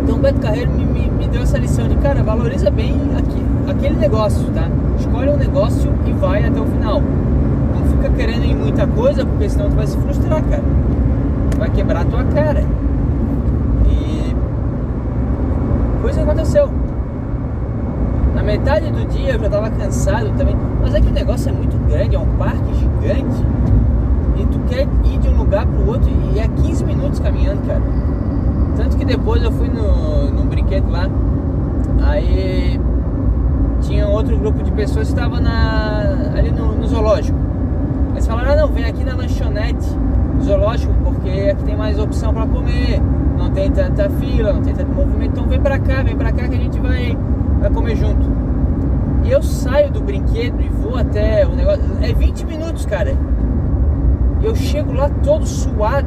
Então 0.03 0.17
o 0.17 0.19
Beto 0.19 0.41
Carreiro 0.41 0.71
me, 0.71 0.85
me, 0.85 1.09
me, 1.11 1.29
deu 1.29 1.43
essa 1.43 1.59
lição 1.59 1.89
de, 1.89 1.97
cara, 1.97 2.23
valoriza 2.23 2.71
bem 2.71 2.95
aqui, 3.17 3.43
aquele 3.71 3.97
negócio, 3.97 4.45
tá? 4.53 4.69
Escolhe 4.99 5.31
um 5.31 5.37
negócio 5.37 5.91
e 6.07 6.13
vai 6.13 6.45
até 6.45 6.61
o 6.61 6.67
final. 6.67 7.01
Não 7.01 7.85
fica 7.91 8.11
querendo 8.11 8.45
ir 8.45 8.55
muita 8.55 8.87
coisa, 8.87 9.25
porque 9.25 9.49
senão 9.49 9.71
tu 9.71 9.77
vai 9.77 9.87
se 9.87 9.97
frustrar, 9.97 10.43
cara. 10.43 10.63
Vai 11.59 11.71
quebrar 11.71 12.03
a 12.03 12.05
tua 12.05 12.25
cara. 12.25 12.63
E 13.89 14.35
coisa 16.03 16.23
aconteceu. 16.23 16.71
Metade 18.47 18.93
do 18.93 19.05
dia 19.09 19.33
eu 19.33 19.41
já 19.41 19.51
tava 19.51 19.69
cansado 19.71 20.31
também. 20.39 20.57
Mas 20.81 20.95
é 20.95 21.01
que 21.01 21.09
o 21.09 21.13
negócio 21.13 21.49
é 21.49 21.53
muito 21.53 21.77
grande, 21.89 22.15
é 22.15 22.19
um 22.19 22.37
parque 22.37 22.75
gigante. 22.75 23.45
E 24.37 24.47
tu 24.47 24.59
quer 24.69 24.87
ir 25.05 25.19
de 25.19 25.29
um 25.29 25.37
lugar 25.37 25.67
pro 25.67 25.89
outro 25.89 26.09
e 26.33 26.39
é 26.39 26.47
15 26.47 26.85
minutos 26.85 27.19
caminhando, 27.19 27.67
cara. 27.67 27.83
Tanto 28.77 28.97
que 28.97 29.05
depois 29.05 29.43
eu 29.43 29.51
fui 29.51 29.69
no, 29.69 30.31
no 30.31 30.45
brinquedo 30.45 30.89
lá, 30.91 31.09
aí 32.03 32.79
tinha 33.81 34.07
outro 34.07 34.37
grupo 34.39 34.63
de 34.63 34.71
pessoas 34.71 35.09
que 35.09 35.15
estavam 35.15 35.41
ali 36.37 36.51
no, 36.51 36.75
no, 36.75 36.87
zoológico. 36.87 37.39
Eles 38.13 38.27
falaram, 38.27 38.53
ah, 38.53 38.57
não, 38.57 38.69
vem 38.69 38.85
aqui 38.85 39.03
na 39.03 39.15
lanchonete 39.15 39.87
zoológico, 40.43 40.93
porque 41.03 41.51
aqui 41.51 41.65
tem 41.65 41.77
mais 41.77 41.99
opção 41.99 42.33
para 42.33 42.47
comer, 42.47 43.01
não 43.37 43.51
tem 43.51 43.71
tanta 43.71 44.09
fila, 44.11 44.53
não 44.53 44.63
tem 44.63 44.75
tanto 44.75 44.93
movimento, 44.93 45.33
então 45.33 45.49
vem 45.49 45.61
pra 45.61 45.79
cá, 45.79 46.03
vem 46.03 46.17
pra 46.17 46.31
cá 46.33 46.47
que 46.47 46.55
a 46.55 46.59
gente 46.59 46.79
vai, 46.79 47.17
vai 47.61 47.71
comer 47.71 47.97
junto. 47.97 48.27
E 49.25 49.31
eu 49.31 49.43
saio 49.43 49.91
do 49.91 50.01
brinquedo 50.01 50.61
e 50.61 50.69
vou 50.69 50.97
até 50.97 51.47
o 51.47 51.55
negócio. 51.55 51.83
É 52.01 52.13
20 52.13 52.47
minutos, 52.47 52.87
cara. 52.87 53.17
Eu 54.43 54.55
chego 54.55 54.93
lá 54.93 55.09
todo 55.23 55.47
suado, 55.47 56.07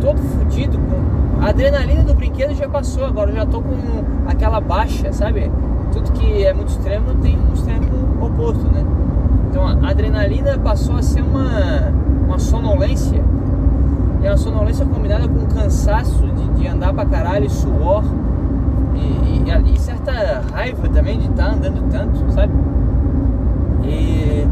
todo 0.00 0.18
fodido, 0.18 0.78
com 0.78 1.44
a 1.44 1.50
adrenalina 1.50 2.02
do 2.02 2.14
brinquedo 2.14 2.54
já 2.54 2.68
passou, 2.68 3.04
agora 3.04 3.30
eu 3.30 3.36
já 3.36 3.46
tô 3.46 3.60
com 3.60 3.76
aquela 4.26 4.60
baixa, 4.60 5.12
sabe? 5.12 5.50
Tudo 5.92 6.10
que 6.12 6.44
é 6.44 6.52
muito 6.52 6.70
extremo 6.70 7.14
tem 7.22 7.38
um 7.38 7.52
extremo 7.52 7.86
oposto, 8.20 8.64
né? 8.72 8.84
Então 9.48 9.66
a 9.66 9.90
adrenalina 9.90 10.58
passou 10.58 10.96
a 10.96 11.02
ser 11.02 11.22
uma, 11.22 11.92
uma 12.26 12.38
sonolência. 12.38 13.22
E 14.20 14.26
é 14.26 14.30
uma 14.30 14.36
sonolência 14.36 14.84
combinada 14.84 15.28
com 15.28 15.46
cansaço 15.46 16.26
de, 16.26 16.48
de 16.60 16.66
andar 16.66 16.92
pra 16.92 17.06
caralho, 17.06 17.48
suor 17.48 18.02
e, 18.98 19.70
e, 19.70 19.74
e, 19.74 19.78
certa 19.78 20.42
raiva 20.52 20.88
também 20.88 21.18
de 21.18 21.28
estar 21.28 21.50
tá 21.50 21.52
andando 21.52 21.90
tanto, 21.90 22.32
sabe? 22.32 22.52
E. 23.84 24.46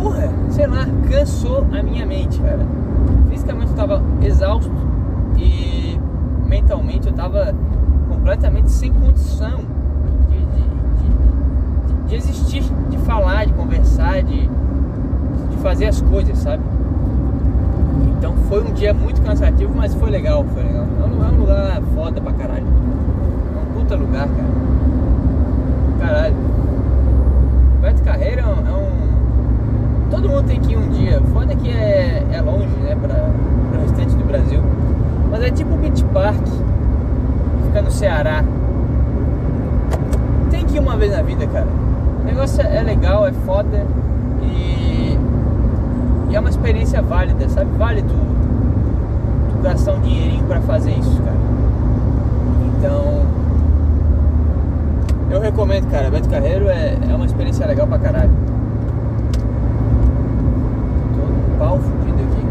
Porra, 0.00 0.30
sei 0.50 0.66
lá, 0.66 0.86
cansou 1.10 1.66
a 1.72 1.82
minha 1.82 2.06
mente, 2.06 2.40
cara. 2.40 2.66
Fisicamente 3.30 3.70
eu 3.70 3.76
tava 3.76 4.02
exausto 4.22 4.72
e 5.36 5.98
mentalmente 6.46 7.08
eu 7.08 7.14
tava 7.14 7.54
completamente 8.08 8.70
sem 8.70 8.92
condição 8.92 9.60
de, 10.28 10.38
de, 10.38 11.94
de, 11.94 12.08
de 12.08 12.14
existir, 12.14 12.62
de 12.90 12.98
falar, 12.98 13.46
de 13.46 13.52
conversar, 13.52 14.22
de, 14.22 14.48
de 15.50 15.56
fazer 15.62 15.86
as 15.86 16.00
coisas, 16.02 16.38
sabe? 16.38 16.61
Então 18.22 18.36
foi 18.48 18.62
um 18.62 18.72
dia 18.72 18.94
muito 18.94 19.20
cansativo, 19.20 19.74
mas 19.74 19.92
foi 19.94 20.08
legal, 20.08 20.44
foi 20.54 20.62
legal. 20.62 20.86
É 21.00 21.04
um, 21.04 21.24
é 21.24 21.28
um 21.28 21.40
lugar 21.40 21.82
foda 21.92 22.20
pra 22.20 22.32
caralho. 22.32 22.64
É 22.64 23.58
um 23.58 23.80
puta 23.80 23.96
lugar, 23.96 24.28
cara. 24.28 24.48
Caralho. 25.98 26.36
Beto 27.80 28.02
Carreira 28.04 28.42
é 28.42 28.46
um, 28.46 28.68
é 28.68 28.78
um, 28.78 30.08
Todo 30.08 30.28
mundo 30.28 30.46
tem 30.46 30.60
que 30.60 30.72
ir 30.72 30.76
um 30.76 30.88
dia. 30.90 31.20
Foda 31.32 31.52
que 31.56 31.68
é, 31.68 32.24
é 32.32 32.40
longe, 32.40 32.68
né, 32.76 32.94
pra, 32.94 33.28
pra 33.72 33.80
restante 33.80 34.14
do 34.14 34.24
Brasil. 34.24 34.62
Mas 35.28 35.42
é 35.42 35.50
tipo 35.50 35.76
Beach 35.78 36.04
Park, 36.14 36.46
fica 37.66 37.82
no 37.82 37.90
Ceará. 37.90 38.44
Tem 40.48 40.64
que 40.64 40.76
ir 40.76 40.78
uma 40.78 40.96
vez 40.96 41.10
na 41.10 41.22
vida, 41.22 41.44
cara. 41.48 41.66
O 42.20 42.24
negócio 42.24 42.62
é 42.62 42.84
legal, 42.84 43.26
é 43.26 43.32
foda 43.32 43.84
e, 44.42 44.81
e 46.32 46.36
é 46.36 46.40
uma 46.40 46.48
experiência 46.48 47.02
válida, 47.02 47.46
sabe? 47.50 47.70
Vale 47.76 48.00
tu, 48.02 48.14
tu 49.50 49.62
gastar 49.62 49.92
um 49.92 50.00
dinheirinho 50.00 50.44
pra 50.46 50.60
fazer 50.62 50.92
isso, 50.92 51.20
cara. 51.22 51.36
Então, 52.78 53.22
Eu 55.30 55.40
recomendo, 55.40 55.90
cara. 55.90 56.10
Beto 56.10 56.28
Carreiro 56.28 56.68
é, 56.68 56.94
é 57.10 57.14
uma 57.14 57.24
experiência 57.24 57.66
legal 57.66 57.86
pra 57.86 57.98
caralho. 57.98 58.30
Tô 61.14 61.20
num 61.26 61.58
pau 61.58 61.78
fudido 61.78 62.22
aqui. 62.22 62.46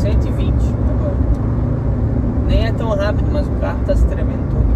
120 0.00 0.52
agora. 0.54 1.14
Nem 2.46 2.66
é 2.66 2.72
tão 2.72 2.90
rápido, 2.90 3.30
mas 3.32 3.46
o 3.46 3.50
carro 3.52 3.78
tá 3.86 3.96
se 3.96 4.04
tremendo 4.06 4.46
todo. 4.50 4.68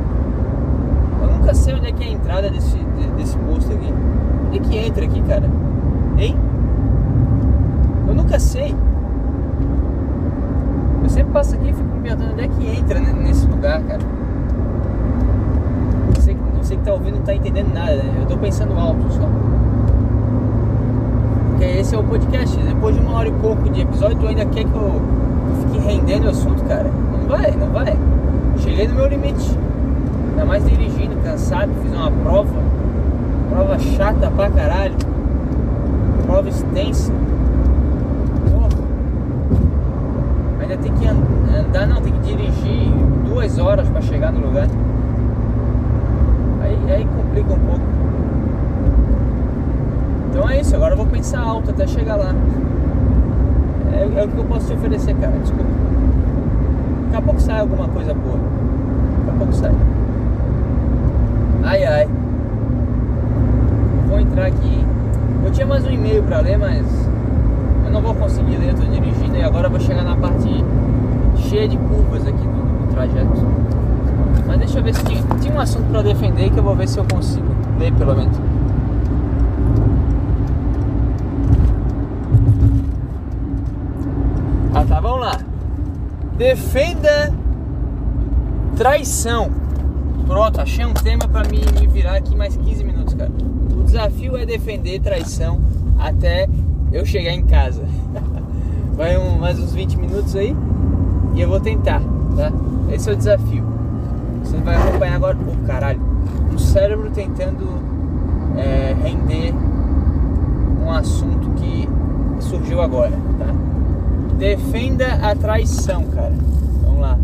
Eu 1.23 1.33
nunca 1.39 1.55
sei 1.55 1.75
onde 1.75 1.89
é 1.89 1.93
que 1.93 2.05
é 2.05 2.09
a 2.09 2.13
entrada 2.13 2.51
desse, 2.51 2.77
de- 2.79 3.11
desse 3.17 3.37
posto 3.39 3.73
aqui. 3.73 3.93
Onde 4.49 4.59
é 4.59 4.61
que 4.61 4.77
entra 4.79 5.05
aqui, 5.05 5.21
cara? 5.23 5.51
Hein? 6.19 6.37
Nunca 8.33 8.41
sei. 8.41 8.75
Eu 11.03 11.09
sempre 11.11 11.33
passo 11.35 11.55
aqui 11.55 11.69
e 11.69 11.73
fico 11.75 11.85
me 11.85 12.01
perguntando 12.01 12.33
onde 12.33 12.41
é 12.41 12.49
que 12.49 12.79
entra 12.79 12.99
né, 12.99 13.13
nesse 13.13 13.47
lugar, 13.47 13.83
cara. 13.83 14.01
Você, 16.15 16.35
você 16.57 16.77
que 16.77 16.83
tá 16.83 16.95
ouvindo 16.95 17.17
não 17.17 17.23
tá 17.25 17.35
entendendo 17.35 17.75
nada, 17.75 17.97
né? 17.97 18.15
Eu 18.21 18.27
tô 18.27 18.39
pensando 18.39 18.73
alto 18.73 19.03
só. 19.13 19.29
Porque 21.51 21.65
esse 21.79 21.95
é 21.95 21.99
o 21.99 22.05
podcast. 22.05 22.57
Depois 22.57 22.95
de 22.95 23.03
uma 23.03 23.19
hora 23.19 23.29
e 23.29 23.33
pouco 23.33 23.69
de 23.69 23.83
episódio, 23.83 24.17
tu 24.17 24.27
ainda 24.27 24.47
quer 24.47 24.65
que 24.65 24.75
eu, 24.75 24.81
eu 24.81 25.67
fique 25.67 25.87
rendendo 25.87 26.25
o 26.25 26.31
assunto, 26.31 26.65
cara? 26.65 26.91
Não 26.91 27.29
vai, 27.29 27.51
não 27.51 27.69
vai. 27.69 27.99
Cheguei 28.61 28.89
no 28.89 28.95
meu 28.95 29.09
limite. 29.09 29.59
Ainda 30.31 30.47
mais 30.47 30.65
dirigindo, 30.65 31.17
cansado, 31.23 31.71
fiz 31.83 31.93
uma 31.93 32.11
prova. 32.11 32.63
Prova 33.51 33.79
chata 33.79 34.31
pra 34.31 34.49
caralho. 34.49 34.95
Prova 36.25 36.49
extensa. 36.49 37.13
Porra. 38.51 38.69
Ainda 40.73 40.85
tem 40.85 40.93
que 40.95 41.07
an- 41.07 41.61
andar, 41.61 41.87
não, 41.87 42.01
tem 42.01 42.11
que 42.15 42.21
dirigir 42.21 42.91
duas 43.27 43.59
horas 43.59 43.87
pra 43.91 44.01
chegar 44.01 44.33
no 44.33 44.41
lugar. 44.41 44.67
Aí, 46.63 46.79
aí 46.91 47.05
complica 47.15 47.53
um 47.53 47.59
pouco. 47.59 47.81
Então 50.31 50.49
é 50.49 50.61
isso, 50.61 50.75
agora 50.75 50.95
eu 50.95 50.97
vou 50.97 51.05
pensar 51.05 51.41
alto 51.43 51.71
até 51.71 51.87
chegar 51.87 52.17
lá. 52.17 52.35
É, 53.93 54.21
é 54.21 54.25
o 54.25 54.29
que 54.29 54.39
eu 54.39 54.45
posso 54.45 54.69
te 54.69 54.73
oferecer, 54.73 55.15
cara, 55.17 55.35
desculpa. 55.43 55.71
Daqui 57.05 57.17
a 57.17 57.21
pouco 57.23 57.41
sai 57.41 57.61
alguma 57.61 57.89
coisa 57.89 58.15
boa. 58.15 58.39
Daqui 59.27 59.31
a 59.31 59.39
pouco 59.39 59.53
sai. 59.53 59.73
Ai 61.65 61.85
ai. 61.85 62.09
Vou 64.09 64.19
entrar 64.19 64.47
aqui. 64.47 64.87
Eu 65.45 65.51
tinha 65.51 65.67
mais 65.67 65.85
um 65.85 65.91
e-mail 65.91 66.23
pra 66.23 66.41
ler, 66.41 66.57
mas 66.57 66.87
não 67.93 68.01
vou 68.01 68.15
conseguir 68.15 68.55
eu 68.55 68.75
tô 68.75 68.83
dirigindo 68.83 69.37
e 69.37 69.43
agora 69.43 69.69
vou 69.69 69.79
chegar 69.79 70.03
na 70.03 70.17
parte 70.17 70.49
cheia 71.49 71.69
de 71.69 71.77
curvas 71.77 72.27
aqui 72.27 72.43
do, 72.43 72.87
do 72.87 72.95
trajeto. 72.95 73.47
Mas 74.47 74.59
deixa 74.59 74.79
eu 74.79 74.83
ver 74.83 74.95
se 74.95 75.05
tinha, 75.05 75.23
tinha 75.41 75.55
um 75.55 75.61
assunto 75.61 75.91
pra 75.91 76.03
defender 76.03 76.51
que 76.51 76.59
eu 76.59 76.63
vou 76.63 76.75
ver 76.75 76.89
se 76.89 76.99
eu 76.99 77.05
consigo 77.05 77.47
ler 77.79 77.93
pelo 77.93 78.15
menos. 78.15 78.37
Ah 84.75 84.85
tá, 84.89 85.01
vamos 85.01 85.21
lá. 85.21 85.39
Defenda 86.39 87.33
traição. 88.75 89.51
Pronto, 90.27 90.61
achei 90.63 90.85
um 90.87 90.95
tema 90.95 91.27
me, 91.51 91.81
me 91.81 91.87
virar 91.87 92.17
aqui 92.17 92.35
mais 92.35 92.57
15 92.57 92.85
minutos, 92.85 93.13
cara. 93.13 93.31
O 93.77 93.85
desafio 93.85 94.37
é 94.37 94.47
defender 94.47 94.99
traição 95.01 95.61
até 95.99 96.49
eu 96.93 97.05
chegar 97.05 97.33
em 97.33 97.45
casa. 97.45 97.83
Vai 98.95 99.17
um, 99.17 99.39
mais 99.39 99.59
uns 99.59 99.73
20 99.73 99.97
minutos 99.97 100.37
aí 100.37 100.55
e 101.35 101.41
eu 101.41 101.49
vou 101.49 101.59
tentar, 101.61 102.01
tá? 102.37 102.53
Esse 102.93 103.09
é 103.09 103.13
o 103.15 103.17
desafio. 103.17 103.65
Você 104.43 104.57
vai 104.59 104.77
acompanhar 104.77 105.15
agora, 105.15 105.37
o 105.37 105.67
caralho, 105.67 106.01
um 106.53 106.59
cérebro 106.59 107.11
tentando 107.11 107.67
é, 108.57 108.95
render 109.03 109.55
um 110.85 110.91
assunto 110.91 111.51
que 111.53 111.89
surgiu 112.41 112.83
agora, 112.83 113.13
tá? 113.39 113.47
Defenda 114.37 115.15
a 115.23 115.35
traição, 115.35 116.05
cara. 116.07 116.35
Vamos 116.83 117.01
lá. 117.01 117.19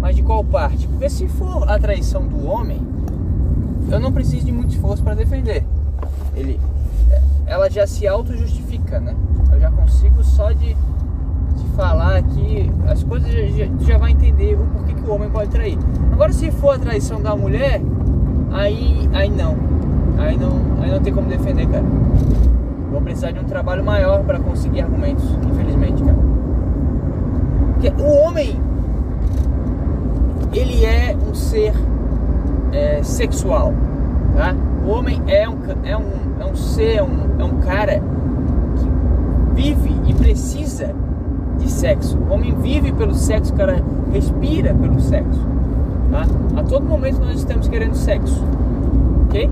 Mas 0.00 0.16
de 0.16 0.22
qual 0.22 0.44
parte? 0.44 0.86
Porque 0.88 1.08
se 1.08 1.26
for 1.28 1.68
a 1.70 1.78
traição 1.78 2.26
do 2.26 2.46
homem, 2.46 2.80
eu 3.90 4.00
não 4.00 4.12
preciso 4.12 4.44
de 4.44 4.52
muito 4.52 4.74
esforço 4.74 5.02
para 5.02 5.14
defender. 5.14 5.64
Ele, 6.34 6.60
ela 7.46 7.70
já 7.70 7.86
se 7.86 8.06
auto-justifica, 8.06 8.98
né? 8.98 9.14
Eu 9.52 9.60
já 9.60 9.70
consigo 9.70 10.22
só 10.24 10.50
de, 10.52 10.74
de 10.74 11.68
falar 11.76 12.16
aqui 12.16 12.70
as 12.88 13.02
coisas, 13.04 13.30
já, 13.30 13.66
já, 13.80 13.98
vai 13.98 14.10
entender 14.10 14.54
o 14.54 14.66
porquê 14.66 14.94
que 14.94 15.08
o 15.08 15.14
homem 15.14 15.30
pode 15.30 15.50
trair. 15.50 15.78
Agora, 16.12 16.32
se 16.32 16.50
for 16.50 16.74
a 16.74 16.78
traição 16.78 17.22
da 17.22 17.36
mulher, 17.36 17.80
aí, 18.50 19.08
aí 19.12 19.30
não. 19.30 19.56
Aí 20.18 20.36
não, 20.36 20.82
aí 20.82 20.90
não 20.90 21.00
tem 21.00 21.12
como 21.12 21.28
defender, 21.28 21.66
cara. 21.68 21.84
Vou 22.90 23.00
precisar 23.00 23.30
de 23.30 23.38
um 23.38 23.44
trabalho 23.44 23.84
maior 23.84 24.24
para 24.24 24.40
conseguir 24.40 24.80
argumentos, 24.80 25.24
infelizmente, 25.46 26.02
cara. 26.02 26.16
Porque 27.74 28.02
o 28.02 28.22
homem, 28.22 28.58
ele 30.52 30.84
é 30.84 31.14
um 31.28 31.34
ser 31.34 31.74
é, 32.72 33.02
sexual, 33.02 33.72
tá? 34.34 34.54
O 34.86 34.90
homem 34.90 35.22
é 35.26 35.48
um, 35.48 35.58
é 35.84 35.96
um, 35.96 36.40
é 36.40 36.44
um 36.46 36.56
ser, 36.56 37.02
um, 37.02 37.25
é 37.38 37.44
um 37.44 37.60
cara 37.60 38.00
que 38.00 39.54
vive 39.54 39.94
e 40.06 40.14
precisa 40.14 40.94
de 41.58 41.70
sexo. 41.70 42.18
O 42.18 42.32
homem 42.32 42.54
vive 42.54 42.92
pelo 42.92 43.14
sexo, 43.14 43.52
o 43.52 43.56
cara 43.56 43.82
respira 44.12 44.74
pelo 44.74 45.00
sexo, 45.00 45.40
tá? 46.10 46.60
A 46.60 46.62
todo 46.62 46.84
momento 46.84 47.20
nós 47.20 47.38
estamos 47.38 47.68
querendo 47.68 47.94
sexo, 47.94 48.44
ok? 49.26 49.50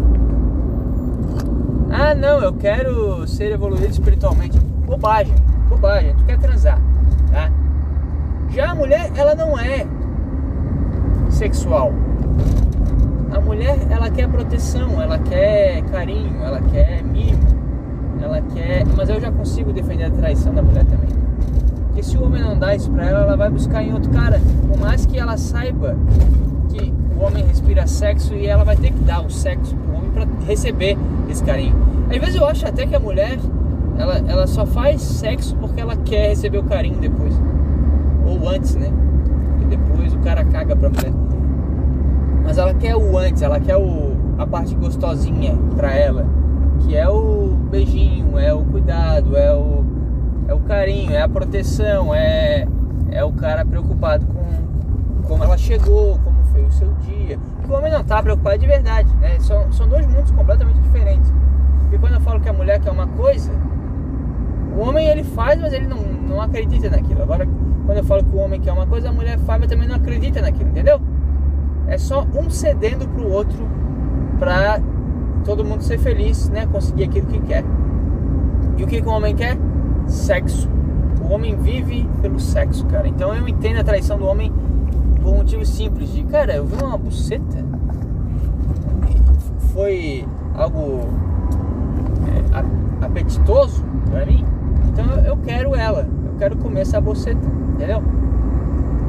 Ah, 1.91 2.15
não, 2.15 2.41
eu 2.41 2.53
quero 2.53 3.27
ser 3.27 3.53
evoluído 3.53 3.87
espiritualmente. 3.87 4.59
Bobagem, 4.85 5.35
bobagem. 5.69 6.15
Tu 6.17 6.25
quer 6.25 6.39
transar, 6.39 6.81
tá? 7.31 7.51
Já 8.51 8.71
a 8.71 8.75
mulher, 8.75 9.11
ela 9.17 9.35
não 9.35 9.59
é 9.59 9.87
sexual. 11.31 11.93
A 13.33 13.41
mulher, 13.41 13.79
ela 13.91 14.11
quer 14.11 14.29
proteção, 14.29 15.01
ela 15.01 15.19
quer 15.19 15.83
carinho, 15.85 16.43
ela 16.43 16.61
quer 16.61 17.03
mimo, 17.03 17.41
ela 18.25 18.41
quer. 18.41 18.85
Mas 18.97 19.09
eu 19.09 19.21
já 19.21 19.31
consigo 19.31 19.73
defender 19.73 20.05
a 20.05 20.11
traição 20.11 20.53
da 20.53 20.63
mulher 20.63 20.85
também. 20.85 21.09
Porque 21.87 22.03
se 22.03 22.17
o 22.17 22.25
homem 22.25 22.43
não 22.43 22.59
dá 22.59 22.75
isso 22.75 22.91
pra 22.91 23.07
ela, 23.07 23.21
ela 23.21 23.37
vai 23.37 23.51
buscar 23.51 23.83
em 23.83 23.93
outro 23.93 24.11
cara. 24.11 24.41
Por 24.67 24.79
mais 24.79 25.07
que 25.07 25.19
ela 25.19 25.37
saiba 25.37 25.97
que 26.71 26.93
o 27.17 27.23
homem 27.23 27.45
respira 27.45 27.87
sexo 27.87 28.35
e 28.35 28.47
ela 28.47 28.65
vai 28.65 28.77
ter 28.77 28.91
que 28.91 28.99
dar 29.05 29.25
o 29.25 29.31
sexo 29.31 29.77
pro 29.77 29.97
homem 29.97 30.11
pra 30.11 30.27
receber 30.47 30.97
esse 31.29 31.45
carinho. 31.45 31.77
Às 32.11 32.19
vezes 32.19 32.35
eu 32.35 32.47
acho 32.47 32.67
até 32.67 32.87
que 32.87 32.95
a 32.95 33.01
mulher, 33.01 33.39
ela, 33.97 34.19
ela 34.27 34.47
só 34.47 34.67
faz 34.67 35.01
sexo 35.03 35.55
porque 35.57 35.81
ela 35.81 35.97
quer 35.97 36.31
receber 36.31 36.59
o 36.59 36.65
carinho 36.65 36.99
depois. 36.99 37.35
Ou 38.27 38.49
antes, 38.49 38.75
né? 38.75 38.91
E 39.61 39.65
depois 39.67 40.13
o 40.15 40.19
cara 40.19 40.45
caga 40.45 40.75
pra 40.75 40.89
mulher. 40.89 41.13
Mas 42.43 42.59
ela 42.59 42.75
quer 42.75 42.97
o 42.97 43.17
antes, 43.17 43.41
ela 43.41 43.61
quer 43.61 43.77
o, 43.77 44.13
a 44.37 44.47
parte 44.47 44.75
gostosinha 44.75 45.57
pra 45.77 45.95
ela. 45.95 46.27
Que 46.85 46.97
é 46.97 47.09
o 47.09 47.49
beijinho, 47.71 48.39
é 48.39 48.53
o 48.53 48.65
cuidado, 48.65 49.37
é 49.37 49.53
o, 49.55 49.85
é 50.49 50.55
o 50.55 50.61
carinho, 50.61 51.13
é 51.13 51.23
a 51.23 51.29
proteção, 51.29 52.15
é, 52.15 52.67
é 53.11 53.25
o 53.25 53.33
cara 53.33 53.65
preocupado 53.65 54.27
com 54.27 54.45
como 55.27 55.43
ela 55.43 55.57
chegou, 55.57 56.19
como 56.19 56.45
foi 56.53 56.65
o 56.65 56.71
seu 56.71 56.93
dia. 56.95 57.39
O 57.69 57.73
homem 57.73 57.91
não 57.91 58.05
tá 58.05 58.23
preocupado 58.23 58.59
de 58.59 58.67
verdade, 58.67 59.15
né? 59.17 59.39
São, 59.41 59.73
são 59.73 59.89
dois 59.89 60.07
mundos 60.07 60.31
completamente 60.31 60.79
diferentes. 60.81 61.33
Porque 61.81 61.99
quando 61.99 62.15
eu 62.15 62.21
falo 62.21 62.41
que 62.41 62.49
a 62.49 62.53
mulher 62.53 62.79
quer 62.81 62.91
uma 62.91 63.07
coisa, 63.07 63.51
o 64.77 64.81
homem 64.81 65.09
ele 65.09 65.25
faz, 65.25 65.61
mas 65.61 65.73
ele 65.73 65.87
não, 65.87 65.99
não 65.99 66.41
acredita 66.41 66.91
naquilo. 66.91 67.23
Agora, 67.23 67.49
quando 67.87 67.99
eu 67.99 68.05
falo 68.05 68.25
que 68.25 68.37
o 68.37 68.39
homem 68.39 68.61
quer 68.61 68.73
uma 68.73 68.87
coisa, 68.87 69.09
a 69.09 69.13
mulher 69.13 69.39
faz, 69.39 69.61
mas 69.61 69.71
também 69.71 69.89
não 69.89 69.97
acredita 69.97 70.41
naquilo, 70.41 70.69
entendeu? 70.69 71.01
É 71.87 71.97
só 71.99 72.27
um 72.35 72.51
cedendo 72.51 73.09
pro 73.09 73.31
outro 73.31 73.69
pra 74.39 74.81
todo 75.45 75.65
mundo 75.65 75.83
ser 75.83 75.99
feliz, 75.99 76.49
né? 76.49 76.67
Conseguir 76.67 77.05
aquilo 77.05 77.27
que 77.27 77.39
quer. 77.41 77.65
E 78.77 78.85
o 78.85 78.87
que, 78.87 79.01
que 79.01 79.09
o 79.09 79.13
homem 79.13 79.35
quer? 79.35 79.57
Sexo. 80.07 80.69
O 81.23 81.33
homem 81.33 81.57
vive 81.57 82.09
pelo 82.21 82.39
sexo, 82.41 82.85
cara. 82.87 83.07
Então 83.07 83.35
eu 83.35 83.47
entendo 83.49 83.79
a 83.79 83.85
traição 83.85 84.19
do 84.19 84.27
homem 84.27 84.53
por 85.23 85.33
um 85.33 85.37
motivo 85.39 85.65
simples 85.65 86.13
de, 86.13 86.23
cara, 86.25 86.55
eu 86.55 86.67
vi 86.67 86.83
uma 86.83 86.97
buceta. 86.97 87.65
Foi 89.73 90.27
algo 90.55 91.09
é, 92.29 93.05
apetitoso 93.05 93.85
pra 94.11 94.27
mim. 94.27 94.45
Então 94.93 95.07
eu 95.25 95.37
quero 95.39 95.75
ela. 95.75 96.07
Eu 96.27 96.39
quero 96.39 96.57
comer 96.57 96.81
essa 96.81 97.01
buceta, 97.01 97.47
entendeu? 97.75 98.03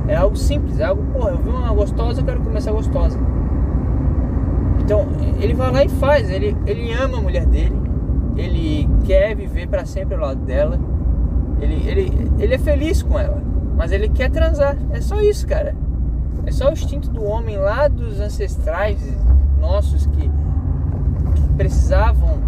É 0.07 0.15
algo 0.15 0.35
simples, 0.35 0.79
é 0.79 0.83
algo, 0.83 1.03
porra, 1.11 1.31
eu 1.31 1.37
vi 1.37 1.49
uma 1.49 1.73
gostosa, 1.73 2.21
eu 2.21 2.25
quero 2.25 2.39
comer 2.39 2.57
essa 2.57 2.71
gostosa. 2.71 3.19
Então, 4.85 5.07
ele 5.41 5.55
vai 5.55 5.71
lá 5.71 5.83
e 5.83 5.89
faz, 5.89 6.29
ele, 6.29 6.55
ele 6.67 6.93
ama 6.93 7.17
a 7.17 7.21
mulher 7.21 7.43
dele, 7.47 7.75
ele 8.37 8.87
quer 9.03 9.35
viver 9.35 9.67
pra 9.67 9.83
sempre 9.83 10.13
ao 10.13 10.21
lado 10.21 10.41
dela, 10.41 10.79
ele, 11.59 11.89
ele, 11.89 12.31
ele 12.37 12.53
é 12.53 12.57
feliz 12.59 13.01
com 13.01 13.17
ela, 13.17 13.41
mas 13.75 13.91
ele 13.91 14.07
quer 14.09 14.29
transar, 14.29 14.77
é 14.91 15.01
só 15.01 15.19
isso, 15.21 15.47
cara. 15.47 15.75
É 16.45 16.51
só 16.51 16.69
o 16.69 16.73
instinto 16.73 17.09
do 17.09 17.23
homem 17.23 17.57
lá 17.57 17.87
dos 17.87 18.19
ancestrais, 18.19 18.99
nossos 19.59 20.05
que, 20.05 20.29
que 21.33 21.49
precisavam 21.57 22.39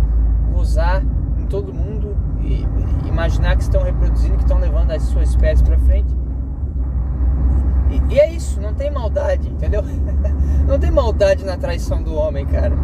gozar 0.53 1.01
em 1.39 1.45
todo 1.47 1.73
mundo 1.73 2.15
e 2.43 2.67
imaginar 3.07 3.55
que 3.55 3.63
estão 3.63 3.81
reproduzindo, 3.81 4.35
que 4.35 4.43
estão 4.43 4.59
levando 4.59 4.91
as 4.91 5.01
suas 5.01 5.29
espécies 5.29 5.67
para 5.67 5.79
frente. 5.79 6.15
E, 8.09 8.19
é 8.19 8.31
isso, 8.31 8.59
não 8.59 8.73
tem 8.73 8.91
maldade, 8.91 9.49
entendeu? 9.49 9.83
não 10.67 10.79
tem 10.79 10.91
maldade 10.91 11.45
na 11.45 11.57
traição 11.57 12.01
do 12.01 12.13
homem, 12.13 12.45
cara. 12.45 12.75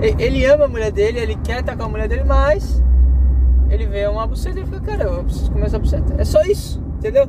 Ele 0.00 0.44
ama 0.44 0.64
a 0.64 0.68
mulher 0.68 0.90
dele, 0.90 1.20
ele 1.20 1.36
quer 1.36 1.60
estar 1.60 1.76
com 1.76 1.84
a 1.84 1.88
mulher 1.88 2.08
dele, 2.08 2.24
mas 2.24 2.82
ele 3.70 3.86
vê 3.86 4.06
uma 4.06 4.26
buceta 4.26 4.58
e 4.60 4.64
fica, 4.64 4.80
cara, 4.80 5.04
eu 5.04 5.24
preciso 5.24 5.50
comer 5.52 5.66
essa 5.66 5.78
buceta. 5.78 6.14
É 6.18 6.24
só 6.24 6.42
isso, 6.42 6.82
entendeu? 6.98 7.28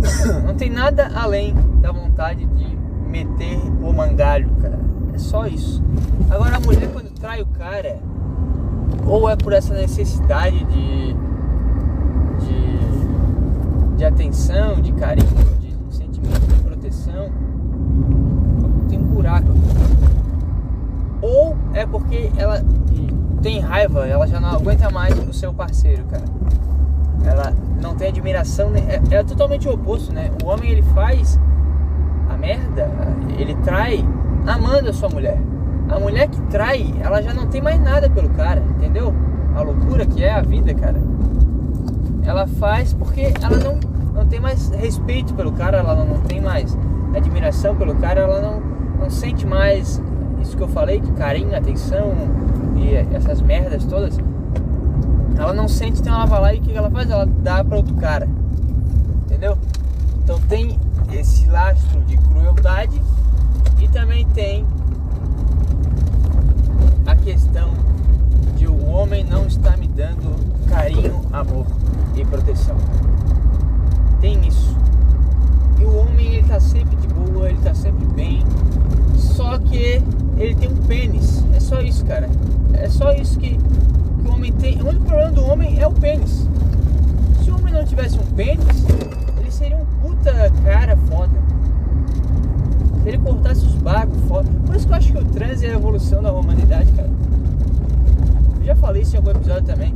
Não 0.46 0.54
tem 0.54 0.70
nada 0.70 1.10
além 1.14 1.54
da 1.80 1.90
vontade 1.90 2.46
de 2.46 2.76
meter 3.08 3.58
o 3.82 3.92
mangalho, 3.92 4.48
cara. 4.62 4.78
É 5.12 5.18
só 5.18 5.46
isso. 5.46 5.82
Agora 6.30 6.56
a 6.56 6.60
mulher 6.60 6.88
quando 6.92 7.10
trai 7.10 7.42
o 7.42 7.46
cara, 7.46 7.98
ou 9.06 9.28
é 9.28 9.36
por 9.36 9.52
essa 9.52 9.74
necessidade 9.74 10.64
de, 10.64 11.16
de, 13.96 14.04
atenção, 14.04 14.80
de 14.80 14.92
carinho, 14.92 15.28
de 15.58 15.94
sentimento 15.94 16.40
de 16.40 16.62
proteção, 16.62 17.30
tem 18.88 18.98
um 18.98 19.04
buraco. 19.04 19.48
Ou 21.22 21.56
é 21.72 21.86
porque 21.86 22.30
ela 22.36 22.62
tem 23.42 23.60
raiva, 23.60 24.06
ela 24.06 24.26
já 24.26 24.38
não 24.38 24.50
aguenta 24.50 24.90
mais 24.90 25.18
o 25.18 25.32
seu 25.32 25.52
parceiro, 25.52 26.04
cara. 26.04 26.24
Ela 27.24 27.52
não 27.80 27.94
tem 27.96 28.08
admiração, 28.08 28.70
é, 28.74 29.14
é 29.14 29.24
totalmente 29.24 29.66
o 29.68 29.72
oposto, 29.72 30.12
né? 30.12 30.30
O 30.44 30.48
homem 30.48 30.70
ele 30.70 30.82
faz 30.82 31.40
a 32.28 32.36
merda, 32.36 32.90
ele 33.38 33.54
trai 33.56 34.04
amando 34.46 34.90
a 34.90 34.92
sua 34.92 35.08
mulher. 35.08 35.38
A 35.88 35.98
mulher 35.98 36.28
que 36.28 36.40
trai, 36.42 36.92
ela 37.00 37.22
já 37.22 37.32
não 37.32 37.46
tem 37.46 37.62
mais 37.62 37.80
nada 37.80 38.10
pelo 38.10 38.28
cara, 38.30 38.62
entendeu? 38.70 39.14
A 39.54 39.62
loucura 39.62 40.04
que 40.04 40.22
é 40.22 40.32
a 40.32 40.42
vida, 40.42 40.74
cara. 40.74 41.00
Ela 42.26 42.46
faz 42.46 42.92
porque 42.92 43.32
ela 43.40 43.56
não, 43.56 43.78
não 44.12 44.26
tem 44.26 44.40
mais 44.40 44.68
respeito 44.70 45.32
pelo 45.32 45.52
cara, 45.52 45.78
ela 45.78 46.04
não, 46.04 46.20
tem 46.22 46.40
mais 46.40 46.76
admiração 47.14 47.76
pelo 47.76 47.94
cara, 47.94 48.22
ela 48.22 48.40
não, 48.40 48.60
não 48.98 49.08
sente 49.08 49.46
mais 49.46 50.02
isso 50.42 50.56
que 50.56 50.62
eu 50.62 50.68
falei, 50.68 51.00
carinho, 51.16 51.56
atenção 51.56 52.12
e 52.76 52.94
essas 53.14 53.40
merdas 53.40 53.84
todas. 53.84 54.18
Ela 55.38 55.52
não 55.52 55.68
sente, 55.68 56.00
então 56.00 56.14
ela 56.14 56.26
vai 56.26 56.40
lá 56.40 56.54
e 56.54 56.58
o 56.58 56.62
que 56.62 56.76
ela 56.76 56.90
faz? 56.90 57.08
Ela 57.08 57.26
dá 57.26 57.62
para 57.62 57.76
outro 57.76 57.94
cara. 57.94 58.28
Entendeu? 59.24 59.56
Então 60.24 60.40
tem 60.48 60.78
esse 61.12 61.46
lastro 61.46 62.00
de 62.02 62.16
crueldade 62.16 63.00
e 63.80 63.88
também 63.88 64.26
tem 64.28 64.66
a 67.06 67.14
questão 67.14 67.70
homem 68.96 69.22
não 69.24 69.46
estar 69.46 69.76
me 69.76 69.86
dando 69.88 70.34
carinho, 70.68 71.20
amor 71.32 71.66
e 72.16 72.24
proteção. 72.24 72.76
Tem 74.20 74.46
isso. 74.48 74.74
E 75.78 75.84
o 75.84 75.98
homem 75.98 76.36
ele 76.36 76.48
tá 76.48 76.58
sempre 76.58 76.96
de 76.96 77.06
boa, 77.08 77.50
ele 77.50 77.58
tá 77.62 77.74
sempre 77.74 78.06
bem. 78.06 78.42
Só 79.16 79.58
que 79.58 80.02
ele 80.38 80.54
tem 80.54 80.70
um 80.70 80.76
pênis. 80.76 81.44
É 81.54 81.60
só 81.60 81.80
isso, 81.80 82.04
cara. 82.06 82.28
É 82.72 82.88
só 82.88 83.12
isso 83.12 83.38
que, 83.38 83.58
que 83.58 84.28
o 84.28 84.32
homem 84.32 84.52
tem. 84.52 84.80
O 84.80 84.88
único 84.88 85.04
problema 85.04 85.32
do 85.32 85.44
homem 85.44 85.78
é 85.78 85.86
o 85.86 85.92
pênis. 85.92 86.48
Se 87.44 87.50
o 87.50 87.56
homem 87.56 87.74
não 87.74 87.84
tivesse 87.84 88.18
um 88.18 88.26
pênis, 88.34 88.84
ele 89.38 89.50
seria 89.50 89.76
um 89.76 89.84
puta 90.00 90.50
cara 90.64 90.96
foda. 91.08 91.38
Se 93.02 93.08
ele 93.10 93.18
cortasse 93.18 93.64
os 93.64 93.74
bagos 93.74 94.18
foda. 94.26 94.48
Por 94.64 94.74
isso 94.74 94.86
que 94.86 94.92
eu 94.92 94.96
acho 94.96 95.12
que 95.12 95.18
o 95.18 95.24
trans 95.24 95.62
é 95.62 95.68
a 95.68 95.74
evolução 95.74 96.22
da 96.22 96.32
humanidade, 96.32 96.90
cara. 96.92 97.15
Já 98.66 98.74
falei 98.74 99.02
isso 99.02 99.14
em 99.14 99.18
algum 99.18 99.30
episódio 99.30 99.62
também. 99.62 99.94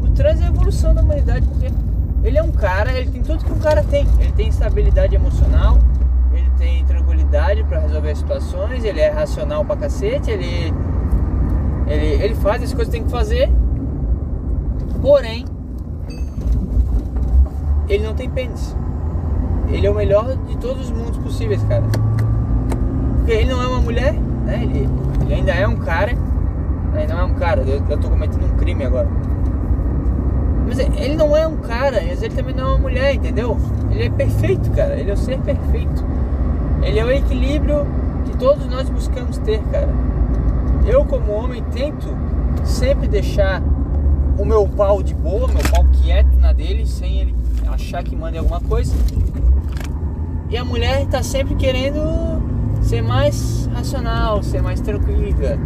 O 0.00 0.08
trans 0.10 0.40
é 0.40 0.44
a 0.44 0.46
evolução 0.46 0.94
da 0.94 1.02
humanidade 1.02 1.44
porque 1.48 1.72
ele 2.22 2.38
é 2.38 2.42
um 2.42 2.52
cara, 2.52 2.92
ele 2.92 3.10
tem 3.10 3.20
tudo 3.20 3.44
que 3.44 3.50
um 3.50 3.58
cara 3.58 3.82
tem. 3.82 4.06
Ele 4.20 4.30
tem 4.30 4.46
estabilidade 4.46 5.16
emocional, 5.16 5.76
ele 6.32 6.48
tem 6.56 6.84
tranquilidade 6.84 7.64
para 7.64 7.80
resolver 7.80 8.14
situações, 8.14 8.84
ele 8.84 9.00
é 9.00 9.10
racional 9.10 9.64
pra 9.64 9.74
cacete, 9.74 10.30
ele, 10.30 10.72
ele, 11.88 12.22
ele 12.22 12.34
faz 12.36 12.62
as 12.62 12.72
coisas 12.72 12.94
que 12.94 13.00
tem 13.00 13.04
que 13.04 13.10
fazer, 13.10 13.50
porém, 15.00 15.44
ele 17.88 18.04
não 18.04 18.14
tem 18.14 18.30
pênis. 18.30 18.76
Ele 19.66 19.84
é 19.84 19.90
o 19.90 19.94
melhor 19.94 20.36
de 20.46 20.56
todos 20.58 20.84
os 20.84 20.90
mundos 20.92 21.18
possíveis, 21.18 21.60
cara. 21.64 21.82
Porque 23.16 23.32
ele 23.32 23.50
não 23.50 23.60
é 23.60 23.66
uma 23.66 23.80
mulher, 23.80 24.12
né? 24.12 24.62
Ele, 24.62 24.88
ele 25.22 25.34
ainda 25.34 25.50
é 25.50 25.66
um 25.66 25.76
cara. 25.76 26.16
Ele 26.94 27.06
não 27.06 27.18
é 27.18 27.24
um 27.24 27.34
cara, 27.34 27.62
eu, 27.62 27.82
eu 27.88 27.98
tô 27.98 28.08
cometendo 28.08 28.44
um 28.44 28.56
crime 28.56 28.84
agora. 28.84 29.08
Mas 30.66 30.78
ele 30.78 31.16
não 31.16 31.36
é 31.36 31.46
um 31.46 31.56
cara, 31.56 32.00
mas 32.06 32.22
ele 32.22 32.34
também 32.34 32.54
não 32.54 32.64
é 32.64 32.68
uma 32.68 32.78
mulher, 32.78 33.14
entendeu? 33.14 33.58
Ele 33.90 34.04
é 34.04 34.10
perfeito, 34.10 34.70
cara. 34.70 34.98
Ele 34.98 35.10
é 35.10 35.14
o 35.14 35.16
ser 35.16 35.38
perfeito. 35.40 36.04
Ele 36.82 36.98
é 36.98 37.04
o 37.04 37.10
equilíbrio 37.10 37.86
que 38.24 38.36
todos 38.36 38.66
nós 38.66 38.88
buscamos 38.88 39.38
ter, 39.38 39.60
cara. 39.70 39.88
Eu, 40.86 41.04
como 41.04 41.32
homem, 41.32 41.62
tento 41.72 42.16
sempre 42.64 43.06
deixar 43.06 43.62
o 44.38 44.44
meu 44.44 44.66
pau 44.66 45.02
de 45.02 45.14
boa, 45.14 45.46
meu 45.48 45.62
pau 45.70 45.86
quieto 45.92 46.34
na 46.40 46.52
dele, 46.52 46.86
sem 46.86 47.20
ele 47.20 47.34
achar 47.68 48.02
que 48.02 48.16
manda 48.16 48.38
alguma 48.38 48.60
coisa. 48.60 48.94
E 50.48 50.56
a 50.56 50.64
mulher 50.64 51.06
tá 51.06 51.22
sempre 51.22 51.54
querendo 51.54 52.00
ser 52.82 53.02
mais 53.02 53.68
racional, 53.74 54.42
ser 54.42 54.62
mais 54.62 54.80
tranquila, 54.80 55.58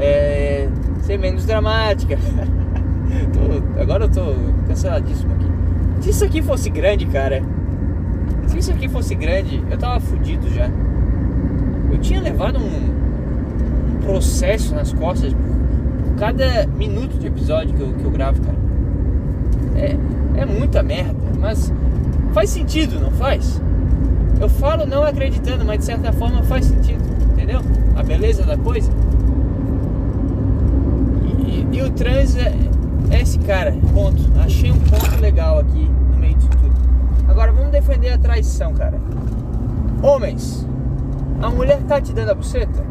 é, 0.00 0.68
ser 1.02 1.18
menos 1.18 1.44
dramática. 1.44 2.16
tô, 3.32 3.80
agora 3.80 4.04
eu 4.04 4.10
tô 4.10 4.34
canceladíssimo 4.66 5.32
aqui. 5.34 5.46
Se 6.00 6.10
isso 6.10 6.24
aqui 6.24 6.42
fosse 6.42 6.70
grande, 6.70 7.06
cara, 7.06 7.42
se 8.46 8.58
isso 8.58 8.72
aqui 8.72 8.88
fosse 8.88 9.14
grande, 9.14 9.62
eu 9.70 9.78
tava 9.78 10.00
fudido 10.00 10.48
já. 10.50 10.68
Eu 11.90 11.98
tinha 11.98 12.20
levado 12.20 12.58
um, 12.58 13.96
um 13.96 14.00
processo 14.00 14.74
nas 14.74 14.92
costas 14.92 15.32
por, 15.32 15.40
por, 16.04 16.14
cada 16.16 16.66
minuto 16.66 17.18
de 17.18 17.26
episódio 17.26 17.74
que 17.74 17.80
eu, 17.82 17.92
que 17.92 18.04
eu 18.04 18.10
gravo, 18.10 18.40
cara. 18.40 18.58
É, 19.76 19.96
é 20.40 20.46
muita 20.46 20.82
merda, 20.82 21.20
mas 21.38 21.72
faz 22.32 22.50
sentido, 22.50 22.98
não 22.98 23.10
faz? 23.10 23.60
Eu 24.40 24.48
falo 24.48 24.86
não 24.86 25.02
acreditando, 25.04 25.64
mas 25.64 25.80
de 25.80 25.84
certa 25.84 26.12
forma 26.12 26.42
faz 26.44 26.64
sentido, 26.64 27.02
entendeu? 27.32 27.60
A 27.94 28.02
beleza 28.02 28.42
da 28.42 28.56
coisa. 28.56 28.90
E, 31.80 31.82
o 31.82 31.90
trans 31.90 32.36
é, 32.36 32.54
é 33.10 33.22
esse 33.22 33.38
cara, 33.38 33.74
ponto. 33.92 34.20
Achei 34.38 34.70
um 34.70 34.78
ponto 34.78 35.20
legal 35.20 35.58
aqui 35.58 35.90
Agora 37.30 37.52
vamos 37.52 37.70
defender 37.70 38.10
a 38.10 38.18
traição, 38.18 38.74
cara. 38.74 39.00
Homens, 40.02 40.66
a 41.40 41.48
mulher 41.48 41.80
tá 41.84 42.00
te 42.00 42.12
dando 42.12 42.30
a 42.30 42.34
buceta? 42.34 42.84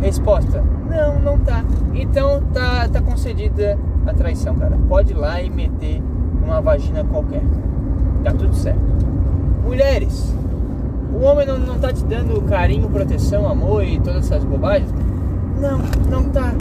Resposta: 0.00 0.64
Não, 0.88 1.20
não 1.20 1.38
tá. 1.38 1.62
Então 1.94 2.42
tá, 2.54 2.88
tá 2.88 3.02
concedida 3.02 3.78
a 4.06 4.14
traição, 4.14 4.54
cara. 4.56 4.76
Pode 4.88 5.12
ir 5.12 5.16
lá 5.16 5.42
e 5.42 5.50
meter 5.50 6.02
uma 6.42 6.60
vagina 6.62 7.04
qualquer. 7.04 7.42
Tá 8.24 8.32
tudo 8.32 8.54
certo. 8.54 8.80
Mulheres, 9.62 10.34
o 11.12 11.22
homem 11.22 11.46
não, 11.46 11.58
não 11.58 11.78
tá 11.78 11.92
te 11.92 12.02
dando 12.04 12.40
carinho, 12.42 12.88
proteção, 12.88 13.46
amor 13.46 13.84
e 13.84 14.00
todas 14.00 14.24
essas 14.24 14.42
bobagens? 14.42 14.92
Não, 15.60 15.78
não 16.10 16.30
tá. 16.30 16.54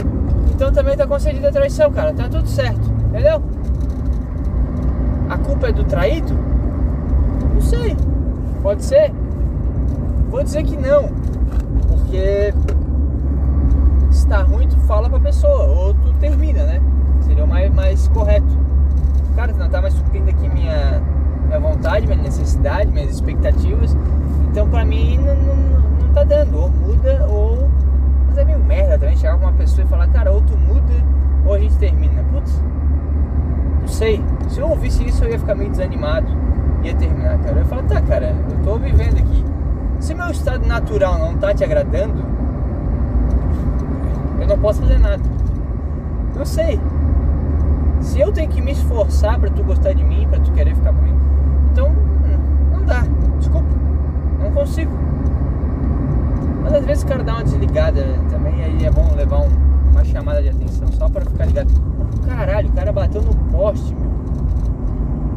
Então 0.64 0.72
também 0.72 0.95
tá 0.95 1.06
concedida 1.06 1.49
a 1.49 1.52
traição, 1.52 1.91
cara. 1.91 2.14
Tá 2.14 2.30
tudo 2.30 2.48
certo, 2.48 2.90
entendeu? 3.10 3.44
A 5.30 5.38
culpa 5.38 5.68
é 5.68 5.72
do 5.73 5.84
traído? 5.84 6.34
sei. 7.60 7.98
Pode 8.61 8.81
ser. 8.81 9.11
Vou 10.30 10.41
dizer 10.41 10.64
que 10.64 10.77
não. 10.77 11.10
Porque 11.90 12.53
se 14.10 14.26
tá 14.26 14.41
ruim, 14.44 14.69
tu 14.69 14.80
fala 14.88 15.10
pra 15.10 15.19
pessoa. 15.19 15.65
Ou 15.65 15.94
tu 15.95 16.14
termina, 16.22 16.64
né? 16.64 16.81
Seria 17.19 17.44
o 17.44 17.48
mais, 17.48 17.69
mais 17.73 18.07
correto. 18.07 18.57
Cara, 19.35 19.52
tu 19.52 19.60
não 19.60 19.69
tá 19.69 19.81
mais 19.81 19.94
suprindo 19.94 20.30
aqui 20.30 20.48
minha, 20.48 21.02
minha 21.45 21.60
vontade, 21.60 22.07
minha 22.07 22.22
necessidade, 22.22 22.90
minhas 22.90 23.11
expectativas. 23.11 23.98
Então 24.49 24.69
pra 24.69 24.85
mim 24.85 25.18
não, 25.18 25.35
não, 25.35 25.56
não 26.06 26.14
tá 26.14 26.23
dando. 26.23 26.57
Ou 26.57 26.69
muda 26.69 27.27
ou. 27.30 27.82
Mas 28.34 28.39
é 28.39 28.45
meio 28.45 28.57
merda 28.57 28.97
também 28.97 29.15
chegar 29.15 29.38
com 29.38 29.45
uma 29.45 29.53
pessoa 29.53 29.85
e 29.85 29.88
falar, 29.88 30.07
cara, 30.07 30.31
ou 30.31 30.41
tu 30.41 30.57
muda 30.57 30.91
ou 31.45 31.53
a 31.53 31.60
gente 31.60 31.77
termina. 31.77 32.23
Putz, 32.31 32.60
não 33.80 33.88
sei. 33.88 34.23
Se 34.49 34.60
eu 34.60 34.69
ouvisse 34.69 35.05
isso 35.05 35.23
eu 35.23 35.30
ia 35.30 35.38
ficar 35.38 35.53
meio 35.53 35.69
desanimado 35.69 36.27
ia 36.84 36.95
terminar, 36.95 37.38
cara. 37.38 37.51
Eu 37.51 37.60
ia 37.60 37.65
falar, 37.65 37.84
tá, 37.84 38.01
cara, 38.01 38.35
eu 38.49 38.57
tô 38.64 38.80
vivendo 38.80 39.19
aqui. 39.19 39.45
Se 39.99 40.15
meu 40.15 40.31
estado 40.31 40.65
natural 40.65 41.19
não 41.19 41.38
tá 41.38 41.53
te 41.53 41.64
agradando, 41.64 42.26
eu 44.41 44.47
não 44.47 44.57
posso 44.57 44.81
fazer 44.81 44.97
nada. 44.97 45.22
Não 46.35 46.43
sei. 46.43 46.80
Se 48.01 48.19
eu 48.19 48.31
tenho 48.31 48.49
que 48.49 48.64
me 48.64 48.72
esforçar 48.72 49.39
para 49.39 49.51
tu 49.51 49.64
gostar 49.64 49.93
de 49.93 50.03
mim, 50.03 50.27
para 50.27 50.39
tu 50.39 50.51
querer 50.53 50.73
ficar 50.73 50.91
comigo, 50.91 51.19
então 51.72 51.91
não 52.72 52.84
dá. 52.84 53.03
Desculpa, 53.38 53.69
não 54.41 54.51
consigo. 54.51 55.12
Mas 56.73 56.81
às 56.81 56.87
vezes 56.87 57.03
o 57.03 57.07
cara 57.07 57.23
dá 57.23 57.33
uma 57.33 57.43
desligada 57.43 58.01
também, 58.31 58.63
aí 58.63 58.83
é 58.83 58.89
bom 58.89 59.07
levar 59.15 59.41
um, 59.41 59.49
uma 59.91 60.03
chamada 60.03 60.41
de 60.41 60.49
atenção 60.49 60.87
só 60.93 61.07
para 61.07 61.23
ficar 61.23 61.45
ligado. 61.45 61.71
Caralho, 62.27 62.67
o 62.67 62.71
cara 62.73 62.91
bateu 62.91 63.21
no 63.21 63.35
poste, 63.51 63.93
meu. 63.93 64.09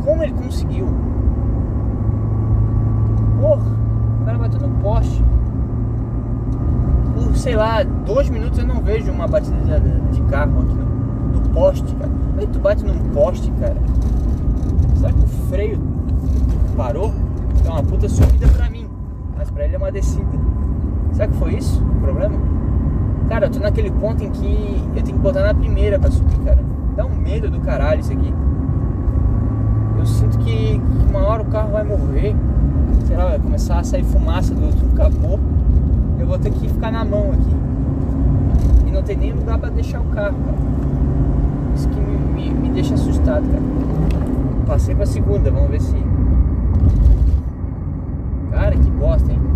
Como 0.02 0.22
ele 0.22 0.32
conseguiu? 0.32 0.86
Porra, 3.38 3.66
o 4.22 4.24
cara 4.24 4.38
bateu 4.38 4.60
no 4.60 4.76
poste. 4.78 5.22
Por, 7.12 7.36
sei 7.36 7.54
lá, 7.54 7.82
dois 7.82 8.30
minutos 8.30 8.58
eu 8.58 8.66
não 8.66 8.80
vejo 8.80 9.12
uma 9.12 9.28
batida 9.28 9.78
de, 9.78 10.00
de 10.12 10.22
carro 10.30 10.60
aqui 10.60 10.74
no, 10.74 11.38
no 11.38 11.50
poste, 11.50 11.94
cara. 11.96 12.12
Aí 12.38 12.46
tu 12.46 12.58
bate 12.60 12.82
num 12.82 12.98
poste, 13.10 13.52
cara. 13.60 13.76
Será 14.94 15.12
que 15.12 15.22
o 15.22 15.28
freio 15.50 15.78
parou? 16.78 17.12
É 17.62 17.68
uma 17.68 17.82
puta 17.82 18.08
subida 18.08 18.48
pra 18.48 18.70
mim, 18.70 18.88
mas 19.36 19.50
pra 19.50 19.66
ele 19.66 19.74
é 19.74 19.78
uma 19.78 19.92
descida. 19.92 20.45
Será 21.16 21.28
que 21.28 21.36
foi 21.38 21.54
isso 21.54 21.82
o 21.82 22.00
problema? 22.02 22.34
Cara, 23.30 23.46
eu 23.46 23.50
tô 23.50 23.58
naquele 23.58 23.90
ponto 23.90 24.22
em 24.22 24.28
que 24.28 24.84
eu 24.94 25.02
tenho 25.02 25.16
que 25.16 25.22
botar 25.22 25.44
na 25.44 25.54
primeira 25.54 25.98
pra 25.98 26.10
subir, 26.10 26.36
cara. 26.40 26.58
Dá 26.94 27.06
um 27.06 27.16
medo 27.16 27.50
do 27.50 27.58
caralho 27.60 28.00
isso 28.00 28.12
aqui. 28.12 28.34
Eu 29.98 30.04
sinto 30.04 30.36
que 30.36 30.78
uma 31.08 31.26
hora 31.26 31.42
o 31.42 31.46
carro 31.46 31.72
vai 31.72 31.84
morrer. 31.84 32.36
Sei 33.06 33.16
lá, 33.16 33.28
vai 33.28 33.38
começar 33.38 33.78
a 33.78 33.84
sair 33.84 34.04
fumaça 34.04 34.54
do, 34.54 34.70
do 34.70 34.94
capô. 34.94 35.38
Eu 36.18 36.26
vou 36.26 36.38
ter 36.38 36.50
que 36.50 36.68
ficar 36.68 36.92
na 36.92 37.02
mão 37.02 37.30
aqui. 37.32 37.56
E 38.86 38.90
não 38.90 39.02
tem 39.02 39.16
nem 39.16 39.32
lugar 39.32 39.58
pra 39.58 39.70
deixar 39.70 40.02
o 40.02 40.04
carro, 40.04 40.36
cara. 40.44 40.58
Isso 41.74 41.88
que 41.88 41.98
me, 41.98 42.18
me, 42.18 42.50
me 42.50 42.68
deixa 42.68 42.92
assustado, 42.92 43.42
cara. 43.50 43.62
Passei 44.66 44.94
pra 44.94 45.06
segunda, 45.06 45.50
vamos 45.50 45.70
ver 45.70 45.80
se. 45.80 45.96
Cara, 48.50 48.76
que 48.76 48.90
bosta, 48.90 49.32
hein? 49.32 49.55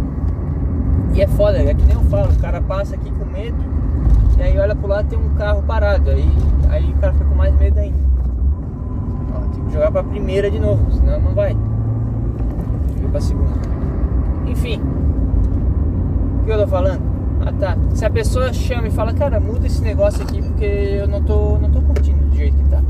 E 1.15 1.23
é 1.23 1.27
foda, 1.27 1.59
é 1.59 1.75
que 1.75 1.85
nem 1.85 1.97
eu 1.97 2.03
falo, 2.05 2.33
o 2.33 2.39
cara 2.39 2.61
passa 2.61 2.95
aqui 2.95 3.11
com 3.11 3.25
medo 3.25 3.81
e 4.41 4.43
aí 4.43 4.59
olha 4.59 4.75
pro 4.75 4.89
lado 4.89 5.07
tem 5.07 5.19
um 5.19 5.35
carro 5.35 5.63
parado, 5.65 6.09
aí, 6.09 6.27
aí 6.71 6.91
o 6.91 6.97
cara 6.97 7.13
fica 7.13 7.27
com 7.27 7.35
mais 7.35 7.55
medo 7.59 7.79
ainda. 7.79 7.99
Ó, 9.35 9.41
tem 9.55 9.65
que 9.65 9.73
jogar 9.75 9.91
pra 9.91 10.03
primeira 10.03 10.51
de 10.51 10.59
novo, 10.59 10.91
senão 10.93 11.21
não 11.21 11.35
vai. 11.35 11.55
Joga 12.97 13.09
pra 13.11 13.21
segunda. 13.21 13.51
Enfim. 14.47 14.81
O 16.41 16.45
que 16.47 16.53
eu 16.53 16.59
tô 16.59 16.67
falando? 16.69 17.03
Ah 17.45 17.53
tá. 17.53 17.77
Se 17.93 18.03
a 18.07 18.09
pessoa 18.09 18.51
chama 18.55 18.89
e 18.89 18.91
fala, 18.91 19.13
cara, 19.13 19.39
muda 19.39 19.67
esse 19.67 19.83
negócio 19.83 20.23
aqui 20.23 20.41
porque 20.41 20.65
eu 20.65 21.07
não 21.07 21.23
tô, 21.23 21.59
não 21.59 21.71
tô 21.71 21.83
curtindo 21.83 22.25
do 22.25 22.35
jeito 22.35 22.57
que 22.57 22.65
tá. 22.65 22.81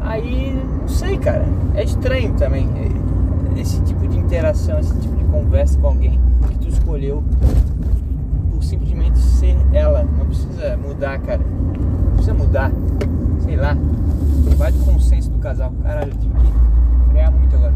Aí, 0.00 0.60
não 0.80 0.88
sei, 0.88 1.16
cara. 1.16 1.44
É 1.76 1.84
estranho 1.84 2.34
também 2.34 2.68
esse 3.56 3.80
tipo 3.82 4.08
de 4.08 4.18
interação, 4.18 4.80
esse 4.80 4.98
tipo 4.98 5.14
de 5.14 5.24
conversa 5.26 5.78
com 5.78 5.86
alguém 5.86 6.18
escolheu 6.78 7.22
por 8.50 8.62
simplesmente 8.62 9.18
ser 9.18 9.56
ela. 9.72 10.04
Não 10.04 10.26
precisa 10.26 10.76
mudar, 10.76 11.18
cara. 11.20 11.40
Não 11.40 12.12
precisa 12.12 12.34
mudar. 12.34 12.72
Sei 13.40 13.56
lá. 13.56 13.76
Vai 14.56 14.72
do 14.72 14.84
consenso 14.84 15.30
do 15.30 15.38
casal. 15.38 15.72
Caralho, 15.82 16.12
eu 16.12 16.18
tive 16.18 16.34
que 16.34 17.12
ganhar 17.12 17.30
muito 17.30 17.54
agora. 17.54 17.74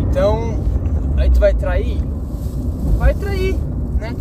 Então, 0.00 0.54
aí 1.16 1.30
tu 1.30 1.38
vai 1.38 1.54
trair? 1.54 2.02
Vai 2.98 3.14
trair, 3.14 3.54
né? 3.98 4.14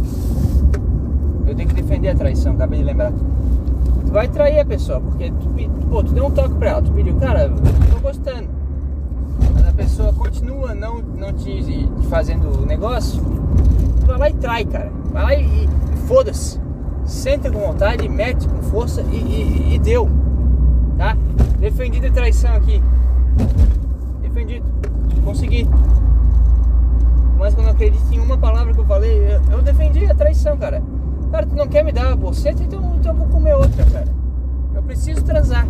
Eu 1.47 1.55
tenho 1.55 1.69
que 1.69 1.75
defender 1.75 2.09
a 2.09 2.15
traição, 2.15 2.53
acabei 2.53 2.79
de 2.79 2.85
lembrar. 2.85 3.11
Tu 3.11 4.11
vai 4.11 4.27
trair 4.27 4.59
a 4.59 4.65
pessoa, 4.65 4.99
porque 4.99 5.31
tu, 5.31 5.49
pô, 5.89 6.03
tu 6.03 6.11
deu 6.11 6.25
um 6.25 6.31
toque 6.31 6.55
pra 6.55 6.69
ela, 6.69 6.81
tu 6.81 6.91
pediu, 6.91 7.15
cara, 7.15 7.49
tô 7.49 7.99
gostando. 7.99 8.54
Pessoa 9.75 10.13
continua 10.13 10.73
não, 10.73 10.99
não 10.99 11.33
te 11.33 11.89
fazendo 12.09 12.61
o 12.61 12.65
negócio, 12.65 13.21
vai 14.05 14.17
lá 14.17 14.29
e 14.29 14.33
trai, 14.33 14.65
cara. 14.65 14.91
Vai 15.11 15.23
lá 15.23 15.35
e, 15.35 15.65
e 15.65 15.97
foda-se. 16.07 16.59
Senta 17.03 17.51
com 17.51 17.59
vontade, 17.59 18.07
mete 18.07 18.47
com 18.47 18.61
força 18.63 19.01
e, 19.01 19.15
e, 19.15 19.75
e 19.75 19.79
deu. 19.79 20.09
Tá? 20.97 21.17
Defendido 21.59 22.07
a 22.07 22.11
traição 22.11 22.55
aqui. 22.55 22.81
Defendido. 24.21 24.65
Consegui. 25.23 25.67
Mas 27.37 27.53
quando 27.53 27.67
eu 27.67 27.73
acredito 27.73 28.13
em 28.13 28.19
uma 28.19 28.37
palavra 28.37 28.73
que 28.73 28.79
eu 28.79 28.85
falei, 28.85 29.17
eu, 29.17 29.41
eu 29.51 29.61
defendi 29.61 30.05
a 30.05 30.15
traição, 30.15 30.57
cara. 30.57 30.81
Cara, 31.31 31.45
tu 31.45 31.55
não 31.55 31.67
quer 31.67 31.83
me 31.83 31.91
dar 31.91 32.13
a 32.13 32.15
bolseta, 32.15 32.63
então, 32.63 32.95
então 32.97 33.11
eu 33.11 33.17
vou 33.17 33.27
comer 33.27 33.55
outra, 33.55 33.83
cara. 33.85 34.07
Eu 34.73 34.81
preciso 34.83 35.23
transar. 35.23 35.67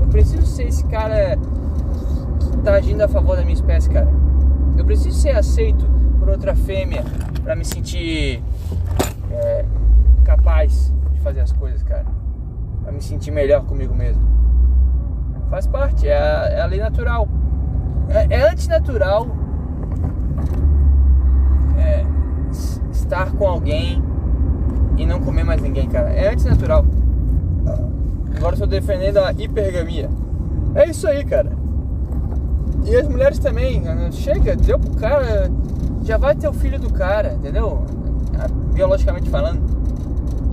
Eu 0.00 0.06
preciso 0.08 0.46
ser 0.46 0.68
esse 0.68 0.84
cara 0.84 1.36
tá 2.62 2.74
agindo 2.74 3.02
a 3.02 3.08
favor 3.08 3.36
da 3.36 3.42
minha 3.42 3.54
espécie, 3.54 3.88
cara. 3.88 4.08
Eu 4.76 4.84
preciso 4.84 5.18
ser 5.18 5.30
aceito 5.30 5.86
por 6.18 6.28
outra 6.28 6.54
fêmea 6.54 7.04
para 7.42 7.54
me 7.54 7.64
sentir 7.64 8.42
é, 9.30 9.64
capaz 10.24 10.92
de 11.12 11.20
fazer 11.20 11.40
as 11.40 11.52
coisas, 11.52 11.82
cara. 11.82 12.04
Pra 12.82 12.92
me 12.92 13.00
sentir 13.02 13.30
melhor 13.30 13.64
comigo 13.64 13.94
mesmo. 13.94 14.22
Faz 15.50 15.66
parte, 15.66 16.08
é 16.08 16.16
a, 16.16 16.48
é 16.50 16.60
a 16.60 16.66
lei 16.66 16.80
natural. 16.80 17.28
É, 18.08 18.34
é 18.34 18.50
antinatural 18.50 19.26
é, 21.78 22.04
estar 22.90 23.32
com 23.32 23.46
alguém 23.46 24.02
e 24.96 25.06
não 25.06 25.20
comer 25.20 25.44
mais 25.44 25.60
ninguém, 25.62 25.88
cara. 25.88 26.10
É 26.10 26.32
antinatural. 26.32 26.84
Agora 28.36 28.54
eu 28.54 28.60
tô 28.60 28.66
defendendo 28.66 29.18
a 29.18 29.32
hipergamia. 29.32 30.10
É 30.74 30.88
isso 30.90 31.08
aí, 31.08 31.24
cara. 31.24 31.50
E 32.86 32.96
as 32.96 33.08
mulheres 33.08 33.38
também, 33.38 33.80
né? 33.80 34.10
chega, 34.12 34.54
deu 34.54 34.78
pro 34.78 34.94
cara, 34.94 35.50
já 36.04 36.16
vai 36.16 36.36
ter 36.36 36.48
o 36.48 36.52
filho 36.52 36.78
do 36.78 36.92
cara, 36.92 37.34
entendeu? 37.34 37.82
Biologicamente 38.72 39.28
falando. 39.28 39.60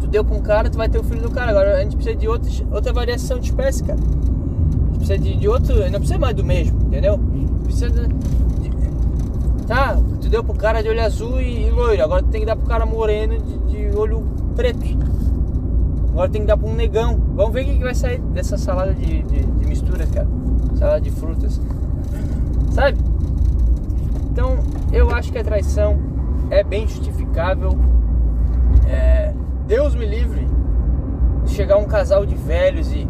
Tu 0.02 0.08
deu 0.08 0.26
pra 0.26 0.36
um 0.36 0.42
cara, 0.42 0.70
tu 0.70 0.78
vai 0.78 0.90
ter 0.90 0.98
o 0.98 1.04
filho 1.04 1.22
do 1.22 1.30
cara. 1.30 1.52
Agora 1.52 1.78
a 1.78 1.82
gente 1.82 1.96
precisa 1.96 2.16
de 2.16 2.28
outra, 2.28 2.50
outra 2.72 2.92
variação 2.92 3.38
de 3.38 3.50
espécie, 3.50 3.84
cara. 3.84 4.00
A 4.00 4.86
gente 4.86 4.98
precisa 4.98 5.18
de, 5.20 5.38
de 5.38 5.48
outro. 5.48 5.76
Não 5.92 6.00
precisa 6.00 6.18
mais 6.18 6.36
do 6.36 6.44
mesmo, 6.44 6.80
entendeu? 6.88 7.20
Precisa 7.64 7.90
de, 7.90 8.08
de, 8.08 8.74
Tá, 9.68 9.98
tu 10.20 10.28
deu 10.28 10.44
pro 10.44 10.56
cara 10.56 10.82
de 10.82 10.90
olho 10.90 11.04
azul 11.04 11.40
e, 11.40 11.68
e 11.68 11.72
loiro. 11.72 12.04
Agora 12.04 12.24
tu 12.24 12.30
tem 12.30 12.42
que 12.42 12.48
dar 12.48 12.56
pro 12.56 12.66
cara 12.66 12.86
moreno 12.86 13.38
de, 13.38 13.58
de 13.60 13.96
olho 13.96 14.24
preto. 14.56 14.86
Agora 16.10 16.30
tem 16.30 16.42
que 16.42 16.48
dar 16.48 16.58
pra 16.58 16.68
um 16.68 16.74
negão. 16.74 17.20
Vamos 17.36 17.54
ver 17.54 17.62
o 17.62 17.66
que, 17.66 17.78
que 17.78 17.84
vai 17.84 17.96
sair 17.96 18.20
dessa 18.20 18.58
salada 18.58 18.94
de, 18.94 19.22
de, 19.24 19.44
de 19.44 19.68
mistura, 19.68 20.06
cara. 20.08 20.28
Salada 20.76 21.02
de 21.02 21.12
frutas. 21.12 21.62
Sabe? 22.74 22.98
Então, 24.32 24.58
eu 24.92 25.12
acho 25.12 25.32
que 25.32 25.38
a 25.38 25.44
traição 25.44 26.00
é 26.50 26.64
bem 26.64 26.88
justificável. 26.88 27.78
É, 28.88 29.32
Deus 29.68 29.94
me 29.94 30.08
livre 30.08 30.48
de 31.46 31.52
chegar 31.52 31.78
um 31.78 31.86
casal 31.86 32.26
de 32.26 32.34
velhos 32.34 32.92
e, 32.92 33.02
e. 33.02 33.08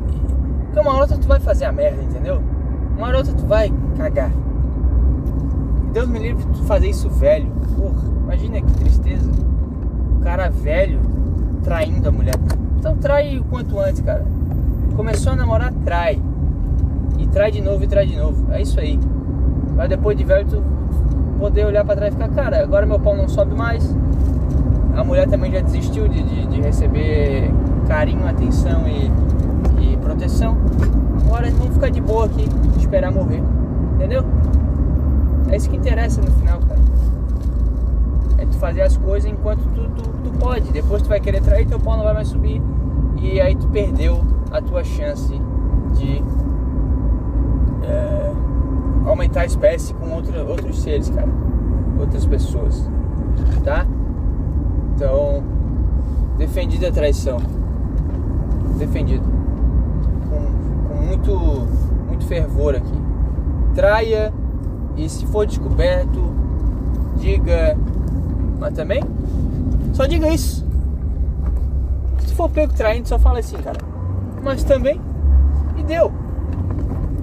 Porque 0.65 0.79
uma 0.79 0.97
hora 0.97 1.07
tu 1.07 1.25
vai 1.25 1.39
fazer 1.39 1.63
a 1.63 1.71
merda, 1.71 2.03
entendeu? 2.03 2.41
Uma 2.97 3.07
hora 3.07 3.23
tu 3.23 3.45
vai 3.45 3.71
cagar. 3.95 4.31
Deus 5.93 6.09
me 6.09 6.19
livre 6.19 6.43
de 6.43 6.63
fazer 6.63 6.89
isso 6.89 7.09
velho. 7.09 7.49
Porra, 7.77 8.05
imagina 8.23 8.61
que 8.61 8.73
tristeza. 8.73 9.31
O 10.17 10.19
cara 10.19 10.49
velho 10.49 10.99
traindo 11.63 12.09
a 12.09 12.11
mulher. 12.11 12.35
Então 12.79 12.97
trai 12.97 13.37
o 13.39 13.45
quanto 13.45 13.79
antes, 13.79 14.01
cara. 14.01 14.25
Começou 14.93 15.31
a 15.31 15.35
namorar, 15.37 15.71
trai. 15.85 16.21
E 17.17 17.27
trai 17.27 17.49
de 17.49 17.61
novo 17.61 17.81
e 17.81 17.87
trai 17.87 18.05
de 18.05 18.17
novo. 18.17 18.51
É 18.51 18.61
isso 18.61 18.77
aí. 18.77 18.99
Pra 19.75 19.87
depois 19.87 20.17
de 20.17 20.23
velho 20.23 20.47
tu 20.47 20.63
poder 21.39 21.65
olhar 21.65 21.83
pra 21.83 21.95
trás 21.95 22.13
e 22.13 22.17
ficar, 22.17 22.29
cara, 22.29 22.63
agora 22.63 22.85
meu 22.85 22.99
pau 22.99 23.15
não 23.15 23.27
sobe 23.27 23.55
mais. 23.55 23.95
A 24.95 25.03
mulher 25.03 25.27
também 25.27 25.51
já 25.51 25.59
desistiu 25.59 26.07
de, 26.07 26.21
de, 26.21 26.45
de 26.47 26.61
receber 26.61 27.51
carinho, 27.87 28.27
atenção 28.27 28.87
e, 28.87 29.11
e 29.81 29.97
proteção. 29.97 30.57
Agora 31.25 31.49
vamos 31.51 31.73
ficar 31.73 31.89
de 31.89 31.99
boa 31.99 32.25
aqui, 32.25 32.47
esperar 32.77 33.11
morrer. 33.11 33.41
Entendeu? 33.95 34.23
É 35.49 35.57
isso 35.57 35.69
que 35.69 35.75
interessa 35.75 36.21
no 36.21 36.31
final, 36.31 36.59
cara. 36.67 36.79
É 38.37 38.45
tu 38.45 38.55
fazer 38.57 38.81
as 38.81 38.97
coisas 38.97 39.29
enquanto 39.29 39.61
tu, 39.73 39.89
tu, 39.89 40.09
tu 40.23 40.39
pode. 40.39 40.71
Depois 40.71 41.01
tu 41.01 41.09
vai 41.09 41.19
querer 41.19 41.41
trair, 41.41 41.67
teu 41.67 41.79
pau 41.79 41.97
não 41.97 42.03
vai 42.03 42.13
mais 42.13 42.27
subir. 42.27 42.61
E 43.21 43.41
aí 43.41 43.55
tu 43.55 43.67
perdeu 43.67 44.23
a 44.51 44.61
tua 44.61 44.83
chance 44.83 45.33
de. 45.95 46.23
É, 49.05 49.09
aumentar 49.09 49.41
a 49.41 49.45
espécie 49.45 49.93
com 49.93 50.09
outra, 50.11 50.43
outros 50.43 50.81
seres, 50.81 51.09
cara. 51.09 51.29
Outras 51.99 52.25
pessoas. 52.25 52.89
Tá? 53.63 53.85
Então, 54.95 55.43
defendido 56.37 56.85
a 56.87 56.91
traição. 56.91 57.37
Defendido. 58.77 59.23
Com, 60.29 60.95
com 60.95 61.01
muito, 61.01 61.37
muito 62.07 62.25
fervor 62.25 62.75
aqui. 62.75 63.03
Traia 63.73 64.33
e 64.95 65.09
se 65.09 65.25
for 65.25 65.45
descoberto, 65.45 66.21
diga. 67.17 67.77
Mas 68.59 68.73
também, 68.73 69.03
só 69.93 70.05
diga 70.05 70.29
isso. 70.29 70.65
Se 72.19 72.33
for 72.33 72.49
pego 72.49 72.73
traindo, 72.73 73.07
só 73.07 73.19
fala 73.19 73.39
assim, 73.39 73.57
cara. 73.57 73.79
Mas 74.43 74.63
também, 74.63 74.99
e 75.77 75.83
deu. 75.83 76.11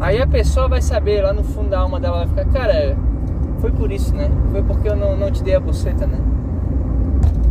Aí 0.01 0.18
a 0.18 0.27
pessoa 0.27 0.66
vai 0.66 0.81
saber 0.81 1.22
lá 1.22 1.32
no 1.32 1.44
fundo 1.44 1.68
da 1.68 1.81
alma 1.81 2.01
dela, 2.01 2.24
vai 2.24 2.28
ficar, 2.28 2.47
cara, 2.47 2.97
foi 3.60 3.70
por 3.70 3.93
isso, 3.93 4.14
né? 4.14 4.31
Foi 4.51 4.62
porque 4.62 4.89
eu 4.89 4.97
não, 4.97 5.14
não 5.14 5.31
te 5.31 5.43
dei 5.44 5.55
a 5.55 5.60
buceta, 5.60 6.06
né? 6.06 6.18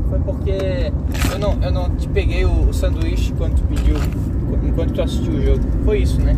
Foi 0.10 0.18
porque 0.20 0.92
eu 1.32 1.38
não, 1.38 1.58
eu 1.62 1.72
não 1.72 1.96
te 1.96 2.10
peguei 2.10 2.46
o, 2.46 2.70
o 2.70 2.74
sanduíche 2.74 3.32
quando 3.34 3.58
tu 3.58 3.64
pediu, 3.66 3.96
enquanto 4.64 4.94
tu 4.94 5.02
assistiu 5.04 5.34
o 5.34 5.42
jogo. 5.42 5.62
Foi 5.86 6.00
isso, 6.00 6.20
né? 6.22 6.36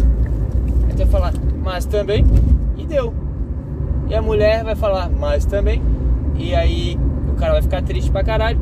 Vai 0.98 1.08
falar, 1.08 1.34
mas 1.64 1.86
também, 1.86 2.26
e 2.78 2.86
deu. 2.86 3.14
E 4.10 4.14
a 4.14 4.22
mulher 4.22 4.66
vai 4.66 4.76
falar, 4.76 5.10
mas 5.10 5.46
também, 5.46 5.82
e 6.36 6.54
aí 6.54 7.00
o 7.32 7.36
cara 7.36 7.54
vai 7.54 7.62
ficar 7.62 7.82
triste 7.82 8.12
pra 8.12 8.22
caralho. 8.22 8.60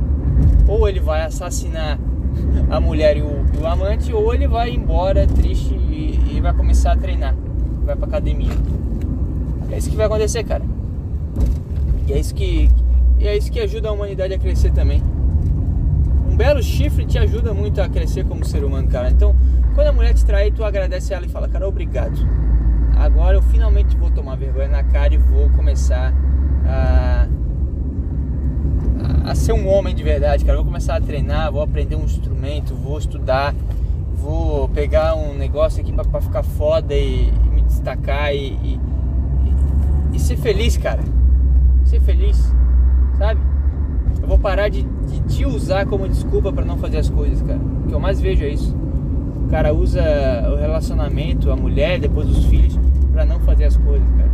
Ou 0.67 0.87
ele 0.87 0.99
vai 0.99 1.23
assassinar 1.23 1.99
a 2.69 2.79
mulher 2.79 3.17
e 3.17 3.23
o, 3.23 3.43
e 3.57 3.57
o 3.59 3.65
amante, 3.65 4.13
ou 4.13 4.33
ele 4.35 4.47
vai 4.47 4.69
embora 4.69 5.25
triste 5.25 5.73
e, 5.73 6.28
vai 6.41 6.53
começar 6.53 6.93
a 6.93 6.95
treinar, 6.95 7.35
vai 7.85 7.95
pra 7.95 8.07
academia. 8.07 8.53
É 9.71 9.77
isso 9.77 9.89
que 9.89 9.95
vai 9.95 10.05
acontecer, 10.05 10.43
cara. 10.43 10.63
E 12.07 12.13
é 12.13 12.19
isso 12.19 12.33
que, 12.33 12.69
é 13.19 13.37
isso 13.37 13.51
que 13.51 13.59
ajuda 13.59 13.89
a 13.89 13.91
humanidade 13.91 14.33
a 14.33 14.39
crescer 14.39 14.71
também. 14.71 15.03
Um 16.27 16.35
belo 16.35 16.61
chifre 16.61 17.05
te 17.05 17.17
ajuda 17.17 17.53
muito 17.53 17.79
a 17.81 17.87
crescer 17.87 18.25
como 18.25 18.43
ser 18.43 18.63
humano, 18.63 18.87
cara. 18.87 19.09
Então, 19.09 19.35
quando 19.75 19.87
a 19.87 19.91
mulher 19.91 20.13
te 20.13 20.25
trai, 20.25 20.51
tu 20.51 20.63
agradece 20.63 21.13
ela 21.13 21.25
e 21.25 21.29
fala, 21.29 21.47
cara, 21.47 21.67
obrigado. 21.67 22.17
Agora 22.97 23.37
eu 23.37 23.41
finalmente 23.41 23.95
vou 23.95 24.09
tomar 24.09 24.35
vergonha 24.35 24.67
na 24.67 24.83
cara 24.83 25.13
e 25.13 25.17
vou 25.17 25.49
começar 25.51 26.13
a, 26.65 27.27
a, 29.23 29.35
ser 29.35 29.53
um 29.53 29.67
homem 29.67 29.95
de 29.95 30.03
verdade, 30.03 30.43
cara. 30.43 30.57
Vou 30.57 30.65
começar 30.65 30.95
a 30.95 31.01
treinar, 31.01 31.51
vou 31.51 31.61
aprender 31.61 31.95
um 31.95 32.03
instrumento, 32.03 32.75
vou 32.75 32.97
estudar, 32.97 33.55
vou 34.21 34.69
pegar 34.69 35.15
um 35.15 35.33
negócio 35.33 35.81
aqui 35.81 35.91
para 35.91 36.21
ficar 36.21 36.43
foda 36.43 36.93
e, 36.93 37.29
e, 37.29 37.49
me 37.49 37.61
destacar 37.61 38.33
e, 38.33 38.53
e, 38.63 38.79
e 40.13 40.19
ser 40.19 40.37
feliz, 40.37 40.77
cara. 40.77 41.03
Ser 41.85 41.99
feliz 42.01 42.51
sabe? 43.19 43.41
Eu 44.21 44.27
vou 44.27 44.39
parar 44.39 44.69
de, 44.69 44.81
de 44.81 45.19
te 45.21 45.45
usar 45.45 45.85
como 45.85 46.07
desculpa 46.07 46.51
para 46.51 46.65
não 46.65 46.77
fazer 46.77 46.97
as 46.97 47.09
coisas, 47.09 47.41
cara. 47.41 47.59
O 47.59 47.87
que 47.87 47.93
eu 47.93 47.99
mais 47.99 48.19
vejo 48.19 48.43
é 48.43 48.49
isso. 48.49 48.75
O 49.45 49.49
cara 49.49 49.73
usa 49.73 50.01
o 50.51 50.55
relacionamento, 50.55 51.51
a 51.51 51.55
mulher, 51.55 51.99
depois 51.99 52.29
os 52.29 52.45
filhos, 52.45 52.79
para 53.11 53.25
não 53.25 53.39
fazer 53.41 53.65
as 53.65 53.77
coisas, 53.77 54.07
cara. 54.17 54.31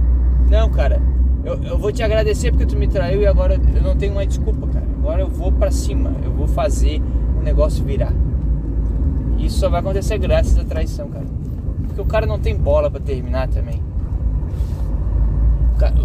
Não, 0.49 0.69
cara, 0.69 1.01
eu, 1.43 1.55
eu 1.63 1.77
vou 1.77 1.91
te 1.91 2.03
agradecer 2.03 2.51
porque 2.51 2.65
tu 2.65 2.77
me 2.77 2.87
traiu 2.87 3.21
e 3.21 3.25
agora 3.25 3.59
eu 3.75 3.81
não 3.81 3.95
tenho 3.95 4.13
mais 4.13 4.27
desculpa, 4.27 4.67
cara. 4.67 4.85
Agora 4.99 5.21
eu 5.21 5.27
vou 5.27 5.51
para 5.51 5.71
cima, 5.71 6.13
eu 6.23 6.31
vou 6.31 6.47
fazer 6.47 7.01
o 7.39 7.43
negócio 7.43 7.83
virar. 7.83 8.13
Isso 9.37 9.59
só 9.59 9.69
vai 9.69 9.79
acontecer 9.79 10.17
graças 10.17 10.57
à 10.57 10.63
traição, 10.63 11.09
cara. 11.09 11.25
Porque 11.87 12.01
o 12.01 12.05
cara 12.05 12.25
não 12.25 12.39
tem 12.39 12.55
bola 12.55 12.89
para 12.89 12.99
terminar 12.99 13.47
também. 13.47 13.81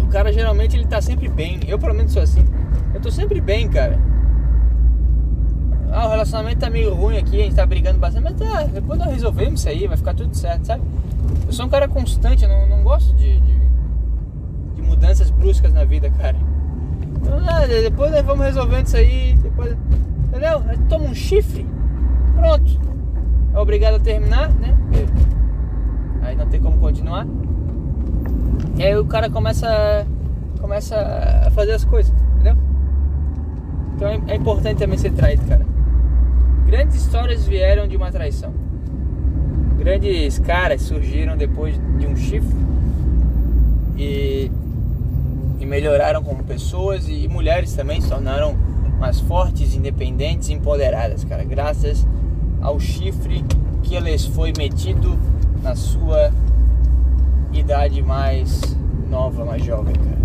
O 0.03 0.07
cara 0.07 0.31
geralmente 0.33 0.75
ele 0.75 0.85
tá 0.85 1.01
sempre 1.01 1.29
bem. 1.29 1.59
Eu 1.67 1.79
pelo 1.79 1.93
menos 1.93 2.11
sou 2.11 2.21
assim. 2.21 2.45
Eu 2.93 2.99
tô 2.99 3.09
sempre 3.09 3.39
bem, 3.39 3.69
cara. 3.69 3.97
Ah, 5.91 6.07
o 6.07 6.09
relacionamento 6.11 6.59
tá 6.59 6.69
meio 6.69 6.93
ruim 6.93 7.17
aqui, 7.17 7.41
a 7.41 7.43
gente 7.43 7.55
tá 7.55 7.65
brigando 7.65 7.99
bastante, 7.99 8.23
mas 8.23 8.35
tá, 8.35 8.63
depois 8.63 8.97
nós 8.97 9.11
resolvemos 9.11 9.59
isso 9.59 9.67
aí, 9.67 9.87
vai 9.87 9.97
ficar 9.97 10.13
tudo 10.13 10.33
certo, 10.33 10.65
sabe? 10.65 10.81
Eu 11.45 11.51
sou 11.51 11.65
um 11.65 11.69
cara 11.69 11.85
constante, 11.85 12.45
eu 12.45 12.49
não, 12.49 12.65
não 12.65 12.81
gosto 12.81 13.13
de, 13.13 13.41
de, 13.41 13.61
de 14.75 14.81
mudanças 14.81 15.29
bruscas 15.29 15.73
na 15.73 15.83
vida, 15.83 16.09
cara. 16.11 16.37
Então, 17.17 17.37
ah, 17.45 17.67
depois 17.67 18.09
nós 18.09 18.25
vamos 18.25 18.45
resolvendo 18.45 18.85
isso 18.85 18.95
aí, 18.95 19.37
depois. 19.43 19.75
Entendeu? 20.29 20.63
Toma 20.87 21.05
um 21.05 21.13
chifre, 21.13 21.67
pronto. 22.37 22.90
É 23.53 23.59
obrigado 23.59 23.95
a 23.95 23.99
terminar, 23.99 24.49
né? 24.49 24.77
Aí 26.21 26.35
não 26.35 26.47
tem 26.47 26.61
como 26.61 26.77
continuar. 26.77 27.27
E 28.77 28.83
aí 28.83 28.95
o 28.95 29.05
cara 29.05 29.29
começa, 29.29 30.05
começa 30.59 30.95
a 31.45 31.51
fazer 31.51 31.73
as 31.73 31.83
coisas, 31.83 32.13
entendeu? 32.35 32.55
Então 33.95 34.07
é, 34.07 34.21
é 34.27 34.35
importante 34.35 34.77
também 34.77 34.97
ser 34.97 35.11
traído, 35.11 35.43
cara. 35.45 35.65
Grandes 36.65 36.95
histórias 36.95 37.45
vieram 37.45 37.87
de 37.87 37.97
uma 37.97 38.11
traição. 38.11 38.53
Grandes 39.77 40.39
caras 40.39 40.83
surgiram 40.83 41.35
depois 41.35 41.75
de 41.99 42.07
um 42.07 42.15
chifre 42.15 42.55
e, 43.97 44.49
e 45.59 45.65
melhoraram 45.65 46.23
como 46.23 46.43
pessoas 46.43 47.09
e, 47.09 47.25
e 47.25 47.27
mulheres 47.27 47.73
também 47.73 47.99
se 47.99 48.07
tornaram 48.07 48.55
mais 48.99 49.19
fortes, 49.19 49.75
independentes 49.75 50.49
empoderadas, 50.49 51.23
cara, 51.23 51.43
graças 51.43 52.05
ao 52.61 52.79
chifre 52.79 53.43
que 53.83 53.99
lhes 53.99 54.25
foi 54.25 54.53
metido 54.57 55.17
na 55.61 55.75
sua 55.75 56.31
idade 57.51 58.01
mais 58.01 58.61
nova, 59.09 59.43
mais 59.43 59.63
jovem, 59.63 59.93
cara. 59.93 60.21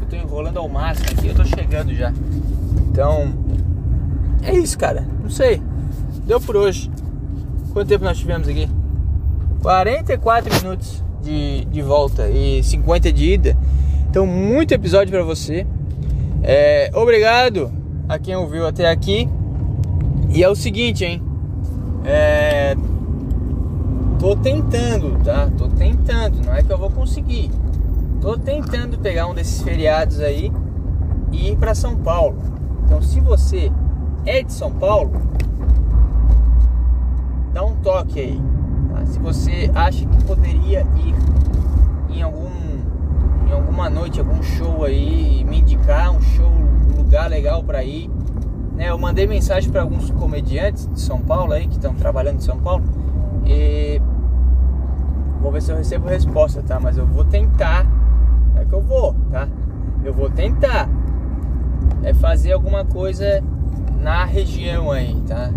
Eu 0.00 0.08
tô 0.08 0.16
enrolando 0.16 0.58
ao 0.58 0.68
máximo 0.68 1.08
aqui, 1.12 1.28
eu 1.28 1.34
tô 1.34 1.44
chegando 1.44 1.94
já. 1.94 2.12
Então, 2.90 3.32
é 4.42 4.54
isso, 4.54 4.78
cara. 4.78 5.06
Não 5.22 5.30
sei. 5.30 5.62
Deu 6.26 6.40
por 6.40 6.56
hoje. 6.56 6.90
Quanto 7.72 7.88
tempo 7.88 8.04
nós 8.04 8.18
tivemos 8.18 8.48
aqui? 8.48 8.68
44 9.62 10.54
minutos 10.54 11.02
de, 11.22 11.64
de 11.66 11.82
volta 11.82 12.28
e 12.28 12.62
50 12.62 13.12
de 13.12 13.32
ida. 13.32 13.56
Então, 14.10 14.26
muito 14.26 14.72
episódio 14.72 15.10
para 15.10 15.24
você. 15.24 15.66
É, 16.42 16.90
obrigado 16.94 17.72
a 18.08 18.18
quem 18.18 18.36
ouviu 18.36 18.66
até 18.66 18.90
aqui. 18.90 19.28
E 20.30 20.42
é 20.42 20.48
o 20.48 20.54
seguinte, 20.54 21.04
hein? 21.04 21.22
É, 22.04 22.76
tô 24.18 24.36
tentando, 24.36 25.18
tá? 25.24 25.50
Tô 25.56 25.68
tentando, 25.68 26.44
não 26.44 26.54
é 26.54 26.62
que 26.62 26.70
eu 26.70 26.76
vou 26.76 26.90
conseguir. 26.90 27.50
Tô 28.20 28.36
tentando 28.36 28.98
pegar 28.98 29.26
um 29.26 29.34
desses 29.34 29.62
feriados 29.62 30.20
aí 30.20 30.52
e 31.32 31.52
ir 31.52 31.56
para 31.56 31.74
São 31.74 31.96
Paulo. 31.96 32.36
Então, 32.84 33.00
se 33.00 33.20
você 33.20 33.72
é 34.26 34.42
de 34.42 34.52
São 34.52 34.70
Paulo, 34.70 35.12
dá 37.54 37.64
um 37.64 37.74
toque 37.76 38.20
aí. 38.20 38.40
Tá? 38.92 39.06
Se 39.06 39.18
você 39.18 39.70
acha 39.74 40.04
que 40.06 40.24
poderia 40.24 40.86
ir 40.96 41.14
em 42.14 42.22
algum 42.22 42.52
em 43.46 43.52
alguma 43.52 43.90
noite, 43.90 44.20
algum 44.20 44.42
show 44.42 44.84
aí, 44.84 45.44
me 45.44 45.60
indicar 45.60 46.10
um 46.10 46.20
show, 46.20 46.50
um 46.50 46.96
lugar 46.96 47.28
legal 47.28 47.62
para 47.62 47.84
ir. 47.84 48.10
Né, 48.74 48.90
eu 48.90 48.98
mandei 48.98 49.26
mensagem 49.26 49.70
para 49.70 49.82
alguns 49.82 50.10
comediantes 50.10 50.88
de 50.92 51.00
São 51.00 51.20
Paulo 51.20 51.52
aí 51.52 51.68
que 51.68 51.76
estão 51.76 51.94
trabalhando 51.94 52.36
em 52.36 52.40
São 52.40 52.58
Paulo 52.58 52.84
e 53.46 54.00
Vou 55.44 55.52
ver 55.52 55.60
se 55.60 55.70
eu 55.70 55.76
recebo 55.76 56.08
resposta, 56.08 56.62
tá? 56.62 56.80
Mas 56.80 56.96
eu 56.96 57.04
vou 57.04 57.22
tentar. 57.22 57.86
É 58.56 58.64
que 58.64 58.72
eu 58.72 58.80
vou, 58.80 59.14
tá? 59.30 59.46
Eu 60.02 60.14
vou 60.14 60.30
tentar. 60.30 60.88
É 62.02 62.14
fazer 62.14 62.52
alguma 62.52 62.82
coisa 62.82 63.44
na 64.00 64.24
região 64.24 64.90
aí, 64.90 65.14
tá? 65.28 65.50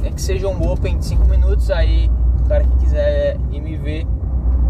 Nem 0.00 0.12
que 0.12 0.22
seja 0.22 0.46
um 0.46 0.70
open 0.70 0.96
de 0.96 1.06
5 1.06 1.28
minutos 1.28 1.72
aí. 1.72 2.08
O 2.38 2.48
cara 2.48 2.62
que 2.62 2.76
quiser 2.76 3.36
ir 3.50 3.60
me 3.60 3.76
ver, 3.76 4.06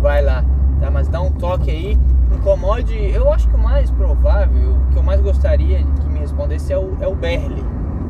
vai 0.00 0.22
lá, 0.22 0.42
tá? 0.80 0.90
Mas 0.90 1.06
dá 1.06 1.20
um 1.20 1.30
toque 1.30 1.70
aí. 1.70 1.98
Incomode. 2.34 2.96
Eu 3.12 3.30
acho 3.30 3.46
que 3.50 3.54
o 3.54 3.58
mais 3.58 3.90
provável, 3.90 4.72
o 4.72 4.90
que 4.90 4.96
eu 4.96 5.02
mais 5.02 5.20
gostaria 5.20 5.84
que 6.00 6.08
me 6.08 6.20
respondesse 6.20 6.72
é 6.72 6.78
o, 6.78 6.96
é 6.98 7.06
o 7.06 7.14
Berli, 7.14 7.62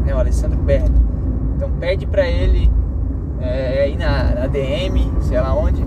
né? 0.04 0.14
O 0.14 0.18
Alessandro 0.18 0.58
Berli. 0.58 0.92
Então 1.56 1.70
pede 1.80 2.06
pra 2.06 2.26
ele 2.26 2.70
é, 3.40 3.88
ir 3.88 3.96
na, 3.96 4.34
na 4.34 4.46
DM, 4.46 5.12
sei 5.20 5.40
lá 5.40 5.54
onde 5.54 5.84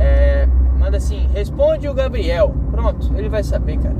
é, 0.00 0.48
manda 0.78 0.96
assim, 0.96 1.28
responde 1.32 1.86
o 1.86 1.94
Gabriel. 1.94 2.54
Pronto, 2.70 3.12
ele 3.14 3.28
vai 3.28 3.44
saber, 3.44 3.78
cara. 3.78 3.94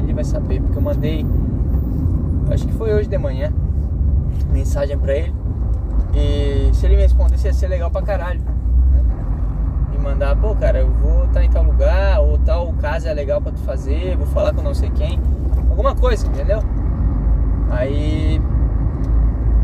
Ele 0.00 0.14
vai 0.14 0.24
saber, 0.24 0.62
porque 0.62 0.78
eu 0.78 0.82
mandei, 0.82 1.26
acho 2.50 2.66
que 2.66 2.72
foi 2.72 2.94
hoje 2.94 3.08
de 3.08 3.18
manhã, 3.18 3.52
mensagem 4.50 4.98
pra 4.98 5.14
ele. 5.14 5.34
E 6.14 6.70
se 6.74 6.86
ele 6.86 6.96
me 6.96 7.02
respondesse, 7.02 7.46
ia 7.46 7.52
ser 7.52 7.68
legal 7.68 7.90
pra 7.90 8.00
caralho. 8.00 8.40
Né? 8.40 9.02
E 9.94 9.98
mandar, 9.98 10.34
pô, 10.36 10.54
cara, 10.56 10.78
eu 10.78 10.90
vou 10.90 11.24
estar 11.24 11.34
tá 11.34 11.44
em 11.44 11.50
tal 11.50 11.64
lugar, 11.64 12.20
ou 12.20 12.38
tal 12.38 12.72
casa 12.80 13.10
é 13.10 13.14
legal 13.14 13.40
pra 13.42 13.52
tu 13.52 13.60
fazer, 13.60 14.16
vou 14.16 14.26
falar 14.26 14.54
com 14.54 14.62
não 14.62 14.74
sei 14.74 14.88
quem. 14.90 15.20
Alguma 15.68 15.94
coisa, 15.94 16.26
entendeu? 16.26 16.60
Aí 17.70 18.40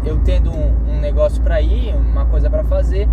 eu 0.05 0.19
tendo 0.19 0.51
um, 0.51 0.73
um 0.89 1.01
negócio 1.01 1.43
pra 1.43 1.61
ir, 1.61 1.95
uma 1.95 2.25
coisa 2.27 2.51
pra 2.51 2.65
fazer, 2.65 3.09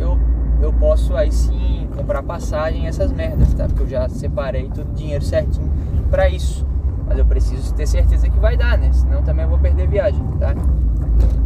eu 0.00 0.18
eu 0.64 0.72
posso 0.72 1.14
aí 1.14 1.30
sim 1.30 1.88
comprar 1.94 2.22
passagem 2.22 2.86
essas 2.86 3.12
merdas, 3.12 3.52
tá? 3.52 3.66
Porque 3.66 3.82
eu 3.82 3.88
já 3.88 4.08
separei 4.08 4.68
todo 4.68 4.88
o 4.88 4.94
dinheiro 4.94 5.22
certinho 5.22 5.70
para 6.10 6.28
isso. 6.28 6.66
Mas 7.06 7.18
eu 7.18 7.26
preciso 7.26 7.74
ter 7.74 7.86
certeza 7.86 8.30
que 8.30 8.38
vai 8.38 8.56
dar, 8.56 8.78
né? 8.78 8.90
Senão 8.92 9.22
também 9.22 9.44
eu 9.44 9.50
vou 9.50 9.58
perder 9.58 9.86
viagem, 9.86 10.24
tá? 10.38 10.54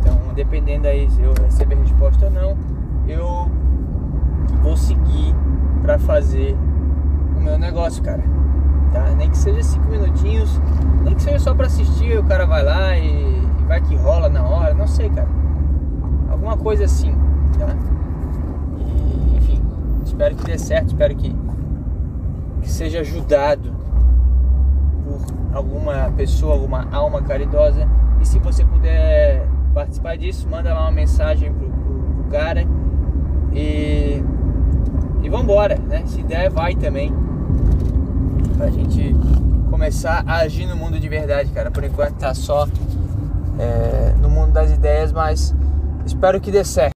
Então, 0.01 0.19
dependendo 0.35 0.87
aí 0.87 1.11
se 1.11 1.21
eu 1.21 1.35
receber 1.43 1.75
resposta 1.77 2.27
ou 2.27 2.31
não, 2.31 2.57
eu 3.09 3.51
vou 4.63 4.77
seguir 4.77 5.35
para 5.83 5.99
fazer 5.99 6.57
o 7.37 7.41
meu 7.41 7.59
negócio, 7.59 8.03
cara. 8.03 8.23
Tá? 8.93 9.11
Nem 9.17 9.29
que 9.29 9.37
seja 9.37 9.63
cinco 9.63 9.89
minutinhos, 9.89 10.61
nem 11.03 11.15
que 11.15 11.23
seja 11.23 11.39
só 11.41 11.55
para 11.55 11.67
assistir, 11.67 12.19
o 12.19 12.25
cara 12.25 12.47
vai 12.47 12.63
lá 12.63 12.97
e 12.97 13.38
vai 13.69 13.83
que 13.83 13.95
rola 13.95 14.31
na 14.31 14.43
hora, 14.43 14.73
não 14.73 14.87
sei, 14.87 15.11
cara. 15.11 15.29
Alguma 16.31 16.57
coisa 16.57 16.87
assim, 16.87 17.15
tá? 17.59 17.77
Espero 20.05 20.35
que 20.35 20.45
dê 20.45 20.59
certo, 20.59 20.89
espero 20.89 21.15
que, 21.15 21.37
que 22.63 22.69
seja 22.69 23.01
ajudado 23.01 23.73
por 25.05 25.57
alguma 25.57 26.11
pessoa, 26.17 26.55
alguma 26.55 26.89
alma 26.91 27.23
caridosa. 27.23 27.87
E 28.21 28.27
se 28.27 28.39
você 28.39 28.65
puder 28.65 29.47
participar 29.75 30.17
disso, 30.17 30.49
manda 30.49 30.73
lá 30.73 30.81
uma 30.81 30.91
mensagem 30.91 31.53
pro, 31.53 31.69
pro, 31.69 32.15
pro 32.15 32.25
cara 32.31 32.67
e, 33.53 34.25
e 35.23 35.29
vambora, 35.29 35.79
né? 35.79 36.03
Se 36.07 36.23
der, 36.23 36.51
vai 36.51 36.75
também. 36.75 37.13
Pra 38.57 38.71
gente 38.71 39.15
começar 39.71 40.25
a 40.27 40.39
agir 40.39 40.67
no 40.67 40.75
mundo 40.75 40.99
de 40.99 41.09
verdade, 41.09 41.51
cara. 41.51 41.71
Por 41.71 41.85
enquanto 41.85 42.15
tá 42.15 42.35
só 42.35 42.67
é, 43.59 44.15
no 44.21 44.29
mundo 44.29 44.53
das 44.53 44.71
ideias, 44.71 45.13
mas 45.13 45.55
espero 46.07 46.41
que 46.41 46.51
dê 46.51 46.65
certo. 46.65 46.87